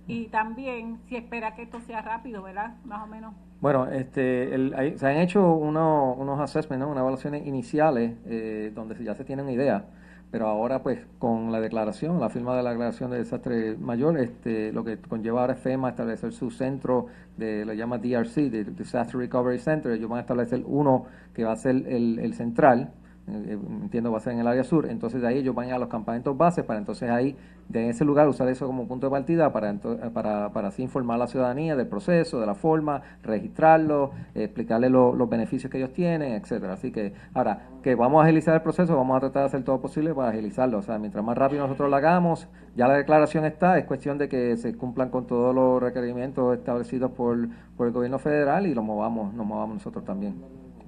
y 0.07 0.25
también 0.27 0.99
si 1.07 1.15
espera 1.15 1.55
que 1.55 1.63
esto 1.63 1.79
sea 1.81 2.01
rápido, 2.01 2.43
¿verdad? 2.43 2.75
Más 2.85 3.03
o 3.03 3.07
menos. 3.07 3.33
Bueno, 3.61 3.87
este, 3.87 4.49
se 4.97 5.07
han 5.07 5.17
hecho 5.17 5.53
uno, 5.53 6.13
unos 6.13 6.39
assessments, 6.39 6.85
unas 6.85 7.01
evaluaciones 7.01 7.45
iniciales 7.45 8.15
eh, 8.25 8.71
donde 8.73 9.01
ya 9.03 9.13
se 9.13 9.23
tiene 9.23 9.43
una 9.43 9.51
idea, 9.51 9.85
pero 10.31 10.47
ahora 10.47 10.81
pues 10.81 10.99
con 11.19 11.51
la 11.51 11.59
declaración, 11.59 12.19
la 12.19 12.29
firma 12.29 12.57
de 12.57 12.63
la 12.63 12.71
declaración 12.71 13.11
de 13.11 13.19
desastre 13.19 13.77
mayor, 13.77 14.17
este, 14.17 14.73
lo 14.73 14.83
que 14.83 14.97
conlleva 14.97 15.41
ahora 15.41 15.53
es 15.53 15.59
FEMA 15.59 15.89
establecer 15.89 16.33
su 16.33 16.49
centro, 16.49 17.05
de 17.37 17.63
lo 17.63 17.73
llama 17.73 17.99
DRC, 17.99 18.49
de 18.49 18.63
Disaster 18.63 19.17
Recovery 19.17 19.59
Center, 19.59 19.91
ellos 19.91 20.09
van 20.09 20.17
a 20.17 20.21
establecer 20.21 20.63
uno 20.65 21.05
que 21.35 21.43
va 21.43 21.51
a 21.51 21.55
ser 21.55 21.75
el, 21.87 22.17
el 22.17 22.33
central, 22.33 22.91
entiendo 23.27 24.11
va 24.11 24.17
a 24.17 24.21
ser 24.21 24.33
en 24.33 24.39
el 24.39 24.47
área 24.47 24.63
sur, 24.63 24.87
entonces 24.89 25.21
de 25.21 25.27
ahí 25.27 25.37
ellos 25.37 25.55
van 25.55 25.71
a 25.71 25.77
los 25.77 25.89
campamentos 25.89 26.37
bases 26.37 26.65
para 26.65 26.79
entonces 26.79 27.09
ahí, 27.09 27.35
de 27.69 27.89
ese 27.89 28.03
lugar, 28.03 28.27
usar 28.27 28.49
eso 28.49 28.67
como 28.67 28.87
punto 28.87 29.07
de 29.07 29.11
partida 29.11 29.53
para, 29.53 29.73
para, 30.13 30.51
para 30.51 30.67
así 30.67 30.83
informar 30.83 31.15
a 31.15 31.19
la 31.19 31.27
ciudadanía 31.27 31.75
del 31.75 31.87
proceso, 31.87 32.39
de 32.39 32.45
la 32.45 32.55
forma, 32.55 33.01
registrarlo, 33.23 34.11
explicarle 34.35 34.89
los 34.89 35.29
beneficios 35.29 35.71
que 35.71 35.77
ellos 35.77 35.93
tienen, 35.93 36.33
etcétera. 36.33 36.73
Así 36.73 36.91
que 36.91 37.13
ahora, 37.33 37.69
que 37.81 37.95
vamos 37.95 38.21
a 38.21 38.25
agilizar 38.25 38.55
el 38.55 38.61
proceso, 38.61 38.95
vamos 38.97 39.15
a 39.15 39.19
tratar 39.21 39.43
de 39.43 39.47
hacer 39.47 39.63
todo 39.63 39.79
posible 39.79 40.13
para 40.13 40.29
agilizarlo. 40.29 40.79
O 40.79 40.81
sea, 40.81 40.97
mientras 40.99 41.23
más 41.23 41.37
rápido 41.37 41.63
nosotros 41.63 41.89
lo 41.89 41.95
hagamos, 41.95 42.49
ya 42.75 42.87
la 42.87 42.95
declaración 42.95 43.45
está, 43.45 43.77
es 43.77 43.85
cuestión 43.85 44.17
de 44.17 44.27
que 44.27 44.57
se 44.57 44.75
cumplan 44.75 45.09
con 45.09 45.25
todos 45.25 45.55
los 45.55 45.81
requerimientos 45.81 46.57
establecidos 46.57 47.11
por, 47.11 47.47
por 47.77 47.87
el 47.87 47.93
gobierno 47.93 48.19
federal 48.19 48.67
y 48.67 48.73
lo 48.73 48.83
movamos, 48.83 49.33
nos 49.33 49.45
movamos 49.45 49.75
nosotros 49.75 50.03
también. 50.03 50.35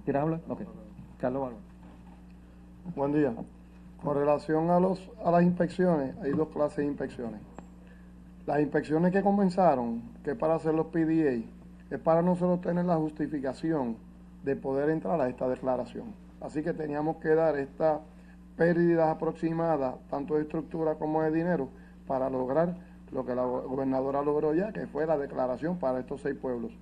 ¿Quieres 0.04 0.22
hablar? 0.22 0.42
Ok. 0.50 0.64
Carlos 1.18 1.52
Buen 2.84 3.14
día. 3.14 3.34
Con 4.04 4.16
relación 4.16 4.70
a, 4.70 4.78
los, 4.78 5.10
a 5.24 5.32
las 5.32 5.42
inspecciones, 5.42 6.16
hay 6.22 6.32
dos 6.32 6.50
clases 6.50 6.78
de 6.78 6.86
inspecciones. 6.86 7.40
Las 8.46 8.60
inspecciones 8.60 9.14
que 9.14 9.24
comenzaron, 9.24 10.02
que 10.22 10.32
es 10.32 10.38
para 10.38 10.56
hacer 10.56 10.76
los 10.76 10.88
PDA, 10.88 11.44
es 11.90 12.00
para 12.04 12.22
nosotros 12.22 12.60
tener 12.60 12.86
la 12.86 12.98
justificación 12.98 13.96
de 14.44 14.58
poder 14.58 14.90
entrar 14.90 15.20
a 15.22 15.30
esta 15.30 15.48
declaración. 15.48 16.14
Así 16.42 16.62
que 16.62 16.74
teníamos 16.74 17.18
que 17.18 17.30
dar 17.30 17.58
esta 17.58 18.02
pérdida 18.58 19.10
aproximada, 19.10 19.96
tanto 20.10 20.36
de 20.36 20.42
estructura 20.42 20.96
como 20.96 21.24
de 21.24 21.32
dinero, 21.32 21.70
para 22.06 22.30
lograr 22.30 22.76
lo 23.12 23.26
que 23.26 23.34
la 23.34 23.46
gobernadora 23.46 24.22
logró 24.22 24.54
ya, 24.54 24.74
que 24.74 24.88
fue 24.88 25.08
la 25.08 25.18
declaración 25.18 25.80
para 25.80 26.02
estos 26.02 26.22
seis 26.22 26.36
pueblos. 26.36 26.74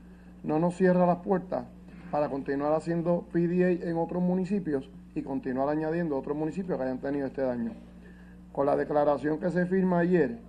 No 0.43 0.58
nos 0.58 0.76
cierra 0.76 1.06
las 1.06 1.20
puertas 1.20 1.66
para 2.10 2.28
continuar 2.28 2.74
haciendo 2.74 3.28
PDA 3.32 3.88
en 3.88 3.97
otros 3.97 4.22
municipios 4.22 4.89
y 5.14 5.22
continuar 5.22 5.70
añadiendo 5.70 6.18
otros 6.18 6.38
municipios 6.38 6.78
que 6.78 6.84
hayan 6.84 6.99
tenido 6.99 7.28
este 7.28 7.41
daño. 7.41 7.72
Con 8.51 8.66
la 8.66 8.76
declaración 8.76 9.39
que 9.39 9.49
se 9.49 9.66
firma 9.66 9.99
ayer, 9.99 10.39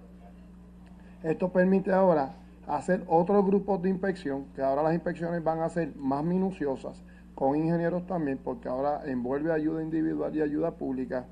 esto 1.23 1.53
permite 1.53 1.93
ahora 1.93 2.35
hacer 2.67 3.05
otros 3.07 3.45
grupos 3.45 3.83
de 3.83 3.91
inspección, 3.91 4.47
que 4.55 4.63
ahora 4.63 4.83
las 4.83 4.95
inspecciones 4.95 5.43
van 5.43 5.61
a 5.61 5.69
ser 5.69 5.95
más 5.97 6.25
minuciosas, 6.25 7.03
con 7.35 7.57
ingenieros 7.57 8.07
también, 8.07 8.39
porque 8.43 8.69
ahora 8.69 9.03
envuelve 9.05 9.53
ayuda 9.53 9.83
individual 9.83 10.35
y 10.35 10.43
ayuda 10.43 10.73
pública. 10.73 11.27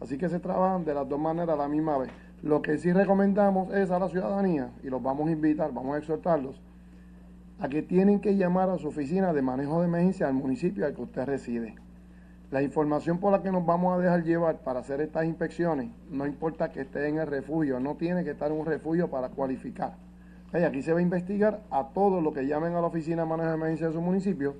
Así 0.00 0.18
que 0.18 0.28
se 0.28 0.38
trabajan 0.38 0.84
de 0.84 0.94
las 0.94 1.08
dos 1.08 1.18
maneras 1.18 1.54
a 1.54 1.62
la 1.62 1.68
misma 1.68 1.98
vez. 1.98 2.10
Lo 2.42 2.62
que 2.62 2.78
sí 2.78 2.92
recomendamos 2.92 3.74
es 3.74 3.90
a 3.90 3.98
la 3.98 4.08
ciudadanía, 4.08 4.70
y 4.82 4.88
los 4.88 5.02
vamos 5.02 5.28
a 5.28 5.32
invitar, 5.32 5.72
vamos 5.72 5.96
a 5.96 5.98
exhortarlos, 5.98 6.60
a 7.58 7.68
que 7.68 7.82
tienen 7.82 8.20
que 8.20 8.36
llamar 8.36 8.70
a 8.70 8.78
su 8.78 8.88
oficina 8.88 9.32
de 9.32 9.42
manejo 9.42 9.80
de 9.80 9.88
emergencia 9.88 10.28
al 10.28 10.34
municipio 10.34 10.86
al 10.86 10.94
que 10.94 11.02
usted 11.02 11.24
reside. 11.24 11.74
La 12.50 12.62
información 12.62 13.18
por 13.18 13.30
la 13.30 13.42
que 13.42 13.52
nos 13.52 13.66
vamos 13.66 13.94
a 13.94 14.00
dejar 14.00 14.24
llevar 14.24 14.60
para 14.60 14.80
hacer 14.80 15.02
estas 15.02 15.26
inspecciones, 15.26 15.90
no 16.10 16.26
importa 16.26 16.72
que 16.72 16.80
esté 16.80 17.06
en 17.06 17.18
el 17.18 17.26
refugio, 17.26 17.78
no 17.78 17.96
tiene 17.96 18.24
que 18.24 18.30
estar 18.30 18.50
en 18.50 18.58
un 18.58 18.64
refugio 18.64 19.10
para 19.10 19.28
cualificar. 19.28 19.96
aquí 20.54 20.80
se 20.80 20.94
va 20.94 21.00
a 21.00 21.02
investigar 21.02 21.60
a 21.70 21.88
todos 21.88 22.22
los 22.22 22.32
que 22.32 22.46
llamen 22.46 22.74
a 22.74 22.80
la 22.80 22.86
oficina 22.86 23.24
de 23.24 23.28
manejo 23.28 23.50
de 23.50 23.54
emergencia 23.54 23.88
de 23.88 23.92
su 23.92 24.00
municipio, 24.00 24.54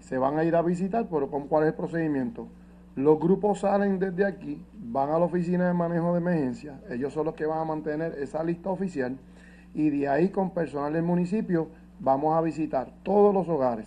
se 0.00 0.18
van 0.18 0.38
a 0.38 0.44
ir 0.44 0.56
a 0.56 0.62
visitar, 0.62 1.06
pero 1.08 1.28
¿cuál 1.28 1.62
es 1.62 1.68
el 1.68 1.74
procedimiento? 1.74 2.48
Los 2.96 3.20
grupos 3.20 3.60
salen 3.60 4.00
desde 4.00 4.24
aquí, 4.24 4.60
van 4.74 5.10
a 5.10 5.18
la 5.20 5.26
oficina 5.26 5.68
de 5.68 5.72
manejo 5.72 6.12
de 6.12 6.18
emergencia, 6.18 6.80
ellos 6.90 7.12
son 7.12 7.26
los 7.26 7.36
que 7.36 7.46
van 7.46 7.60
a 7.60 7.64
mantener 7.64 8.12
esa 8.18 8.42
lista 8.42 8.70
oficial 8.70 9.16
y 9.72 9.90
de 9.90 10.08
ahí 10.08 10.30
con 10.30 10.50
personal 10.50 10.94
del 10.94 11.04
municipio 11.04 11.68
vamos 12.00 12.36
a 12.36 12.40
visitar 12.40 12.90
todos 13.04 13.32
los 13.32 13.48
hogares 13.48 13.86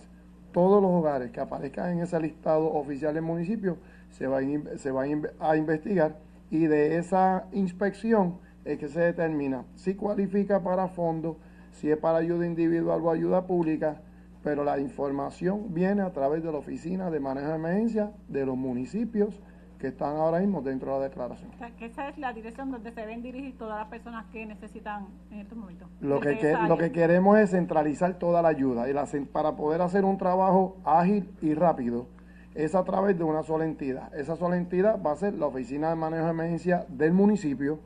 todos 0.54 0.80
los 0.80 0.90
hogares 0.92 1.32
que 1.32 1.40
aparezcan 1.40 1.90
en 1.90 1.98
ese 1.98 2.18
listado 2.20 2.72
oficial 2.72 3.12
del 3.12 3.24
municipio 3.24 3.76
se 4.10 4.28
va, 4.28 4.38
a, 4.38 4.78
se 4.78 4.92
a 5.40 5.56
investigar 5.56 6.16
y 6.48 6.66
de 6.66 6.96
esa 6.96 7.46
inspección 7.52 8.38
es 8.64 8.78
que 8.78 8.88
se 8.88 9.00
determina 9.00 9.64
si 9.74 9.96
cualifica 9.96 10.62
para 10.62 10.86
fondos, 10.86 11.36
si 11.72 11.90
es 11.90 11.98
para 11.98 12.18
ayuda 12.18 12.46
individual 12.46 13.00
o 13.02 13.10
ayuda 13.10 13.48
pública, 13.48 14.00
pero 14.44 14.62
la 14.62 14.78
información 14.78 15.74
viene 15.74 16.02
a 16.02 16.12
través 16.12 16.44
de 16.44 16.52
la 16.52 16.58
oficina 16.58 17.10
de 17.10 17.18
manejo 17.18 17.48
de 17.48 17.54
emergencia 17.56 18.12
de 18.28 18.46
los 18.46 18.56
municipios 18.56 19.40
que 19.78 19.88
están 19.88 20.16
ahora 20.16 20.40
mismo 20.40 20.62
dentro 20.62 20.94
de 20.94 20.98
la 20.98 21.04
declaración. 21.08 21.50
que 21.78 21.86
esa 21.86 22.08
es 22.08 22.18
la 22.18 22.32
dirección 22.32 22.70
donde 22.70 22.92
se 22.92 23.06
ven 23.06 23.22
dirigir 23.22 23.56
todas 23.58 23.78
las 23.78 23.88
personas 23.88 24.26
que 24.32 24.46
necesitan 24.46 25.08
en 25.30 25.40
estos 25.40 25.58
momentos. 25.58 25.88
Lo 26.00 26.20
que, 26.20 26.56
lo 26.68 26.78
que 26.78 26.92
queremos 26.92 27.38
es 27.38 27.50
centralizar 27.50 28.14
toda 28.14 28.42
la 28.42 28.48
ayuda 28.48 28.88
y 28.88 28.92
la, 28.92 29.06
para 29.32 29.56
poder 29.56 29.82
hacer 29.82 30.04
un 30.04 30.18
trabajo 30.18 30.76
ágil 30.84 31.28
y 31.42 31.54
rápido 31.54 32.06
es 32.54 32.74
a 32.74 32.84
través 32.84 33.18
de 33.18 33.24
una 33.24 33.42
sola 33.42 33.64
entidad. 33.64 34.14
Esa 34.14 34.36
sola 34.36 34.56
entidad 34.56 35.02
va 35.02 35.12
a 35.12 35.16
ser 35.16 35.34
la 35.34 35.46
oficina 35.46 35.90
de 35.90 35.96
manejo 35.96 36.24
de 36.24 36.30
emergencia 36.30 36.86
del 36.88 37.12
municipio. 37.12 37.80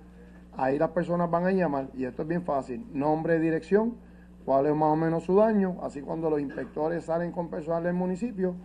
Ahí 0.57 0.79
las 0.79 0.91
personas 0.91 1.31
van 1.31 1.47
a 1.47 1.53
llamar 1.53 1.89
y 1.95 2.05
esto 2.05 2.23
es 2.23 2.29
bien 2.29 2.43
fácil. 2.43 2.85
Nombre, 2.93 3.39
dirección, 3.41 3.97
cuál 4.45 4.67
es 4.67 4.75
más 4.75 4.93
o 4.93 4.97
menos 4.97 5.25
su 5.25 5.37
daño. 5.37 5.77
Así 5.83 6.03
cuando 6.03 6.29
los 6.29 6.41
inspectores 6.41 7.05
salen 7.05 7.33
con 7.33 7.49
personal 7.49 7.83
del 7.83 7.95
municipio, 7.95 8.57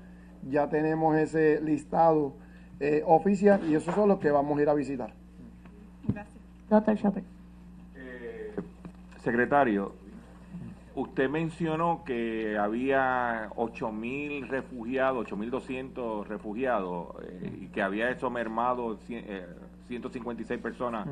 ya 0.49 0.67
tenemos 0.67 1.15
ese 1.15 1.61
listado 1.61 2.34
eh, 2.84 3.03
y 3.69 3.75
esos 3.75 3.95
son 3.95 4.09
los 4.09 4.19
que 4.19 4.29
vamos 4.29 4.59
a 4.59 4.61
ir 4.61 4.69
a 4.69 4.73
visitar. 4.73 5.13
Gracias. 6.07 6.36
Doctor 6.69 6.97
Chopper. 6.97 7.23
Eh, 7.95 8.53
secretario, 9.23 9.93
usted 10.95 11.29
mencionó 11.29 12.03
que 12.05 12.57
había 12.57 13.49
8.000 13.51 14.47
refugiados, 14.47 15.27
8.200 15.29 16.25
refugiados 16.27 17.15
eh, 17.23 17.59
y 17.61 17.67
que 17.67 17.81
había 17.81 18.09
eso 18.09 18.29
mermado 18.29 18.97
156 19.88 20.59
personas 20.59 21.07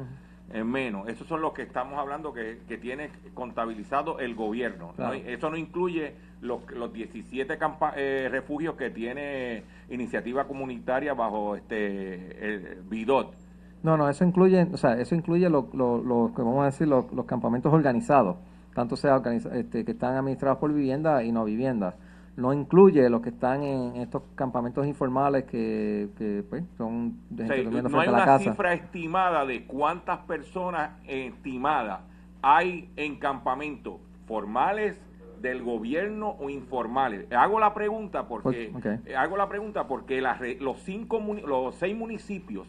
en 0.54 0.70
menos. 0.70 1.08
Esos 1.08 1.28
son 1.28 1.42
los 1.42 1.54
que 1.54 1.64
estamos 1.64 1.98
hablando 1.98 2.34
que, 2.34 2.60
tiene 2.82 3.10
contabilizado 3.34 4.20
el 4.20 4.36
gobierno. 4.36 4.94
Eso 5.26 5.50
no 5.50 5.58
incluye 5.58 6.16
los, 6.42 6.70
los 6.72 6.92
17 6.92 7.58
eh, 7.96 8.28
refugios 8.32 8.76
que 8.76 8.90
tiene 8.90 9.64
iniciativa 9.92 10.46
comunitaria 10.46 11.14
bajo 11.14 11.56
este 11.56 12.46
el 12.48 12.82
BIDOT. 12.90 13.36
No, 13.84 13.98
no, 13.98 14.10
eso 14.10 14.24
incluye, 14.24 14.68
o 14.72 14.78
sea, 14.78 14.94
eso 14.94 15.16
incluye 15.16 15.50
los, 15.50 15.74
lo, 15.74 16.32
que 16.36 16.42
vamos 16.42 16.62
a 16.62 16.66
decir, 16.66 16.88
los, 16.88 17.06
campamentos 17.26 17.74
organizados, 17.74 18.38
tanto 18.76 18.96
sea 18.96 19.22
este, 19.54 19.84
que 19.84 19.92
están 19.92 20.16
administrados 20.16 20.60
por 20.60 20.72
vivienda 20.72 21.24
y 21.24 21.32
no 21.32 21.46
viviendas 21.46 21.96
no 22.38 22.54
incluye 22.54 23.10
los 23.10 23.22
que 23.22 23.30
están 23.30 23.64
en 23.64 23.98
estos 23.98 24.24
campamentos 24.36 24.86
informales 24.86 25.44
que, 25.46 26.10
pues, 26.50 26.64
son 26.78 27.20
de 27.30 27.46
gente 27.48 27.82
No 27.90 28.00
hay 28.00 28.08
una 28.08 28.40
cifra 28.40 28.74
estimada 28.74 29.46
de 29.46 29.66
cuántas 29.66 30.20
personas 30.20 31.00
estimadas 31.08 32.02
hay 32.42 32.90
en 32.96 33.18
campamentos 33.18 33.96
formales 34.26 35.00
del 35.42 35.64
gobierno 35.64 36.36
o 36.40 36.50
informales. 36.50 37.32
Hago 37.32 37.60
la 37.60 37.74
pregunta 37.74 38.28
porque 38.28 38.72
hago 39.18 39.38
la 39.38 39.50
pregunta 39.50 39.88
porque 39.88 40.22
los 40.60 40.80
cinco 40.82 41.20
los 41.46 41.76
seis 41.76 41.96
municipios 41.96 42.68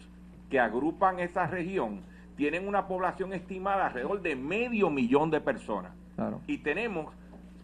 que 0.51 0.61
agrupan 0.61 1.21
esa 1.21 1.47
región 1.47 2.01
tienen 2.37 2.67
una 2.67 2.87
población 2.87 3.33
estimada 3.33 3.87
alrededor 3.87 4.23
de 4.23 4.37
medio 4.37 4.91
millón 4.91 5.31
de 5.31 5.41
personas. 5.41 5.93
Y 6.47 6.59
tenemos 6.59 7.13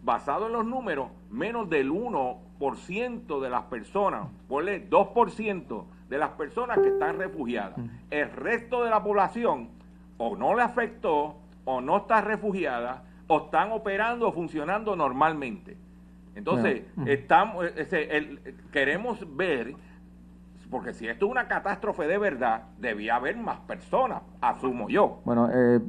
basado 0.03 0.47
en 0.47 0.53
los 0.53 0.65
números, 0.65 1.09
menos 1.29 1.69
del 1.69 1.91
1% 1.91 3.39
de 3.39 3.49
las 3.49 3.63
personas, 3.63 4.27
ponle 4.47 4.89
2% 4.89 5.83
de 6.09 6.17
las 6.17 6.29
personas 6.31 6.79
que 6.79 6.89
están 6.89 7.17
refugiadas. 7.17 7.77
El 8.09 8.31
resto 8.31 8.83
de 8.83 8.89
la 8.89 9.03
población 9.03 9.69
o 10.17 10.35
no 10.35 10.55
le 10.55 10.61
afectó, 10.61 11.37
o 11.65 11.81
no 11.81 11.97
está 11.97 12.21
refugiada, 12.21 13.03
o 13.29 13.45
están 13.45 13.71
operando 13.71 14.27
o 14.27 14.31
funcionando 14.31 14.95
normalmente. 14.95 15.77
Entonces, 16.35 16.83
estamos, 17.05 17.65
eh, 17.75 18.39
queremos 18.71 19.19
ver, 19.35 19.75
porque 20.71 20.93
si 20.93 21.07
esto 21.07 21.25
es 21.27 21.31
una 21.31 21.47
catástrofe 21.47 22.07
de 22.07 22.17
verdad, 22.17 22.63
debía 22.79 23.15
haber 23.15 23.37
más 23.37 23.59
personas, 23.59 24.23
asumo 24.41 24.89
yo. 24.89 25.21
Bueno, 25.25 25.47
eh, 25.53 25.79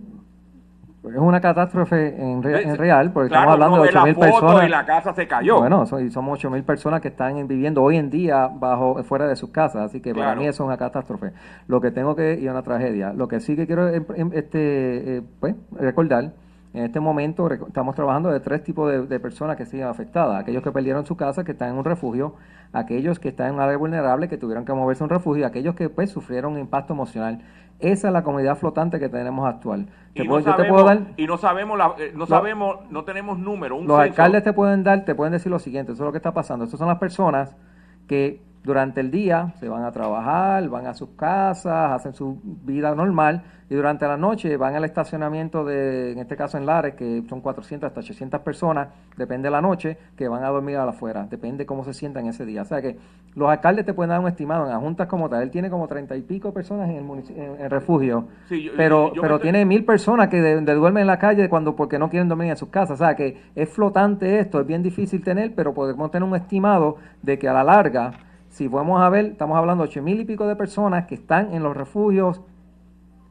es 1.03 1.17
una 1.17 1.41
catástrofe 1.41 2.09
en, 2.09 2.43
real, 2.43 3.11
porque 3.11 3.29
estamos 3.29 3.55
hablando 3.55 3.83
de 3.83 3.91
8.000 3.91 4.19
personas. 4.19 4.67
Y 4.67 4.69
la 4.69 4.85
casa 4.85 5.15
se 5.15 5.27
cayó. 5.27 5.61
Bueno, 5.61 5.87
somos 5.87 6.45
8.000 6.45 6.63
personas 6.63 7.01
que 7.01 7.09
están 7.09 7.49
viviendo 7.49 7.83
hoy 7.83 7.97
en 7.97 8.11
día 8.11 8.49
bajo 8.53 9.03
fuera 9.05 9.27
de 9.27 9.37
sus 9.37 9.49
casas, 9.49 9.83
así 9.87 10.03
que 10.03 10.15
para 10.15 10.35
mí 10.35 10.43
eso 10.43 10.63
es 10.63 10.67
una 10.67 10.77
catástrofe. 10.77 11.33
Lo 11.69 11.81
que 11.81 11.91
tengo 11.91 12.15
que, 12.15 12.39
y 12.39 12.47
una 12.49 12.63
tragedia. 12.63 13.15
Lo 13.15 13.29
que 13.29 13.41
sí 13.41 13.57
que 13.57 13.67
quiero 13.67 13.89
em, 13.89 14.05
em, 14.15 14.31
este, 14.35 15.17
eh, 15.17 15.23
pues, 15.41 15.55
recordar 15.73 16.33
en 16.73 16.85
este 16.85 17.01
momento 17.01 17.51
estamos 17.51 17.97
trabajando 17.97 18.31
de 18.31 18.39
tres 18.39 18.63
tipos 18.63 19.09
de, 19.09 19.21
personas 19.21 19.57
que 19.57 19.67
siguen 19.67 19.89
afectadas. 19.89 20.41
Aquellos 20.41 20.63
que 20.63 20.71
perdieron 20.71 21.05
su 21.05 21.17
casa, 21.17 21.43
que 21.43 21.53
están 21.53 21.71
en 21.71 21.77
un 21.77 21.85
refugio, 21.85 22.37
aquellos 22.73 23.19
que 23.19 23.29
están 23.29 23.49
en 23.49 23.55
un 23.55 23.61
área 23.61 23.77
vulnerable, 23.77 24.29
que 24.29 24.39
tuvieron 24.39 24.65
que 24.65 24.73
moverse 24.73 25.03
a 25.03 25.07
un 25.07 25.11
refugio, 25.11 25.43
y 25.43 25.45
aquellos 25.45 25.75
que 25.75 25.89
pues 25.89 26.11
sufrieron 26.11 26.53
un 26.53 26.61
impacto 26.61 26.93
emocional. 26.93 27.41
Esa 27.81 28.09
es 28.09 28.13
la 28.13 28.23
comunidad 28.23 28.57
flotante 28.57 29.01
que 29.01 29.09
tenemos 29.09 29.49
actual. 29.49 29.89
Y, 30.15 30.29
no, 30.29 30.41
sabemos, 30.43 30.99
y 31.17 31.27
no 31.27 31.39
sabemos, 31.39 31.81
eh, 31.99 32.13
no 32.15 32.27
sabemos, 32.27 32.77
no 32.91 33.05
tenemos 33.05 33.39
número. 33.39 33.81
los 33.81 33.99
alcaldes 33.99 34.45
te 34.45 34.53
pueden 34.53 34.85
dar, 34.85 35.05
te 35.05 35.15
pueden 35.15 35.33
decir 35.33 35.51
lo 35.51 35.59
siguiente, 35.59 35.93
eso 35.93 36.03
es 36.03 36.07
lo 36.07 36.13
que 36.13 36.19
está 36.19 36.35
pasando. 36.35 36.67
Estas 36.67 36.79
son 36.79 36.89
las 36.89 36.99
personas 36.99 37.57
que 38.07 38.43
durante 38.63 39.01
el 39.01 39.11
día 39.11 39.55
se 39.59 39.69
van 39.69 39.85
a 39.85 39.93
trabajar, 39.93 40.69
van 40.69 40.87
a 40.87 40.95
sus 40.95 41.11
casas, 41.11 41.93
hacen 41.93 42.15
su 42.15 42.39
vida 42.45 42.95
normal 42.95 43.43
y 43.71 43.77
durante 43.77 44.07
la 44.07 44.17
noche 44.17 44.57
van 44.57 44.75
al 44.75 44.85
estacionamiento 44.85 45.65
de, 45.65 46.11
en 46.11 46.19
este 46.19 46.37
caso 46.37 46.59
en 46.59 46.67
Lares, 46.67 46.95
que 46.95 47.23
son 47.29 47.41
400 47.41 47.87
hasta 47.87 48.01
800 48.01 48.41
personas, 48.41 48.89
depende 49.17 49.47
de 49.47 49.53
la 49.53 49.61
noche, 49.61 49.97
que 50.17 50.27
van 50.27 50.43
a 50.43 50.49
dormir 50.49 50.77
a 50.77 50.85
la 50.85 50.91
afuera, 50.91 51.25
depende 51.31 51.65
cómo 51.65 51.85
se 51.85 51.95
sientan 51.95 52.27
ese 52.27 52.45
día. 52.45 52.63
O 52.63 52.65
sea 52.65 52.83
que 52.83 52.99
los 53.37 53.49
alcaldes 53.49 53.87
te 53.87 53.95
pueden 53.95 54.11
dar 54.11 54.19
un 54.19 54.27
estimado 54.27 54.65
en 54.65 54.73
las 54.73 54.81
juntas 54.81 55.07
como 55.07 55.29
tal. 55.29 55.43
Él 55.43 55.53
tiene 55.53 55.71
como 55.71 55.87
30 55.87 56.17
y 56.17 56.23
pico 56.23 56.53
personas 56.53 56.91
en 56.91 56.97
el, 56.97 57.61
en, 57.61 57.71
refugio, 57.71 58.27
pero, 58.77 59.13
pero 59.21 59.39
tiene 59.39 59.65
mil 59.65 59.85
personas 59.85 60.29
que 60.29 60.41
duermen 60.41 61.03
en 61.03 61.07
la 61.07 61.21
calle 61.21 61.49
cuando 61.49 61.77
porque 61.77 61.97
no 61.97 62.11
quieren 62.11 62.29
dormir 62.29 62.51
en 62.51 62.57
sus 62.57 62.71
casas. 62.71 63.01
O 63.01 63.05
sea 63.05 63.15
que 63.15 63.41
es 63.55 63.69
flotante 63.69 64.41
esto, 64.41 64.61
es 64.61 64.67
bien 64.67 64.83
difícil 64.83 65.23
tener, 65.23 65.55
pero 65.55 65.73
podemos 65.73 66.11
tener 66.11 66.29
un 66.29 66.35
estimado 66.35 66.97
de 67.23 67.39
que 67.39 67.49
a 67.49 67.53
la 67.53 67.63
larga 67.63 68.30
si 68.51 68.69
vamos 68.69 69.01
a 69.01 69.09
ver, 69.09 69.27
estamos 69.27 69.57
hablando 69.57 69.85
de 69.85 69.91
ocho 69.91 70.03
mil 70.03 70.21
y 70.21 70.25
pico 70.25 70.47
de 70.47 70.57
personas 70.57 71.07
que 71.07 71.15
están 71.15 71.55
en 71.55 71.63
los 71.63 71.77
refugios, 71.77 72.41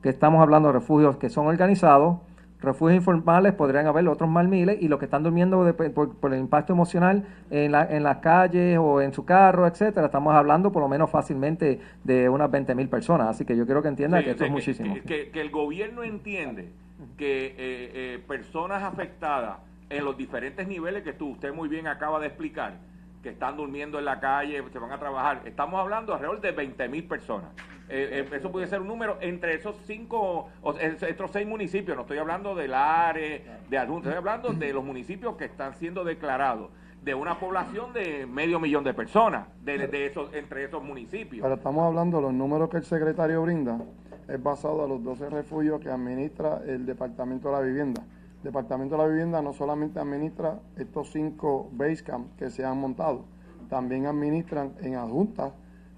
que 0.01 0.09
estamos 0.09 0.41
hablando 0.41 0.70
de 0.70 0.74
refugios 0.74 1.17
que 1.17 1.30
son 1.30 1.47
organizados, 1.47 2.20
refugios 2.61 2.97
informales 2.97 3.53
podrían 3.53 3.86
haber 3.88 4.07
otros 4.07 4.30
más 4.30 4.47
miles 4.47 4.82
y 4.82 4.88
los 4.88 4.97
que 4.97 5.05
están 5.05 5.24
durmiendo 5.24 5.76
por, 5.93 6.34
el 6.34 6.39
impacto 6.39 6.74
emocional 6.74 7.26
en, 7.49 7.74
la, 7.74 7.84
en 7.84 8.03
las 8.03 8.17
calles 8.17 8.78
o 8.80 9.01
en 9.01 9.13
su 9.13 9.26
carro, 9.26 9.67
etcétera, 9.67 10.07
estamos 10.07 10.34
hablando 10.34 10.72
por 10.72 10.82
lo 10.82 10.89
menos 10.89 11.09
fácilmente 11.09 11.80
de 12.03 12.30
unas 12.30 12.49
20 12.49 12.74
mil 12.76 12.88
personas. 12.88 13.28
Así 13.28 13.45
que 13.45 13.55
yo 13.57 13.65
quiero 13.65 13.82
que 13.82 13.89
entienda 13.89 14.24
que 14.24 14.32
esto 14.32 14.45
es 14.45 14.51
muchísimo. 14.51 14.95
Que, 15.05 15.32
el 15.34 15.51
gobierno 15.51 16.03
entiende 16.03 16.70
que 17.17 17.47
eh, 17.47 17.55
eh, 17.57 18.24
personas 18.26 18.84
afectadas 18.84 19.57
en 19.89 20.05
los 20.05 20.17
diferentes 20.17 20.67
niveles 20.67 21.03
que 21.03 21.13
tú, 21.13 21.32
usted 21.32 21.53
muy 21.53 21.67
bien 21.67 21.88
acaba 21.88 22.20
de 22.20 22.28
explicar, 22.28 22.74
que 23.22 23.30
están 23.30 23.57
durmiendo 23.57 23.99
en 23.99 24.05
la 24.05 24.20
calle, 24.20 24.63
se 24.72 24.80
van 24.80 24.91
a 24.91 24.99
trabajar. 24.99 25.41
Estamos 25.45 25.80
hablando 25.80 26.13
alrededor 26.13 26.41
de 26.41 26.51
20 26.51 26.88
mil 26.89 27.03
personas. 27.05 27.49
Eh, 27.89 28.26
eh, 28.32 28.36
eso 28.36 28.51
puede 28.51 28.67
ser 28.67 28.82
un 28.82 28.88
número 28.88 29.17
entre 29.20 29.55
esos 29.55 29.76
cinco, 29.86 30.49
o, 30.61 30.74
estos 30.74 31.32
seis 31.32 31.47
municipios. 31.47 31.97
No 31.97 32.03
estoy 32.03 32.20
hablando 32.20 32.55
del 32.55 32.74
área, 32.74 33.59
de 33.67 33.78
algún, 33.78 33.97
estoy 33.97 34.13
hablando 34.13 34.53
de 34.53 34.74
los 34.74 34.84
municipios 34.84 35.36
que 35.36 35.45
están 35.45 35.74
siendo 35.76 36.03
declarados 36.03 36.70
de 37.01 37.15
una 37.15 37.39
población 37.39 37.93
de 37.93 38.26
medio 38.26 38.59
millón 38.59 38.84
de 38.84 38.93
personas 38.93 39.47
de, 39.63 40.05
esos, 40.05 40.34
entre 40.34 40.65
esos 40.65 40.84
municipios. 40.84 41.41
Pero 41.41 41.55
estamos 41.55 41.84
hablando 41.84 42.17
de 42.17 42.24
los 42.24 42.34
números 42.34 42.70
que 42.70 42.78
el 42.78 42.84
secretario 42.84 43.41
brinda, 43.41 43.80
es 44.28 44.41
basado 44.41 44.84
a 44.84 44.88
los 44.88 45.03
12 45.03 45.30
refugios 45.30 45.82
que 45.82 45.89
administra 45.89 46.61
el 46.67 46.86
Departamento 46.86 47.49
de 47.49 47.55
la 47.55 47.61
Vivienda. 47.61 48.03
Departamento 48.43 48.95
de 48.95 49.03
la 49.03 49.07
Vivienda 49.09 49.41
no 49.41 49.51
solamente 49.51 49.99
administra 49.99 50.59
estos 50.77 51.11
cinco 51.11 51.69
base 51.73 52.03
camp 52.03 52.35
que 52.37 52.49
se 52.49 52.63
han 52.63 52.79
montado, 52.79 53.25
también 53.69 54.05
administran 54.05 54.73
en 54.81 54.95
adjuntas, 54.95 55.51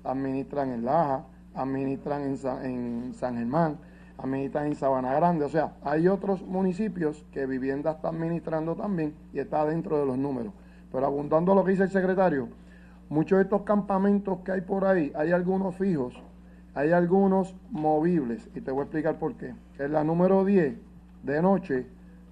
administran 0.03 0.71
en 0.71 0.83
Laja, 0.83 1.23
administran 1.53 2.23
en 2.23 2.37
en 2.63 3.13
San 3.13 3.37
Germán, 3.37 3.77
administran 4.17 4.67
en 4.67 4.75
Sabana 4.75 5.13
Grande. 5.13 5.45
O 5.45 5.49
sea, 5.49 5.73
hay 5.83 6.07
otros 6.07 6.41
municipios 6.41 7.23
que 7.31 7.45
Vivienda 7.45 7.91
está 7.91 8.09
administrando 8.09 8.75
también 8.75 9.13
y 9.33 9.39
está 9.39 9.65
dentro 9.65 9.99
de 9.99 10.05
los 10.05 10.17
números. 10.17 10.53
Pero 10.91 11.05
abundando 11.05 11.53
lo 11.55 11.63
que 11.63 11.71
dice 11.71 11.83
el 11.83 11.91
secretario, 11.91 12.49
muchos 13.09 13.37
de 13.37 13.43
estos 13.43 13.61
campamentos 13.61 14.39
que 14.39 14.51
hay 14.51 14.61
por 14.61 14.85
ahí, 14.85 15.11
hay 15.15 15.31
algunos 15.31 15.75
fijos, 15.75 16.19
hay 16.73 16.91
algunos 16.91 17.55
movibles, 17.69 18.49
y 18.55 18.61
te 18.61 18.71
voy 18.71 18.81
a 18.81 18.83
explicar 18.83 19.19
por 19.19 19.35
qué. 19.35 19.53
En 19.77 19.93
la 19.93 20.03
número 20.03 20.43
10 20.43 20.75
de 21.23 21.41
noche 21.41 21.85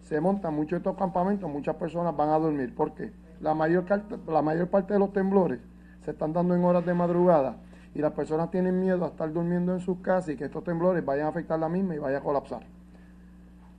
se 0.09 0.19
montan 0.19 0.55
muchos 0.55 0.77
estos 0.77 0.97
campamentos, 0.97 1.47
muchas 1.47 1.75
personas 1.75 2.17
van 2.17 2.29
a 2.29 2.39
dormir. 2.39 2.73
¿Por 2.73 2.95
qué? 2.95 3.11
La 3.41 3.53
mayor, 3.53 3.85
la 4.27 4.41
mayor 4.41 4.67
parte 4.67 4.93
de 4.93 4.99
los 4.99 5.13
temblores 5.13 5.59
se 6.03 6.11
están 6.11 6.33
dando 6.33 6.55
en 6.55 6.63
horas 6.63 6.83
de 6.83 6.95
madrugada 6.95 7.57
y 7.93 7.99
las 7.99 8.13
personas 8.13 8.49
tienen 8.49 8.79
miedo 8.79 9.05
a 9.05 9.09
estar 9.09 9.31
durmiendo 9.31 9.71
en 9.71 9.81
sus 9.81 9.99
casas 9.99 10.29
y 10.29 10.35
que 10.35 10.45
estos 10.45 10.63
temblores 10.63 11.05
vayan 11.05 11.27
a 11.27 11.29
afectar 11.29 11.59
la 11.59 11.69
misma 11.69 11.93
y 11.93 11.99
vaya 11.99 12.17
a 12.17 12.21
colapsar. 12.21 12.63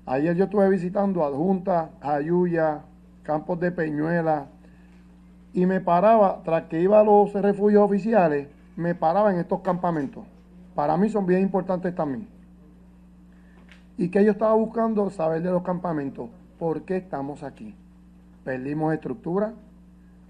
Ayer 0.06 0.36
yo 0.36 0.44
estuve 0.44 0.68
visitando 0.68 1.24
Adjunta, 1.24 1.90
Ayuya, 2.00 2.82
Campos 3.24 3.58
de 3.58 3.72
Peñuela 3.72 4.46
y 5.52 5.66
me 5.66 5.80
paraba, 5.80 6.42
tras 6.44 6.66
que 6.66 6.80
iba 6.80 7.00
a 7.00 7.04
los 7.04 7.32
refugios 7.32 7.82
oficiales, 7.82 8.46
me 8.76 8.94
paraba 8.94 9.32
en 9.32 9.40
estos 9.40 9.62
campamentos. 9.62 10.24
Para 10.76 10.96
mí 10.96 11.08
son 11.08 11.26
bien 11.26 11.42
importantes 11.42 11.92
también. 11.92 12.28
Y 14.00 14.08
que 14.08 14.24
yo 14.24 14.32
estaba 14.32 14.54
buscando 14.54 15.10
saber 15.10 15.42
de 15.42 15.50
los 15.50 15.62
campamentos, 15.62 16.30
¿por 16.58 16.84
qué 16.84 16.96
estamos 16.96 17.42
aquí? 17.42 17.74
Perdimos 18.44 18.94
estructura, 18.94 19.52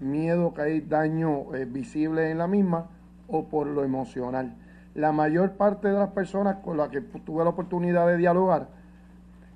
miedo 0.01 0.53
que 0.53 0.61
hay 0.61 0.81
daño 0.81 1.55
eh, 1.55 1.63
visible 1.63 2.31
en 2.31 2.39
la 2.39 2.47
misma 2.47 2.89
o 3.29 3.45
por 3.45 3.67
lo 3.67 3.85
emocional. 3.85 4.57
La 4.93 5.13
mayor 5.13 5.51
parte 5.51 5.87
de 5.87 5.93
las 5.93 6.09
personas 6.09 6.57
con 6.57 6.75
las 6.75 6.89
que 6.89 6.99
tuve 6.99 7.45
la 7.45 7.51
oportunidad 7.51 8.07
de 8.07 8.17
dialogar 8.17 8.67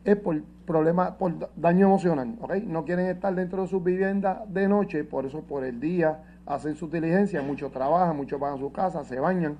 es 0.05 0.15
por 0.15 0.41
problemas, 0.65 1.11
por 1.15 1.49
daño 1.57 1.87
emocional. 1.87 2.37
No 2.67 2.85
quieren 2.85 3.07
estar 3.07 3.35
dentro 3.35 3.63
de 3.63 3.67
sus 3.67 3.83
viviendas 3.83 4.43
de 4.47 4.69
noche, 4.69 5.03
por 5.03 5.25
eso 5.25 5.41
por 5.41 5.65
el 5.65 5.81
día 5.81 6.23
hacen 6.45 6.77
sus 6.77 6.89
diligencias, 6.89 7.45
muchos 7.45 7.69
trabajan, 7.69 8.15
muchos 8.15 8.39
van 8.39 8.53
a 8.53 8.57
su 8.59 8.71
casa, 8.71 9.03
se 9.03 9.19
bañan, 9.19 9.57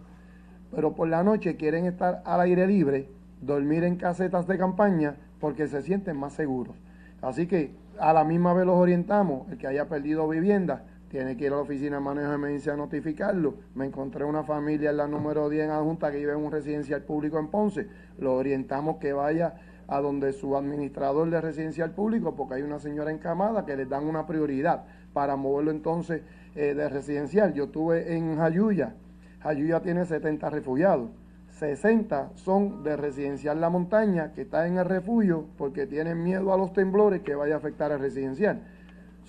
pero 0.74 0.96
por 0.96 1.10
la 1.10 1.24
noche 1.26 1.58
quieren 1.58 1.88
estar 1.88 2.22
al 2.24 2.40
aire 2.40 2.66
libre, 2.68 3.10
dormir 3.42 3.84
en 3.84 3.98
casetas 3.98 4.48
de 4.48 4.58
campaña, 4.58 5.16
porque 5.40 5.68
se 5.68 5.82
sienten 5.82 6.18
más 6.18 6.34
seguros. 6.34 6.76
Así 7.22 7.48
que 7.48 7.72
a 8.00 8.14
la 8.14 8.24
misma 8.24 8.54
vez 8.54 8.66
los 8.66 8.76
orientamos, 8.76 9.50
el 9.52 9.58
que 9.58 9.68
haya 9.68 9.88
perdido 9.88 10.28
vivienda, 10.28 10.84
tiene 11.10 11.38
que 11.38 11.46
ir 11.46 11.54
a 11.54 11.56
la 11.56 11.62
oficina 11.62 11.98
de 11.98 12.02
manejo 12.02 12.30
de 12.30 12.36
emergencia 12.36 12.74
a 12.74 12.78
notificarlo. 12.78 13.56
Me 13.74 13.86
encontré 13.86 14.26
una 14.26 14.44
familia 14.44 14.90
en 14.90 14.98
la 14.98 15.08
número 15.08 15.50
10 15.50 15.66
en 15.66 15.72
adjunta 15.72 16.12
que 16.12 16.18
vive 16.18 16.34
en 16.34 16.40
un 16.40 16.52
residencial 16.52 17.04
público 17.04 17.40
en 17.40 17.48
Ponce. 17.48 17.88
Lo 18.20 18.34
orientamos 18.34 18.98
que 18.98 19.14
vaya 19.14 19.56
a 19.88 20.02
donde 20.02 20.34
su 20.34 20.58
administrador 20.58 21.30
de 21.30 21.40
residencial 21.40 21.92
público, 21.92 22.36
porque 22.36 22.56
hay 22.56 22.64
una 22.64 22.80
señora 22.80 23.12
encamada 23.12 23.66
que 23.66 23.78
les 23.78 23.88
dan 23.88 24.06
una 24.06 24.26
prioridad 24.26 24.84
para 25.14 25.36
moverlo 25.36 25.72
entonces 25.72 26.22
eh, 26.56 26.74
de 26.74 26.90
residencial. 26.90 27.54
Yo 27.54 27.66
estuve 27.66 28.16
en 28.16 28.38
Jayuya. 28.38 28.96
Jayuya 29.42 29.82
tiene 29.82 30.06
70 30.06 30.50
refugiados. 30.50 31.12
60 31.58 32.32
son 32.36 32.84
de 32.84 32.96
residencial 32.98 33.62
La 33.62 33.70
Montaña, 33.70 34.32
que 34.34 34.42
está 34.42 34.68
en 34.68 34.78
el 34.78 34.86
refugio 34.86 35.46
porque 35.58 35.88
tienen 35.88 36.24
miedo 36.24 36.54
a 36.54 36.58
los 36.58 36.74
temblores 36.74 37.22
que 37.22 37.36
vaya 37.36 37.56
a 37.56 37.58
afectar 37.58 37.92
el 37.92 38.00
residencial 38.00 38.62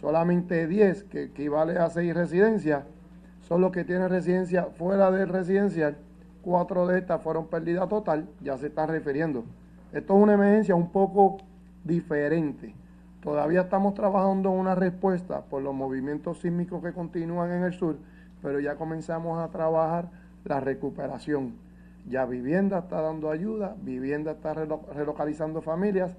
solamente 0.01 0.66
10, 0.66 1.05
que 1.05 1.24
equivale 1.24 1.79
a 1.79 1.91
6 1.91 2.14
residencias, 2.14 2.85
son 3.41 3.61
los 3.61 3.72
que 3.72 3.85
tienen 3.85 4.09
residencia 4.09 4.66
fuera 4.66 5.11
del 5.11 5.29
residencial. 5.29 5.97
Cuatro 6.43 6.87
de 6.87 6.99
estas 6.99 7.22
fueron 7.22 7.49
pérdida 7.49 7.89
total, 7.89 8.29
ya 8.41 8.57
se 8.57 8.68
están 8.68 8.89
refiriendo. 8.89 9.45
Esto 9.93 10.16
es 10.16 10.22
una 10.22 10.35
emergencia 10.35 10.74
un 10.74 10.91
poco 10.91 11.39
diferente. 11.85 12.74
Todavía 13.20 13.62
estamos 13.62 13.95
trabajando 13.95 14.53
en 14.53 14.59
una 14.59 14.74
respuesta 14.74 15.43
por 15.43 15.62
los 15.62 15.74
movimientos 15.74 16.39
sísmicos 16.39 16.83
que 16.83 16.93
continúan 16.93 17.51
en 17.51 17.64
el 17.64 17.72
sur, 17.72 17.97
pero 18.43 18.61
ya 18.61 18.77
comenzamos 18.77 19.41
a 19.41 19.49
trabajar 19.49 20.09
la 20.45 20.61
recuperación. 20.61 21.66
Ya 22.09 22.24
vivienda 22.24 22.78
está 22.78 23.00
dando 23.00 23.30
ayuda, 23.30 23.76
vivienda 23.82 24.32
está 24.32 24.54
relocalizando 24.54 25.61
familias, 25.61 26.16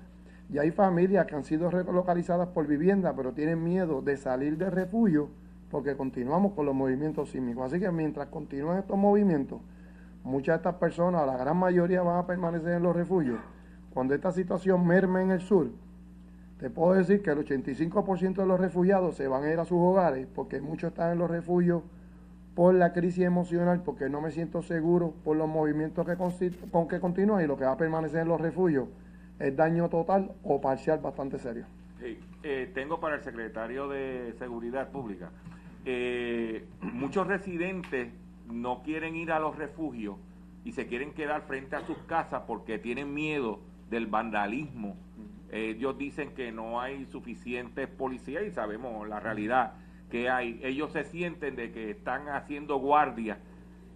y 0.49 0.59
hay 0.59 0.71
familias 0.71 1.25
que 1.25 1.35
han 1.35 1.43
sido 1.43 1.69
relocalizadas 1.69 2.49
por 2.49 2.67
vivienda, 2.67 3.13
pero 3.15 3.33
tienen 3.33 3.63
miedo 3.63 4.01
de 4.01 4.15
salir 4.17 4.57
de 4.57 4.69
refugio 4.69 5.29
porque 5.69 5.97
continuamos 5.97 6.53
con 6.53 6.65
los 6.65 6.73
movimientos 6.73 7.31
sísmicos. 7.31 7.65
Así 7.65 7.79
que 7.79 7.91
mientras 7.91 8.27
continúen 8.27 8.77
estos 8.77 8.97
movimientos, 8.97 9.59
muchas 10.23 10.53
de 10.53 10.57
estas 10.57 10.75
personas, 10.75 11.25
la 11.27 11.35
gran 11.35 11.57
mayoría 11.57 12.01
van 12.01 12.19
a 12.19 12.25
permanecer 12.25 12.73
en 12.73 12.83
los 12.83 12.95
refugios. 12.95 13.39
Cuando 13.93 14.13
esta 14.13 14.31
situación 14.31 14.85
merme 14.87 15.21
en 15.23 15.31
el 15.31 15.41
sur, 15.41 15.67
te 16.59 16.69
puedo 16.69 16.93
decir 16.93 17.21
que 17.21 17.31
el 17.31 17.39
85% 17.39 18.35
de 18.35 18.45
los 18.45 18.59
refugiados 18.59 19.15
se 19.15 19.27
van 19.27 19.43
a 19.43 19.51
ir 19.51 19.59
a 19.59 19.65
sus 19.65 19.77
hogares 19.77 20.27
porque 20.33 20.61
muchos 20.61 20.89
están 20.89 21.11
en 21.11 21.19
los 21.19 21.29
refugios 21.29 21.83
por 22.57 22.73
la 22.73 22.91
crisis 22.91 23.23
emocional, 23.23 23.83
porque 23.85 24.09
no 24.09 24.19
me 24.19 24.31
siento 24.31 24.63
seguro 24.63 25.13
por 25.23 25.37
los 25.37 25.47
movimientos 25.47 26.03
que, 26.07 26.17
con 26.71 26.87
que 26.87 26.99
continúan 26.99 27.43
y 27.43 27.45
lo 27.45 27.55
que 27.55 27.65
va 27.65 27.73
a 27.73 27.77
permanecer 27.77 28.21
en 28.21 28.29
los 28.29 28.41
refugios 28.41 28.89
es 29.37 29.55
daño 29.55 29.89
total 29.89 30.31
o 30.41 30.59
parcial 30.59 30.97
bastante 30.97 31.37
serio. 31.37 31.67
Sí. 31.99 32.17
Eh, 32.41 32.71
tengo 32.73 32.99
para 32.99 33.17
el 33.17 33.21
secretario 33.21 33.87
de 33.87 34.33
Seguridad 34.39 34.89
Pública. 34.89 35.29
Eh, 35.85 36.65
muchos 36.81 37.27
residentes 37.27 38.11
no 38.47 38.81
quieren 38.81 39.15
ir 39.15 39.31
a 39.31 39.37
los 39.37 39.55
refugios 39.55 40.15
y 40.65 40.71
se 40.71 40.87
quieren 40.87 41.13
quedar 41.13 41.43
frente 41.43 41.75
a 41.75 41.85
sus 41.85 41.99
casas 42.07 42.41
porque 42.47 42.79
tienen 42.79 43.13
miedo 43.13 43.59
del 43.91 44.07
vandalismo. 44.07 44.97
ellos 45.51 45.95
dicen 45.99 46.33
que 46.33 46.51
no 46.51 46.81
hay 46.81 47.05
suficientes 47.05 47.87
policías 47.87 48.45
y 48.47 48.49
sabemos 48.49 49.07
la 49.07 49.19
realidad 49.19 49.75
que 50.09 50.29
hay. 50.29 50.59
Ellos 50.63 50.91
se 50.91 51.03
sienten 51.03 51.55
de 51.55 51.71
que 51.71 51.91
están 51.91 52.29
haciendo 52.29 52.77
guardia 52.77 53.39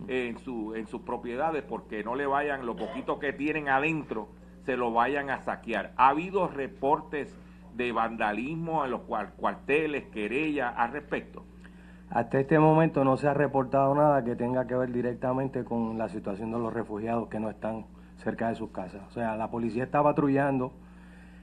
en, 0.08 0.38
su, 0.40 0.76
en 0.76 0.88
sus 0.88 1.02
propiedades 1.02 1.64
porque 1.64 2.04
no 2.04 2.16
le 2.16 2.26
vayan 2.26 2.66
lo 2.66 2.76
poquito 2.76 3.20
que 3.20 3.34
tienen 3.34 3.70
adentro 3.70 4.30
se 4.66 4.78
lo 4.78 4.92
vayan 4.92 5.30
a 5.30 5.40
saquear. 5.40 5.92
Ha 5.98 6.10
habido 6.10 6.48
reportes 6.48 7.36
de 7.76 7.92
vandalismo 7.92 8.84
en 8.86 8.92
los 8.92 9.02
cuarteles, 9.02 10.06
querellas 10.06 10.74
al 10.78 10.92
respecto. 10.92 11.44
Hasta 12.10 12.40
este 12.40 12.60
momento 12.60 13.06
no 13.06 13.16
se 13.16 13.28
ha 13.28 13.34
reportado 13.34 13.96
nada 13.96 14.24
que 14.24 14.36
tenga 14.36 14.68
que 14.68 14.76
ver 14.76 14.92
directamente 14.92 15.64
con 15.64 15.98
la 15.98 16.10
situación 16.10 16.52
de 16.52 16.60
los 16.60 16.74
refugiados 16.74 17.30
que 17.30 17.40
no 17.40 17.50
están 17.50 17.86
cerca 18.18 18.50
de 18.50 18.56
sus 18.56 18.72
casas. 18.72 19.02
O 19.08 19.12
sea, 19.12 19.38
la 19.38 19.50
policía 19.50 19.86
está 19.86 20.04
patrullando, 20.04 20.74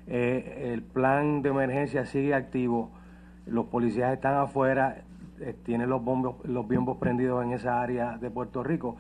eh, 0.07 0.71
el 0.73 0.83
plan 0.83 1.41
de 1.41 1.49
emergencia 1.49 2.05
sigue 2.05 2.35
activo, 2.35 2.93
los 3.51 3.67
policías 3.67 4.13
están 4.13 4.35
afuera, 4.35 5.03
eh, 5.41 5.55
tienen 5.65 5.89
los, 5.89 6.03
bombos, 6.03 6.37
los 6.45 6.67
biombos 6.67 6.99
prendidos 6.99 7.45
en 7.45 7.53
esa 7.53 7.81
área 7.81 8.19
de 8.19 8.31
Puerto 8.31 8.63
Rico. 8.63 8.97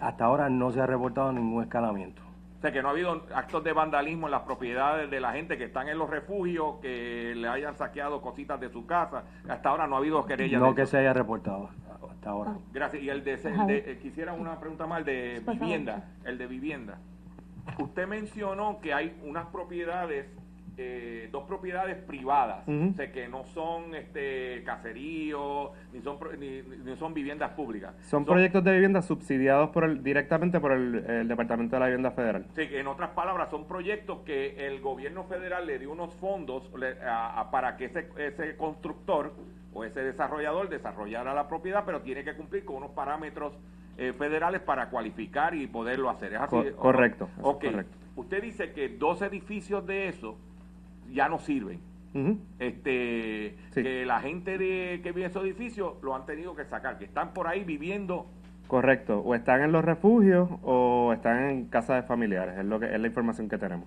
Hasta 0.00 0.24
ahora 0.24 0.48
no 0.48 0.70
se 0.72 0.80
ha 0.80 0.86
reportado 0.86 1.32
ningún 1.32 1.62
escalamiento. 1.62 2.22
O 2.58 2.60
sea, 2.62 2.72
que 2.72 2.80
no 2.80 2.88
ha 2.88 2.90
habido 2.92 3.26
actos 3.34 3.64
de 3.64 3.72
vandalismo 3.72 4.28
en 4.28 4.30
las 4.30 4.42
propiedades 4.42 5.10
de 5.10 5.20
la 5.20 5.32
gente 5.32 5.58
que 5.58 5.64
están 5.64 5.88
en 5.88 5.98
los 5.98 6.08
refugios, 6.08 6.76
que 6.80 7.34
le 7.34 7.48
hayan 7.48 7.76
saqueado 7.76 8.20
cositas 8.20 8.60
de 8.60 8.68
su 8.68 8.86
casa. 8.86 9.24
Hasta 9.48 9.68
ahora 9.68 9.88
no 9.88 9.96
ha 9.96 9.98
habido 9.98 10.24
querellas. 10.26 10.60
No 10.60 10.74
que 10.74 10.86
se 10.86 10.98
haya 10.98 11.12
reportado 11.12 11.70
hasta 12.08 12.30
ahora. 12.30 12.56
Gracias. 12.72 13.02
Y 13.02 13.08
el 13.08 13.24
de, 13.24 13.34
eh, 13.34 13.98
quisiera 14.00 14.32
una 14.32 14.60
pregunta 14.60 14.86
más 14.86 15.04
de 15.04 15.42
vivienda, 15.44 16.04
el 16.24 16.38
de 16.38 16.46
vivienda. 16.46 16.98
Usted 17.78 18.06
mencionó 18.06 18.80
que 18.80 18.94
hay 18.94 19.20
unas 19.24 19.46
propiedades 19.46 20.26
eh, 20.76 21.28
dos 21.30 21.44
propiedades 21.44 21.96
privadas, 21.96 22.64
que 22.64 23.28
no 23.28 23.44
son 23.44 23.94
este 23.94 24.62
caseríos, 24.64 25.70
ni 25.92 26.00
son, 26.00 26.18
ni, 26.38 26.96
son 26.96 27.12
viviendas 27.12 27.50
públicas. 27.52 27.94
Son, 28.08 28.24
proyectos 28.24 28.64
de 28.64 28.72
vivienda 28.72 29.02
subsidiados 29.02 29.70
por 29.70 29.84
el, 29.84 30.02
directamente 30.02 30.60
por 30.60 30.72
el, 30.72 31.28
Departamento 31.28 31.76
de 31.76 31.80
la 31.80 31.86
Vivienda 31.86 32.10
Federal. 32.12 32.46
Sí, 32.54 32.68
en 32.72 32.86
otras 32.86 33.10
palabras, 33.10 33.50
son 33.50 33.66
proyectos 33.66 34.20
que 34.24 34.66
el 34.66 34.80
gobierno 34.80 35.24
federal 35.24 35.66
le 35.66 35.78
dio 35.78 35.92
unos 35.92 36.14
fondos 36.14 36.70
para 37.50 37.76
que 37.76 37.86
ese, 37.86 38.08
ese 38.16 38.56
constructor 38.56 39.32
o 39.74 39.84
ese 39.84 40.02
desarrollador 40.02 40.68
desarrollara 40.68 41.34
la 41.34 41.48
propiedad, 41.48 41.84
pero 41.84 42.02
tiene 42.02 42.24
que 42.24 42.34
cumplir 42.34 42.64
con 42.64 42.76
unos 42.76 42.90
parámetros 42.90 43.52
eh, 43.98 44.12
federales 44.18 44.60
para 44.62 44.88
cualificar 44.88 45.54
y 45.54 45.66
poderlo 45.66 46.08
hacer. 46.08 46.32
¿Es 46.34 46.40
así? 46.40 46.56
correcto. 46.76 47.28
correcto. 47.40 47.98
Usted 48.16 48.42
dice 48.42 48.72
que 48.72 48.88
dos 48.88 49.22
edificios 49.22 49.86
de 49.86 50.08
eso 50.08 50.38
ya 51.12 51.28
no 51.28 51.38
sirven. 51.38 51.80
este 52.58 53.56
que 53.74 54.04
la 54.04 54.20
gente 54.20 54.58
de, 54.58 55.00
que 55.02 55.12
vive 55.12 55.24
en 55.24 55.30
esos 55.30 55.44
edificios 55.44 55.94
lo 56.02 56.14
han 56.14 56.26
tenido 56.26 56.54
que 56.54 56.64
sacar, 56.64 56.98
que 56.98 57.04
están 57.04 57.32
por 57.32 57.46
ahí 57.46 57.64
viviendo 57.64 58.26
Correcto, 58.72 59.20
o 59.20 59.34
están 59.34 59.60
en 59.60 59.70
los 59.70 59.84
refugios 59.84 60.48
o 60.62 61.12
están 61.12 61.50
en 61.50 61.66
casas 61.66 62.02
de 62.02 62.08
familiares, 62.08 62.56
es, 62.58 62.64
lo 62.64 62.80
que, 62.80 62.86
es 62.86 62.98
la 62.98 63.06
información 63.06 63.46
que 63.46 63.58
tenemos. 63.58 63.86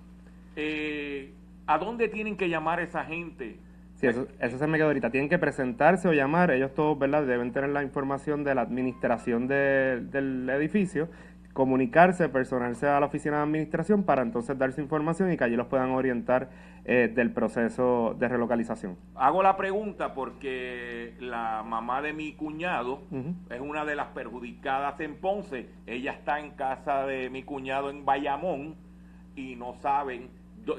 Eh, 0.55 1.33
¿A 1.65 1.79
dónde 1.79 2.07
tienen 2.07 2.37
que 2.37 2.49
llamar 2.49 2.79
esa 2.79 3.03
gente? 3.03 3.57
Sí, 3.95 4.05
eso, 4.05 4.27
eso 4.39 4.57
se 4.59 4.67
me 4.67 4.77
quedó 4.77 4.87
ahorita. 4.87 5.09
Tienen 5.09 5.27
que 5.27 5.39
presentarse 5.39 6.07
o 6.07 6.13
llamar. 6.13 6.51
Ellos 6.51 6.73
todos, 6.75 6.99
¿verdad? 6.99 7.25
Deben 7.25 7.51
tener 7.51 7.71
la 7.71 7.81
información 7.81 8.43
de 8.43 8.53
la 8.53 8.61
administración 8.61 9.47
del 9.47 10.49
edificio 10.49 11.09
comunicarse, 11.55 12.27
personarse 12.27 12.85
a 12.85 12.99
la 12.99 13.05
oficina 13.05 13.37
de 13.37 13.43
administración 13.43 14.03
para 14.03 14.21
entonces 14.21 14.57
dar 14.57 14.73
su 14.73 14.81
información 14.81 15.31
y 15.31 15.37
que 15.37 15.45
allí 15.45 15.55
los 15.55 15.67
puedan 15.67 15.91
orientar 15.91 16.49
eh, 16.83 17.09
del 17.15 17.31
proceso 17.31 18.13
de 18.19 18.27
relocalización. 18.27 18.97
Hago 19.15 19.41
la 19.41 19.55
pregunta 19.55 20.13
porque 20.13 21.13
la 21.21 21.63
mamá 21.65 22.01
de 22.01 22.11
mi 22.11 22.33
cuñado 22.33 23.03
es 23.49 23.61
una 23.61 23.85
de 23.85 23.95
las 23.95 24.07
perjudicadas 24.07 24.99
en 24.99 25.15
Ponce. 25.15 25.69
Ella 25.87 26.11
está 26.11 26.41
en 26.41 26.51
casa 26.51 27.05
de 27.05 27.29
mi 27.29 27.43
cuñado 27.43 27.89
en 27.89 28.03
Bayamón 28.03 28.75
y 29.37 29.55
no 29.55 29.75
saben 29.75 30.31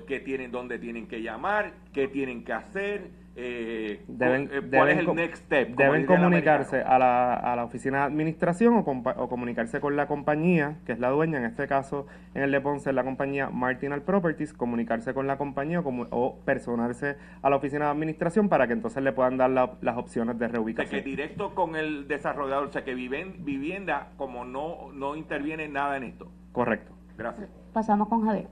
qué 0.07 0.21
tienen, 0.21 0.51
dónde 0.51 0.79
tienen 0.79 1.09
que 1.09 1.23
llamar, 1.23 1.73
qué 1.95 2.07
tienen 2.07 2.45
que 2.45 2.53
hacer 2.53 3.11
eh, 3.39 4.03
deben, 4.09 4.49
eh, 4.51 4.63
¿cuál 4.71 4.89
es 4.89 4.99
el 4.99 5.15
next 5.15 5.45
step? 5.45 5.77
Deben 5.77 6.07
comunicarse 6.07 6.81
a 6.81 6.99
la, 6.99 7.35
a 7.35 7.55
la 7.55 7.65
oficina 7.65 7.99
de 7.99 8.05
administración 8.05 8.75
o, 8.75 8.81
o, 8.81 9.29
comunicarse 9.29 9.79
con 9.79 9.95
la 9.95 10.07
compañía, 10.07 10.79
que 10.87 10.93
es 10.93 10.99
la 10.99 11.11
dueña, 11.11 11.39
en 11.39 11.45
este 11.45 11.67
caso 11.67 12.07
en 12.35 12.43
el 12.43 12.51
de 12.51 12.63
Ponce 12.63 12.95
la 12.95 13.05
compañía 13.05 13.51
Martinal 13.51 14.01
Properties, 14.01 14.55
comunicarse 14.55 15.13
con 15.13 15.27
la 15.27 15.37
compañía 15.37 15.81
o, 15.81 16.07
o, 16.11 16.39
personarse 16.47 17.17
a 17.43 17.51
la 17.51 17.57
oficina 17.57 17.85
de 17.85 17.91
administración 17.91 18.49
para 18.49 18.67
que 18.67 18.73
entonces 18.73 19.03
le 19.03 19.13
puedan 19.13 19.37
dar 19.37 19.51
las 19.51 19.97
opciones 19.99 20.39
de 20.39 20.49
reubicación. 20.49 20.99
O 20.99 21.05
que 21.05 21.09
directo 21.09 21.55
con 21.55 21.77
el 21.77 22.09
desarrollador, 22.09 22.69
o 22.69 22.73
sea 22.73 22.85
que 22.85 22.95
viven, 22.95 23.45
vivienda 23.45 24.13
como 24.17 24.47
no, 24.47 24.93
no 24.95 25.15
interviene 25.15 25.69
nada 25.69 25.99
en 25.99 26.05
esto. 26.05 26.33
Correcto. 26.53 26.95
Gracias. 27.19 27.51
Pasamos 27.75 28.09
con 28.09 28.25
Javier. 28.25 28.49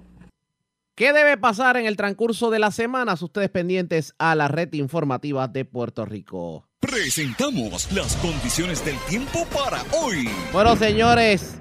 ¿Qué 0.97 1.13
debe 1.13 1.37
pasar 1.37 1.77
en 1.77 1.87
el 1.87 1.97
transcurso 1.97 2.51
de 2.51 2.61
las 2.61 2.77
semanas? 2.77 3.21
Ustedes 3.21 3.51
pendientes 3.51 4.15
a 4.17 4.37
la 4.37 4.47
red 4.47 4.73
informativa 4.75 5.49
de 5.49 5.65
Puerto 5.65 6.05
Rico. 6.05 6.69
Presentamos 6.79 7.91
las 7.91 8.15
condiciones 8.19 8.85
del 8.85 8.97
tiempo 9.09 9.45
para 9.53 9.83
hoy. 10.01 10.29
Bueno, 10.53 10.77
señores, 10.77 11.57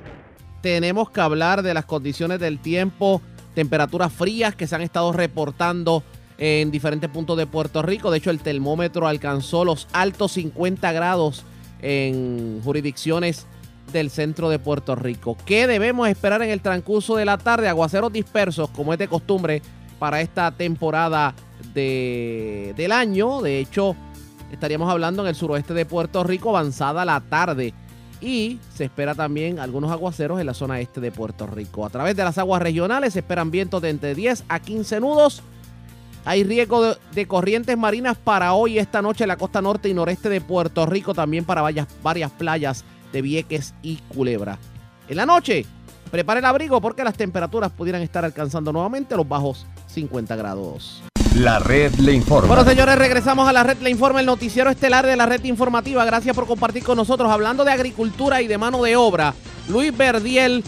tenemos 0.61 1.09
que 1.09 1.21
hablar 1.21 1.63
de 1.63 1.73
las 1.73 1.85
condiciones 1.85 2.39
del 2.39 2.59
tiempo, 2.59 3.23
temperaturas 3.55 4.13
frías 4.13 4.55
que 4.55 4.67
se 4.67 4.75
han 4.75 4.83
estado 4.83 5.11
reportando 5.11 6.03
en 6.37 6.69
diferentes 6.69 7.09
puntos 7.09 7.35
de 7.35 7.47
Puerto 7.47 7.81
Rico. 7.81 8.11
De 8.11 8.19
hecho, 8.19 8.29
el 8.29 8.39
termómetro 8.39 9.07
alcanzó 9.07 9.65
los 9.65 9.87
altos 9.93 10.33
50 10.33 10.91
grados 10.91 11.43
en 11.81 12.61
jurisdicciones 12.63 13.47
del 13.93 14.09
centro 14.09 14.49
de 14.49 14.59
Puerto 14.59 14.95
Rico. 14.95 15.37
¿Qué 15.45 15.67
debemos 15.67 16.09
esperar 16.09 16.41
en 16.41 16.49
el 16.49 16.59
transcurso 16.59 17.15
de 17.15 17.25
la 17.25 17.37
tarde? 17.37 17.69
Aguaceros 17.69 18.11
dispersos, 18.11 18.69
como 18.71 18.91
es 18.91 18.99
de 18.99 19.07
costumbre 19.07 19.61
para 19.99 20.19
esta 20.19 20.51
temporada 20.51 21.33
de, 21.73 22.73
del 22.75 22.91
año. 22.91 23.41
De 23.41 23.59
hecho, 23.59 23.95
estaríamos 24.51 24.89
hablando 24.89 25.21
en 25.21 25.29
el 25.29 25.35
suroeste 25.35 25.73
de 25.73 25.85
Puerto 25.85 26.23
Rico, 26.23 26.49
avanzada 26.49 27.05
la 27.05 27.21
tarde. 27.21 27.73
Y 28.19 28.59
se 28.73 28.85
espera 28.85 29.15
también 29.15 29.59
algunos 29.59 29.91
aguaceros 29.91 30.39
en 30.39 30.47
la 30.47 30.53
zona 30.53 30.79
este 30.79 30.99
de 30.99 31.11
Puerto 31.11 31.45
Rico. 31.45 31.85
A 31.85 31.89
través 31.89 32.15
de 32.15 32.23
las 32.23 32.37
aguas 32.37 32.61
regionales 32.61 33.13
se 33.13 33.19
esperan 33.19 33.51
vientos 33.51 33.81
de 33.81 33.89
entre 33.89 34.15
10 34.15 34.45
a 34.47 34.59
15 34.59 34.99
nudos. 34.99 35.43
Hay 36.25 36.43
riesgo 36.45 36.95
de, 37.13 37.27
corrientes 37.27 37.77
marinas 37.77 38.17
para 38.17 38.53
hoy, 38.53 38.79
esta 38.79 39.01
noche 39.01 39.25
en 39.25 39.27
la 39.27 39.35
costa 39.35 39.61
norte 39.61 39.89
y 39.89 39.93
noreste 39.93 40.29
de 40.29 40.39
Puerto 40.39 40.85
Rico, 40.85 41.13
también 41.13 41.43
para 41.43 41.61
varias, 41.61 41.87
varias 42.01 42.31
playas 42.31 42.85
de 43.13 43.21
Vieques 43.21 43.73
y 43.81 43.97
Culebra. 44.13 44.59
En 45.07 45.15
la 45.15 45.25
noche, 45.25 45.65
prepare 46.11 46.39
el 46.39 46.45
abrigo 46.45 46.81
porque 46.81 47.03
las 47.05 47.15
temperaturas 47.15 47.71
pudieran 47.71 48.01
estar 48.01 48.25
alcanzando 48.25 48.73
nuevamente 48.73 49.15
los 49.15 49.27
bajos 49.27 49.65
50 49.87 50.35
grados. 50.35 51.01
La 51.37 51.59
red 51.59 51.93
le 51.95 52.13
informa. 52.13 52.47
Bueno, 52.47 52.69
señores, 52.69 52.95
regresamos 52.97 53.47
a 53.47 53.53
la 53.53 53.63
red 53.63 53.77
le 53.79 53.89
informa, 53.89 54.19
el 54.19 54.25
noticiero 54.25 54.69
estelar 54.69 55.05
de 55.05 55.15
la 55.15 55.25
red 55.25 55.43
informativa. 55.45 56.03
Gracias 56.05 56.35
por 56.35 56.45
compartir 56.45 56.83
con 56.83 56.97
nosotros 56.97 57.31
hablando 57.31 57.63
de 57.63 57.71
agricultura 57.71 58.41
y 58.41 58.47
de 58.47 58.57
mano 58.57 58.83
de 58.83 58.95
obra. 58.95 59.33
Luis 59.67 59.95
Verdiel, 59.95 60.63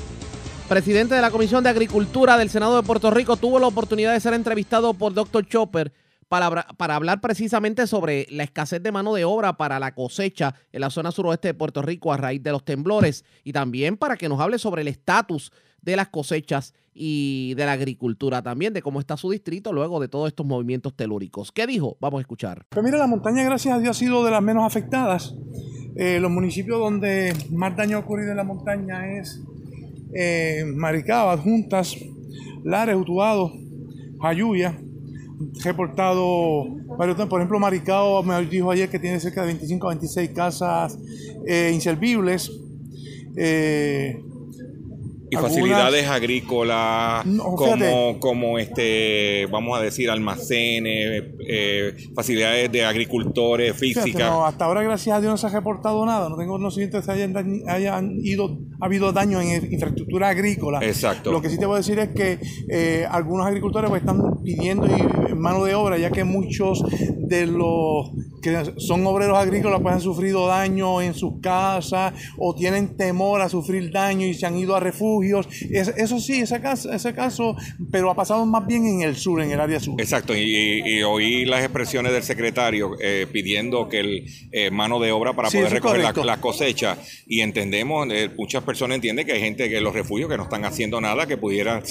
presidente 0.69 1.13
de 1.13 1.21
la 1.21 1.31
Comisión 1.31 1.63
de 1.63 1.69
Agricultura 1.69 2.37
del 2.37 2.49
Senado 2.49 2.77
de 2.77 2.83
Puerto 2.83 3.11
Rico, 3.11 3.37
tuvo 3.37 3.59
la 3.59 3.67
oportunidad 3.67 4.13
de 4.13 4.19
ser 4.19 4.33
entrevistado 4.33 4.93
por 4.93 5.13
Dr. 5.13 5.47
Chopper 5.47 5.91
para, 6.27 6.95
hablar 6.95 7.21
precisamente 7.21 7.87
sobre 7.87 8.27
la 8.29 8.43
escasez 8.43 8.81
de 8.81 8.91
mano 8.91 9.13
de 9.13 9.25
obra 9.25 9.57
para 9.57 9.79
la 9.79 9.93
cosecha 9.93 10.55
en 10.71 10.81
la 10.81 10.89
zona 10.89 11.11
suroeste 11.11 11.49
de 11.49 11.53
Puerto 11.53 11.81
Rico 11.81 12.11
a 12.11 12.17
raíz 12.17 12.41
de 12.41 12.51
los 12.51 12.65
temblores 12.65 13.23
y 13.43 13.53
también 13.53 13.97
para 13.97 14.17
que 14.17 14.29
nos 14.29 14.39
hable 14.39 14.57
sobre 14.57 14.81
el 14.81 14.87
estatus 14.87 15.51
de 15.81 15.95
las 15.95 16.09
cosechas 16.09 16.73
y 16.93 17.53
de 17.55 17.65
la 17.65 17.73
agricultura 17.73 18.41
también, 18.41 18.73
de 18.73 18.81
cómo 18.81 18.99
está 18.99 19.17
su 19.17 19.29
distrito 19.29 19.71
luego 19.71 19.99
de 19.99 20.07
todos 20.07 20.29
estos 20.29 20.45
movimientos 20.45 20.95
telúricos. 20.95 21.51
¿Qué 21.51 21.67
dijo? 21.67 21.97
Vamos 21.99 22.19
a 22.19 22.21
escuchar. 22.21 22.65
Pues 22.69 22.83
mira, 22.83 22.97
la 22.97 23.07
montaña, 23.07 23.43
gracias 23.43 23.75
a 23.75 23.79
Dios, 23.79 23.95
ha 23.95 23.99
sido 23.99 24.23
de 24.23 24.31
las 24.31 24.41
menos 24.41 24.63
afectadas. 24.65 25.35
Eh, 25.95 26.19
los 26.19 26.31
municipios 26.31 26.79
donde 26.79 27.33
más 27.51 27.75
daño 27.75 27.97
ha 27.97 27.99
ocurrido 27.99 28.31
en 28.31 28.37
la 28.37 28.43
montaña 28.43 29.17
es 29.17 29.41
eh, 30.13 30.65
Juntas, 31.43 31.95
Lares, 32.63 32.95
Utuado, 32.95 33.53
Jayuya, 34.21 34.79
reportado 35.63 36.65
varios 36.97 37.17
por 37.27 37.39
ejemplo 37.39 37.59
Maricao 37.59 38.23
me 38.23 38.45
dijo 38.45 38.71
ayer 38.71 38.89
que 38.89 38.99
tiene 38.99 39.19
cerca 39.19 39.41
de 39.41 39.47
25 39.47 39.87
a 39.87 39.89
26 39.91 40.29
casas 40.31 40.97
eh, 41.45 41.71
inservibles. 41.73 42.51
Eh, 43.37 44.23
y 45.29 45.35
facilidades 45.35 46.07
agrícolas 46.07 47.25
como, 47.37 48.19
como 48.19 48.59
este 48.59 49.47
vamos 49.51 49.77
a 49.77 49.81
decir 49.81 50.09
almacenes 50.09 51.23
eh, 51.47 51.95
facilidades 52.15 52.71
de 52.71 52.85
agricultores 52.85 53.75
físicas. 53.75 54.31
hasta 54.45 54.65
ahora 54.65 54.83
gracias 54.83 55.17
a 55.17 55.21
Dios 55.21 55.31
no 55.31 55.37
se 55.37 55.47
ha 55.47 55.49
reportado 55.49 56.05
nada. 56.05 56.29
No 56.29 56.37
tengo 56.37 56.53
conocimiento 56.53 56.99
de 56.99 57.03
que 57.03 57.11
hayan, 57.11 57.63
hayan 57.67 58.11
ido 58.23 58.57
ha 58.79 58.85
habido 58.85 59.11
daño 59.11 59.41
en 59.41 59.71
infraestructura 59.71 60.29
agrícola. 60.29 60.79
Exacto. 60.81 61.31
Lo 61.31 61.41
que 61.41 61.49
sí 61.49 61.57
te 61.57 61.65
voy 61.65 61.75
a 61.75 61.77
decir 61.77 61.99
es 61.99 62.09
que 62.09 62.39
eh, 62.69 63.05
algunos 63.09 63.45
agricultores 63.47 63.89
pues, 63.89 64.01
están 64.01 64.43
pidiendo 64.43 64.87
mano 65.35 65.63
de 65.63 65.75
obra 65.75 65.97
ya 65.97 66.11
que 66.11 66.23
muchos 66.23 66.83
de 67.17 67.45
los 67.45 68.11
que 68.45 68.73
son 68.77 69.05
obreros 69.07 69.39
agrícolas 69.39 69.81
pues 69.81 69.95
han 69.95 70.01
sufrido 70.01 70.45
daño 70.45 71.01
en 71.01 71.15
sus 71.15 71.41
casas 71.41 72.13
o 72.37 72.53
tienen 72.53 72.95
temor 72.95 73.41
a 73.41 73.49
sufrir 73.49 73.91
daño 73.91 74.27
y 74.27 74.35
se 74.35 74.45
han 74.45 74.55
ido 74.55 74.75
a 74.75 74.79
refugios. 74.79 75.47
eso 75.71 76.19
sí, 76.19 76.41
ese 76.41 76.61
caso, 76.61 76.91
ese 76.91 77.15
caso, 77.15 77.55
pero 77.91 78.11
ha 78.11 78.15
pasado 78.15 78.45
más 78.45 78.67
bien 78.67 78.85
en 78.85 79.01
el 79.01 79.15
sur, 79.15 79.41
en 79.41 79.49
el 79.49 79.59
área 79.59 79.79
sur. 79.79 79.99
Exacto, 79.99 80.35
y, 80.37 81.01
oí 81.01 81.45
las 81.45 81.61
expresiones 81.61 82.11
del 82.11 82.21
secretario 82.21 82.91
eh, 83.01 83.25
pidiendo 83.31 83.89
que 83.89 83.99
el 83.99 84.25
eh, 84.51 84.69
mano 84.69 84.99
de 84.99 85.11
obra 85.11 85.33
para 85.33 85.49
poder 85.49 85.71
recoger 85.71 86.01
la, 86.23 86.37
cosecha 86.37 86.97
y 87.25 87.41
entendemos, 87.41 88.07
eh, 88.11 88.29
muchas 88.37 88.63
personas 88.63 88.95
entienden 88.95 89.25
que 89.25 89.31
hay 89.31 89.39
gente 89.39 89.69
que 89.69 89.81
los 89.81 89.93
refugios 89.93 90.29
que 90.29 90.37
no 90.37 90.43
están 90.43 90.65
haciendo 90.65 91.01
nada, 91.01 91.25
que 91.25 91.37
pudieran 91.37 91.81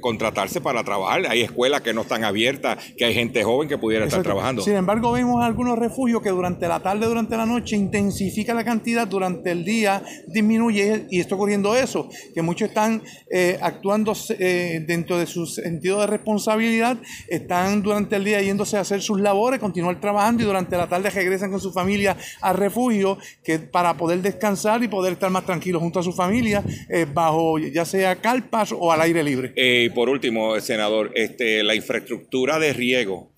contratarse 0.00 0.62
para 0.62 0.84
trabajar. 0.84 1.26
Hay 1.28 1.42
escuelas 1.42 1.82
que 1.82 1.92
no 1.92 2.02
están 2.02 2.24
abiertas, 2.24 2.78
que 2.96 3.04
hay 3.04 3.12
gente 3.12 3.44
joven 3.44 3.68
que 3.68 3.76
pudiera 3.76 4.06
estar 4.06 4.22
trabajando. 4.22 4.62
Sin 4.62 4.74
embargo, 4.74 5.12
vemos 5.12 5.44
algunos 5.44 5.65
refugios 5.74 6.22
que 6.22 6.28
durante 6.30 6.68
la 6.68 6.80
tarde, 6.80 7.06
durante 7.06 7.36
la 7.36 7.46
noche, 7.46 7.74
intensifica 7.74 8.54
la 8.54 8.64
cantidad, 8.64 9.08
durante 9.08 9.50
el 9.50 9.64
día 9.64 10.02
disminuye 10.26 11.06
y 11.10 11.20
está 11.20 11.34
ocurriendo 11.34 11.74
eso, 11.74 12.08
que 12.34 12.42
muchos 12.42 12.68
están 12.68 13.02
eh, 13.30 13.58
actuando 13.60 14.12
eh, 14.38 14.84
dentro 14.86 15.18
de 15.18 15.26
su 15.26 15.46
sentido 15.46 16.00
de 16.00 16.06
responsabilidad, 16.06 16.98
están 17.28 17.82
durante 17.82 18.16
el 18.16 18.24
día 18.24 18.40
yéndose 18.42 18.76
a 18.76 18.80
hacer 18.80 19.02
sus 19.02 19.20
labores, 19.20 19.60
continuar 19.60 20.00
trabajando 20.00 20.42
y 20.42 20.46
durante 20.46 20.76
la 20.76 20.88
tarde 20.88 21.10
regresan 21.10 21.50
con 21.50 21.60
su 21.60 21.72
familia 21.72 22.16
al 22.40 22.56
refugio 22.56 23.18
que 23.42 23.58
para 23.58 23.96
poder 23.96 24.20
descansar 24.22 24.82
y 24.82 24.88
poder 24.88 25.14
estar 25.14 25.30
más 25.30 25.44
tranquilos 25.44 25.82
junto 25.82 26.00
a 26.00 26.02
su 26.02 26.12
familia, 26.12 26.62
eh, 26.88 27.06
bajo 27.12 27.58
ya 27.58 27.84
sea 27.84 28.16
carpas 28.16 28.72
o 28.72 28.92
al 28.92 29.00
aire 29.00 29.22
libre. 29.22 29.52
Y 29.56 29.88
por 29.90 30.08
último, 30.08 30.60
senador, 30.60 31.12
este, 31.14 31.62
la 31.62 31.74
infraestructura 31.74 32.58
de 32.58 32.72
riego 32.72 33.30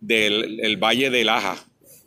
del 0.00 0.76
Valle 0.76 1.10
de 1.10 1.24
Laja 1.24 1.56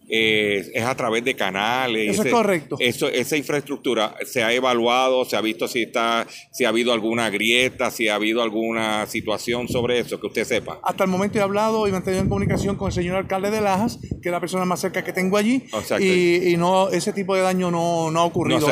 eh, 0.10 0.70
es 0.74 0.84
a 0.84 0.96
través 0.96 1.24
de 1.24 1.36
canales. 1.36 2.14
Eso 2.14 2.24
es 2.24 2.32
correcto. 2.32 2.78
Eso, 2.80 3.10
esa 3.10 3.36
infraestructura 3.36 4.16
se 4.26 4.44
ha 4.44 4.54
evaluado, 4.54 5.26
se 5.26 5.36
ha 5.36 5.42
visto 5.42 5.68
si 5.68 5.84
está, 5.84 6.26
si 6.52 6.66
ha 6.66 6.70
habido 6.70 6.94
alguna 6.94 7.30
grieta, 7.30 7.92
si 7.92 8.08
ha 8.08 8.16
habido 8.16 8.42
alguna 8.42 9.06
situación 9.08 9.68
sobre 9.68 10.00
eso, 10.00 10.20
que 10.20 10.28
usted 10.28 10.46
sepa. 10.46 10.80
Hasta 10.84 11.04
el 11.04 11.10
momento 11.10 11.40
he 11.40 11.42
hablado 11.42 11.88
y 11.88 11.92
mantenido 11.92 12.24
en 12.24 12.30
comunicación 12.30 12.76
con 12.76 12.88
el 12.88 12.94
señor 12.94 13.18
alcalde 13.18 13.52
de 13.52 13.62
Lajas, 13.62 14.00
que 14.22 14.30
es 14.30 14.32
la 14.32 14.40
persona 14.40 14.66
más 14.66 14.80
cerca 14.80 15.04
que 15.04 15.14
tengo 15.14 15.38
allí, 15.38 15.64
y, 16.00 16.54
y, 16.54 16.58
no 16.58 16.90
ese 16.90 17.14
tipo 17.14 17.36
de 17.36 17.42
daño 17.42 17.72
no, 17.72 18.12
no 18.12 18.20
ha 18.22 18.26
ocurrido. 18.26 18.68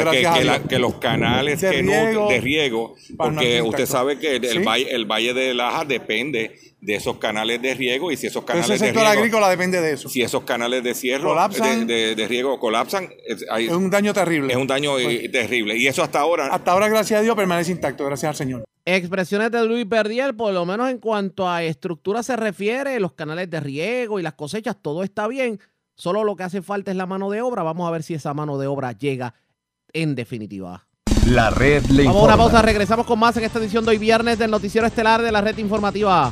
que, 0.70 0.80
los 0.80 0.96
canales 0.96 1.62
de 1.62 1.82
riego, 1.82 2.30
de 2.30 2.42
riego 2.42 2.96
porque 3.18 3.62
usted 3.62 3.86
sabe 3.86 4.18
que 4.20 4.36
el, 4.36 4.64
valle, 4.64 4.94
el 4.94 5.06
Valle 5.06 5.34
de 5.34 5.54
Lajas 5.54 5.88
depende 5.88 6.56
de 6.82 6.96
esos 6.96 7.18
canales 7.18 7.62
de 7.62 7.74
riego 7.74 8.12
y 8.12 8.18
si 8.18 8.28
esos 8.28 8.44
canales 8.44 8.70
Ese 8.70 8.86
sector 8.86 9.04
de 9.04 9.10
riego, 9.10 9.20
agrícola 9.22 9.50
depende 9.50 9.82
de 9.82 9.94
eso. 9.94 10.10
Si 10.10 10.22
esos 10.22 10.44
canales 10.44 10.84
de 10.84 10.94
cierro 10.94 11.36
de, 11.36 12.26
riego 12.28 12.60
colapsan, 12.60 13.10
es, 13.26 13.70
un 13.72 13.90
daño 13.90 14.14
terrible. 14.14 14.54
Es 14.54 14.60
un 14.60 14.68
daño 14.68 14.98
eh, 15.00 15.04
pues, 15.04 15.32
terrible. 15.32 15.78
Y 15.78 15.88
eso 15.88 16.04
hasta 16.04 16.20
ahora. 16.20 16.48
Hasta 16.48 16.72
ahora, 16.72 16.88
gracias 16.88 17.20
a 17.20 17.24
Dios, 17.24 17.36
permanece 17.36 17.72
intacto. 17.72 18.06
Gracias 18.06 18.30
al 18.30 18.36
Señor. 18.36 18.66
Expresiones 18.86 19.50
de 19.50 19.66
Luis 19.66 19.86
Perdiel, 19.86 20.36
por 20.36 20.54
lo 20.54 20.64
menos 20.66 20.92
en 20.92 21.00
cuanto 21.00 21.50
a 21.50 21.64
estructura 21.64 22.22
se 22.22 22.36
refiere, 22.36 23.00
los 23.00 23.14
canales 23.14 23.50
de 23.50 23.60
riego 23.60 24.20
y 24.20 24.24
las 24.24 24.34
cosechas, 24.34 24.78
todo 24.80 25.04
está 25.04 25.28
bien. 25.28 25.60
Solo 25.96 26.24
lo 26.24 26.36
que 26.36 26.44
hace 26.44 26.62
falta 26.62 26.92
es 26.92 26.98
la 26.98 27.08
mano 27.08 27.32
de 27.32 27.42
obra. 27.42 27.64
Vamos 27.64 27.88
a 27.88 27.92
ver 27.92 28.04
si 28.04 28.14
esa 28.14 28.34
mano 28.34 28.60
de 28.60 28.68
obra 28.68 28.92
llega 28.92 29.34
en 29.92 30.14
definitiva. 30.14 30.88
La 31.26 31.50
red 31.50 31.84
le 31.86 32.04
Vamos 32.04 32.22
a 32.22 32.26
una 32.26 32.38
pausa, 32.38 32.62
regresamos 32.62 33.08
con 33.08 33.18
más 33.18 33.36
en 33.38 33.46
esta 33.46 33.58
edición 33.58 33.84
de 33.86 33.92
hoy 33.92 33.98
viernes 33.98 34.38
del 34.38 34.52
Noticiero 34.52 34.86
Estelar 34.86 35.24
de 35.24 35.32
la 35.32 35.42
Red 35.42 35.58
Informativa. 35.58 36.32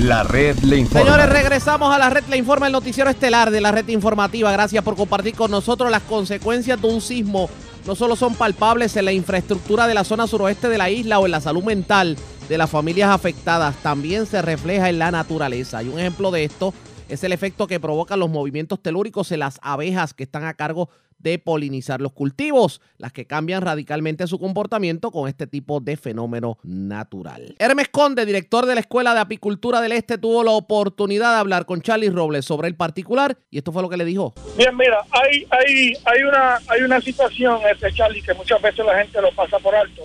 La 0.00 0.22
red 0.22 0.58
le 0.60 0.78
informa. 0.78 1.04
Señores, 1.04 1.28
regresamos 1.28 1.94
a 1.94 1.98
la 1.98 2.08
red 2.08 2.24
le 2.30 2.38
informa, 2.38 2.66
el 2.66 2.72
noticiero 2.72 3.10
estelar 3.10 3.50
de 3.50 3.60
la 3.60 3.70
red 3.70 3.86
informativa. 3.88 4.50
Gracias 4.50 4.82
por 4.82 4.96
compartir 4.96 5.34
con 5.34 5.50
nosotros 5.50 5.90
las 5.90 6.02
consecuencias 6.04 6.80
de 6.80 6.88
un 6.88 7.02
sismo. 7.02 7.50
No 7.86 7.94
solo 7.94 8.16
son 8.16 8.34
palpables 8.34 8.96
en 8.96 9.04
la 9.04 9.12
infraestructura 9.12 9.86
de 9.86 9.92
la 9.92 10.04
zona 10.04 10.26
suroeste 10.26 10.70
de 10.70 10.78
la 10.78 10.88
isla 10.88 11.18
o 11.18 11.26
en 11.26 11.32
la 11.32 11.42
salud 11.42 11.62
mental 11.62 12.16
de 12.48 12.56
las 12.56 12.70
familias 12.70 13.10
afectadas, 13.10 13.76
también 13.82 14.24
se 14.24 14.40
refleja 14.40 14.88
en 14.88 14.98
la 14.98 15.10
naturaleza. 15.10 15.82
Y 15.82 15.88
un 15.88 15.98
ejemplo 15.98 16.30
de 16.30 16.44
esto 16.44 16.72
es 17.10 17.22
el 17.22 17.32
efecto 17.32 17.66
que 17.66 17.78
provocan 17.78 18.20
los 18.20 18.30
movimientos 18.30 18.80
telúricos 18.80 19.30
en 19.32 19.40
las 19.40 19.60
abejas 19.60 20.14
que 20.14 20.22
están 20.22 20.44
a 20.44 20.54
cargo 20.54 20.88
de 20.88 21.09
polinizar 21.44 22.00
los 22.00 22.12
cultivos, 22.12 22.80
las 22.98 23.12
que 23.12 23.26
cambian 23.26 23.62
radicalmente 23.62 24.26
su 24.26 24.38
comportamiento 24.38 25.10
con 25.10 25.28
este 25.28 25.46
tipo 25.46 25.80
de 25.80 25.96
fenómeno 25.96 26.58
natural. 26.62 27.54
Hermes 27.58 27.88
Conde, 27.88 28.26
director 28.26 28.66
de 28.66 28.74
la 28.74 28.80
Escuela 28.80 29.14
de 29.14 29.20
Apicultura 29.20 29.80
del 29.80 29.92
Este, 29.92 30.18
tuvo 30.18 30.42
la 30.42 30.52
oportunidad 30.52 31.34
de 31.34 31.40
hablar 31.40 31.66
con 31.66 31.82
Charlie 31.82 32.10
Robles 32.10 32.44
sobre 32.44 32.68
el 32.68 32.74
particular 32.74 33.36
y 33.50 33.58
esto 33.58 33.72
fue 33.72 33.82
lo 33.82 33.88
que 33.88 33.96
le 33.96 34.04
dijo. 34.04 34.34
Bien, 34.56 34.76
mira, 34.76 35.02
hay, 35.10 35.46
hay, 35.50 35.92
hay, 36.04 36.22
una, 36.22 36.58
hay 36.68 36.82
una 36.82 37.00
situación, 37.00 37.60
este 37.70 37.92
Charlie, 37.92 38.22
que 38.22 38.34
muchas 38.34 38.60
veces 38.62 38.84
la 38.84 38.98
gente 38.98 39.20
lo 39.20 39.30
pasa 39.32 39.58
por 39.58 39.74
alto. 39.74 40.02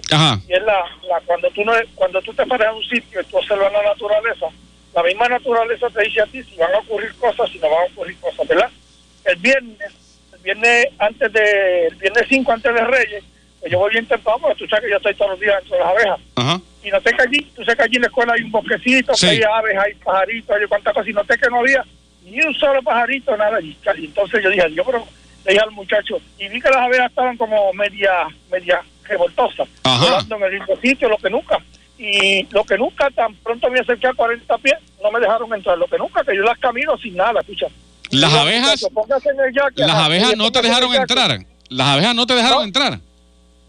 Y 0.48 0.54
es 0.54 0.64
la, 0.64 0.84
cuando, 1.26 1.50
tú 1.52 1.64
no, 1.64 1.74
cuando 1.96 2.22
tú 2.22 2.34
te 2.34 2.46
paras 2.46 2.70
en 2.72 2.78
un 2.78 2.84
sitio 2.84 3.22
y 3.22 3.26
tú 3.26 3.38
observas 3.38 3.72
la 3.72 3.84
naturaleza, 3.84 4.48
la 4.94 5.04
misma 5.04 5.28
naturaleza 5.28 5.90
te 5.90 6.04
dice 6.04 6.22
a 6.22 6.26
ti 6.26 6.44
si 6.44 6.56
van 6.58 6.74
a 6.74 6.80
ocurrir 6.80 7.14
cosas, 7.16 7.50
si 7.52 7.60
no 7.60 7.70
van 7.70 7.84
a 7.84 7.92
ocurrir 7.92 8.18
cosas, 8.20 8.48
¿verdad? 8.48 8.70
El 9.26 9.36
viernes 9.38 10.05
viernes 10.46 10.88
antes 11.00 11.34
de, 11.34 11.88
el 11.88 11.96
viernes 11.96 12.26
5 12.30 12.52
antes 12.52 12.74
de 12.74 12.82
Reyes, 12.86 13.24
pues 13.60 13.72
yo 13.72 13.80
voy 13.80 13.92
bien 13.92 14.06
temprano 14.06 14.40
porque 14.40 14.60
tú 14.60 14.68
sabes 14.68 14.86
que 14.86 14.92
yo 14.92 14.98
estoy 14.98 15.16
todos 15.16 15.32
los 15.32 15.40
días 15.40 15.56
dentro 15.60 15.78
de 15.78 15.84
las 15.84 15.92
abejas. 15.92 16.20
Y 16.84 16.90
noté 16.92 17.12
que 17.14 17.22
allí, 17.24 17.42
tú 17.56 17.64
sabes 17.64 17.78
que 17.78 17.84
allí 17.84 17.96
en 17.96 18.02
la 18.04 18.08
escuela 18.08 18.34
hay 18.34 18.44
un 18.44 18.52
bosquecito, 18.52 19.14
que 19.20 19.26
hay 19.28 19.42
aves, 19.42 19.78
hay 19.78 19.94
pajaritos, 19.96 20.56
hay 20.56 20.68
cuantas 20.68 20.94
cosas, 20.94 21.10
y 21.10 21.14
noté 21.14 21.38
que 21.38 21.50
no 21.50 21.60
había 21.60 21.84
ni 22.24 22.42
un 22.42 22.54
solo 22.54 22.82
pajarito, 22.84 23.36
nada 23.36 23.58
allí. 23.58 23.76
Y 23.98 24.06
entonces 24.06 24.44
yo 24.44 24.50
dije, 24.52 24.72
yo 24.72 24.86
pero 24.86 25.06
le 25.46 25.52
dije 25.52 25.64
al 25.64 25.72
muchacho, 25.72 26.20
y 26.38 26.48
vi 26.48 26.62
que 26.62 26.70
las 26.70 26.78
abejas 26.78 27.10
estaban 27.10 27.38
como 27.38 27.74
media, 27.74 28.28
media 28.52 28.82
revoltosas, 29.04 29.68
volando 29.84 30.36
en 30.38 30.44
el 30.44 30.60
mismo 30.60 30.76
sitio, 30.78 31.10
lo 31.10 31.18
que 31.18 31.30
nunca. 31.30 31.58
Y 31.98 32.46
lo 32.52 32.64
que 32.66 32.78
nunca, 32.78 33.10
tan 33.10 33.34
pronto 33.36 33.70
me 33.72 33.80
acerqué 33.80 34.08
a 34.08 34.14
40 34.14 34.58
pies, 34.60 34.76
no 35.02 35.12
me 35.12 35.20
dejaron 35.20 35.54
entrar. 35.54 35.78
Lo 35.78 35.88
que 35.88 35.98
nunca, 35.98 36.24
que 36.24 36.36
yo 36.36 36.44
las 36.44 36.60
camino 36.60 36.98
sin 36.98 37.16
nada, 37.16 37.40
escucha. 37.40 37.68
Las 38.20 38.34
abejas, 38.34 38.88
las 39.76 39.96
abejas 39.96 40.38
no 40.38 40.52
te 40.52 40.62
dejaron 40.62 40.94
entrar. 40.94 41.40
Las 41.70 41.88
abejas 41.88 42.16
no 42.16 42.26
te 42.26 42.34
dejaron 42.34 42.64
entrar. 42.64 43.00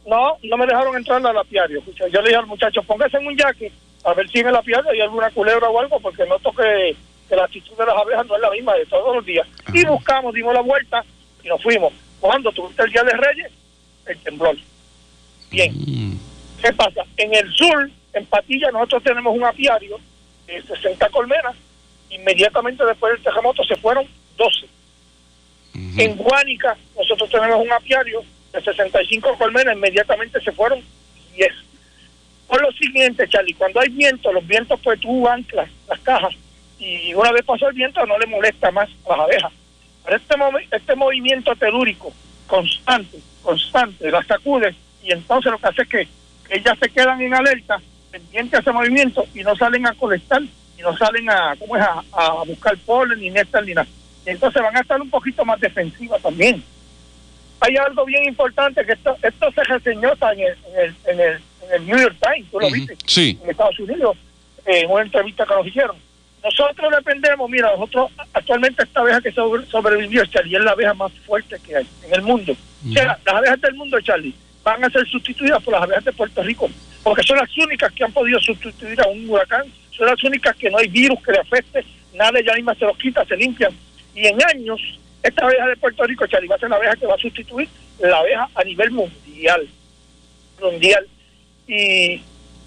No, 0.06 0.36
no 0.42 0.56
me 0.56 0.66
dejaron 0.66 0.96
entrar 0.96 1.24
al 1.26 1.38
apiario. 1.38 1.82
Yo 2.12 2.22
le 2.22 2.28
dije 2.28 2.36
al 2.36 2.46
muchacho, 2.46 2.82
póngase 2.82 3.16
en 3.16 3.26
un 3.26 3.36
yaque 3.36 3.72
a 4.06 4.14
ver 4.14 4.30
si 4.30 4.38
en 4.38 4.46
el 4.46 4.54
apiario 4.54 4.88
hay 4.90 5.00
alguna 5.00 5.30
culebra 5.30 5.68
o 5.68 5.80
algo, 5.80 5.98
porque 5.98 6.24
noto 6.26 6.52
que, 6.52 6.94
que 7.28 7.34
la 7.34 7.44
actitud 7.44 7.76
de 7.76 7.86
las 7.86 7.96
abejas 7.96 8.24
no 8.26 8.36
es 8.36 8.42
la 8.42 8.50
misma 8.50 8.74
de 8.74 8.86
todos 8.86 9.16
los 9.16 9.26
días. 9.26 9.46
Y 9.72 9.84
buscamos, 9.84 10.32
dimos 10.32 10.54
la 10.54 10.60
vuelta 10.60 11.04
y 11.42 11.48
nos 11.48 11.60
fuimos. 11.60 11.92
Cuando 12.20 12.52
tuviste 12.52 12.84
el 12.84 12.92
Día 12.92 13.02
de 13.02 13.12
Reyes, 13.12 13.50
el 14.06 14.18
temblor. 14.18 14.56
Bien. 15.50 15.74
Mm. 15.74 16.18
¿Qué 16.62 16.72
pasa? 16.72 17.02
En 17.16 17.34
el 17.34 17.52
sur, 17.52 17.90
en 18.12 18.26
Patilla, 18.26 18.70
nosotros 18.70 19.02
tenemos 19.02 19.36
un 19.36 19.44
apiario 19.44 19.98
de 20.46 20.62
60 20.62 21.08
colmenas. 21.10 21.56
Inmediatamente 22.10 22.84
después 22.84 23.12
del 23.14 23.22
terremoto 23.24 23.64
se 23.64 23.74
fueron 23.74 24.06
12. 24.36 24.66
En 25.98 26.16
Guánica 26.16 26.76
nosotros 26.96 27.30
tenemos 27.30 27.60
un 27.60 27.72
apiario 27.72 28.22
de 28.52 28.62
65 28.62 29.36
colmenas, 29.36 29.76
inmediatamente 29.76 30.40
se 30.40 30.52
fueron 30.52 30.80
10. 31.34 31.52
Por 32.46 32.62
lo 32.62 32.72
siguiente, 32.72 33.28
Charlie, 33.28 33.54
cuando 33.54 33.80
hay 33.80 33.88
viento, 33.90 34.32
los 34.32 34.46
vientos 34.46 34.80
pues 34.82 35.00
tú 35.00 35.28
anclas 35.28 35.68
las 35.88 36.00
cajas 36.00 36.34
y 36.78 37.12
una 37.14 37.32
vez 37.32 37.44
pasó 37.44 37.68
el 37.68 37.74
viento 37.74 38.04
no 38.06 38.18
le 38.18 38.26
molesta 38.26 38.70
más 38.70 38.88
a 39.06 39.16
las 39.16 39.20
abejas. 39.20 39.52
Pero 40.04 40.16
este, 40.16 40.76
este 40.76 40.94
movimiento 40.94 41.54
telúrico 41.56 42.12
constante, 42.46 43.18
constante, 43.42 44.10
las 44.10 44.26
sacude 44.26 44.74
y 45.02 45.12
entonces 45.12 45.52
lo 45.52 45.58
que 45.58 45.66
hace 45.66 45.82
es 45.82 45.88
que 45.88 46.08
ellas 46.48 46.78
se 46.80 46.88
quedan 46.88 47.20
en 47.20 47.34
alerta, 47.34 47.80
pendientes 48.10 48.54
a 48.54 48.60
ese 48.60 48.72
movimiento 48.72 49.26
y 49.34 49.42
no 49.42 49.54
salen 49.56 49.86
a 49.86 49.94
colectar 49.94 50.40
y 50.42 50.82
no 50.82 50.96
salen 50.96 51.28
a, 51.28 51.54
¿cómo 51.58 51.76
es? 51.76 51.82
a, 51.82 52.02
a 52.12 52.44
buscar 52.44 52.76
polen 52.78 53.20
ni 53.20 53.30
néctar 53.30 53.64
ni 53.64 53.74
nada 53.74 53.88
entonces 54.26 54.60
van 54.60 54.76
a 54.76 54.80
estar 54.80 55.00
un 55.00 55.08
poquito 55.08 55.44
más 55.44 55.60
defensivas 55.60 56.20
también. 56.20 56.62
Hay 57.60 57.76
algo 57.76 58.04
bien 58.04 58.24
importante 58.24 58.84
que 58.84 58.92
esto, 58.92 59.16
esto 59.22 59.52
se 59.52 59.64
reseñó 59.64 60.12
en 60.32 60.40
el, 60.40 60.56
en 61.06 61.20
el, 61.20 61.40
en 61.62 61.72
el, 61.72 61.86
New 61.86 61.98
York 61.98 62.16
Times, 62.20 62.50
tú 62.50 62.60
lo 62.60 62.70
viste, 62.70 62.96
en 63.16 63.50
Estados 63.50 63.78
Unidos, 63.78 64.16
en 64.66 64.90
una 64.90 65.02
entrevista 65.02 65.46
que 65.46 65.54
nos 65.54 65.66
hicieron. 65.66 65.96
Nosotros 66.44 66.92
dependemos, 66.94 67.48
mira, 67.48 67.70
nosotros 67.72 68.10
actualmente 68.32 68.82
esta 68.82 69.00
abeja 69.00 69.20
que 69.20 69.32
sobrevivió, 69.32 70.26
Charlie, 70.26 70.56
es 70.56 70.62
la 70.62 70.72
abeja 70.72 70.94
más 70.94 71.12
fuerte 71.24 71.56
que 71.64 71.76
hay 71.76 71.86
en 72.06 72.14
el 72.14 72.22
mundo. 72.22 72.54
O 72.88 72.92
sea, 72.92 73.18
las 73.24 73.34
abejas 73.34 73.60
del 73.60 73.74
mundo, 73.74 74.00
Charlie, 74.00 74.34
van 74.62 74.84
a 74.84 74.90
ser 74.90 75.06
sustituidas 75.08 75.62
por 75.62 75.72
las 75.72 75.82
abejas 75.82 76.04
de 76.04 76.12
Puerto 76.12 76.42
Rico, 76.42 76.68
porque 77.02 77.22
son 77.22 77.38
las 77.38 77.56
únicas 77.56 77.90
que 77.92 78.04
han 78.04 78.12
podido 78.12 78.38
sustituir 78.40 79.00
a 79.00 79.08
un 79.08 79.28
huracán, 79.28 79.64
son 79.90 80.06
las 80.06 80.22
únicas 80.22 80.54
que 80.56 80.70
no 80.70 80.78
hay 80.78 80.88
virus 80.88 81.20
que 81.24 81.32
le 81.32 81.38
afecte, 81.38 81.84
nada 82.14 82.38
ya 82.44 82.54
misma 82.54 82.74
se 82.74 82.84
los 82.84 82.98
quita, 82.98 83.24
se 83.24 83.36
limpian 83.36 83.72
y 84.16 84.26
en 84.26 84.38
años, 84.42 84.80
esta 85.22 85.44
abeja 85.44 85.66
de 85.66 85.76
Puerto 85.76 86.02
Rico, 86.04 86.26
Chari, 86.26 86.48
va 86.48 86.56
a 86.56 86.58
ser 86.58 86.70
la 86.70 86.76
abeja 86.76 86.96
que 86.96 87.06
va 87.06 87.14
a 87.14 87.18
sustituir 87.18 87.68
la 88.00 88.16
abeja 88.16 88.48
a 88.54 88.64
nivel 88.64 88.90
mundial. 88.90 89.68
Mundial. 90.60 91.06
Y 91.68 92.22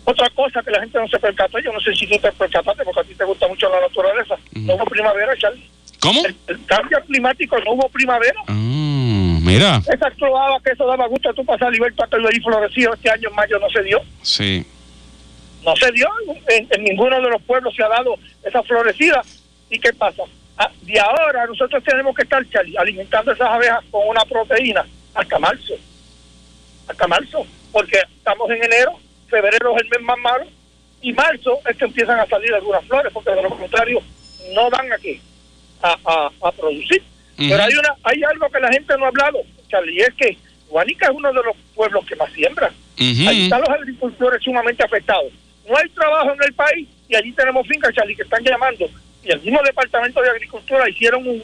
otra 0.05 0.29
cosa 0.29 0.61
que 0.61 0.69
la 0.69 0.81
gente 0.81 0.99
no 0.99 1.07
se 1.07 1.17
percató, 1.17 1.57
yo 1.59 1.73
no 1.73 1.79
sé 1.79 1.95
si 1.95 2.05
tú 2.05 2.19
te 2.19 2.31
percataste 2.31 2.83
porque 2.83 2.99
a 2.99 3.03
ti 3.03 3.15
te 3.15 3.25
gusta 3.25 3.47
mucho 3.47 3.67
la 3.67 3.81
naturaleza, 3.81 4.35
no 4.51 4.75
hubo 4.75 4.85
primavera, 4.85 5.35
Charlie. 5.37 5.67
¿Cómo? 5.99 6.21
El, 6.25 6.65
cambio 6.65 7.01
climático, 7.07 7.57
no 7.59 7.73
hubo 7.73 7.89
primavera. 7.89 8.41
Mm, 8.47 9.43
mira. 9.43 9.81
Esa 9.91 10.11
cloaba 10.11 10.59
que 10.63 10.71
eso 10.71 10.85
daba 10.85 11.07
gusto 11.07 11.31
a 11.31 11.33
tú 11.33 11.43
pasar 11.43 11.71
ver 11.71 11.93
todo 11.95 12.29
el 12.29 12.43
florecido 12.43 12.93
este 12.93 13.09
año 13.09 13.29
en 13.29 13.35
mayo 13.35 13.59
no 13.59 13.69
se 13.69 13.81
dio. 13.81 14.01
Sí. 14.21 14.65
No 15.65 15.75
se 15.75 15.91
dio, 15.91 16.07
en, 16.47 16.67
en 16.69 16.83
ninguno 16.83 17.19
de 17.19 17.29
los 17.29 17.41
pueblos 17.41 17.75
se 17.75 17.83
ha 17.83 17.89
dado 17.89 18.15
esa 18.43 18.61
florecida. 18.63 19.23
¿Y 19.69 19.79
qué 19.79 19.91
pasa? 19.93 20.23
Ah, 20.61 20.69
de 20.81 20.99
ahora 20.99 21.47
nosotros 21.47 21.81
tenemos 21.85 22.13
que 22.13 22.23
estar 22.23 22.43
alimentando 22.77 23.31
esas 23.31 23.47
abejas 23.47 23.79
con 23.89 24.05
una 24.09 24.25
proteína 24.25 24.85
hasta 25.13 25.39
marzo. 25.39 25.73
Hasta 26.85 27.07
marzo. 27.07 27.47
Porque 27.71 27.97
estamos 28.17 28.49
en 28.49 28.61
enero, 28.61 28.99
febrero 29.29 29.77
es 29.77 29.83
el 29.83 29.89
mes 29.89 30.01
más 30.01 30.17
malo, 30.17 30.45
y 31.01 31.13
marzo 31.13 31.59
es 31.65 31.77
que 31.77 31.85
empiezan 31.85 32.19
a 32.19 32.25
salir 32.25 32.53
algunas 32.53 32.83
flores, 32.85 33.09
porque 33.13 33.31
de 33.31 33.41
lo 33.41 33.49
contrario 33.49 34.01
no 34.53 34.69
van 34.69 34.91
aquí 34.91 35.21
a, 35.81 36.29
a, 36.41 36.51
producir. 36.51 37.01
Pero 37.37 37.63
hay 37.63 37.73
una 37.73 37.95
hay 38.03 38.21
algo 38.23 38.49
que 38.49 38.59
la 38.59 38.69
gente 38.73 38.97
no 38.97 39.05
ha 39.05 39.07
hablado, 39.07 39.39
Charlie, 39.69 39.95
y 39.95 40.01
es 40.01 40.13
que 40.15 40.37
Guanica 40.67 41.05
es 41.05 41.13
uno 41.15 41.29
de 41.31 41.41
los 41.41 41.55
pueblos 41.73 42.05
que 42.05 42.17
más 42.17 42.33
siembra. 42.33 42.69
Ahí 42.97 43.43
están 43.45 43.61
los 43.61 43.69
agricultores 43.69 44.43
sumamente 44.43 44.83
afectados. 44.83 45.31
No 45.69 45.77
hay 45.77 45.87
trabajo 45.91 46.33
en 46.33 46.43
el 46.43 46.53
país 46.53 46.89
y 47.07 47.15
allí 47.15 47.31
tenemos 47.31 47.65
fincas, 47.65 47.93
Charlie, 47.93 48.17
que 48.17 48.23
están 48.23 48.43
llamando 48.43 48.89
y 49.23 49.31
el 49.31 49.41
mismo 49.41 49.61
Departamento 49.63 50.21
de 50.21 50.29
Agricultura 50.29 50.89
hicieron 50.89 51.27
un, 51.27 51.43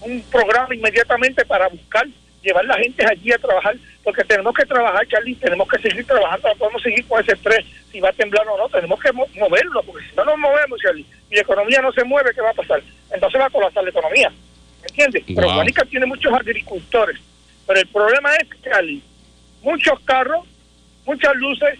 un, 0.00 0.22
programa 0.30 0.74
inmediatamente 0.74 1.44
para 1.44 1.68
buscar 1.68 2.06
llevar 2.42 2.64
la 2.64 2.76
gente 2.76 3.04
allí 3.04 3.32
a 3.32 3.38
trabajar, 3.38 3.76
porque 4.04 4.24
tenemos 4.24 4.54
que 4.54 4.64
trabajar, 4.64 5.06
Charlie, 5.08 5.34
tenemos 5.34 5.68
que 5.68 5.78
seguir 5.80 6.06
trabajando, 6.06 6.48
no 6.48 6.54
podemos 6.54 6.82
seguir 6.82 7.04
con 7.06 7.20
ese 7.20 7.32
estrés, 7.32 7.64
si 7.90 8.00
va 8.00 8.10
a 8.10 8.12
temblar 8.12 8.46
o 8.48 8.56
no, 8.56 8.68
tenemos 8.68 9.00
que 9.00 9.12
moverlo, 9.12 9.82
porque 9.82 10.06
si 10.08 10.16
no 10.16 10.24
nos 10.24 10.38
movemos, 10.38 10.80
Charlie, 10.80 11.04
y 11.30 11.34
la 11.34 11.40
economía 11.40 11.82
no 11.82 11.92
se 11.92 12.04
mueve, 12.04 12.30
¿qué 12.34 12.40
va 12.40 12.50
a 12.50 12.54
pasar? 12.54 12.82
Entonces 13.10 13.40
va 13.40 13.46
a 13.46 13.50
colapsar 13.50 13.82
la 13.82 13.90
economía, 13.90 14.32
¿entiendes? 14.82 15.24
Pero 15.26 15.50
Juanica 15.50 15.84
tiene 15.84 16.06
muchos 16.06 16.32
agricultores, 16.32 17.18
pero 17.66 17.80
el 17.80 17.88
problema 17.88 18.34
es, 18.36 18.48
Charlie, 18.62 19.02
muchos 19.62 19.98
carros, 20.00 20.46
muchas 21.04 21.34
luces, 21.36 21.78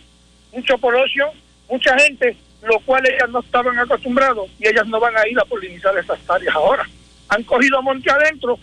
mucho 0.53 0.77
polocio, 0.79 1.31
mucha 1.69 1.97
gente 1.99 2.37
lo 2.63 2.81
cual 2.81 3.03
ellas 3.07 3.29
no 3.31 3.41
estaban 3.41 3.79
acostumbrados 3.79 4.49
y 4.59 4.69
ellas 4.69 4.87
no 4.87 4.99
van 4.99 5.17
a 5.17 5.27
ir 5.29 5.39
a 5.39 5.45
polinizar 5.45 5.97
esas 5.97 6.19
áreas 6.29 6.55
ahora. 6.55 6.89
Han 7.29 7.43
cogido 7.45 7.83
monte 7.83 8.11
adentro 8.11 8.59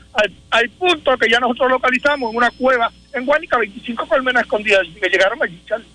al, 0.50 0.70
punto 0.72 1.18
que 1.18 1.30
ya 1.30 1.40
nosotros 1.40 1.72
localizamos 1.72 2.32
en 2.32 2.38
una 2.38 2.50
cueva 2.52 2.92
en 3.14 3.26
Guanica 3.26 3.58
25 3.58 4.08
colmenas 4.08 4.44
escondidas 4.44 4.82
que 5.00 5.10
llegaron 5.10 5.42
allí, 5.42 5.62
Charlie. 5.68 5.86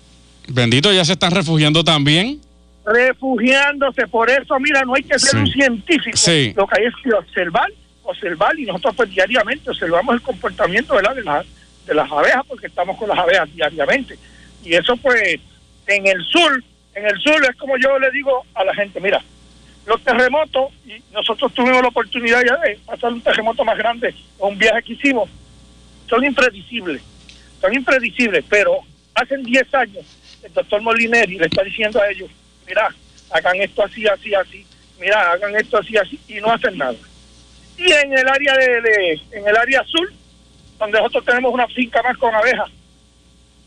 Bendito, 0.47 0.91
ya 0.91 1.05
se 1.05 1.13
están 1.13 1.31
refugiando 1.31 1.83
también. 1.83 2.41
Refugiándose, 2.85 4.07
por 4.07 4.29
eso, 4.29 4.59
mira, 4.59 4.83
no 4.83 4.95
hay 4.95 5.03
que 5.03 5.19
ser 5.19 5.39
un 5.39 5.47
científico. 5.47 6.17
Lo 6.55 6.67
que 6.67 6.81
hay 6.81 6.87
es 6.87 6.93
que 7.03 7.13
observar, 7.13 7.71
observar, 8.03 8.57
y 8.57 8.65
nosotros 8.65 8.95
pues 8.95 9.09
diariamente 9.11 9.69
observamos 9.69 10.15
el 10.15 10.21
comportamiento 10.21 10.95
de, 10.95 11.03
las, 11.03 11.45
de 11.85 11.93
las 11.93 12.11
abejas, 12.11 12.43
porque 12.47 12.67
estamos 12.67 12.97
con 12.97 13.09
las 13.09 13.19
abejas 13.19 13.53
diariamente. 13.53 14.17
Y 14.63 14.73
eso 14.73 14.97
pues, 14.97 15.39
en 15.87 16.07
el 16.07 16.23
sur, 16.23 16.63
en 16.95 17.05
el 17.05 17.19
sur 17.19 17.43
es 17.49 17.55
como 17.55 17.77
yo 17.77 17.97
le 17.99 18.11
digo 18.11 18.45
a 18.53 18.63
la 18.63 18.73
gente, 18.73 18.99
mira, 18.99 19.21
los 19.85 20.03
terremotos, 20.03 20.71
y 20.85 21.01
nosotros 21.11 21.53
tuvimos 21.53 21.81
la 21.81 21.87
oportunidad 21.87 22.41
ya 22.45 22.57
de 22.57 22.77
pasar 22.85 23.11
un 23.11 23.21
terremoto 23.21 23.63
más 23.63 23.77
grande, 23.77 24.13
un 24.39 24.57
viaje 24.57 24.83
que 24.83 24.93
hicimos, 24.93 25.29
son 26.07 26.23
impredecibles, 26.23 27.01
son 27.59 27.73
impredecibles, 27.73 28.43
pero 28.49 28.79
hace 29.15 29.37
10 29.37 29.73
años 29.73 30.05
el 30.43 30.53
doctor 30.53 30.81
Molineri 30.81 31.37
le 31.37 31.45
está 31.45 31.63
diciendo 31.63 32.01
a 32.01 32.09
ellos, 32.09 32.29
mira, 32.67 32.93
hagan 33.31 33.61
esto 33.61 33.83
así, 33.83 34.05
así, 34.07 34.33
así, 34.33 34.65
mira, 34.99 35.31
hagan 35.31 35.55
esto 35.55 35.77
así, 35.77 35.97
así, 35.97 36.19
y 36.27 36.35
no 36.35 36.51
hacen 36.51 36.77
nada. 36.77 36.95
Y 37.77 37.91
en 37.91 38.13
el 38.13 38.27
área 38.27 38.55
de, 38.55 39.19
en 39.31 39.47
el 39.47 39.55
área 39.55 39.81
azul, 39.81 40.13
donde 40.77 40.97
nosotros 40.97 41.25
tenemos 41.25 41.53
una 41.53 41.67
finca 41.67 42.03
más 42.03 42.17
con 42.17 42.33
abejas, 42.33 42.69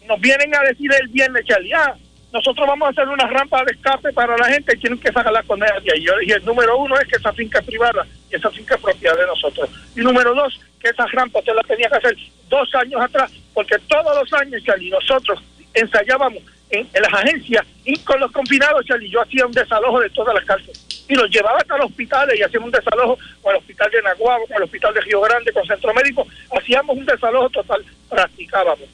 nos 0.07 0.21
vienen 0.21 0.55
a 0.55 0.61
decir 0.61 0.91
el 1.01 1.09
viernes, 1.09 1.45
Charlie, 1.47 1.73
ah, 1.73 1.97
nosotros 2.35 2.67
vamos 2.67 2.89
a 2.89 2.91
hacer 2.91 3.09
una 3.09 3.29
rampa 3.29 3.63
de 3.65 3.71
escape 3.71 4.13
para 4.13 4.37
la 4.37 4.47
gente 4.47 4.75
y 4.75 4.81
tienen 4.81 4.99
que 4.99 5.13
sacar 5.13 5.33
las 5.33 5.47
condenas 5.47 5.83
de 5.85 5.93
ahí. 5.93 6.05
Dije, 6.21 6.35
el 6.35 6.45
número 6.45 6.77
uno 6.79 6.99
es 6.99 7.07
que 7.07 7.15
esa 7.15 7.33
finca 7.33 7.61
es 7.61 7.65
privada 7.65 8.05
y 8.29 8.35
esa 8.35 8.51
finca 8.51 8.75
es 8.75 8.81
propiedad 8.81 9.17
de 9.17 9.27
nosotros. 9.27 9.71
Y 9.95 10.01
número 10.01 10.35
dos, 10.35 10.61
que 10.81 10.91
esa 10.91 11.07
rampa 11.13 11.39
usted 11.39 11.55
la 11.55 11.63
tenía 11.63 11.89
que 11.89 11.95
hacer 11.95 12.17
dos 12.49 12.75
años 12.75 13.01
atrás, 13.01 13.31
porque 13.55 13.77
todos 13.87 14.17
los 14.17 14.33
años, 14.33 14.61
Charlie, 14.65 14.91
nosotros 14.91 15.41
ensayábamos 15.75 16.43
en, 16.71 16.89
las 17.01 17.15
agencias 17.15 17.65
y 17.85 17.97
con 18.01 18.19
los 18.19 18.33
confinados, 18.33 18.85
Charlie, 18.85 19.11
yo 19.11 19.23
hacía 19.23 19.47
un 19.47 19.53
desalojo 19.53 20.01
de 20.01 20.11
todas 20.11 20.35
las 20.35 20.45
cárceles 20.45 21.07
y 21.09 21.15
los 21.15 21.31
llevaba 21.31 21.59
hasta 21.59 21.77
los 21.77 21.87
hospitales 21.87 22.37
y 22.37 22.43
hacíamos 22.43 22.67
un 22.67 22.73
desalojo 22.73 23.17
con 23.43 23.53
el 23.53 23.61
hospital 23.61 23.91
de 23.93 24.03
Naguabo, 24.03 24.47
con 24.49 24.57
el 24.57 24.63
hospital 24.65 24.93
de 24.93 25.03
Río 25.03 25.21
Grande, 25.21 25.53
con 25.53 25.65
Centro 25.67 25.95
Médico, 25.95 26.27
hacíamos 26.59 26.97
un 26.97 27.07
desalojo 27.07 27.51
total, 27.51 27.85
practicábamos. 28.09 28.89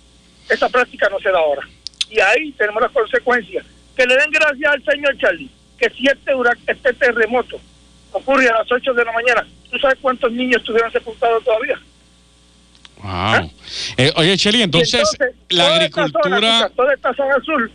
Esa 0.47 0.69
práctica 0.69 1.09
no 1.09 1.19
se 1.21 1.31
da 1.31 1.39
ahora 1.39 1.63
y 2.11 2.21
ahí 2.21 2.53
tenemos 2.53 2.83
las 2.83 2.93
consecuencias. 2.93 3.65
Que 3.97 4.07
le 4.07 4.17
den 4.17 4.31
gracias 4.31 4.73
al 4.73 4.85
señor 4.85 5.17
Charlie, 5.19 5.51
que 5.79 5.91
si 5.91 6.07
este, 6.07 6.33
este 6.67 6.93
terremoto 6.95 7.61
ocurre 8.13 8.49
a 8.49 8.59
las 8.59 8.71
8 8.71 8.93
de 8.93 9.05
la 9.05 9.13
mañana, 9.13 9.47
¿tú 9.71 9.79
sabes 9.79 9.99
cuántos 10.01 10.33
niños 10.33 10.61
estuvieron 10.61 10.91
sepultados 10.91 11.45
todavía? 11.45 11.79
Wow. 13.03 13.51
Eh, 13.97 14.13
oye, 14.17 14.37
Charlie, 14.37 14.63
entonces, 14.63 15.03
la 15.49 15.75
agricultura... 15.75 16.71
toda 16.77 16.93
esta 16.93 17.15
zona 17.15 17.35
azul 17.37 17.71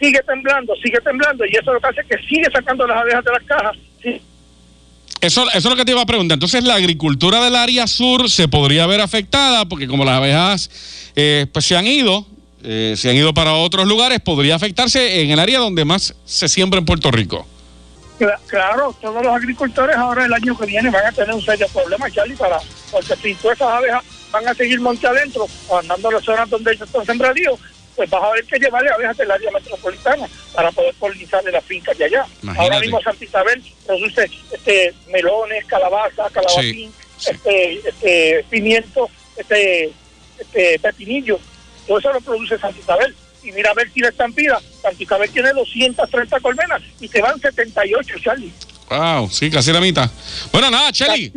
sigue 0.00 0.20
temblando, 0.26 0.74
sigue 0.76 1.00
temblando, 1.00 1.44
y 1.44 1.50
eso 1.50 1.60
es 1.60 1.74
lo 1.74 1.80
que 1.80 1.86
hace 1.86 2.08
que 2.08 2.22
sigue 2.26 2.50
sacando 2.52 2.86
las 2.86 2.98
abejas 2.98 3.24
de 3.24 3.30
las 3.30 3.42
cajas. 3.44 3.76
Eso, 5.20 5.48
eso 5.50 5.58
es 5.58 5.64
lo 5.64 5.76
que 5.76 5.84
te 5.84 5.92
iba 5.92 6.02
a 6.02 6.06
preguntar. 6.06 6.34
Entonces, 6.34 6.64
la 6.64 6.74
agricultura 6.74 7.44
del 7.44 7.54
área 7.54 7.86
sur 7.86 8.28
se 8.28 8.48
podría 8.48 8.86
ver 8.86 9.00
afectada 9.00 9.66
porque 9.66 9.86
como 9.86 10.04
las 10.04 10.16
abejas 10.16 11.12
eh, 11.14 11.46
pues 11.52 11.64
se 11.64 11.76
han 11.76 11.86
ido, 11.86 12.26
eh, 12.64 12.94
se 12.96 13.10
han 13.10 13.16
ido 13.16 13.34
para 13.34 13.54
otros 13.54 13.86
lugares, 13.86 14.20
podría 14.20 14.54
afectarse 14.54 15.22
en 15.22 15.30
el 15.30 15.38
área 15.38 15.58
donde 15.58 15.84
más 15.84 16.14
se 16.24 16.48
siembra 16.48 16.78
en 16.78 16.84
Puerto 16.84 17.10
Rico. 17.10 17.46
Claro, 18.46 18.94
todos 19.00 19.22
los 19.22 19.34
agricultores 19.34 19.96
ahora 19.96 20.24
el 20.26 20.32
año 20.32 20.56
que 20.56 20.66
viene 20.66 20.90
van 20.90 21.06
a 21.06 21.12
tener 21.12 21.34
un 21.34 21.42
serio 21.42 21.66
problema, 21.72 22.10
Charlie, 22.10 22.36
para, 22.36 22.58
porque 22.90 23.16
si 23.16 23.34
todas 23.34 23.56
esas 23.56 23.68
abejas 23.68 24.04
van 24.30 24.46
a 24.46 24.54
seguir 24.54 24.80
monte 24.80 25.06
adentro 25.06 25.46
andando 25.76 26.08
a 26.08 26.12
las 26.12 26.24
zonas 26.24 26.48
donde 26.48 26.72
ellos 26.72 26.86
están 26.86 27.04
sembradíos, 27.04 27.58
pues 27.96 28.08
vas 28.08 28.22
a 28.22 28.26
haber 28.26 28.44
que 28.44 28.58
llevarle 28.58 28.90
abejas 28.90 29.16
del 29.16 29.30
área 29.30 29.50
metropolitana 29.50 30.26
para 30.54 30.70
poder 30.70 30.94
polinizar 30.94 31.42
de 31.42 31.52
las 31.52 31.64
fincas 31.64 31.98
de 31.98 32.04
allá. 32.04 32.26
Ahora 32.56 32.80
mismo 32.80 33.00
Santa 33.02 33.24
Isabel 33.24 33.62
produce 33.86 34.30
este, 34.52 34.94
melones, 35.10 35.64
calabaza, 35.66 36.30
calabacín, 36.30 36.92
Este, 37.26 37.88
este, 37.88 38.44
pimiento, 38.48 39.08
este, 39.36 39.92
este, 40.38 40.78
pepinillo 40.78 41.38
todo 41.86 41.98
eso 41.98 42.12
lo 42.12 42.20
produce 42.20 42.58
Santa 42.58 42.78
Isabel. 42.78 43.14
Y 43.42 43.50
mira 43.50 43.70
a 43.70 43.74
ver 43.74 43.90
si 43.90 44.00
la 44.00 44.08
estampida, 44.08 44.60
Santa 44.80 45.02
Isabel 45.02 45.30
tiene 45.30 45.52
230 45.52 46.40
colmenas 46.40 46.80
y 47.00 47.08
se 47.08 47.20
van 47.20 47.40
78, 47.40 48.14
Charlie. 48.22 48.52
Wow, 48.88 49.28
sí, 49.30 49.50
casi 49.50 49.72
la 49.72 49.80
mitad. 49.80 50.08
Bueno, 50.52 50.70
nada, 50.70 50.92
Chelly. 50.92 51.32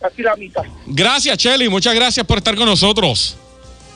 Casi 0.00 0.22
la, 0.22 0.34
mitad. 0.36 0.62
Gracias, 0.86 1.36
Chelly. 1.38 1.68
Muchas 1.68 1.94
gracias 1.94 2.26
por 2.26 2.38
estar 2.38 2.56
con 2.56 2.66
nosotros. 2.66 3.36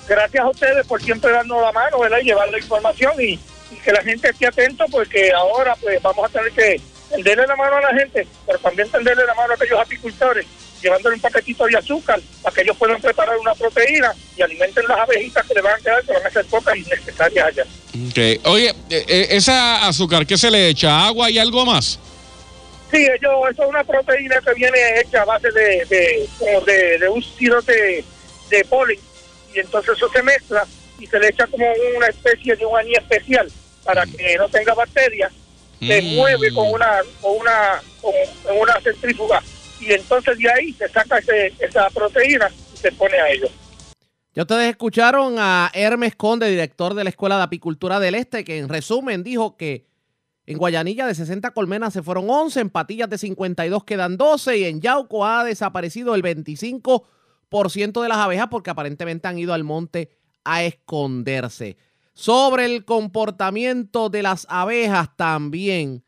Gracias 0.07 0.45
a 0.45 0.49
ustedes 0.49 0.87
por 0.87 1.03
siempre 1.03 1.33
darnos 1.33 1.61
la 1.61 1.73
mano, 1.73 1.99
¿verdad? 1.99 2.19
Y 2.23 2.27
llevar 2.27 2.49
la 2.51 2.59
información 2.59 3.13
y, 3.21 3.39
que 3.83 3.93
la 3.93 4.03
gente 4.03 4.29
esté 4.29 4.47
atento 4.47 4.85
porque 4.91 5.33
ahora 5.33 5.75
pues 5.81 6.01
vamos 6.01 6.25
a 6.25 6.29
tener 6.29 6.53
que 6.53 6.81
tenderle 7.11 7.47
la 7.47 7.57
mano 7.57 7.77
a 7.77 7.81
la 7.81 7.99
gente, 7.99 8.27
pero 8.47 8.59
también 8.59 8.89
tenderle 8.89 9.27
la 9.27 9.35
mano 9.35 9.53
a 9.53 9.55
aquellos 9.55 9.81
apicultores 9.81 10.47
llevándole 10.83 11.17
un 11.17 11.21
paquetito 11.21 11.65
de 11.67 11.77
azúcar 11.77 12.21
para 12.43 12.55
que 12.55 12.63
ellos 12.63 12.77
puedan 12.77 13.01
preparar 13.01 13.37
una 13.39 13.55
proteína 13.55 14.13
y 14.37 14.43
alimenten 14.43 14.85
las 14.89 14.99
abejitas 14.99 15.47
que 15.47 15.55
le 15.55 15.63
van 15.63 15.75
a 15.75 15.79
quedar, 15.79 16.05
que 16.05 16.13
van 16.13 16.27
a 16.27 16.31
ser 16.31 16.45
pocas 16.47 16.77
innecesarias 16.77 17.47
allá. 17.47 17.67
Okay. 18.11 18.41
Oye, 18.45 18.69
eh, 18.91 19.05
eh, 19.09 19.27
¿esa 19.31 19.87
azúcar 19.87 20.27
qué 20.27 20.37
se 20.37 20.51
le 20.51 20.69
echa? 20.69 21.07
¿Agua 21.07 21.31
y 21.31 21.39
algo 21.39 21.65
más? 21.65 21.99
Sí, 22.91 22.99
ellos, 22.99 23.33
eso 23.51 23.63
es 23.63 23.69
una 23.69 23.85
proteína 23.85 24.41
que 24.41 24.55
viene 24.55 24.79
hecha 25.01 25.23
a 25.23 25.25
base 25.25 25.51
de, 25.51 25.85
de, 25.87 26.99
de, 26.99 27.09
un 27.09 27.23
sirope 27.23 28.05
de, 28.49 28.65
polen 28.65 28.99
y 29.53 29.59
entonces 29.59 29.97
eso 29.97 30.09
se 30.09 30.23
mezcla 30.23 30.65
y 31.01 31.07
se 31.07 31.19
le 31.19 31.29
echa 31.29 31.47
como 31.49 31.67
una 31.97 32.07
especie 32.07 32.55
de 32.55 32.65
un 32.65 32.79
anís 32.79 32.99
especial 32.99 33.51
para 33.83 34.05
que 34.07 34.37
no 34.37 34.49
tenga 34.49 34.75
bacterias. 34.75 35.33
Se 35.81 36.01
mm. 36.01 36.15
mueve 36.15 36.53
con 36.55 36.69
una, 36.69 37.01
con 37.21 37.37
una, 37.37 37.83
con 38.01 38.59
una 38.59 38.81
centrífuga 38.81 39.43
y 39.81 39.93
entonces 39.93 40.39
de 40.39 40.51
ahí 40.51 40.73
se 40.73 40.89
saca 40.89 41.19
esa 41.19 41.91
proteína 41.91 42.51
y 42.73 42.77
se 42.77 42.93
pone 42.93 43.19
a 43.19 43.31
ellos. 43.31 43.51
Ya 44.35 44.43
ustedes 44.43 44.69
escucharon 44.69 45.37
a 45.39 45.71
Hermes 45.73 46.15
Conde, 46.15 46.51
director 46.51 46.95
de 46.95 47.05
la 47.05 47.11
Escuela 47.11 47.39
de 47.39 47.45
Apicultura 47.45 47.99
del 48.01 48.15
Este, 48.15 48.45
que 48.45 48.59
en 48.59 48.69
resumen 48.69 49.23
dijo 49.23 49.57
que 49.57 49.87
en 50.45 50.59
Guayanilla 50.59 51.07
de 51.07 51.15
60 51.15 51.53
colmenas 51.53 51.93
se 51.93 52.03
fueron 52.03 52.29
11, 52.29 52.61
en 52.61 52.71
Patillas 52.71 53.11
de 53.11 53.19
52 53.19 53.85
quedan 53.85 54.17
12 54.17 54.59
y 54.59 54.65
en 54.65 54.81
Yauco 54.81 55.27
ha 55.27 55.43
desaparecido 55.43 56.15
el 56.15 56.23
25% 56.23 58.03
de 58.03 58.09
las 58.09 58.19
abejas 58.19 58.49
porque 58.49 58.71
aparentemente 58.71 59.27
han 59.27 59.39
ido 59.39 59.55
al 59.55 59.65
monte 59.65 60.11
a 60.45 60.63
esconderse. 60.63 61.77
Sobre 62.13 62.65
el 62.67 62.85
comportamiento 62.85 64.09
de 64.09 64.23
las 64.23 64.47
abejas 64.49 65.17
también 65.17 66.05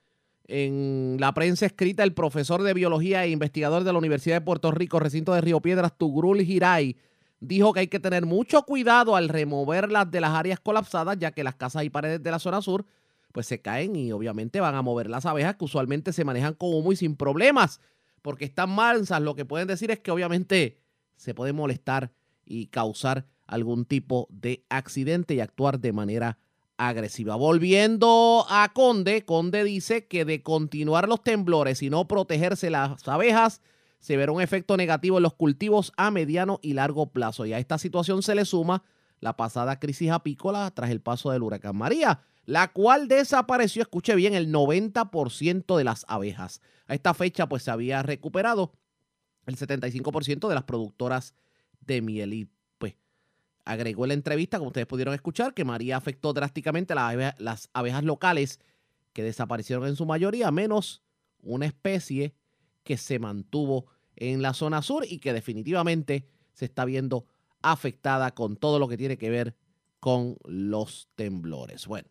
en 0.49 1.19
la 1.21 1.33
prensa 1.35 1.67
escrita, 1.67 2.03
el 2.03 2.15
profesor 2.15 2.63
de 2.63 2.75
biología 2.75 3.25
e 3.25 3.31
investigador 3.31 3.85
de 3.85 3.93
la 3.93 3.99
Universidad 3.99 4.37
de 4.37 4.41
Puerto 4.41 4.71
Rico, 4.71 4.99
recinto 4.99 5.35
de 5.35 5.43
Río 5.43 5.61
Piedras, 5.61 5.97
Tugrul 5.97 6.41
Giray, 6.41 6.97
dijo 7.39 7.73
que 7.73 7.81
hay 7.81 7.89
que 7.89 8.01
tener 8.01 8.27
mucho 8.27 8.63
cuidado 8.63 9.15
al 9.15 9.29
removerlas 9.29 10.11
de 10.11 10.21
las 10.21 10.31
áreas 10.31 10.59
colapsadas, 10.59 11.19
ya 11.19 11.33
que 11.33 11.45
las 11.45 11.55
casas 11.55 11.85
y 11.85 11.91
paredes 11.91 12.23
de 12.23 12.31
la 12.31 12.39
zona 12.39 12.63
sur 12.63 12.87
pues 13.33 13.47
se 13.47 13.61
caen 13.61 13.95
y 13.95 14.11
obviamente 14.11 14.59
van 14.59 14.75
a 14.75 14.83
mover 14.83 15.11
las 15.11 15.27
abejas 15.27 15.57
que 15.57 15.65
usualmente 15.67 16.15
se 16.15 16.25
manejan 16.25 16.55
como 16.55 16.81
muy 16.81 16.97
sin 16.97 17.15
problemas, 17.15 17.79
porque 18.23 18.47
están 18.47 18.71
mansas. 18.71 19.21
Lo 19.21 19.35
que 19.35 19.45
pueden 19.45 19.69
decir 19.69 19.91
es 19.91 20.01
que 20.01 20.11
obviamente 20.11 20.79
se 21.15 21.35
puede 21.35 21.53
molestar 21.53 22.11
y 22.47 22.69
causar 22.69 23.27
algún 23.47 23.85
tipo 23.85 24.29
de 24.31 24.65
accidente 24.71 25.35
y 25.35 25.41
actuar 25.41 25.79
de 25.79 25.93
manera 25.93 26.39
agresiva. 26.79 27.37
Volviendo 27.37 28.47
a 28.49 28.73
Conde, 28.73 29.25
Conde 29.25 29.65
dice 29.65 30.07
que 30.07 30.25
de 30.25 30.43
continuar 30.43 31.09
los 31.09 31.23
temblores 31.23 31.83
y 31.83 31.91
no 31.91 32.09
protegerse 32.09 32.71
las 32.71 33.07
abejas, 33.07 33.61
se 33.99 34.17
verá 34.17 34.33
un 34.33 34.41
efecto 34.41 34.77
negativo 34.77 35.19
en 35.19 35.25
los 35.25 35.35
cultivos 35.35 35.93
a 35.97 36.11
mediano 36.11 36.61
y 36.63 36.73
largo 36.73 37.11
plazo. 37.11 37.45
Y 37.45 37.53
a 37.53 37.59
esta 37.59 37.79
situación 37.79 38.23
se 38.23 38.35
le 38.35 38.45
suma 38.45 38.85
la 39.21 39.37
pasada 39.37 39.81
crisis 39.81 40.11
apícola 40.11 40.71
tras 40.71 40.91
el 40.91 41.01
paso 41.01 41.33
del 41.33 41.43
huracán 41.43 41.77
María, 41.77 42.21
la 42.45 42.73
cual 42.73 43.09
desapareció, 43.09 43.83
escuche 43.83 44.15
bien, 44.15 44.35
el 44.35 44.53
90% 44.53 45.77
de 45.77 45.85
las 45.85 46.07
abejas. 46.09 46.63
A 46.87 46.95
esta 46.95 47.13
fecha 47.13 47.49
pues 47.49 47.65
se 47.65 47.71
había 47.71 48.03
recuperado 48.03 48.73
el 49.47 49.57
75% 49.57 50.49
de 50.49 50.55
las 50.55 50.65
productoras 50.65 51.35
de 51.81 52.01
miel. 52.03 52.49
Agregó 53.69 54.05
en 54.05 54.09
la 54.09 54.15
entrevista, 54.15 54.59
como 54.59 54.69
ustedes 54.69 54.87
pudieron 54.87 55.15
escuchar, 55.15 55.53
que 55.53 55.65
María 55.65 55.99
afectó 55.99 56.33
drásticamente 56.33 56.95
las 56.95 57.39
las 57.39 57.69
abejas 57.75 58.03
locales 58.03 58.61
que 59.13 59.23
desaparecieron 59.23 59.87
en 59.87 59.95
su 59.95 60.07
mayoría, 60.07 60.51
menos 60.51 61.03
una 61.43 61.67
especie 61.67 62.35
que 62.83 62.97
se 62.97 63.19
mantuvo 63.19 63.87
en 64.17 64.41
la 64.41 64.55
zona 64.55 64.81
sur 64.81 65.05
y 65.07 65.19
que 65.19 65.33
definitivamente 65.33 66.27
se 66.55 66.65
está 66.65 66.87
viendo 66.87 67.27
afectada 67.61 68.35
con 68.35 68.57
todo 68.57 68.79
lo 68.79 68.89
que 68.89 68.97
tiene 68.97 69.19
que 69.19 69.29
ver 69.29 69.55
con 70.01 70.37
los 70.45 71.09
temblores. 71.15 71.87
Bueno, 71.87 72.09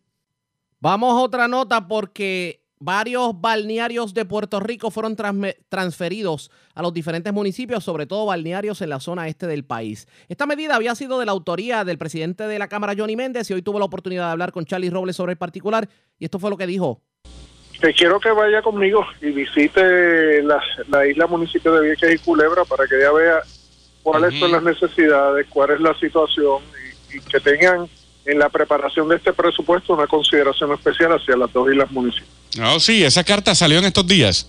vamos 0.78 1.12
a 1.12 1.22
otra 1.22 1.48
nota 1.48 1.88
porque 1.88 2.67
varios 2.80 3.40
balnearios 3.40 4.14
de 4.14 4.24
Puerto 4.24 4.60
Rico 4.60 4.90
fueron 4.90 5.16
transferidos 5.68 6.50
a 6.74 6.82
los 6.82 6.92
diferentes 6.92 7.32
municipios, 7.32 7.84
sobre 7.84 8.06
todo 8.06 8.26
balnearios 8.26 8.80
en 8.82 8.90
la 8.90 9.00
zona 9.00 9.28
este 9.28 9.46
del 9.46 9.64
país. 9.64 10.06
Esta 10.28 10.46
medida 10.46 10.76
había 10.76 10.94
sido 10.94 11.18
de 11.18 11.26
la 11.26 11.32
autoría 11.32 11.84
del 11.84 11.98
presidente 11.98 12.44
de 12.44 12.58
la 12.58 12.68
Cámara, 12.68 12.94
Johnny 12.96 13.16
Méndez, 13.16 13.50
y 13.50 13.54
hoy 13.54 13.62
tuvo 13.62 13.78
la 13.78 13.84
oportunidad 13.84 14.26
de 14.26 14.32
hablar 14.32 14.52
con 14.52 14.64
Charlie 14.64 14.90
Robles 14.90 15.16
sobre 15.16 15.32
el 15.32 15.38
particular, 15.38 15.88
y 16.18 16.24
esto 16.24 16.38
fue 16.38 16.50
lo 16.50 16.56
que 16.56 16.66
dijo. 16.66 17.02
Te 17.80 17.94
quiero 17.94 18.18
que 18.18 18.30
vaya 18.30 18.60
conmigo 18.60 19.06
y 19.20 19.30
visite 19.30 20.42
la, 20.42 21.06
isla 21.06 21.26
municipio 21.28 21.72
de 21.74 21.86
Vieques 21.86 22.14
y 22.14 22.18
Culebra 22.18 22.64
para 22.64 22.86
que 22.88 23.00
ya 23.00 23.12
vea 23.12 23.40
cuáles 24.02 24.38
son 24.38 24.50
las 24.50 24.62
necesidades, 24.62 25.46
cuál 25.48 25.70
es 25.70 25.80
la 25.80 25.96
situación 25.98 26.60
y 27.12 27.20
que 27.20 27.38
tengan 27.38 27.88
en 28.28 28.38
la 28.38 28.48
preparación 28.48 29.08
de 29.08 29.16
este 29.16 29.32
presupuesto 29.32 29.94
una 29.94 30.06
consideración 30.06 30.72
especial 30.72 31.12
hacia 31.12 31.36
las 31.36 31.52
dos 31.52 31.70
islas 31.70 31.90
municipios. 31.90 32.28
Oh, 32.62 32.78
sí, 32.78 33.02
esa 33.02 33.24
carta 33.24 33.54
salió 33.54 33.78
en 33.78 33.86
estos 33.86 34.06
días. 34.06 34.48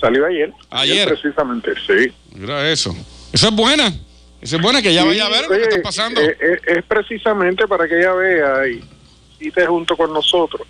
Salió 0.00 0.26
ayer. 0.26 0.52
Ayer. 0.70 1.08
precisamente, 1.08 1.72
sí. 1.86 2.12
Mira 2.34 2.70
eso. 2.70 2.94
Eso 3.32 3.48
es 3.48 3.54
buena. 3.54 3.92
Eso 4.40 4.56
es 4.56 4.62
buena 4.62 4.80
que 4.82 4.90
ella 4.90 5.04
vaya 5.04 5.26
a 5.26 5.30
ver 5.30 5.42
lo 5.42 5.56
que 5.56 5.62
está 5.62 5.82
pasando. 5.82 6.20
Eh, 6.20 6.36
eh, 6.40 6.60
es, 6.66 6.84
precisamente 6.84 7.66
para 7.66 7.88
que 7.88 7.98
ella 7.98 8.12
vea 8.12 8.68
y 8.68 9.48
esté 9.48 9.66
junto 9.66 9.96
con 9.96 10.12
nosotros. 10.12 10.66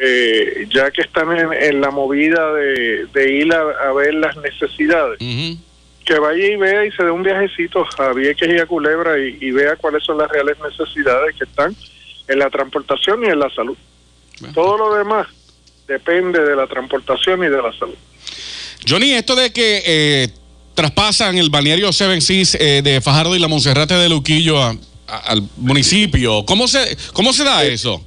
Eh, 0.00 0.68
ya 0.72 0.90
que 0.90 1.02
están 1.02 1.28
en, 1.52 1.80
la 1.80 1.90
movida 1.90 2.52
de, 2.52 3.32
ir 3.32 3.52
a, 3.52 3.92
ver 3.92 4.14
las 4.14 4.36
necesidades 4.36 5.18
que 6.08 6.18
vaya 6.18 6.46
y 6.46 6.56
vea 6.56 6.86
y 6.86 6.92
se 6.92 7.04
dé 7.04 7.10
un 7.10 7.22
viajecito 7.22 7.84
a 7.98 8.12
Vieques 8.14 8.48
y 8.48 8.58
a 8.58 8.64
Culebra 8.64 9.18
y, 9.18 9.50
vea 9.50 9.76
cuáles 9.76 10.02
son 10.02 10.16
las 10.16 10.30
reales 10.30 10.56
necesidades 10.58 11.36
que 11.36 11.44
están 11.44 11.76
en 12.26 12.38
la 12.38 12.48
transportación 12.48 13.24
y 13.24 13.26
en 13.26 13.38
la 13.38 13.50
salud. 13.50 13.76
Todo 14.54 14.78
lo 14.78 14.94
demás 14.94 15.26
depende 15.86 16.42
de 16.42 16.56
la 16.56 16.66
transportación 16.66 17.44
y 17.44 17.48
de 17.48 17.60
la 17.60 17.72
salud. 17.78 17.94
Johnny, 18.88 19.12
esto 19.12 19.36
de 19.36 19.52
que 19.52 19.82
eh, 19.84 20.28
traspasan 20.72 21.36
el 21.36 21.50
balneario 21.50 21.92
Seven 21.92 22.22
Seas 22.22 22.54
eh, 22.54 22.80
de 22.82 23.02
Fajardo 23.02 23.36
y 23.36 23.38
la 23.38 23.48
Monserrate 23.48 23.94
de 23.94 24.08
Luquillo 24.08 24.58
al 24.62 25.42
municipio, 25.58 26.46
¿cómo 26.46 26.68
se, 26.68 26.96
cómo 27.12 27.34
se 27.34 27.44
da 27.44 27.64
eso? 27.64 28.02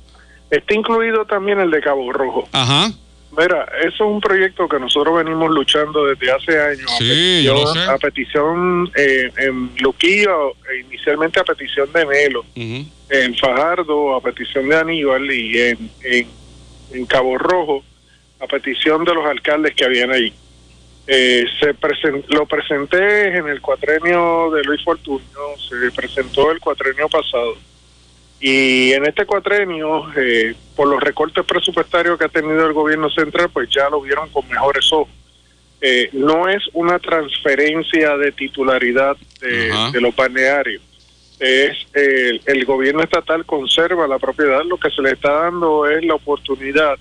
Está 0.49 0.73
incluido 0.73 1.26
también 1.26 1.60
el 1.60 1.69
de 1.69 1.82
Cabo 1.82 2.11
Rojo. 2.11 2.49
Ajá. 2.52 2.91
Mira, 3.37 3.65
eso 3.79 3.87
es 3.87 4.01
un 4.01 4.19
proyecto 4.19 4.67
que 4.67 4.77
nosotros 4.77 5.23
venimos 5.23 5.49
luchando 5.51 6.05
desde 6.05 6.31
hace 6.31 6.59
años. 6.59 6.91
Sí, 6.97 7.47
a 7.87 7.97
petición, 7.97 8.91
eh, 8.95 9.31
en 9.37 9.71
Luquillo, 9.79 10.51
e 10.69 10.79
inicialmente 10.85 11.39
a 11.39 11.45
petición 11.45 11.91
de 11.93 12.05
Melo, 12.05 12.45
en 12.55 13.35
Fajardo 13.37 14.15
a 14.15 14.21
petición 14.21 14.67
de 14.67 14.75
Aníbal 14.75 15.31
y 15.31 15.59
en, 15.61 15.91
en, 16.91 17.05
Cabo 17.05 17.37
Rojo 17.37 17.83
a 18.41 18.47
petición 18.47 19.05
de 19.05 19.13
los 19.13 19.25
alcaldes 19.25 19.75
que 19.75 19.85
habían 19.85 20.11
ahí. 20.11 20.33
Eh, 21.07 21.45
se 21.59 21.73
lo 22.35 22.45
presenté 22.45 23.37
en 23.37 23.47
el 23.47 23.61
cuatrenio 23.61 24.51
de 24.51 24.63
Luis 24.63 24.83
Fortunio, 24.83 25.55
se 25.69 25.91
presentó 25.91 26.51
el 26.51 26.59
cuatrenio 26.59 27.07
pasado 27.07 27.55
y 28.41 28.91
en 28.93 29.05
este 29.05 29.27
cuatrenio, 29.27 30.11
eh, 30.18 30.55
por 30.76 30.88
los 30.88 30.99
recortes 30.99 31.45
presupuestarios 31.45 32.18
que 32.18 32.26
ha 32.26 32.30
tenido 32.30 32.65
el 32.65 32.73
gobierno 32.73 33.07
central, 33.11 33.51
pues 33.53 33.69
ya 33.69 33.88
lo 33.88 34.01
vieron 34.01 34.30
con 34.30 34.49
mejores 34.49 34.91
ojos. 34.91 35.13
Eh, 35.80 36.09
no 36.13 36.49
es 36.49 36.63
una 36.73 36.97
transferencia 36.97 38.18
de 38.18 38.31
titularidad 38.31 39.15
de, 39.39 40.01
los 40.01 40.15
balnearios. 40.15 40.81
Es 41.39 41.85
el, 41.93 42.65
gobierno 42.65 43.03
estatal 43.03 43.45
conserva 43.45 44.07
la 44.07 44.18
propiedad, 44.18 44.63
lo 44.65 44.77
que 44.77 44.89
se 44.89 45.03
le 45.03 45.11
está 45.11 45.31
dando 45.31 45.88
es 45.88 46.03
la 46.03 46.15
oportunidad 46.15 46.97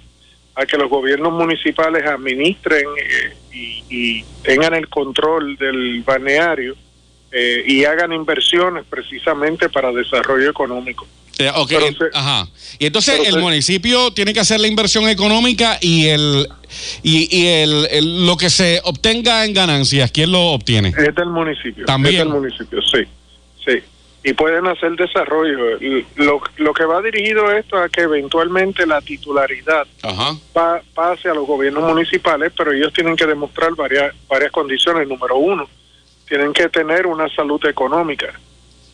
a 0.55 0.67
que 0.67 0.77
los 0.77 0.91
gobiernos 0.91 1.33
municipales 1.33 2.05
administren 2.05 2.85
eh, 2.99 3.33
y, 3.51 3.85
y, 3.89 4.25
tengan 4.43 4.75
el 4.75 4.89
control 4.91 5.57
del 5.57 6.03
balneario 6.03 6.77
y 7.33 7.85
hagan 7.85 8.12
inversiones 8.12 8.85
precisamente 8.91 9.69
para 9.69 9.93
desarrollo 9.93 10.51
económico. 10.51 11.07
Eh, 11.49 12.11
ajá. 12.12 12.49
Y 12.79 12.87
entonces 12.87 13.29
el 13.29 13.39
municipio 13.39 14.12
tiene 14.12 14.33
que 14.33 14.41
hacer 14.41 14.61
la 14.61 14.67
inversión 14.67 15.09
económica 15.09 15.79
y 15.81 16.09
el 16.09 16.49
y, 17.03 17.47
el, 17.47 18.27
lo 18.27 18.37
que 18.37 18.51
se 18.51 18.81
obtenga 18.85 19.45
en 19.45 19.55
ganancias, 19.55 20.11
¿quién 20.11 20.31
lo 20.33 20.53
obtiene? 20.53 20.91
Es 20.91 21.15
del 21.15 21.31
municipio. 21.31 21.85
También. 21.85 22.15
Es 22.15 22.21
del 22.21 22.29
municipio, 22.29 22.81
sí. 22.83 23.05
Sí. 23.65 23.83
Y 24.23 24.35
pueden 24.35 24.67
hacer 24.67 24.93
desarrollo. 24.93 25.79
Lo, 26.17 26.43
lo 26.57 26.75
que 26.75 26.85
va 26.85 27.01
dirigido 27.01 27.51
esto 27.53 27.79
a 27.79 27.89
que 27.89 28.03
eventualmente 28.03 28.87
la 28.87 29.01
titularidad 29.01 29.87
pase 30.95 31.29
a 31.29 31.35
los 31.35 31.47
gobiernos 31.47 31.85
municipales, 31.85 32.53
pero 32.57 32.73
ellos 32.73 32.93
tienen 32.93 33.17
que 33.17 33.27
demostrar 33.27 33.75
varias, 33.75 34.15
varias 34.29 34.53
condiciones. 34.53 35.09
Número 35.09 35.37
uno, 35.37 35.69
tienen 36.29 36.53
que 36.53 36.69
tener 36.69 37.07
una 37.07 37.29
salud 37.35 37.65
económica 37.67 38.39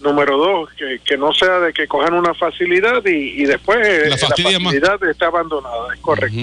Número 0.06 0.36
dos, 0.36 0.70
que, 0.74 1.00
que 1.04 1.16
no 1.16 1.32
sea 1.32 1.58
de 1.58 1.72
que 1.72 1.88
cojan 1.88 2.14
una 2.14 2.32
facilidad 2.32 3.04
y, 3.04 3.44
después 3.44 3.78
la, 3.78 4.14
eh, 4.14 4.18
facilidad 4.18 5.02
está 5.02 5.26
abandonada, 5.26 5.92
es 5.92 6.00
correcto. 6.00 6.38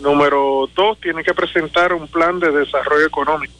Número 0.00 0.68
dos, 0.74 0.98
tiene 0.98 1.22
que 1.22 1.34
presentar 1.34 1.92
un 1.92 2.08
plan 2.08 2.40
de 2.40 2.50
desarrollo 2.50 3.06
económico. 3.06 3.52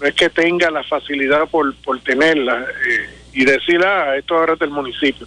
No 0.00 0.06
es 0.06 0.14
que 0.14 0.28
tenga 0.28 0.70
la 0.70 0.84
facilidad 0.84 1.48
por, 1.48 1.74
por 1.76 1.98
tenerla 2.00 2.66
eh, 2.86 3.08
y 3.32 3.44
decir, 3.46 3.82
ah, 3.82 4.16
esto 4.16 4.36
ahora 4.36 4.52
es 4.52 4.58
del 4.58 4.70
municipio 4.70 5.26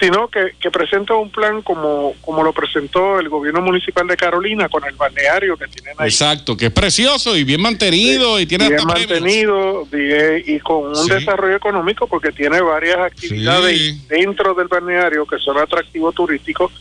sino 0.00 0.28
que, 0.28 0.52
que 0.58 0.70
presenta 0.70 1.14
un 1.14 1.30
plan 1.30 1.60
como, 1.60 2.14
como 2.22 2.42
lo 2.42 2.52
presentó 2.54 3.20
el 3.20 3.28
gobierno 3.28 3.60
municipal 3.60 4.06
de 4.06 4.16
Carolina 4.16 4.68
con 4.70 4.84
el 4.86 4.94
balneario 4.94 5.58
que 5.58 5.68
tienen 5.68 5.94
ahí. 5.98 6.08
Exacto, 6.08 6.56
que 6.56 6.66
es 6.66 6.72
precioso 6.72 7.36
y 7.36 7.44
bien 7.44 7.60
mantenido 7.60 8.40
y 8.40 8.46
tiene 8.46 8.68
bien 8.68 8.86
mantenido 8.86 9.86
y, 9.92 10.58
con 10.60 10.96
un 10.96 11.06
desarrollo 11.06 11.54
económico 11.54 12.06
porque 12.06 12.32
tiene 12.32 12.60
varias 12.62 12.98
actividades 12.98 14.08
dentro 14.08 14.54
del 14.54 14.68
balneario 14.68 15.26
que 15.26 15.38
son 15.38 15.58
atractivos 15.58 16.14
turísticos 16.14 16.72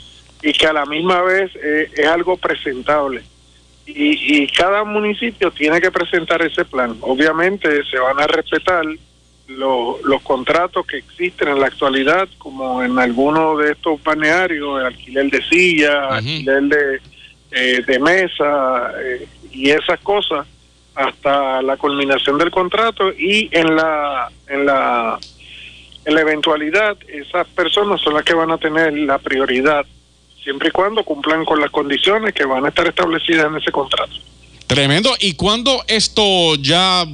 y 0.41 0.53
que 0.53 0.67
a 0.67 0.73
la 0.73 0.85
misma 0.85 1.21
vez 1.21 1.51
eh, 1.61 1.91
es 1.93 2.07
algo 2.07 2.37
presentable. 2.37 3.21
Y, 3.85 4.43
y 4.43 4.47
cada 4.47 4.83
municipio 4.85 5.51
tiene 5.51 5.81
que 5.81 5.91
presentar 5.91 6.41
ese 6.43 6.63
plan. 6.63 6.95
Obviamente 7.01 7.83
se 7.89 7.97
van 7.97 8.21
a 8.21 8.27
respetar 8.27 8.85
los 9.49 10.21
contratos 10.21 10.85
que 10.85 10.97
existen 10.97 11.49
en 11.49 11.59
la 11.59 11.67
actualidad, 11.67 12.29
como 12.37 12.83
en 12.83 12.97
algunos 12.99 13.59
de 13.59 13.71
estos 13.71 14.01
balnearios, 14.03 14.79
el 14.79 14.85
alquiler 14.85 15.29
de 15.29 15.41
sillas, 15.49 16.11
alquiler 16.11 16.63
de, 16.63 17.01
eh, 17.51 17.81
de 17.85 17.99
mesa 17.99 18.91
eh, 19.03 19.27
y 19.51 19.71
esas 19.71 19.99
cosas, 20.01 20.45
hasta 20.95 21.61
la 21.61 21.77
culminación 21.77 22.37
del 22.37 22.51
contrato 22.51 23.11
y 23.11 23.49
en 23.51 23.75
la, 23.75 24.29
en 24.47 24.65
la, 24.65 25.17
en 26.05 26.13
la 26.13 26.21
eventualidad 26.21 26.97
esas 27.07 27.47
personas 27.47 28.01
son 28.01 28.15
las 28.15 28.23
que 28.23 28.33
van 28.33 28.51
a 28.51 28.57
tener 28.57 28.93
la 28.93 29.17
prioridad, 29.17 29.85
siempre 30.43 30.69
y 30.69 30.71
cuando 30.71 31.03
cumplan 31.03 31.45
con 31.45 31.59
las 31.59 31.71
condiciones 31.71 32.33
que 32.33 32.45
van 32.45 32.65
a 32.65 32.69
estar 32.69 32.85
establecidas 32.87 33.47
en 33.47 33.57
ese 33.57 33.71
contrato. 33.71 34.13
Tremendo. 34.67 35.09
¿Y 35.19 35.33
cuándo 35.33 35.83
esto 35.87 36.55
ya 36.55 37.05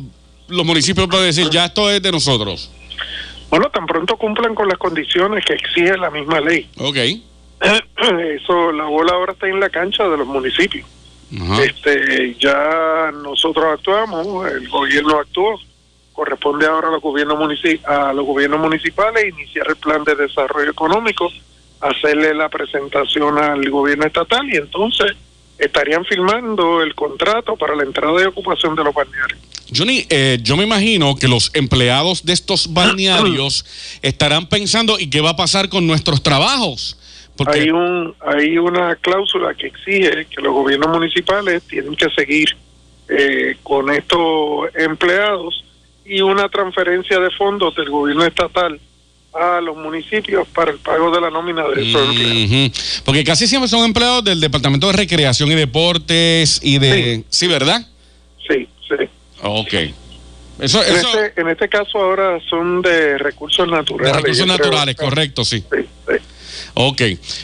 los 0.47 0.65
municipios 0.65 1.07
pueden 1.07 1.27
decir, 1.27 1.49
ya 1.49 1.65
esto 1.65 1.89
es 1.89 2.01
de 2.01 2.11
nosotros? 2.11 2.71
Bueno, 3.49 3.69
tan 3.69 3.85
pronto 3.85 4.17
cumplan 4.17 4.55
con 4.55 4.67
las 4.67 4.77
condiciones 4.77 5.45
que 5.45 5.53
exige 5.53 5.97
la 5.97 6.09
misma 6.09 6.41
ley. 6.41 6.69
Ok. 6.77 6.97
Eso, 8.41 8.71
la 8.71 8.85
bola 8.85 9.13
ahora 9.13 9.33
está 9.33 9.47
en 9.47 9.59
la 9.59 9.69
cancha 9.69 10.07
de 10.07 10.17
los 10.17 10.27
municipios. 10.27 10.85
Este, 11.61 12.35
ya 12.39 13.11
nosotros 13.11 13.65
actuamos, 13.73 14.49
el 14.51 14.69
gobierno 14.69 15.19
actuó, 15.19 15.59
corresponde 16.13 16.65
ahora 16.65 16.87
a 16.87 16.91
los 16.91 17.01
gobiernos 17.01 17.37
a 17.85 18.13
los 18.13 18.25
gobiernos 18.25 18.59
municipales 18.59 19.27
iniciar 19.27 19.67
el 19.67 19.75
plan 19.75 20.03
de 20.03 20.15
desarrollo 20.15 20.69
económico, 20.71 21.29
hacerle 21.81 22.33
la 22.33 22.47
presentación 22.47 23.37
al 23.37 23.69
gobierno 23.69 24.05
estatal 24.05 24.47
y 24.49 24.55
entonces 24.55 25.13
estarían 25.57 26.05
firmando 26.05 26.81
el 26.81 26.93
contrato 26.95 27.55
para 27.55 27.75
la 27.75 27.83
entrada 27.83 28.21
y 28.21 28.25
ocupación 28.25 28.75
de 28.75 28.83
los 28.83 28.93
balnearios. 28.93 29.39
Johnny, 29.73 30.05
eh, 30.09 30.39
yo 30.41 30.57
me 30.57 30.63
imagino 30.63 31.15
que 31.15 31.27
los 31.27 31.51
empleados 31.53 32.25
de 32.25 32.33
estos 32.33 32.73
balnearios 32.73 33.65
estarán 34.01 34.47
pensando, 34.47 34.99
¿y 34.99 35.09
qué 35.09 35.21
va 35.21 35.31
a 35.31 35.35
pasar 35.35 35.69
con 35.69 35.87
nuestros 35.87 36.21
trabajos? 36.21 36.97
Porque... 37.35 37.61
Hay, 37.61 37.69
un, 37.69 38.15
hay 38.25 38.57
una 38.57 38.95
cláusula 38.95 39.53
que 39.53 39.67
exige 39.67 40.25
que 40.25 40.41
los 40.41 40.53
gobiernos 40.53 40.89
municipales 40.89 41.63
tienen 41.63 41.95
que 41.95 42.09
seguir 42.11 42.55
eh, 43.09 43.57
con 43.63 43.91
estos 43.91 44.69
empleados 44.75 45.63
y 46.05 46.21
una 46.21 46.47
transferencia 46.49 47.19
de 47.19 47.29
fondos 47.31 47.75
del 47.75 47.89
gobierno 47.89 48.23
estatal 48.23 48.79
a 49.33 49.59
los 49.59 49.75
municipios 49.75 50.47
para 50.47 50.71
el 50.71 50.77
pago 50.77 51.11
de 51.11 51.19
la 51.19 51.29
nómina 51.29 51.67
de 51.67 51.89
esos 51.89 52.09
empleados. 52.09 53.01
Porque 53.03 53.23
casi 53.23 53.47
siempre 53.47 53.67
son 53.67 53.83
empleados 53.83 54.23
del 54.23 54.39
Departamento 54.39 54.87
de 54.87 54.93
Recreación 54.93 55.51
y 55.51 55.55
Deportes 55.55 56.61
y 56.63 56.79
de... 56.79 57.23
Sí, 57.29 57.47
¿verdad? 57.47 57.85
Sí, 58.47 58.67
sí. 58.87 59.09
Ok. 59.45 59.73
Eso, 60.59 60.83
en, 60.83 60.95
Este, 60.95 61.41
en 61.41 61.49
este 61.49 61.67
caso 61.67 61.99
ahora 61.99 62.39
son 62.49 62.81
de 62.81 63.17
recursos 63.17 63.67
naturales. 63.67 64.13
De 64.13 64.19
recursos 64.19 64.47
naturales, 64.47 64.95
correcto, 64.95 65.43
sí. 65.43 65.63
Ok, 66.77 67.01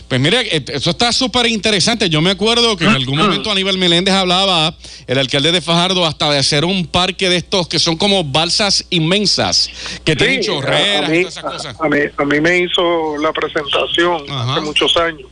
pues 0.08 0.20
mire, 0.20 0.64
eso 0.74 0.90
está 0.90 1.12
súper 1.14 1.46
interesante. 1.48 2.10
Yo 2.10 2.22
me 2.22 2.32
acuerdo 2.32 2.76
que 2.76 2.86
en 2.86 2.92
algún 2.92 3.18
momento 3.18 3.52
Aníbal 3.52 3.78
Meléndez 3.78 4.14
hablaba, 4.14 4.76
el 5.08 5.18
alcalde 5.18 5.52
de 5.52 5.62
Fajardo, 5.62 6.06
hasta 6.06 6.32
de 6.32 6.38
hacer 6.38 6.66
un 6.66 6.88
parque 6.88 7.30
de 7.30 7.38
estos 7.38 7.68
que 7.68 7.80
son 7.80 7.98
como 7.98 8.24
balsas 8.24 8.86
inmensas, 8.90 9.70
que 10.04 10.16
tienen 10.16 10.42
chorreras 10.42 11.10
y 11.14 11.22
todas 11.22 11.38
esas 11.38 11.44
cosas. 11.44 11.76
A 11.80 11.88
mí, 11.88 12.00
a 12.16 12.26
mí 12.26 12.42
me 12.42 12.60
hizo 12.60 13.18
la 13.18 13.32
presentación 13.32 14.24
hace 14.30 14.62
muchos 14.62 14.96
años 14.98 15.28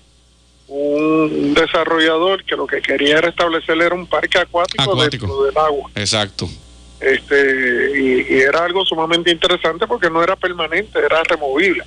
un 0.70 1.56
desarrollador 1.56 2.44
que 2.44 2.56
lo 2.56 2.68
que 2.68 2.82
quería 2.82 3.18
era 3.18 3.30
establecer 3.30 3.82
era 3.82 3.96
un 3.96 4.06
parque 4.06 4.38
acuático, 4.38 4.96
dentro 4.96 5.44
del 5.44 5.58
agua. 5.58 5.90
Exacto. 5.96 6.48
Este, 7.00 8.00
y, 8.00 8.40
era 8.40 8.66
algo 8.66 8.86
sumamente 8.86 9.32
interesante 9.32 9.88
porque 9.88 10.10
no 10.10 10.22
era 10.22 10.36
permanente, 10.36 11.00
era 11.00 11.24
removible. 11.24 11.84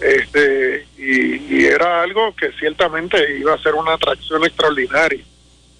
este, 0.00 0.86
y, 0.96 1.64
era 1.66 2.02
algo 2.02 2.34
que 2.34 2.50
ciertamente 2.52 3.38
iba 3.38 3.52
a 3.52 3.62
ser 3.62 3.74
una 3.74 3.94
atracción 3.94 4.42
extraordinaria. 4.44 5.22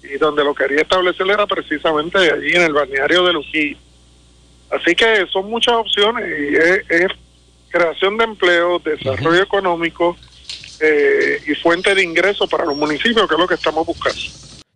Y 0.03 0.17
donde 0.17 0.43
lo 0.43 0.53
quería 0.53 0.81
establecer 0.81 1.27
era 1.27 1.47
precisamente 1.47 2.17
allí 2.17 2.51
en 2.53 2.61
el 2.61 2.73
balneario 2.73 3.23
de 3.23 3.33
Luquillo. 3.33 3.77
Así 4.69 4.93
que 4.93 5.25
son 5.31 5.49
muchas 5.49 5.73
opciones 5.75 6.25
y 6.27 6.55
es, 6.55 7.11
creación 7.69 8.17
de 8.17 8.23
empleo, 8.23 8.79
desarrollo 8.79 9.41
económico 9.41 10.15
eh, 10.81 11.41
y 11.45 11.55
fuente 11.55 11.93
de 11.93 12.03
ingresos 12.03 12.49
para 12.49 12.65
los 12.65 12.75
municipios, 12.75 13.27
que 13.27 13.35
es 13.35 13.39
lo 13.39 13.47
que 13.47 13.55
estamos 13.55 13.85
buscando. 13.85 14.19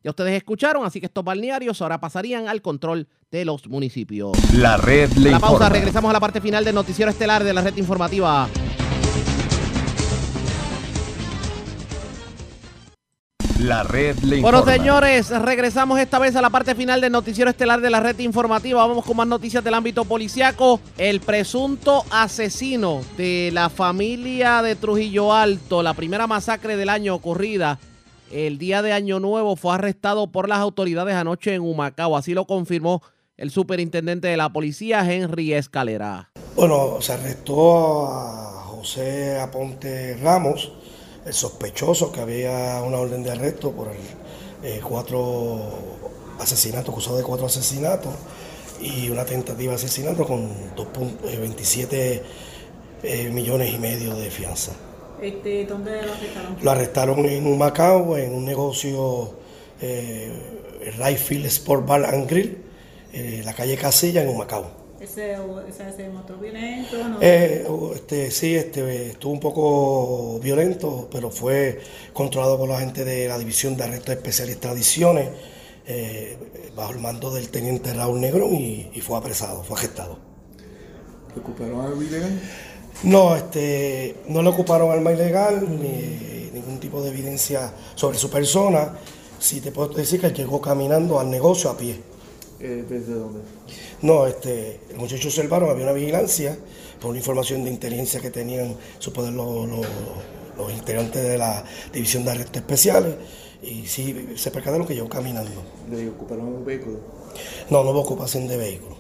Ya 0.04 0.10
ustedes 0.10 0.36
escucharon, 0.36 0.86
así 0.86 1.00
que 1.00 1.06
estos 1.06 1.24
balnearios 1.24 1.82
ahora 1.82 2.00
pasarían 2.00 2.50
al 2.50 2.62
control 2.62 3.08
de 3.32 3.46
los 3.46 3.68
municipios. 3.68 4.32
La 4.54 4.76
red 4.76 5.10
le 5.14 5.32
La 5.32 5.40
pausa, 5.40 5.70
regresamos 5.70 6.10
a 6.10 6.14
la 6.14 6.20
parte 6.20 6.42
final 6.42 6.66
del 6.66 6.76
noticiero 6.76 7.10
estelar 7.10 7.44
de 7.46 7.54
la 7.54 7.62
red 7.62 7.78
informativa. 7.78 8.50
La 13.64 13.82
red 13.84 14.18
le 14.20 14.38
informa. 14.40 14.62
Bueno, 14.62 14.78
señores, 14.78 15.30
regresamos 15.30 15.98
esta 15.98 16.20
vez 16.20 16.36
a 16.36 16.42
la 16.42 16.50
parte 16.50 16.76
final 16.76 17.00
del 17.00 17.14
noticiero 17.14 17.50
estelar 17.50 17.80
de 17.80 17.90
la 17.90 18.02
red 18.02 18.20
informativa. 18.20 18.86
Vamos 18.86 19.06
con 19.06 19.16
más 19.16 19.26
noticias 19.26 19.64
del 19.64 19.74
ámbito 19.74 20.04
policiaco. 20.04 20.82
El 20.98 21.22
presunto 21.22 22.04
asesino 22.12 23.02
de 23.16 23.52
la 23.54 23.70
familia 23.70 24.62
de 24.62 24.76
Trujillo 24.76 25.34
Alto, 25.34 25.82
la 25.82 25.94
primera 25.94 26.28
masacre 26.28 26.76
del 26.76 26.90
año 26.90 27.16
ocurrida 27.16 27.80
el 28.34 28.58
día 28.58 28.82
de 28.82 28.92
Año 28.92 29.22
Nuevo, 29.22 29.56
fue 29.56 29.74
arrestado 29.76 30.28
por 30.30 30.50
las 30.50 30.60
autoridades 30.60 31.16
anoche 31.16 31.54
en 31.54 31.62
Humacao. 31.62 32.18
Así 32.18 32.34
lo 32.34 32.46
confirmó 32.46 33.02
el 33.38 33.50
superintendente 33.50 34.28
de 34.28 34.36
la 34.36 34.52
policía, 34.52 35.10
Henry 35.10 35.54
Escalera. 35.54 36.32
Bueno, 36.58 36.98
se 37.00 37.14
arrestó 37.14 38.08
a 38.08 38.66
José 38.66 39.40
Aponte 39.40 40.18
Ramos 40.22 40.74
el 41.26 41.34
sospechoso 41.34 42.12
que 42.12 42.22
había 42.22 42.82
una 42.86 42.98
orden 42.98 43.24
de 43.24 43.32
arresto 43.32 43.72
por 43.72 43.90
el, 43.90 43.98
eh, 44.64 44.82
cuatro 44.84 45.60
asesinatos, 46.40 46.90
acusado 46.90 47.18
de 47.18 47.24
cuatro 47.24 47.46
asesinatos 47.46 48.14
y 48.82 49.10
una 49.10 49.26
tentativa 49.26 49.72
de 49.72 49.76
asesinato 49.76 50.26
con 50.26 50.50
27 51.24 52.14
eh, 52.14 52.24
eh, 53.04 53.30
millones 53.30 53.74
y 53.74 53.78
medio 53.78 54.16
de 54.16 54.30
fianza. 54.30 54.74
Este, 55.22 55.66
¿Dónde 55.66 56.02
lo 56.02 56.14
arrestaron? 56.14 56.58
Lo 56.62 56.72
arrestaron 56.72 57.26
en 57.26 57.48
un 57.48 57.58
Macao, 57.58 58.18
en 58.18 58.34
un 58.34 58.44
negocio, 58.44 59.32
eh, 59.82 60.32
Rayfield 60.98 61.46
Sport 61.46 61.86
Bar 61.86 62.06
and 62.06 62.30
Grill, 62.30 62.58
en 63.14 63.46
la 63.46 63.54
calle 63.54 63.78
Casilla, 63.78 64.22
en 64.22 64.30
un 64.30 64.38
Macao. 64.38 64.83
¿Ese, 65.04 65.34
ese 65.34 66.08
motor 66.08 66.40
violento? 66.40 66.98
¿no? 67.10 67.18
Eh, 67.20 67.68
este, 67.94 68.32
sí, 68.32 68.56
este, 68.56 69.10
estuvo 69.10 69.34
un 69.34 69.40
poco 69.42 70.40
violento, 70.40 71.10
pero 71.12 71.30
fue 71.30 71.82
controlado 72.14 72.58
por 72.58 72.70
la 72.70 72.80
gente 72.80 73.04
de 73.04 73.28
la 73.28 73.38
División 73.38 73.76
de 73.76 73.84
Arrestos 73.84 74.16
Especiales 74.16 74.56
y 74.56 74.60
Tradiciones, 74.60 75.28
eh, 75.86 76.38
bajo 76.74 76.94
el 76.94 77.00
mando 77.00 77.34
del 77.34 77.50
teniente 77.50 77.94
Raúl 77.94 78.22
Negrón, 78.22 78.54
y, 78.54 79.02
fue 79.02 79.18
apresado, 79.18 79.62
fue 79.66 79.78
arrestado. 79.78 80.20
¿Ocuparon 81.38 81.82
arma 81.82 82.02
ilegal? 82.02 82.40
No, 83.04 83.36
este, 83.36 84.16
no 84.30 84.42
le 84.42 84.50
ocuparon 84.52 84.90
arma 84.90 85.12
ilegal, 85.12 85.68
ni 85.82 86.50
ningún 86.54 86.80
tipo 86.80 87.02
de 87.02 87.10
evidencia 87.10 87.74
sobre 87.96 88.18
su 88.18 88.30
persona. 88.30 88.94
Sí 89.38 89.60
te 89.60 89.74
puedo 89.74 89.90
decir 89.90 90.22
que 90.22 90.30
llegó 90.30 90.62
caminando 90.62 91.20
al 91.20 91.30
negocio 91.30 91.70
a 91.70 91.76
pie. 91.76 92.14
Eh, 92.62 92.86
¿Desde 92.88 93.16
dónde? 93.16 93.42
No, 94.04 94.28
este, 94.28 94.82
los 94.90 95.00
muchachos 95.00 95.28
observaron, 95.28 95.70
había 95.70 95.86
una 95.86 95.94
vigilancia 95.94 96.58
por 97.00 97.12
una 97.12 97.20
información 97.20 97.64
de 97.64 97.72
inteligencia 97.72 98.20
que 98.20 98.30
tenían 98.30 98.76
su 99.00 99.14
poder 99.14 99.32
los, 99.32 99.88
integrantes 100.74 101.24
de 101.24 101.38
la 101.38 101.64
División 101.94 102.26
de 102.26 102.32
Arrestos 102.32 102.58
Especiales 102.58 103.16
y 103.62 103.86
sí 103.86 104.34
se 104.36 104.52
percataron 104.52 104.86
que 104.86 104.94
llegó 104.94 105.08
caminando. 105.08 105.64
¿Le 105.90 106.10
ocuparon 106.10 106.48
un 106.48 106.66
vehículo? 106.66 107.00
No, 107.70 107.82
no 107.86 107.92
hubo 107.92 108.02
ocupación 108.02 108.46
de 108.46 108.58
vehículo. 108.58 108.98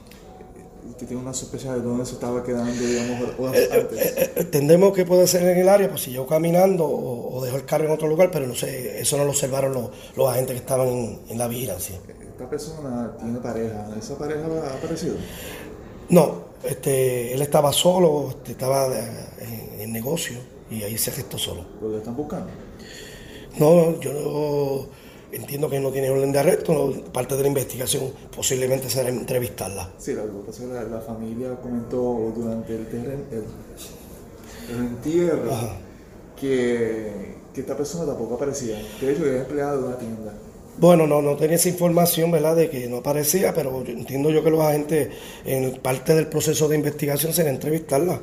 ¿Usted 0.90 1.06
tiene 1.06 1.22
una 1.22 1.34
sospecha 1.34 1.74
de 1.74 1.82
dónde 1.82 2.06
se 2.06 2.14
estaba 2.14 2.42
quedando, 2.42 2.82
digamos, 2.82 3.56
eh, 3.56 3.70
eh, 3.72 3.88
eh, 3.92 4.34
entendemos 4.38 4.94
que 4.94 5.04
puede 5.06 5.28
ser 5.28 5.44
en 5.44 5.58
el 5.58 5.68
área, 5.68 5.90
pues 5.90 6.04
si 6.04 6.12
llegó 6.12 6.28
caminando 6.28 6.86
o, 6.86 7.44
dejó 7.44 7.58
el 7.58 7.66
carro 7.66 7.86
en 7.86 7.92
otro 7.92 8.08
lugar, 8.08 8.32
pero 8.32 8.48
no 8.48 8.56
sé, 8.56 9.02
eso 9.02 9.18
no 9.18 9.26
lo 9.26 9.32
observaron 9.32 9.92
los, 10.16 10.30
agentes 10.30 10.56
que 10.56 10.62
estaban 10.62 10.88
en, 10.88 11.20
en 11.28 11.38
la 11.38 11.50
vigilancia 11.50 11.98
esta 12.44 12.49
persona 12.49 13.15
tiene 13.18 13.40
pareja, 13.40 13.88
¿esa 13.98 14.18
pareja 14.18 14.45
ha 14.45 14.78
aparecido? 14.78 15.15
No, 16.10 16.44
este, 16.64 17.34
él 17.34 17.41
estaba 17.41 17.72
solo, 17.72 18.30
este, 18.30 18.52
estaba 18.52 18.88
en, 19.40 19.82
el 19.82 19.91
negocio 19.91 20.38
y 20.70 20.84
ahí 20.84 20.98
se 20.98 21.11
gestó 21.11 21.38
solo. 21.38 21.65
¿Lo 21.82 21.98
están 21.98 22.15
buscando? 22.15 22.49
No, 23.60 23.99
yo 23.99 24.88
entiendo 25.32 25.70
que 25.70 25.80
no 25.80 25.91
tiene 25.91 26.10
orden 26.10 26.32
de 26.32 26.40
arresto, 26.40 26.94
parte 27.11 27.36
de 27.36 27.44
la 27.44 27.48
investigación 27.48 28.11
posiblemente 28.36 28.90
será 28.90 29.10
entrevistarla. 29.10 29.91
Sí, 29.98 30.14
la, 30.14 30.24
la, 30.26 30.84
la 30.84 31.02
familia 31.02 31.56
comentó 31.61 32.32
durante 32.36 32.76
el, 32.76 32.88
terren, 32.88 33.26
el, 33.32 34.76
entierro 34.76 35.52
que, 36.40 37.36
que, 37.53 37.61
esta 37.61 37.76
persona 37.76 38.06
tampoco 38.06 38.36
aparecía, 38.36 38.82
que 38.99 39.07
de 39.07 39.14
hecho 39.14 39.26
era 39.26 39.41
empleado 39.41 39.82
de 39.82 39.88
una 39.88 39.98
tienda. 39.98 40.34
Bueno, 40.78 41.06
no, 41.06 41.22
no 41.22 41.36
tenía 41.36 41.58
esa 41.58 41.70
información, 41.70 42.32
¿verdad?, 42.32 42.56
de 42.56 42.70
que 42.70 42.88
no 42.88 42.98
aparecía, 42.98 43.54
pero 43.54 43.84
entiendo 43.86 44.32
yo 44.32 44.44
que 44.44 44.50
los 44.50 44.62
agentes, 44.62 45.10
en 45.45 45.80
parte 45.82 46.16
del 46.16 46.28
proceso 46.28 46.68
de 46.68 46.76
investigación, 46.76 47.32
se 47.32 47.48
entrevistarla. 47.48 48.20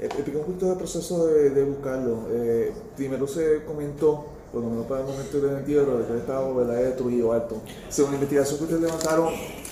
Eh, 0.00 0.06
Explica 0.06 0.38
un 0.38 0.44
poquito 0.44 0.66
del 0.66 0.76
proceso 0.76 1.26
de, 1.26 1.62
buscarlo. 1.62 2.26
Eh, 2.32 2.72
primero 2.96 3.28
se 3.28 3.62
comentó, 3.64 4.26
por 4.52 4.62
lo 4.62 4.70
menos 4.70 4.86
para 4.86 5.02
el 5.02 5.06
momento 5.06 5.40
del 5.40 5.58
entierro, 5.58 5.98
de 5.98 6.06
que 6.06 6.18
estaba 6.18 6.52
¿verdad? 6.52 6.74
de 6.74 6.90
Trujillo 6.92 7.32
Alto. 7.32 7.62
Según 7.88 8.12
la 8.12 8.16
investigación 8.16 8.58
que 8.58 8.64
ustedes 8.64 8.82
levantaron, 8.82 9.28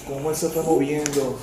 ¿cómo 0.08 0.30
él 0.30 0.36
se 0.36 0.46
está 0.46 0.62
moviendo? 0.62 1.36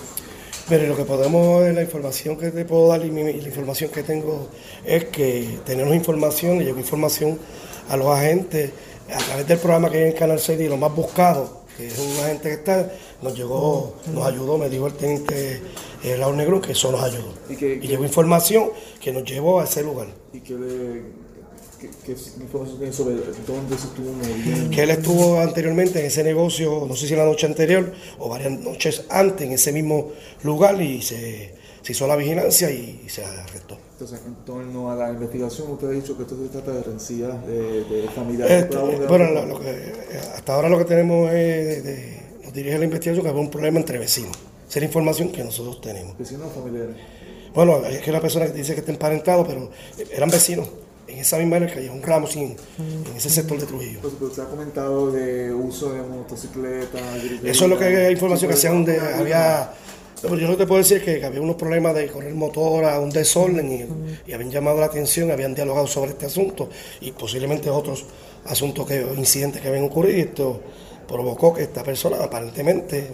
Pero 0.69 0.87
lo 0.87 0.95
que 0.95 1.03
podemos, 1.03 1.69
la 1.73 1.81
información 1.81 2.37
que 2.37 2.49
te 2.49 2.63
puedo 2.63 2.87
dar 2.87 3.03
y, 3.03 3.11
la 3.11 3.29
información 3.29 3.89
que 3.91 4.03
tengo 4.03 4.47
es 4.85 5.05
que 5.05 5.59
tenemos 5.65 5.93
información, 5.93 6.59
le 6.59 6.65
llegó 6.65 6.79
información 6.79 7.37
a 7.89 7.97
los 7.97 8.07
agentes 8.07 8.71
a 9.13 9.17
través 9.17 9.47
del 9.47 9.59
programa 9.59 9.89
que 9.89 9.97
hay 9.97 10.11
en 10.11 10.17
Canal 10.17 10.39
6 10.39 10.59
y 10.59 10.67
lo 10.67 10.77
más 10.77 10.95
buscado, 10.95 11.61
que 11.77 11.87
es 11.87 11.99
una 11.99 12.27
gente 12.27 12.49
que 12.49 12.55
está, 12.55 12.91
nos 13.21 13.35
llegó, 13.35 13.95
nos 14.13 14.25
ayudó, 14.25 14.57
me 14.57 14.69
dijo 14.69 14.87
el 14.87 14.93
teniente 14.93 15.61
eh, 16.03 16.15
Raúl 16.17 16.37
Negro 16.37 16.61
que 16.61 16.71
eso 16.71 16.91
nos 16.91 17.03
ayudó. 17.03 17.33
Y, 17.49 17.55
llegó 17.87 18.03
información 18.03 18.69
que 18.99 19.11
nos 19.11 19.23
llevó 19.23 19.59
a 19.59 19.65
ese 19.65 19.83
lugar. 19.83 20.07
¿Y 20.33 20.39
qué, 20.39 20.53
información 22.39 22.77
tiene 22.77 22.93
sobre 22.93 23.15
dónde 23.47 23.77
se 23.77 23.87
estuvo 23.87 24.13
moviendo? 24.13 24.69
Que 24.75 24.83
él 24.83 24.91
estuvo 24.91 25.39
anteriormente 25.39 25.99
en 25.99 26.05
ese 26.05 26.23
negocio, 26.23 26.85
no 26.87 26.95
sé 26.95 27.07
si 27.07 27.15
la 27.15 27.25
noche 27.25 27.47
anterior 27.47 27.91
o 28.19 28.29
varias 28.29 28.51
noches 28.51 29.05
antes 29.09 29.47
en 29.47 29.53
ese 29.53 29.71
mismo 29.71 30.11
lugar 30.43 30.81
y 30.81 31.01
se, 31.01 31.60
hizo 31.89 32.07
la 32.07 32.15
vigilancia 32.15 32.69
y 32.71 33.05
se 33.07 33.23
arrestó. 33.23 33.77
Entonces, 33.93 34.21
en 34.25 34.35
torno 34.45 34.91
a 34.91 34.95
la 34.95 35.11
investigación, 35.11 35.71
usted 35.71 35.87
ha 35.87 35.91
dicho 35.91 36.17
que 36.17 36.23
esto 36.23 36.35
se 36.35 36.49
trata 36.49 36.71
de 36.71 36.83
rencillas 36.83 37.45
de, 37.45 37.83
de 37.83 38.09
familiares. 38.15 38.63
Este, 38.63 38.77
bueno, 39.07 39.45
lo, 39.45 39.59
que, 39.59 39.93
hasta 40.35 40.55
ahora 40.55 40.69
lo 40.69 40.77
que 40.77 40.85
tenemos 40.85 41.31
es, 41.31 41.83
de, 41.83 42.21
nos 42.43 42.53
dirige 42.53 42.77
la 42.79 42.85
investigación 42.85 43.23
que 43.23 43.29
había 43.29 43.41
un 43.41 43.51
problema 43.51 43.79
entre 43.79 43.99
vecinos. 43.99 44.35
Esa 44.67 44.79
es 44.79 44.83
la 44.83 44.85
información 44.85 45.31
que 45.31 45.43
nosotros 45.43 45.81
tenemos. 45.81 46.17
¿Vecinos 46.17 46.47
o 46.47 46.61
familiares? 46.61 46.95
Bueno, 47.53 47.85
es 47.85 48.01
que 48.01 48.11
la 48.11 48.21
persona 48.21 48.47
que 48.47 48.53
dice 48.53 48.73
que 48.73 48.79
está 48.79 48.91
emparentado, 48.91 49.45
pero 49.45 49.69
eran 50.11 50.29
vecinos 50.29 50.67
en 51.07 51.19
esa 51.19 51.37
misma 51.37 51.57
área 51.57 51.71
que 51.71 51.79
hay 51.79 51.89
un 51.89 52.01
ramo 52.01 52.25
sin, 52.25 52.55
en 52.79 53.15
ese 53.15 53.29
sector 53.29 53.59
de 53.59 53.65
Trujillo. 53.65 53.99
Pues, 54.01 54.13
pues, 54.17 54.31
usted 54.31 54.43
ha 54.43 54.47
comentado 54.47 55.11
de 55.11 55.53
uso 55.53 55.91
de 55.91 56.01
motocicletas. 56.01 57.01
Eso 57.43 57.65
es 57.65 57.69
lo 57.69 57.77
que 57.77 57.85
hay 57.85 58.13
información 58.13 58.49
que 58.49 58.55
hacía 58.55 58.71
donde 58.71 58.99
había 58.99 59.73
yo 60.23 60.47
no 60.47 60.57
te 60.57 60.65
puedo 60.65 60.79
decir 60.79 61.03
que, 61.03 61.23
había 61.25 61.41
unos 61.41 61.55
problemas 61.55 61.95
de 61.95 62.07
correr 62.07 62.33
motor 62.33 62.85
a 62.85 62.99
un 62.99 63.09
desorden 63.09 63.71
y, 64.27 64.33
habían 64.33 64.51
llamado 64.51 64.79
la 64.79 64.87
atención, 64.87 65.31
habían 65.31 65.53
dialogado 65.55 65.87
sobre 65.87 66.11
este 66.11 66.25
asunto 66.25 66.69
y 66.99 67.11
posiblemente 67.11 67.69
otros 67.69 68.05
asuntos 68.45 68.87
que 68.87 69.01
incidentes 69.17 69.61
que 69.61 69.67
habían 69.67 69.85
ocurrido. 69.85 70.19
Esto, 70.19 70.61
provocó 71.11 71.53
que 71.53 71.63
esta 71.63 71.83
persona 71.83 72.17
aparentemente 72.23 73.11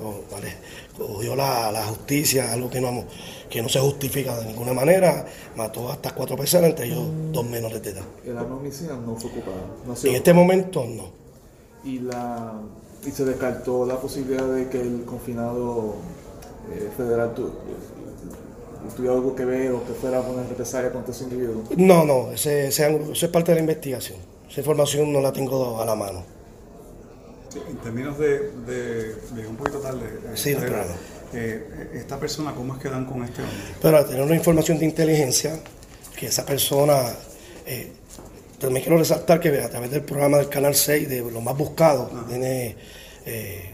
cogió 0.95 1.35
la, 1.35 1.83
justicia, 1.89 2.53
algo 2.53 2.69
que 2.69 2.79
no, 2.79 3.03
que 3.49 3.61
no 3.61 3.67
se 3.67 3.79
justifica 3.79 4.37
de 4.39 4.45
ninguna 4.45 4.73
manera, 4.73 5.25
mató 5.55 5.89
hasta 5.89 6.13
cuatro 6.13 6.37
personas, 6.37 6.69
entre 6.69 6.85
ellos 6.85 7.03
dos 7.31 7.45
menores 7.45 7.81
de 7.81 7.89
edad. 7.91 8.03
El 8.25 8.37
arma 8.37 8.55
homicida 8.55 8.95
no 8.95 9.15
fue 9.15 9.31
ocupada. 9.31 10.03
en 10.03 10.15
este 10.15 10.33
momento 10.33 10.85
no. 10.85 11.05
Y, 11.83 11.99
la, 11.99 12.53
y 13.05 13.11
se 13.11 13.25
descartó 13.25 13.85
la 13.85 13.99
posibilidad 13.99 14.47
de 14.47 14.69
que 14.69 14.81
el 14.81 15.03
confinado 15.05 15.95
eh, 16.71 16.89
federal 16.95 17.33
tuviera 18.95 19.15
algo 19.15 19.35
que 19.35 19.45
ver 19.45 19.71
o 19.71 19.85
que 19.85 19.93
fuera 19.93 20.21
una 20.21 20.43
represalia 20.43 20.91
contra 20.91 21.13
ese 21.13 21.23
individuo. 21.25 21.63
No, 21.77 22.05
no, 22.05 22.31
ese, 22.31 22.67
ese, 22.67 22.99
es 23.11 23.27
parte 23.29 23.51
de 23.51 23.55
la 23.55 23.61
investigación. 23.61 24.17
Esa 24.49 24.61
información 24.61 25.11
no 25.11 25.21
la 25.21 25.31
tengo 25.31 25.81
a 25.81 25.85
la 25.85 25.95
mano. 25.95 26.23
en 27.69 27.77
términos 27.77 28.17
de, 28.17 28.51
de, 28.65 29.47
un 29.47 29.55
poquito 29.55 29.79
tarde, 29.79 30.05
eh, 30.05 30.31
sí, 30.35 30.55
claro. 30.55 30.93
Eh, 31.33 31.91
esta 31.95 32.17
persona, 32.17 32.53
¿cómo 32.55 32.75
es 32.75 32.79
que 32.79 32.89
dan 32.89 33.05
con 33.05 33.23
este 33.23 33.41
hombre? 33.41 33.57
Pero 33.81 34.05
tener 34.05 34.21
una 34.21 34.35
información 34.35 34.79
de 34.79 34.85
inteligencia, 34.85 35.59
que 36.15 36.27
esa 36.27 36.45
persona, 36.45 36.95
eh, 37.65 37.91
también 38.59 38.83
quiero 38.83 38.97
resaltar 38.97 39.39
que 39.39 39.49
a 39.61 39.69
través 39.69 39.91
del 39.91 40.03
programa 40.03 40.37
del 40.37 40.47
Canal 40.47 40.73
6, 40.73 41.09
de 41.09 41.19
lo 41.29 41.41
más 41.41 41.57
buscado, 41.57 42.09
tiene 42.27 42.75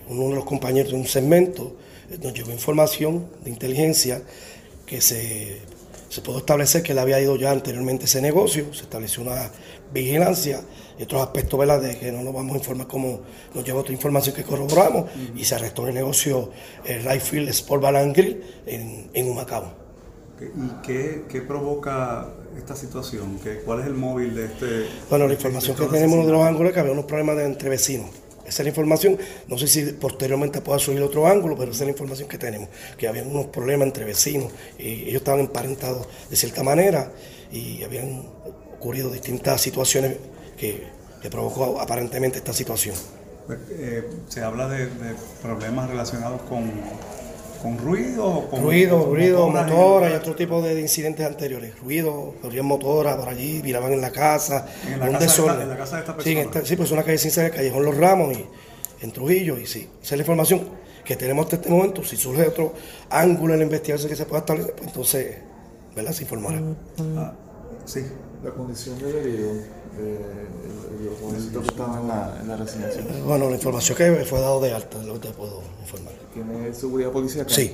uno 0.10 0.30
de 0.30 0.36
los 0.36 0.45
compañeros 0.45 0.91
de 0.91 0.98
un 0.98 1.06
segmento, 1.06 1.76
nos 2.22 2.34
llevó 2.34 2.52
información 2.52 3.27
de 3.44 3.49
inteligencia 3.49 4.22
que 4.85 5.02
se, 5.02 5.61
se 6.10 6.22
pudo 6.22 6.40
establecer 6.40 6.84
que 6.84 6.94
le 6.94 7.02
había 7.02 7.19
ido 7.19 7.35
ya 7.35 7.52
anteriormente 7.52 8.06
ese 8.06 8.22
negocio, 8.22 8.73
se 8.73 8.84
estableció 8.84 9.23
una 9.23 9.49
vigilancia 9.94 10.61
y 10.98 11.03
otros 11.03 11.22
aspectos 11.22 11.60
¿verdad? 11.60 11.81
de 11.81 11.98
que 11.98 12.11
no 12.11 12.22
nos 12.22 12.34
vamos 12.34 12.53
a 12.53 12.57
informar 12.57 12.88
como 12.88 13.22
nos 13.53 13.64
lleva 13.64 13.80
otra 13.80 13.94
información 13.94 14.35
que 14.35 14.44
corroboramos 14.44 15.10
y 15.35 15.44
se 15.44 15.56
arrestó 15.56 15.84
en 15.84 15.90
el 15.90 15.95
negocio 15.95 16.52
el 16.85 17.22
Field 17.22 17.49
Sport 17.49 17.81
Bar 17.81 18.11
Grill 18.14 18.44
en, 18.65 19.10
en 19.14 19.30
Humacao. 19.30 19.84
¿Y 20.40 20.85
qué, 20.85 21.23
qué, 21.30 21.41
provoca 21.41 22.27
esta 22.57 22.76
situación? 22.76 23.40
¿Qué, 23.41 23.60
¿Cuál 23.60 23.81
es 23.81 23.88
el 23.88 23.94
móvil 23.94 24.35
de 24.35 24.45
este? 24.45 24.88
Bueno, 25.10 25.27
la 25.27 25.34
información 25.34 25.76
que 25.77 25.85
tenemos 25.85 26.26
de 26.26 26.31
los 26.31 26.44
ángulos 26.44 26.69
es 26.69 26.73
que 26.73 26.80
había 26.80 26.91
unos 26.91 27.06
problemas 27.06 27.38
de 27.38 27.45
entre 27.45 27.69
vecinos. 27.69 28.10
Esa 28.53 28.61
es 28.61 28.65
la 28.65 28.69
información. 28.69 29.17
No 29.47 29.57
sé 29.57 29.65
si 29.65 29.81
posteriormente 29.93 30.61
pueda 30.61 30.77
subir 30.77 31.01
otro 31.01 31.25
ángulo, 31.25 31.57
pero 31.57 31.71
esa 31.71 31.85
es 31.85 31.88
la 31.88 31.91
información 31.91 32.30
que 32.30 32.38
tenemos. 32.38 32.69
Que 32.99 33.07
había 33.07 33.23
unos 33.23 33.47
problemas 33.47 33.88
entre 33.88 34.05
vecinos. 34.05 34.51
Y 34.77 35.05
ellos 35.09 35.23
estaban 35.23 35.39
emparentados 35.39 36.07
de 36.30 36.35
cierta 36.35 36.61
manera 36.61 37.11
y 37.51 37.81
habían 37.81 38.27
ocurrido 38.77 39.09
distintas 39.09 39.59
situaciones 39.59 40.17
que, 40.55 40.84
provocó 41.31 41.80
aparentemente 41.81 42.38
esta 42.38 42.53
situación. 42.53 42.95
Pues, 43.47 43.57
eh, 43.71 44.07
se 44.27 44.43
habla 44.43 44.69
de, 44.69 44.88
problemas 45.41 45.89
relacionados 45.89 46.43
con, 46.43 46.71
con 47.64 47.77
ruido. 47.77 48.48
Con, 48.49 48.61
ruido, 48.61 49.06
ruido, 49.06 49.48
motora 49.48 50.11
y 50.11 50.14
otro 50.14 50.35
tipo 50.35 50.61
de 50.61 50.80
incidentes 50.81 51.26
anteriores. 51.26 51.80
Ruido, 51.80 52.35
corrían 52.41 52.65
motoras 52.65 53.15
por 53.15 53.30
allí, 53.30 53.61
miraban 53.64 53.94
en 53.94 54.02
la 54.02 54.11
casa. 54.11 54.68
En 54.85 54.99
la, 54.99 55.18
casa, 55.18 55.56
de, 55.56 55.64
en 55.64 55.69
la 55.69 55.77
casa 55.77 55.95
de 55.95 56.02
esta 56.02 56.15
persona. 56.18 56.65
Sí, 56.65 56.76
pues 56.76 56.91
una 56.91 57.03
calle 57.03 57.18
sin 57.18 57.44
el 57.44 57.52
Callejón 57.52 57.85
Los 57.85 57.95
Ramos 57.95 58.38
y 58.38 58.45
en 59.02 59.11
Trujillo. 59.14 59.57
Y 59.57 59.65
sí, 59.65 59.90
esa 60.02 60.15
es 60.15 60.18
la 60.18 60.23
información 60.23 60.68
que 61.06 61.15
tenemos 61.15 61.45
hasta 61.45 61.56
este 61.56 61.69
momento. 61.69 62.03
Si 62.03 62.18
surge 62.18 62.45
otro 62.48 62.73
ángulo 63.10 63.53
en 63.53 63.60
la 63.60 63.65
investigación 63.65 64.10
que 64.10 64.18
se 64.18 64.26
pueda 64.26 64.41
establecer, 64.41 64.73
pues 64.76 64.88
entonces, 64.88 65.38
¿verdad? 65.95 66.11
Se 66.11 66.23
informará. 66.23 66.61
Ah, 67.18 67.34
sí. 67.85 68.02
La 68.44 68.52
condición 68.52 68.99
del 68.99 69.15
herido, 69.15 69.52
eh, 69.99 70.48
el, 70.99 71.52
que 71.52 71.68
estaba 71.68 71.99
en 71.99 72.07
la, 72.07 72.38
en 72.41 72.48
la 72.48 72.57
residencia. 72.57 73.03
Bueno, 73.26 73.49
la 73.49 73.56
información 73.56 73.98
que 73.98 74.26
fue 74.26 74.40
dado 74.40 74.60
de 74.61 74.74
alta, 74.74 74.99
es 74.99 75.06
lo 75.06 75.14
que 75.14 75.28
te 75.28 75.34
puedo 75.34 75.61
informar. 75.82 76.14
¿Tiene 76.34 76.74
seguridad 76.74 77.11
policial? 77.11 77.45
Sí. 77.49 77.74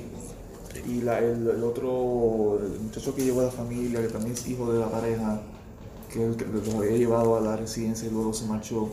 Y 0.88 1.02
la, 1.02 1.20
el, 1.20 1.64
otro, 1.64 2.60
el 2.62 2.80
muchacho 2.80 3.14
que 3.16 3.24
llevó 3.24 3.42
a 3.42 3.46
la 3.46 3.52
familia, 3.52 4.02
que 4.02 4.08
también 4.08 4.34
es 4.34 4.48
hijo 4.48 4.72
de 4.72 4.80
la 4.80 4.90
pareja, 4.90 5.42
que, 6.12 6.20
lo 6.20 6.78
había 6.80 6.98
llevado 6.98 7.38
a 7.38 7.42
la 7.42 7.56
residencia 7.56 8.08
y 8.08 8.12
luego 8.12 8.34
se 8.34 8.46
marchó. 8.46 8.90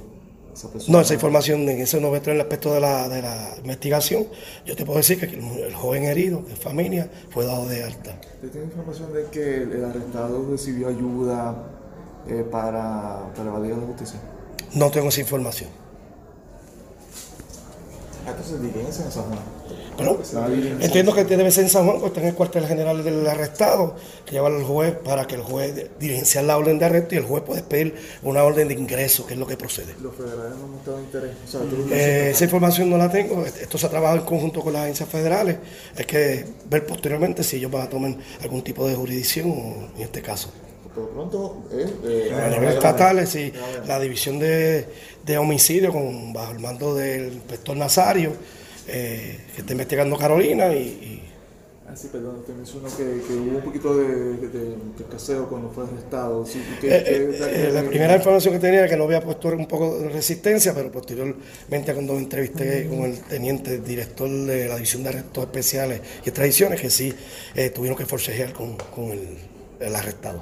no, 0.89 1.01
esa 1.01 1.15
información, 1.15 1.69
en 1.69 1.81
eso 1.81 2.01
no 2.01 2.09
va 2.09 2.15
a 2.15 2.17
entrar 2.19 2.35
en 2.35 2.41
el 2.41 2.47
aspecto 2.47 2.75
de 2.75 2.81
la, 2.81 3.09
de 3.09 3.23
la 3.23 3.55
investigación. 3.59 4.27
Yo 4.67 4.77
te 4.77 4.85
puedo 4.85 4.99
decir 4.99 5.19
que 5.19 5.27
el, 5.27 5.75
joven 5.75 6.05
herido, 6.05 6.43
de 6.43 6.57
familia, 6.57 7.11
fue 7.31 7.47
dado 7.47 7.67
de 7.67 7.83
alta. 7.83 8.21
¿Usted 8.35 8.51
tiene 8.51 8.67
información 8.67 9.13
de 9.13 9.25
que 9.31 9.63
el 9.63 9.85
arrestado 9.85 10.47
recibió 10.51 10.89
ayuda 10.89 11.76
eh, 12.29 12.45
para, 12.51 13.33
para 13.35 13.51
evadir 13.51 13.77
la 13.77 13.87
justicia? 13.87 14.21
No 14.75 14.91
tengo 14.91 15.09
esa 15.09 15.21
información. 15.21 15.71
Entonces 18.27 18.61
diligencia 18.61 19.05
en 19.05 19.13
San 19.13 19.25
Juan. 19.25 19.57
Entiendo 20.81 21.15
que 21.15 21.25
debe 21.25 21.51
ser 21.51 21.65
en 21.65 21.71
San 21.71 21.87
Juan, 21.87 22.01
porque 22.01 22.09
está 22.09 22.21
en 22.21 22.27
el 22.29 22.35
cuartel 22.35 22.67
general 22.67 23.03
del 23.03 23.27
arrestado, 23.27 23.97
que 24.25 24.33
lleva 24.33 24.49
al 24.49 24.63
juez 24.63 24.95
para 24.95 25.27
que 25.27 25.37
el 25.37 25.43
juez 25.43 25.89
diligencie 25.99 26.43
la 26.43 26.59
orden 26.59 26.79
de 26.79 26.85
arresto 26.85 27.15
y 27.15 27.19
el 27.19 27.25
juez 27.25 27.43
puede 27.43 27.63
pedir 27.63 27.95
una 28.23 28.43
orden 28.43 28.69
de 28.69 28.75
ingreso, 28.75 29.27
que 29.27 29.35
es 29.35 29.41
lo 29.41 29.47
que 29.47 29.57
procede. 29.57 29.95
¿Los 30.03 30.15
federales 30.15 30.57
no 30.59 30.65
han 30.65 30.71
mostrado 30.73 31.01
interés? 31.01 31.31
Eh, 31.91 32.31
esa 32.33 32.45
información 32.45 32.91
no 32.91 32.99
la 32.99 33.11
tengo, 33.11 33.45
esto 33.47 33.79
se 33.79 33.87
ha 33.87 33.91
trabajado 33.91 34.21
en 34.21 34.27
conjunto 34.27 34.61
con 34.61 34.73
las 34.73 34.83
agencias 34.83 35.09
federales, 35.09 35.57
hay 35.97 36.05
que 36.05 36.45
ver 36.69 36.87
posteriormente 36.87 37.43
si 37.43 37.57
ellos 37.57 37.71
van 37.71 37.83
a 37.83 37.89
tomar 37.89 38.15
algún 38.43 38.63
tipo 38.63 38.87
de 38.87 38.95
jurisdicción 38.95 39.49
en 39.97 40.03
este 40.03 40.21
caso 40.21 40.51
por 40.97 41.11
pronto 41.11 41.63
eh, 41.71 42.33
a 42.35 42.49
nivel 42.49 42.71
estatal, 42.71 43.27
sí, 43.27 43.53
la 43.87 44.01
división 44.01 44.39
de, 44.39 44.87
de, 45.25 45.39
homicidio 45.39 45.93
con, 45.93 46.33
bajo 46.33 46.53
el 46.53 46.59
mando 46.61 46.95
del 46.95 47.35
inspector 47.35 47.77
Nazario, 47.77 48.33
eh, 48.89 49.45
que 49.55 49.61
está 49.61 49.73
investigando 49.73 50.17
Carolina 50.17 50.73
y, 50.73 51.23
Ah, 51.89 51.95
sí, 51.95 52.09
perdón, 52.11 52.43
te 52.45 52.53
mencionó 52.53 52.89
que, 52.97 53.23
que, 53.25 53.33
hubo 53.35 53.59
un 53.59 53.63
poquito 53.63 53.97
de, 53.97 54.09
de, 54.39 54.49
de 54.49 55.05
caseo 55.09 55.49
cuando 55.49 55.71
fue 55.71 55.85
arrestado. 55.85 56.45
Sí, 56.45 56.61
que, 56.81 56.89
eh, 56.91 57.71
la 57.73 57.85
primera 57.85 58.17
información 58.17 58.55
que 58.55 58.59
tenía 58.59 58.81
era 58.81 58.89
que 58.89 58.97
no 58.97 59.05
había 59.05 59.21
puesto 59.21 59.47
un 59.51 59.69
poco 59.69 59.97
de 60.01 60.09
resistencia, 60.09 60.75
pero 60.75 60.91
posteriormente 60.91 61.95
cuando 61.95 62.15
me 62.15 62.19
entrevisté 62.19 62.89
con 62.89 63.05
el 63.05 63.21
teniente 63.21 63.79
director 63.79 64.29
de 64.29 64.67
la 64.67 64.75
División 64.75 65.05
de 65.05 65.11
Arrestos 65.11 65.45
Especiales 65.45 66.01
y 66.25 66.29
Extradiciones, 66.29 66.81
que 66.81 66.91
sí 66.91 67.15
tuvieron 67.73 67.97
que 67.97 68.05
forcejear 68.05 68.53
con, 68.53 68.77
con 68.77 69.13
el 69.13 69.39
el 69.81 69.95
arrestado. 69.95 70.41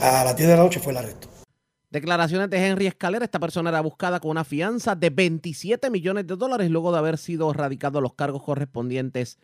A 0.00 0.24
las 0.24 0.36
10 0.36 0.48
de 0.48 0.56
la 0.56 0.62
noche 0.62 0.80
fue 0.80 0.92
el 0.92 0.98
arresto. 0.98 1.28
Declaraciones 1.90 2.50
de 2.50 2.66
Henry 2.66 2.86
Escalera. 2.86 3.24
Esta 3.24 3.40
persona 3.40 3.70
era 3.70 3.80
buscada 3.80 4.20
con 4.20 4.30
una 4.30 4.44
fianza 4.44 4.94
de 4.94 5.10
27 5.10 5.90
millones 5.90 6.26
de 6.26 6.36
dólares 6.36 6.70
luego 6.70 6.92
de 6.92 6.98
haber 6.98 7.16
sido 7.16 7.52
radicados 7.52 8.02
los 8.02 8.14
cargos 8.14 8.42
correspondientes 8.42 9.38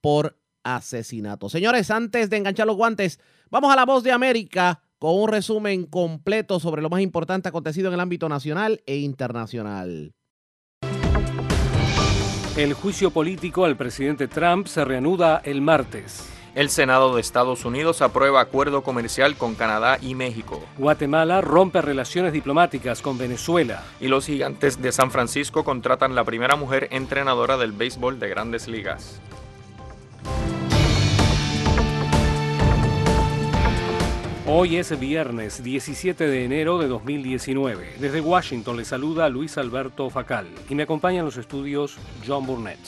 por 0.00 0.38
asesinato. 0.62 1.48
Señores, 1.48 1.90
antes 1.90 2.30
de 2.30 2.36
enganchar 2.36 2.66
los 2.66 2.76
guantes, 2.76 3.18
vamos 3.50 3.72
a 3.72 3.76
la 3.76 3.86
voz 3.86 4.04
de 4.04 4.12
América 4.12 4.82
con 4.98 5.16
un 5.16 5.28
resumen 5.28 5.86
completo 5.86 6.60
sobre 6.60 6.82
lo 6.82 6.90
más 6.90 7.00
importante 7.00 7.48
acontecido 7.48 7.88
en 7.88 7.94
el 7.94 8.00
ámbito 8.00 8.28
nacional 8.28 8.82
e 8.86 8.98
internacional. 8.98 10.12
El 12.56 12.74
juicio 12.74 13.10
político 13.10 13.64
al 13.64 13.76
presidente 13.76 14.28
Trump 14.28 14.66
se 14.66 14.84
reanuda 14.84 15.40
el 15.44 15.62
martes. 15.62 16.39
El 16.52 16.68
Senado 16.68 17.14
de 17.14 17.20
Estados 17.20 17.64
Unidos 17.64 18.02
aprueba 18.02 18.40
acuerdo 18.40 18.82
comercial 18.82 19.36
con 19.36 19.54
Canadá 19.54 19.98
y 20.02 20.16
México. 20.16 20.60
Guatemala 20.78 21.40
rompe 21.40 21.80
relaciones 21.80 22.32
diplomáticas 22.32 23.02
con 23.02 23.18
Venezuela. 23.18 23.84
Y 24.00 24.08
los 24.08 24.26
gigantes 24.26 24.82
de 24.82 24.90
San 24.90 25.12
Francisco 25.12 25.62
contratan 25.62 26.16
la 26.16 26.24
primera 26.24 26.56
mujer 26.56 26.88
entrenadora 26.90 27.56
del 27.56 27.70
béisbol 27.70 28.18
de 28.18 28.28
grandes 28.28 28.66
ligas. 28.66 29.20
Hoy 34.48 34.78
es 34.78 34.98
viernes 34.98 35.62
17 35.62 36.26
de 36.26 36.44
enero 36.44 36.78
de 36.78 36.88
2019. 36.88 37.94
Desde 38.00 38.20
Washington 38.20 38.76
le 38.76 38.84
saluda 38.84 39.28
Luis 39.28 39.56
Alberto 39.56 40.10
Facal 40.10 40.48
y 40.68 40.74
me 40.74 40.82
acompaña 40.82 41.20
en 41.20 41.26
los 41.26 41.36
estudios 41.36 41.96
John 42.26 42.44
Burnett. 42.44 42.80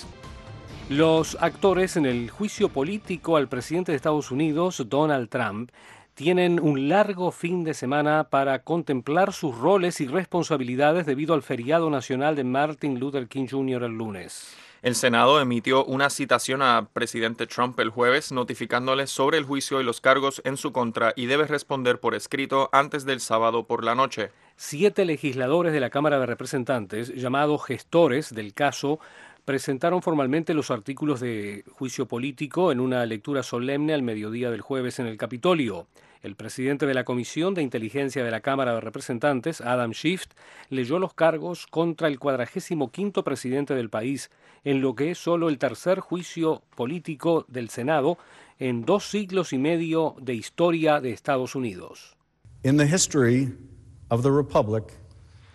Los 0.89 1.37
actores 1.41 1.97
en 1.97 2.07
el 2.07 2.29
juicio 2.29 2.69
político 2.69 3.37
al 3.37 3.49
presidente 3.49 3.93
de 3.93 3.97
Estados 3.97 4.31
Unidos, 4.31 4.85
Donald 4.89 5.29
Trump, 5.29 5.71
tienen 6.15 6.61
un 6.61 6.89
largo 6.89 7.31
fin 7.31 7.65
de 7.65 7.73
semana 7.73 8.29
para 8.29 8.63
contemplar 8.63 9.33
sus 9.33 9.57
roles 9.57 10.01
y 10.01 10.07
responsabilidades 10.07 11.07
debido 11.07 11.35
al 11.35 11.43
feriado 11.43 11.89
nacional 11.89 12.37
de 12.37 12.45
Martin 12.45 13.01
Luther 13.01 13.29
King 13.29 13.47
Jr. 13.51 13.85
el 13.85 13.93
lunes. 13.93 14.55
El 14.83 14.97
Senado 14.97 15.41
emitió 15.41 15.85
una 15.85 16.11
citación 16.11 16.61
a 16.61 16.89
presidente 16.93 17.47
Trump 17.47 17.79
el 17.79 17.91
jueves 17.91 18.33
notificándole 18.33 19.07
sobre 19.07 19.39
el 19.39 19.45
juicio 19.45 19.81
y 19.81 19.85
los 19.85 20.01
cargos 20.01 20.43
en 20.45 20.57
su 20.57 20.73
contra 20.73 21.13
y 21.15 21.27
debe 21.27 21.47
responder 21.47 22.01
por 22.01 22.17
escrito 22.17 22.69
antes 22.73 23.05
del 23.05 23.21
sábado 23.21 23.65
por 23.65 23.85
la 23.85 23.95
noche. 23.95 24.33
Siete 24.57 25.05
legisladores 25.05 25.73
de 25.73 25.79
la 25.79 25.91
Cámara 25.91 26.19
de 26.19 26.27
Representantes, 26.27 27.15
llamados 27.15 27.65
gestores 27.65 28.35
del 28.35 28.55
caso, 28.55 28.99
presentaron 29.45 30.03
formalmente 30.03 30.55
los 30.55 30.71
artículos 30.71 31.21
de 31.21 31.65
juicio 31.73 32.07
político 32.07 32.73
en 32.73 32.81
una 32.81 33.05
lectura 33.07 33.43
solemne 33.43 33.95
al 33.95 34.03
mediodía 34.03 34.51
del 34.51 34.61
jueves 34.61 34.99
en 34.99 35.07
el 35.07 35.17
Capitolio. 35.17 35.87
El 36.23 36.37
presidente 36.37 36.87
de 36.87 36.95
la 36.95 37.05
Comisión 37.05 37.53
de 37.53 37.63
Inteligencia 37.63 38.23
de 38.23 38.31
la 38.31 38.41
Cámara 38.41 38.75
de 38.75 38.81
Representantes, 38.81 39.61
Adam 39.61 39.93
Schiff, 39.93 40.27
leyó 40.71 41.01
los 41.01 41.15
cargos 41.15 41.67
contra 41.67 42.07
el 42.07 42.21
cuadragésimo 42.21 42.93
quinto 42.93 43.25
presidente 43.25 43.75
del 43.75 43.91
país, 43.91 44.31
en 44.63 44.81
lo 44.81 44.95
que 44.95 45.11
es 45.11 45.19
solo 45.19 45.49
el 45.49 45.59
tercer 45.59 45.99
juicio 45.99 46.63
político 46.77 47.45
del 47.49 47.71
Senado 47.71 48.19
en 48.61 48.85
dos 48.85 49.11
siglos 49.11 49.53
y 49.53 49.59
medio 49.59 50.15
de 50.21 50.35
historia 50.35 51.01
de 51.01 51.11
Estados 51.11 51.57
Unidos. 51.57 52.17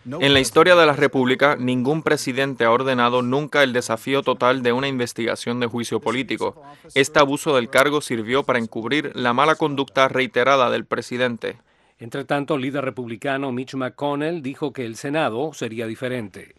En 0.09 0.33
la 0.33 0.39
historia 0.39 0.75
de 0.75 0.85
la 0.85 0.93
República, 0.93 1.57
ningún 1.57 2.01
presidente 2.01 2.63
ha 2.63 2.71
ordenado 2.71 3.21
nunca 3.21 3.63
el 3.63 3.73
desafío 3.73 4.23
total 4.23 4.63
de 4.63 4.71
una 4.71 4.87
investigación 4.87 5.59
de 5.59 5.67
juicio 5.67 5.99
político. 5.99 6.61
Este 6.93 7.19
abuso 7.19 7.55
del 7.55 7.69
cargo 7.69 7.99
sirvió 7.99 8.43
para 8.43 8.59
encubrir 8.59 9.11
la 9.15 9.33
mala 9.33 9.55
conducta 9.55 10.07
reiterada 10.07 10.69
del 10.69 10.85
presidente. 10.85 11.57
Entre 11.99 12.23
tanto, 12.25 12.55
el 12.55 12.61
líder 12.61 12.85
republicano 12.85 13.51
Mitch 13.51 13.73
McConnell 13.73 14.41
dijo 14.41 14.71
que 14.71 14.85
el 14.85 14.95
Senado 14.95 15.51
sería 15.53 15.87
diferente. 15.87 16.55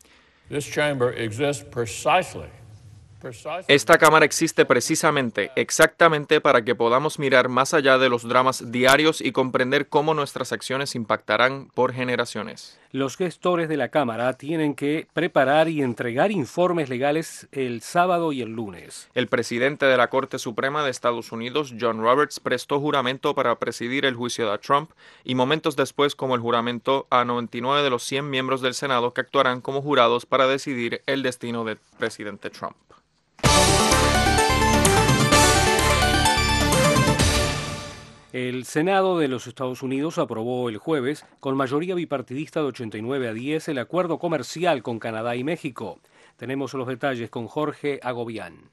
Esta 3.67 3.99
Cámara 3.99 4.25
existe 4.25 4.65
precisamente, 4.65 5.51
exactamente 5.57 6.41
para 6.41 6.63
que 6.63 6.75
podamos 6.75 7.19
mirar 7.19 7.49
más 7.49 7.75
allá 7.75 7.99
de 7.99 8.09
los 8.09 8.29
dramas 8.29 8.71
diarios 8.71 9.21
y 9.21 9.33
comprender 9.33 9.89
cómo 9.89 10.15
nuestras 10.15 10.53
acciones 10.53 10.95
impactarán 10.95 11.69
por 11.75 11.93
generaciones. 11.93 12.79
Los 12.91 13.17
gestores 13.17 13.69
de 13.69 13.77
la 13.77 13.89
Cámara 13.89 14.33
tienen 14.35 14.75
que 14.75 15.07
preparar 15.13 15.69
y 15.69 15.83
entregar 15.83 16.31
informes 16.31 16.89
legales 16.89 17.47
el 17.53 17.83
sábado 17.83 18.33
y 18.33 18.41
el 18.41 18.55
lunes. 18.55 19.11
El 19.15 19.27
presidente 19.27 19.85
de 19.87 19.97
la 19.97 20.09
Corte 20.09 20.39
Suprema 20.39 20.85
de 20.85 20.91
Estados 20.91 21.33
Unidos, 21.33 21.75
John 21.79 22.01
Roberts, 22.01 22.41
prestó 22.41 22.81
juramento 22.81 23.35
para 23.35 23.59
presidir 23.59 24.07
el 24.07 24.15
juicio 24.15 24.51
de 24.51 24.59
Trump 24.59 24.91
y 25.25 25.35
momentos 25.35 25.77
después 25.77 26.15
como 26.15 26.35
el 26.35 26.41
juramento 26.41 27.07
a 27.11 27.25
99 27.25 27.83
de 27.83 27.91
los 27.91 28.05
100 28.05 28.31
miembros 28.31 28.63
del 28.63 28.75
Senado 28.75 29.13
que 29.13 29.21
actuarán 29.21 29.61
como 29.61 29.83
jurados 29.83 30.25
para 30.25 30.47
decidir 30.47 31.03
el 31.07 31.23
destino 31.23 31.65
del 31.65 31.79
presidente 31.99 32.49
Trump. 32.49 32.77
El 38.33 38.67
Senado 38.67 39.19
de 39.19 39.27
los 39.27 39.47
Estados 39.47 39.83
Unidos 39.83 40.19
aprobó 40.19 40.69
el 40.69 40.77
jueves, 40.77 41.25
con 41.41 41.57
mayoría 41.57 41.95
bipartidista 41.95 42.61
de 42.61 42.67
89 42.67 43.29
a 43.29 43.33
10, 43.33 43.69
el 43.69 43.79
acuerdo 43.79 44.19
comercial 44.19 44.83
con 44.83 44.99
Canadá 44.99 45.35
y 45.35 45.45
México. 45.45 45.99
Tenemos 46.37 46.75
los 46.75 46.87
detalles 46.87 47.31
con 47.31 47.49
Jorge 47.49 48.01
Agobián. 48.03 48.71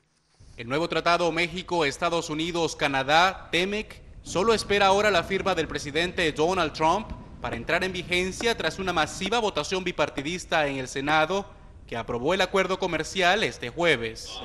El 0.57 0.67
nuevo 0.67 0.89
tratado 0.89 1.31
México-Estados 1.31 2.29
Unidos-Canadá, 2.29 3.47
TEMEC, 3.49 4.01
solo 4.23 4.53
espera 4.53 4.87
ahora 4.87 5.09
la 5.09 5.23
firma 5.23 5.55
del 5.55 5.69
presidente 5.69 6.29
Donald 6.33 6.73
Trump 6.73 7.07
para 7.39 7.55
entrar 7.55 7.85
en 7.85 7.93
vigencia 7.93 8.57
tras 8.57 8.77
una 8.77 8.91
masiva 8.91 9.39
votación 9.39 9.85
bipartidista 9.85 10.67
en 10.67 10.79
el 10.79 10.89
Senado 10.89 11.45
que 11.87 11.97
aprobó 11.97 12.33
el 12.33 12.41
acuerdo 12.41 12.79
comercial 12.79 13.43
este 13.43 13.69
jueves. 13.69 14.41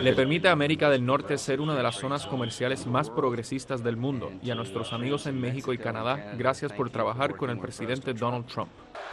Le 0.00 0.12
permite 0.14 0.48
a 0.48 0.52
América 0.52 0.88
del 0.88 1.04
Norte 1.04 1.36
ser 1.36 1.60
una 1.60 1.74
de 1.74 1.82
las 1.82 1.96
zonas 1.96 2.26
comerciales 2.26 2.86
más 2.86 3.10
progresistas 3.10 3.82
del 3.82 3.96
mundo 3.96 4.30
y 4.42 4.50
a 4.50 4.54
nuestros 4.54 4.92
amigos 4.92 5.26
en 5.26 5.40
México 5.40 5.72
y 5.72 5.78
Canadá, 5.78 6.34
gracias 6.36 6.72
por 6.72 6.90
trabajar 6.90 7.36
con 7.36 7.50
el 7.50 7.58
presidente 7.58 8.14
Donald 8.14 8.46
Trump. 8.46 8.70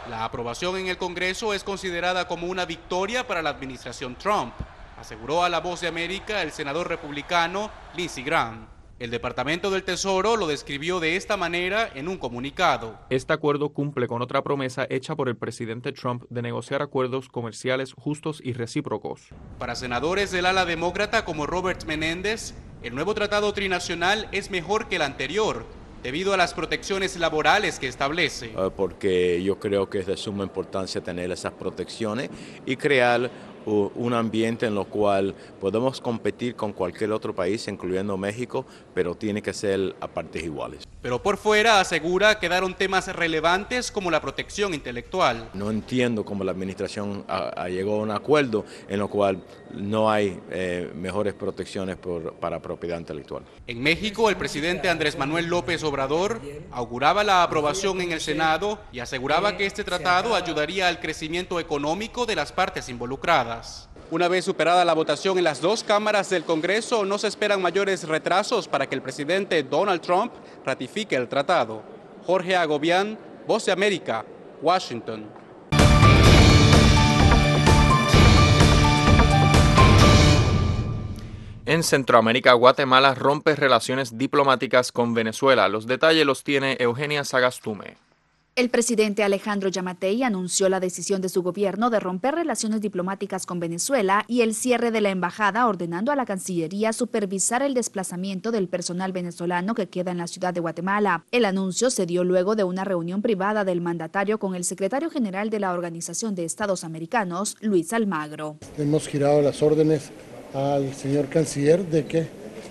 La 0.08 0.24
aprobación 0.24 0.76
en 0.76 0.86
el 0.86 0.98
Congreso 0.98 1.52
es 1.52 1.64
considerada 1.64 2.28
como 2.28 2.46
una 2.46 2.64
victoria 2.64 3.26
para 3.26 3.42
la 3.42 3.50
administración 3.50 4.14
Trump, 4.14 4.54
aseguró 4.96 5.42
a 5.42 5.48
La 5.48 5.60
Voz 5.60 5.80
de 5.80 5.88
América 5.88 6.42
el 6.42 6.52
senador 6.52 6.88
republicano 6.88 7.70
Lindsey 7.96 8.22
Graham. 8.22 8.75
El 8.98 9.10
Departamento 9.10 9.70
del 9.70 9.82
Tesoro 9.82 10.36
lo 10.36 10.46
describió 10.46 11.00
de 11.00 11.16
esta 11.16 11.36
manera 11.36 11.90
en 11.94 12.08
un 12.08 12.16
comunicado. 12.16 12.98
Este 13.10 13.34
acuerdo 13.34 13.68
cumple 13.68 14.06
con 14.06 14.22
otra 14.22 14.42
promesa 14.42 14.86
hecha 14.88 15.14
por 15.14 15.28
el 15.28 15.36
presidente 15.36 15.92
Trump 15.92 16.24
de 16.30 16.40
negociar 16.40 16.80
acuerdos 16.80 17.28
comerciales 17.28 17.92
justos 17.92 18.40
y 18.42 18.54
recíprocos. 18.54 19.28
Para 19.58 19.74
senadores 19.74 20.30
del 20.30 20.46
ala 20.46 20.64
demócrata 20.64 21.26
como 21.26 21.44
Robert 21.46 21.84
Menéndez, 21.84 22.54
el 22.82 22.94
nuevo 22.94 23.12
tratado 23.12 23.52
trinacional 23.52 24.28
es 24.32 24.50
mejor 24.50 24.88
que 24.88 24.96
el 24.96 25.02
anterior, 25.02 25.66
debido 26.02 26.32
a 26.32 26.38
las 26.38 26.54
protecciones 26.54 27.18
laborales 27.18 27.78
que 27.78 27.88
establece. 27.88 28.54
Ah, 28.56 28.70
porque 28.74 29.42
yo 29.42 29.58
creo 29.60 29.90
que 29.90 29.98
es 29.98 30.06
de 30.06 30.16
suma 30.16 30.42
importancia 30.42 31.02
tener 31.02 31.30
esas 31.30 31.52
protecciones 31.52 32.30
y 32.64 32.76
crear 32.76 33.30
un 33.66 34.14
ambiente 34.14 34.66
en 34.66 34.74
lo 34.74 34.84
cual 34.84 35.34
podemos 35.60 36.00
competir 36.00 36.54
con 36.54 36.72
cualquier 36.72 37.12
otro 37.12 37.34
país, 37.34 37.66
incluyendo 37.68 38.16
México, 38.16 38.64
pero 38.94 39.14
tiene 39.14 39.42
que 39.42 39.52
ser 39.52 39.94
a 40.00 40.08
partes 40.08 40.44
iguales. 40.44 40.84
Pero 41.02 41.22
por 41.22 41.36
fuera 41.36 41.78
asegura 41.78 42.38
quedaron 42.40 42.74
temas 42.74 43.14
relevantes 43.14 43.92
como 43.92 44.10
la 44.10 44.20
protección 44.20 44.74
intelectual. 44.74 45.50
No 45.54 45.70
entiendo 45.70 46.24
cómo 46.24 46.42
la 46.42 46.52
administración 46.52 47.24
llegó 47.68 48.00
a 48.00 48.02
un 48.02 48.10
acuerdo 48.10 48.64
en 48.88 48.98
lo 48.98 49.08
cual 49.08 49.42
no 49.74 50.10
hay 50.10 50.40
eh, 50.50 50.90
mejores 50.94 51.34
protecciones 51.34 51.96
para 52.40 52.60
propiedad 52.60 52.98
intelectual. 52.98 53.44
En 53.66 53.82
México, 53.82 54.28
el 54.28 54.36
presidente 54.36 54.88
Andrés 54.88 55.18
Manuel 55.18 55.46
López 55.46 55.82
Obrador 55.84 56.40
auguraba 56.70 57.24
la 57.24 57.42
aprobación 57.42 58.00
en 58.00 58.12
el 58.12 58.20
Senado 58.20 58.78
y 58.92 59.00
aseguraba 59.00 59.56
que 59.56 59.66
este 59.66 59.84
tratado 59.84 60.34
ayudaría 60.34 60.88
al 60.88 61.00
crecimiento 61.00 61.60
económico 61.60 62.26
de 62.26 62.36
las 62.36 62.52
partes 62.52 62.88
involucradas. 62.88 63.88
Una 64.08 64.28
vez 64.28 64.44
superada 64.44 64.84
la 64.84 64.94
votación 64.94 65.36
en 65.36 65.44
las 65.44 65.60
dos 65.60 65.82
cámaras 65.82 66.30
del 66.30 66.44
Congreso, 66.44 67.04
no 67.04 67.18
se 67.18 67.26
esperan 67.26 67.60
mayores 67.60 68.06
retrasos 68.06 68.68
para 68.68 68.88
que 68.88 68.94
el 68.94 69.02
presidente 69.02 69.64
Donald 69.64 70.00
Trump 70.00 70.32
ratifique 70.64 71.16
el 71.16 71.26
tratado. 71.26 71.82
Jorge 72.24 72.54
Agobián, 72.54 73.18
Voz 73.48 73.66
de 73.66 73.72
América, 73.72 74.24
Washington. 74.62 75.26
En 81.66 81.82
Centroamérica, 81.82 82.52
Guatemala 82.52 83.16
rompe 83.16 83.56
relaciones 83.56 84.16
diplomáticas 84.16 84.92
con 84.92 85.14
Venezuela. 85.14 85.68
Los 85.68 85.88
detalles 85.88 86.24
los 86.24 86.44
tiene 86.44 86.76
Eugenia 86.78 87.24
Sagastume. 87.24 87.96
El 88.54 88.70
presidente 88.70 89.24
Alejandro 89.24 89.68
Yamatei 89.68 90.22
anunció 90.22 90.68
la 90.68 90.78
decisión 90.78 91.20
de 91.20 91.28
su 91.28 91.42
gobierno 91.42 91.90
de 91.90 91.98
romper 91.98 92.36
relaciones 92.36 92.80
diplomáticas 92.80 93.46
con 93.46 93.58
Venezuela 93.58 94.24
y 94.28 94.42
el 94.42 94.54
cierre 94.54 94.92
de 94.92 95.00
la 95.00 95.10
embajada, 95.10 95.66
ordenando 95.66 96.12
a 96.12 96.16
la 96.16 96.24
Cancillería 96.24 96.92
supervisar 96.92 97.62
el 97.62 97.74
desplazamiento 97.74 98.52
del 98.52 98.68
personal 98.68 99.10
venezolano 99.10 99.74
que 99.74 99.88
queda 99.88 100.12
en 100.12 100.18
la 100.18 100.28
ciudad 100.28 100.54
de 100.54 100.60
Guatemala. 100.60 101.24
El 101.32 101.44
anuncio 101.44 101.90
se 101.90 102.06
dio 102.06 102.22
luego 102.22 102.54
de 102.54 102.62
una 102.62 102.84
reunión 102.84 103.22
privada 103.22 103.64
del 103.64 103.80
mandatario 103.80 104.38
con 104.38 104.54
el 104.54 104.62
secretario 104.62 105.10
general 105.10 105.50
de 105.50 105.58
la 105.58 105.72
Organización 105.72 106.36
de 106.36 106.44
Estados 106.44 106.84
Americanos, 106.84 107.56
Luis 107.60 107.92
Almagro. 107.92 108.56
Hemos 108.78 109.08
girado 109.08 109.42
las 109.42 109.62
órdenes 109.62 110.12
al 110.54 110.94
señor 110.94 111.26
canciller 111.26 111.84
de 111.84 112.04
que 112.06 112.26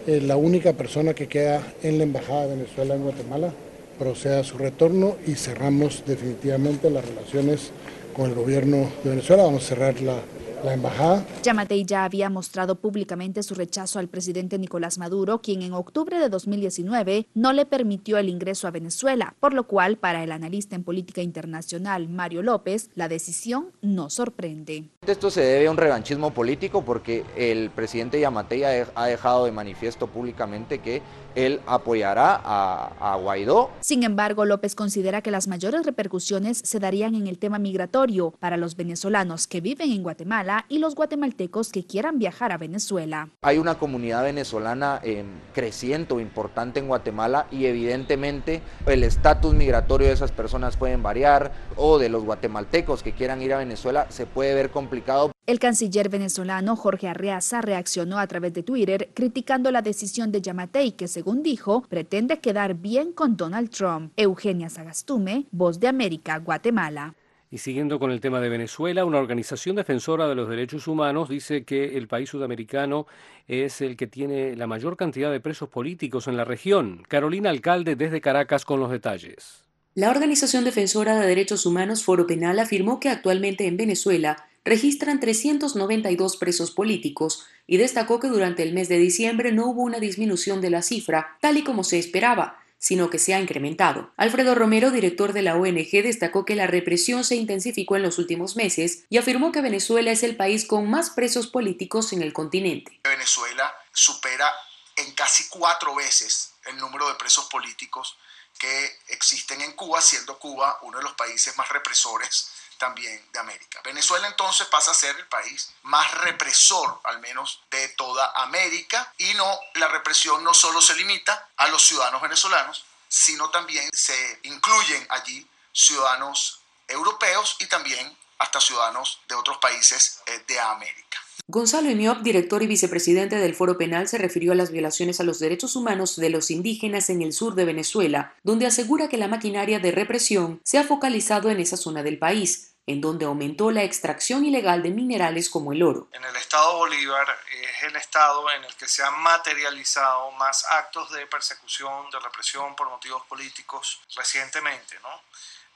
eh, 0.08 0.22
la 0.22 0.38
única 0.38 0.74
persona 0.74 1.14
que 1.14 1.28
queda 1.28 1.62
en 1.82 1.98
la 1.98 2.04
Embajada 2.04 2.48
de 2.48 2.56
Venezuela 2.56 2.96
en 2.96 3.04
Guatemala 3.04 3.54
proceda 3.98 4.40
a 4.40 4.44
su 4.44 4.58
retorno 4.58 5.16
y 5.26 5.36
cerramos 5.36 6.04
definitivamente 6.06 6.90
las 6.90 7.06
relaciones 7.06 7.72
con 8.16 8.30
el 8.30 8.36
gobierno 8.36 8.90
de 9.04 9.12
Venezuela. 9.12 9.44
Vamos 9.44 9.66
a 9.66 9.68
cerrar 9.68 10.02
la, 10.02 10.16
la 10.64 10.74
embajada. 10.74 11.26
Yamatei 11.44 11.86
ya 11.86 12.04
había 12.06 12.30
mostrado 12.30 12.76
públicamente 12.76 13.44
su 13.44 13.56
rechazo 13.56 14.00
al 14.00 14.08
presidente 14.08 14.58
Nicolás 14.58 14.98
Maduro, 14.98 15.42
quien 15.42 15.62
en 15.62 15.74
octubre 15.74 16.20
de 16.20 16.30
2019 16.30 17.28
no 17.34 17.54
le 17.54 17.66
permitió 17.66 18.18
el 18.18 18.30
ingreso 18.30 18.68
a 18.68 18.72
Venezuela, 18.72 19.36
por 19.40 19.54
lo 19.54 19.68
cual 19.68 19.98
para 19.98 20.24
el 20.24 20.32
analista 20.32 20.76
en 20.76 20.84
política 20.84 21.22
internacional 21.22 22.08
Mario 22.10 22.42
López, 22.42 22.90
la 22.96 23.08
decisión 23.08 23.72
no 23.82 24.10
sorprende. 24.10 24.86
Esto 25.06 25.30
se 25.30 25.42
debe 25.42 25.68
a 25.68 25.72
un 25.72 25.78
revanchismo 25.78 26.34
político 26.34 26.84
porque 26.84 27.24
el 27.36 27.70
presidente 27.70 28.20
Yamatei 28.20 28.64
ha 28.64 29.06
dejado 29.06 29.46
de 29.46 29.52
manifiesto 29.52 30.08
públicamente 30.08 30.80
que 30.80 31.02
él 31.36 31.62
apoyará 31.68 32.42
a, 32.44 33.16
Guaidó. 33.16 33.70
Sin 33.80 34.04
embargo, 34.04 34.46
López 34.46 34.76
considera 34.76 35.22
que 35.22 35.32
las 35.32 35.48
mayores 35.48 35.86
repercusiones 35.86 36.60
se 36.64 36.80
darían 36.80 37.16
en 37.16 37.28
el 37.28 37.38
tema 37.38 37.60
migratorio 37.60 38.32
para 38.40 38.58
los 38.58 38.76
venezolanos 38.76 39.48
que 39.48 39.62
viven 39.62 39.92
en 39.92 40.04
Guatemala 40.04 40.66
y 40.70 40.80
los 40.80 40.96
guatemaltecos 40.96 41.72
que 41.72 41.86
quieran 41.86 42.20
viajar 42.20 42.52
a 42.52 42.58
Venezuela. 42.58 43.30
Hay 43.42 43.58
una 43.58 43.76
comunidad 43.76 44.24
venezolana 44.24 45.00
eh, 45.04 45.24
creciente 45.54 46.14
o 46.14 46.20
importante 46.20 46.80
en 46.80 46.88
Guatemala 46.88 47.48
y 47.52 47.66
evidentemente 47.66 48.62
el 48.86 49.04
estatus 49.04 49.54
migratorio 49.54 50.08
de 50.08 50.14
esas 50.14 50.32
personas 50.32 50.78
pueden 50.78 51.04
variar 51.04 51.52
o 51.76 52.00
de 52.00 52.10
los 52.10 52.24
guatemaltecos 52.24 53.04
que 53.04 53.14
quieran 53.14 53.42
ir 53.42 53.54
a 53.54 53.58
Venezuela 53.58 54.08
se 54.10 54.26
puede 54.26 54.54
ver 54.54 54.72
complicado. 54.72 55.35
El 55.48 55.60
canciller 55.60 56.10
venezolano 56.10 56.76
Jorge 56.76 57.08
Arreaza 57.08 57.62
reaccionó 57.62 58.18
a 58.18 58.26
través 58.26 58.52
de 58.54 58.64
Twitter 58.64 59.10
criticando 59.14 59.70
la 59.70 59.84
decisión 59.84 60.32
de 60.32 60.42
Yamatei 60.42 60.94
que 60.94 61.08
según 61.08 61.44
dijo 61.44 61.84
pretende 61.88 62.40
quedar 62.40 62.74
bien 62.74 63.12
con 63.12 63.38
Donald 63.38 63.70
Trump. 63.70 64.12
Eugenia 64.18 64.70
Sagastume, 64.70 65.46
Voz 65.52 65.80
de 65.80 65.88
América, 65.88 66.40
Guatemala. 66.40 67.14
Y 67.52 67.60
siguiendo 67.60 68.00
con 68.00 68.10
el 68.10 68.22
tema 68.22 68.42
de 68.42 68.50
Venezuela, 68.50 69.06
una 69.06 69.20
organización 69.20 69.76
defensora 69.76 70.28
de 70.28 70.34
los 70.34 70.50
derechos 70.50 70.88
humanos 70.88 71.30
dice 71.30 71.64
que 71.64 71.96
el 71.96 72.08
país 72.08 72.28
sudamericano 72.28 73.06
es 73.48 73.82
el 73.82 73.98
que 73.98 74.08
tiene 74.08 74.56
la 74.56 74.66
mayor 74.66 74.98
cantidad 74.98 75.32
de 75.32 75.42
presos 75.42 75.70
políticos 75.70 76.28
en 76.28 76.38
la 76.38 76.44
región. 76.44 77.04
Carolina 77.08 77.52
Alcalde 77.52 77.96
desde 77.96 78.20
Caracas 78.20 78.66
con 78.66 78.80
los 78.80 78.90
detalles. 78.90 79.64
La 79.94 80.10
organización 80.10 80.64
defensora 80.64 81.20
de 81.20 81.28
derechos 81.28 81.68
humanos 81.68 82.04
Foro 82.04 82.26
Penal 82.26 82.58
afirmó 82.58 83.00
que 83.00 83.10
actualmente 83.10 83.68
en 83.68 83.78
Venezuela 83.78 84.48
registran 84.66 85.20
392 85.20 86.38
presos 86.38 86.72
políticos 86.72 87.46
y 87.68 87.78
destacó 87.78 88.20
que 88.20 88.28
durante 88.28 88.64
el 88.64 88.74
mes 88.74 88.90
de 88.90 88.98
diciembre 88.98 89.52
no 89.52 89.68
hubo 89.68 89.84
una 89.84 90.00
disminución 90.00 90.60
de 90.60 90.72
la 90.72 90.82
cifra, 90.82 91.38
tal 91.40 91.58
y 91.58 91.64
como 91.64 91.84
se 91.84 92.00
esperaba, 92.00 92.60
sino 92.80 93.10
que 93.10 93.20
se 93.20 93.34
ha 93.34 93.40
incrementado. 93.40 94.12
Alfredo 94.18 94.54
Romero, 94.56 94.92
director 94.92 95.34
de 95.34 95.44
la 95.44 95.56
ONG, 95.56 96.04
destacó 96.04 96.46
que 96.46 96.56
la 96.56 96.68
represión 96.68 97.24
se 97.24 97.36
intensificó 97.36 97.96
en 97.96 98.04
los 98.04 98.18
últimos 98.18 98.56
meses 98.56 99.06
y 99.10 99.18
afirmó 99.18 99.52
que 99.52 99.62
Venezuela 99.62 100.12
es 100.12 100.24
el 100.24 100.36
país 100.36 100.66
con 100.66 100.90
más 100.90 101.12
presos 101.12 101.48
políticos 101.48 102.12
en 102.12 102.22
el 102.22 102.34
continente. 102.34 103.00
Venezuela 103.04 103.74
supera 103.94 104.52
en 104.98 105.14
casi 105.14 105.48
cuatro 105.50 105.96
veces 105.96 106.54
el 106.68 106.78
número 106.78 107.08
de 107.08 107.16
presos 107.16 107.46
políticos 107.46 108.18
que 108.60 109.00
existen 109.10 109.62
en 109.62 109.74
Cuba, 109.74 110.02
siendo 110.02 110.40
Cuba 110.40 110.80
uno 110.84 110.98
de 110.98 111.04
los 111.04 111.14
países 111.14 111.56
más 111.58 111.70
represores 111.70 112.52
también 112.78 113.32
de 113.32 113.40
América. 113.40 113.82
Venezuela 113.84 114.28
entonces 114.28 114.68
pasa 114.68 114.92
a 114.92 114.94
ser 114.94 115.16
el 115.16 115.28
país 115.28 115.74
más 115.84 116.12
represor, 116.22 117.00
al 117.04 117.20
menos 117.20 117.62
de 117.72 117.90
toda 117.90 118.32
América, 118.36 119.14
y 119.18 119.34
no, 119.34 119.60
la 119.76 119.88
represión 119.88 120.44
no 120.44 120.54
solo 120.54 120.82
se 120.82 120.96
limita 120.96 121.50
a 121.58 121.68
los 121.68 121.86
ciudadanos 121.86 122.22
venezolanos, 122.22 122.86
sino 123.08 123.50
también 123.50 123.90
se 123.94 124.40
incluyen 124.44 125.06
allí 125.10 125.48
ciudadanos 125.72 126.62
europeos 126.88 127.56
y 127.60 127.68
también 127.68 128.18
hasta 128.40 128.60
ciudadanos 128.60 129.22
de 129.28 129.36
otros 129.36 129.58
países 129.58 130.22
eh, 130.26 130.44
de 130.48 130.60
América. 130.60 131.25
Gonzalo 131.48 131.92
Imiop, 131.92 132.22
director 132.22 132.64
y 132.64 132.68
vicepresidente 132.68 133.36
del 133.36 133.54
Foro 133.54 133.78
Penal, 133.78 134.08
se 134.08 134.18
refirió 134.18 134.54
a 134.54 134.56
las 134.56 134.72
violaciones 134.72 135.20
a 135.20 135.24
los 135.24 135.38
derechos 135.38 135.76
humanos 135.76 136.16
de 136.16 136.32
los 136.32 136.50
indígenas 136.50 137.12
en 137.12 137.22
el 137.22 137.34
sur 137.34 137.54
de 137.54 137.66
Venezuela, 137.66 138.34
donde 138.42 138.66
asegura 138.66 139.10
que 139.10 139.18
la 139.18 139.28
maquinaria 139.28 139.78
de 139.78 139.92
represión 139.92 140.60
se 140.64 140.80
ha 140.80 140.84
focalizado 140.84 141.52
en 141.52 141.60
esa 141.60 141.78
zona 141.78 142.02
del 142.02 142.18
país, 142.18 142.74
en 142.88 143.00
donde 143.00 143.26
aumentó 143.26 143.70
la 143.70 143.84
extracción 143.84 144.44
ilegal 144.44 144.82
de 144.82 144.90
minerales 144.90 145.52
como 145.52 145.72
el 145.72 145.84
oro. 145.84 146.08
En 146.14 146.24
el 146.24 146.36
estado 146.36 146.80
Bolívar 146.80 147.28
es 147.62 147.84
el 147.84 147.96
estado 147.96 148.50
en 148.50 148.64
el 148.64 148.76
que 148.76 148.88
se 148.88 149.04
han 149.04 149.22
materializado 149.22 150.32
más 150.32 150.66
actos 150.72 151.12
de 151.12 151.28
persecución, 151.28 152.10
de 152.10 152.20
represión 152.22 152.76
por 152.76 152.90
motivos 152.90 153.24
políticos 153.28 154.02
recientemente, 154.16 154.98
¿no? 155.04 155.22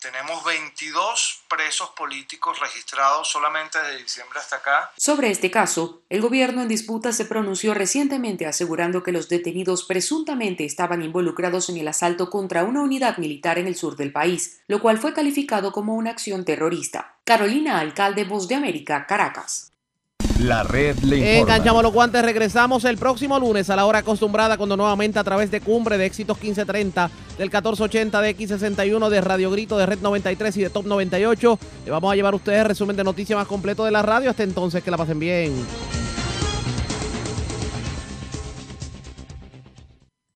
Tenemos 0.01 0.45
22 0.45 1.43
presos 1.49 1.89
políticos 1.89 2.57
registrados 2.61 3.29
solamente 3.29 3.77
desde 3.79 4.01
diciembre 4.03 4.39
hasta 4.39 4.55
acá. 4.55 4.91
Sobre 4.95 5.29
este 5.29 5.51
caso, 5.51 6.03
el 6.07 6.21
gobierno 6.21 6.61
en 6.61 6.69
disputa 6.69 7.11
se 7.11 7.25
pronunció 7.25 7.73
recientemente 7.73 8.45
asegurando 8.45 9.03
que 9.03 9.11
los 9.11 9.27
detenidos 9.27 9.83
presuntamente 9.83 10.63
estaban 10.63 11.01
involucrados 11.01 11.67
en 11.69 11.77
el 11.77 11.87
asalto 11.89 12.29
contra 12.29 12.63
una 12.63 12.81
unidad 12.81 13.17
militar 13.17 13.59
en 13.59 13.67
el 13.67 13.75
sur 13.75 13.97
del 13.97 14.13
país, 14.13 14.61
lo 14.67 14.79
cual 14.81 14.99
fue 14.99 15.13
calificado 15.13 15.73
como 15.73 15.95
una 15.95 16.11
acción 16.11 16.45
terrorista. 16.45 17.17
Carolina 17.25 17.79
Alcalde, 17.79 18.23
Voz 18.23 18.47
de 18.47 18.55
América, 18.55 19.05
Caracas. 19.05 19.68
La 20.39 20.63
red 20.63 20.97
le 20.99 21.17
informa. 21.17 21.39
Enganchamos 21.39 21.83
los 21.83 21.91
guantes, 21.91 22.21
regresamos 22.21 22.85
el 22.85 22.97
próximo 22.97 23.37
lunes 23.37 23.69
a 23.69 23.75
la 23.75 23.85
hora 23.85 23.99
acostumbrada 23.99 24.57
cuando 24.57 24.77
nuevamente 24.77 25.19
a 25.19 25.23
través 25.23 25.51
de 25.51 25.59
Cumbre 25.59 25.97
de 25.97 26.05
Éxitos 26.05 26.37
1530 26.37 27.11
del 27.37 27.47
1480 27.49 28.21
de 28.21 28.37
X61 28.37 29.09
de 29.09 29.21
Radio 29.21 29.51
Grito 29.51 29.77
de 29.77 29.85
Red 29.85 29.99
93 29.99 30.55
y 30.55 30.61
de 30.61 30.69
Top 30.69 30.85
98 30.85 31.59
le 31.83 31.91
vamos 31.91 32.11
a 32.11 32.15
llevar 32.15 32.33
a 32.33 32.37
ustedes 32.37 32.59
el 32.59 32.65
resumen 32.65 32.95
de 32.95 33.03
noticias 33.03 33.37
más 33.37 33.47
completo 33.47 33.83
de 33.83 33.91
la 33.91 34.01
radio. 34.01 34.29
Hasta 34.29 34.43
entonces 34.43 34.81
que 34.81 34.91
la 34.91 34.97
pasen 34.97 35.19
bien. 35.19 35.53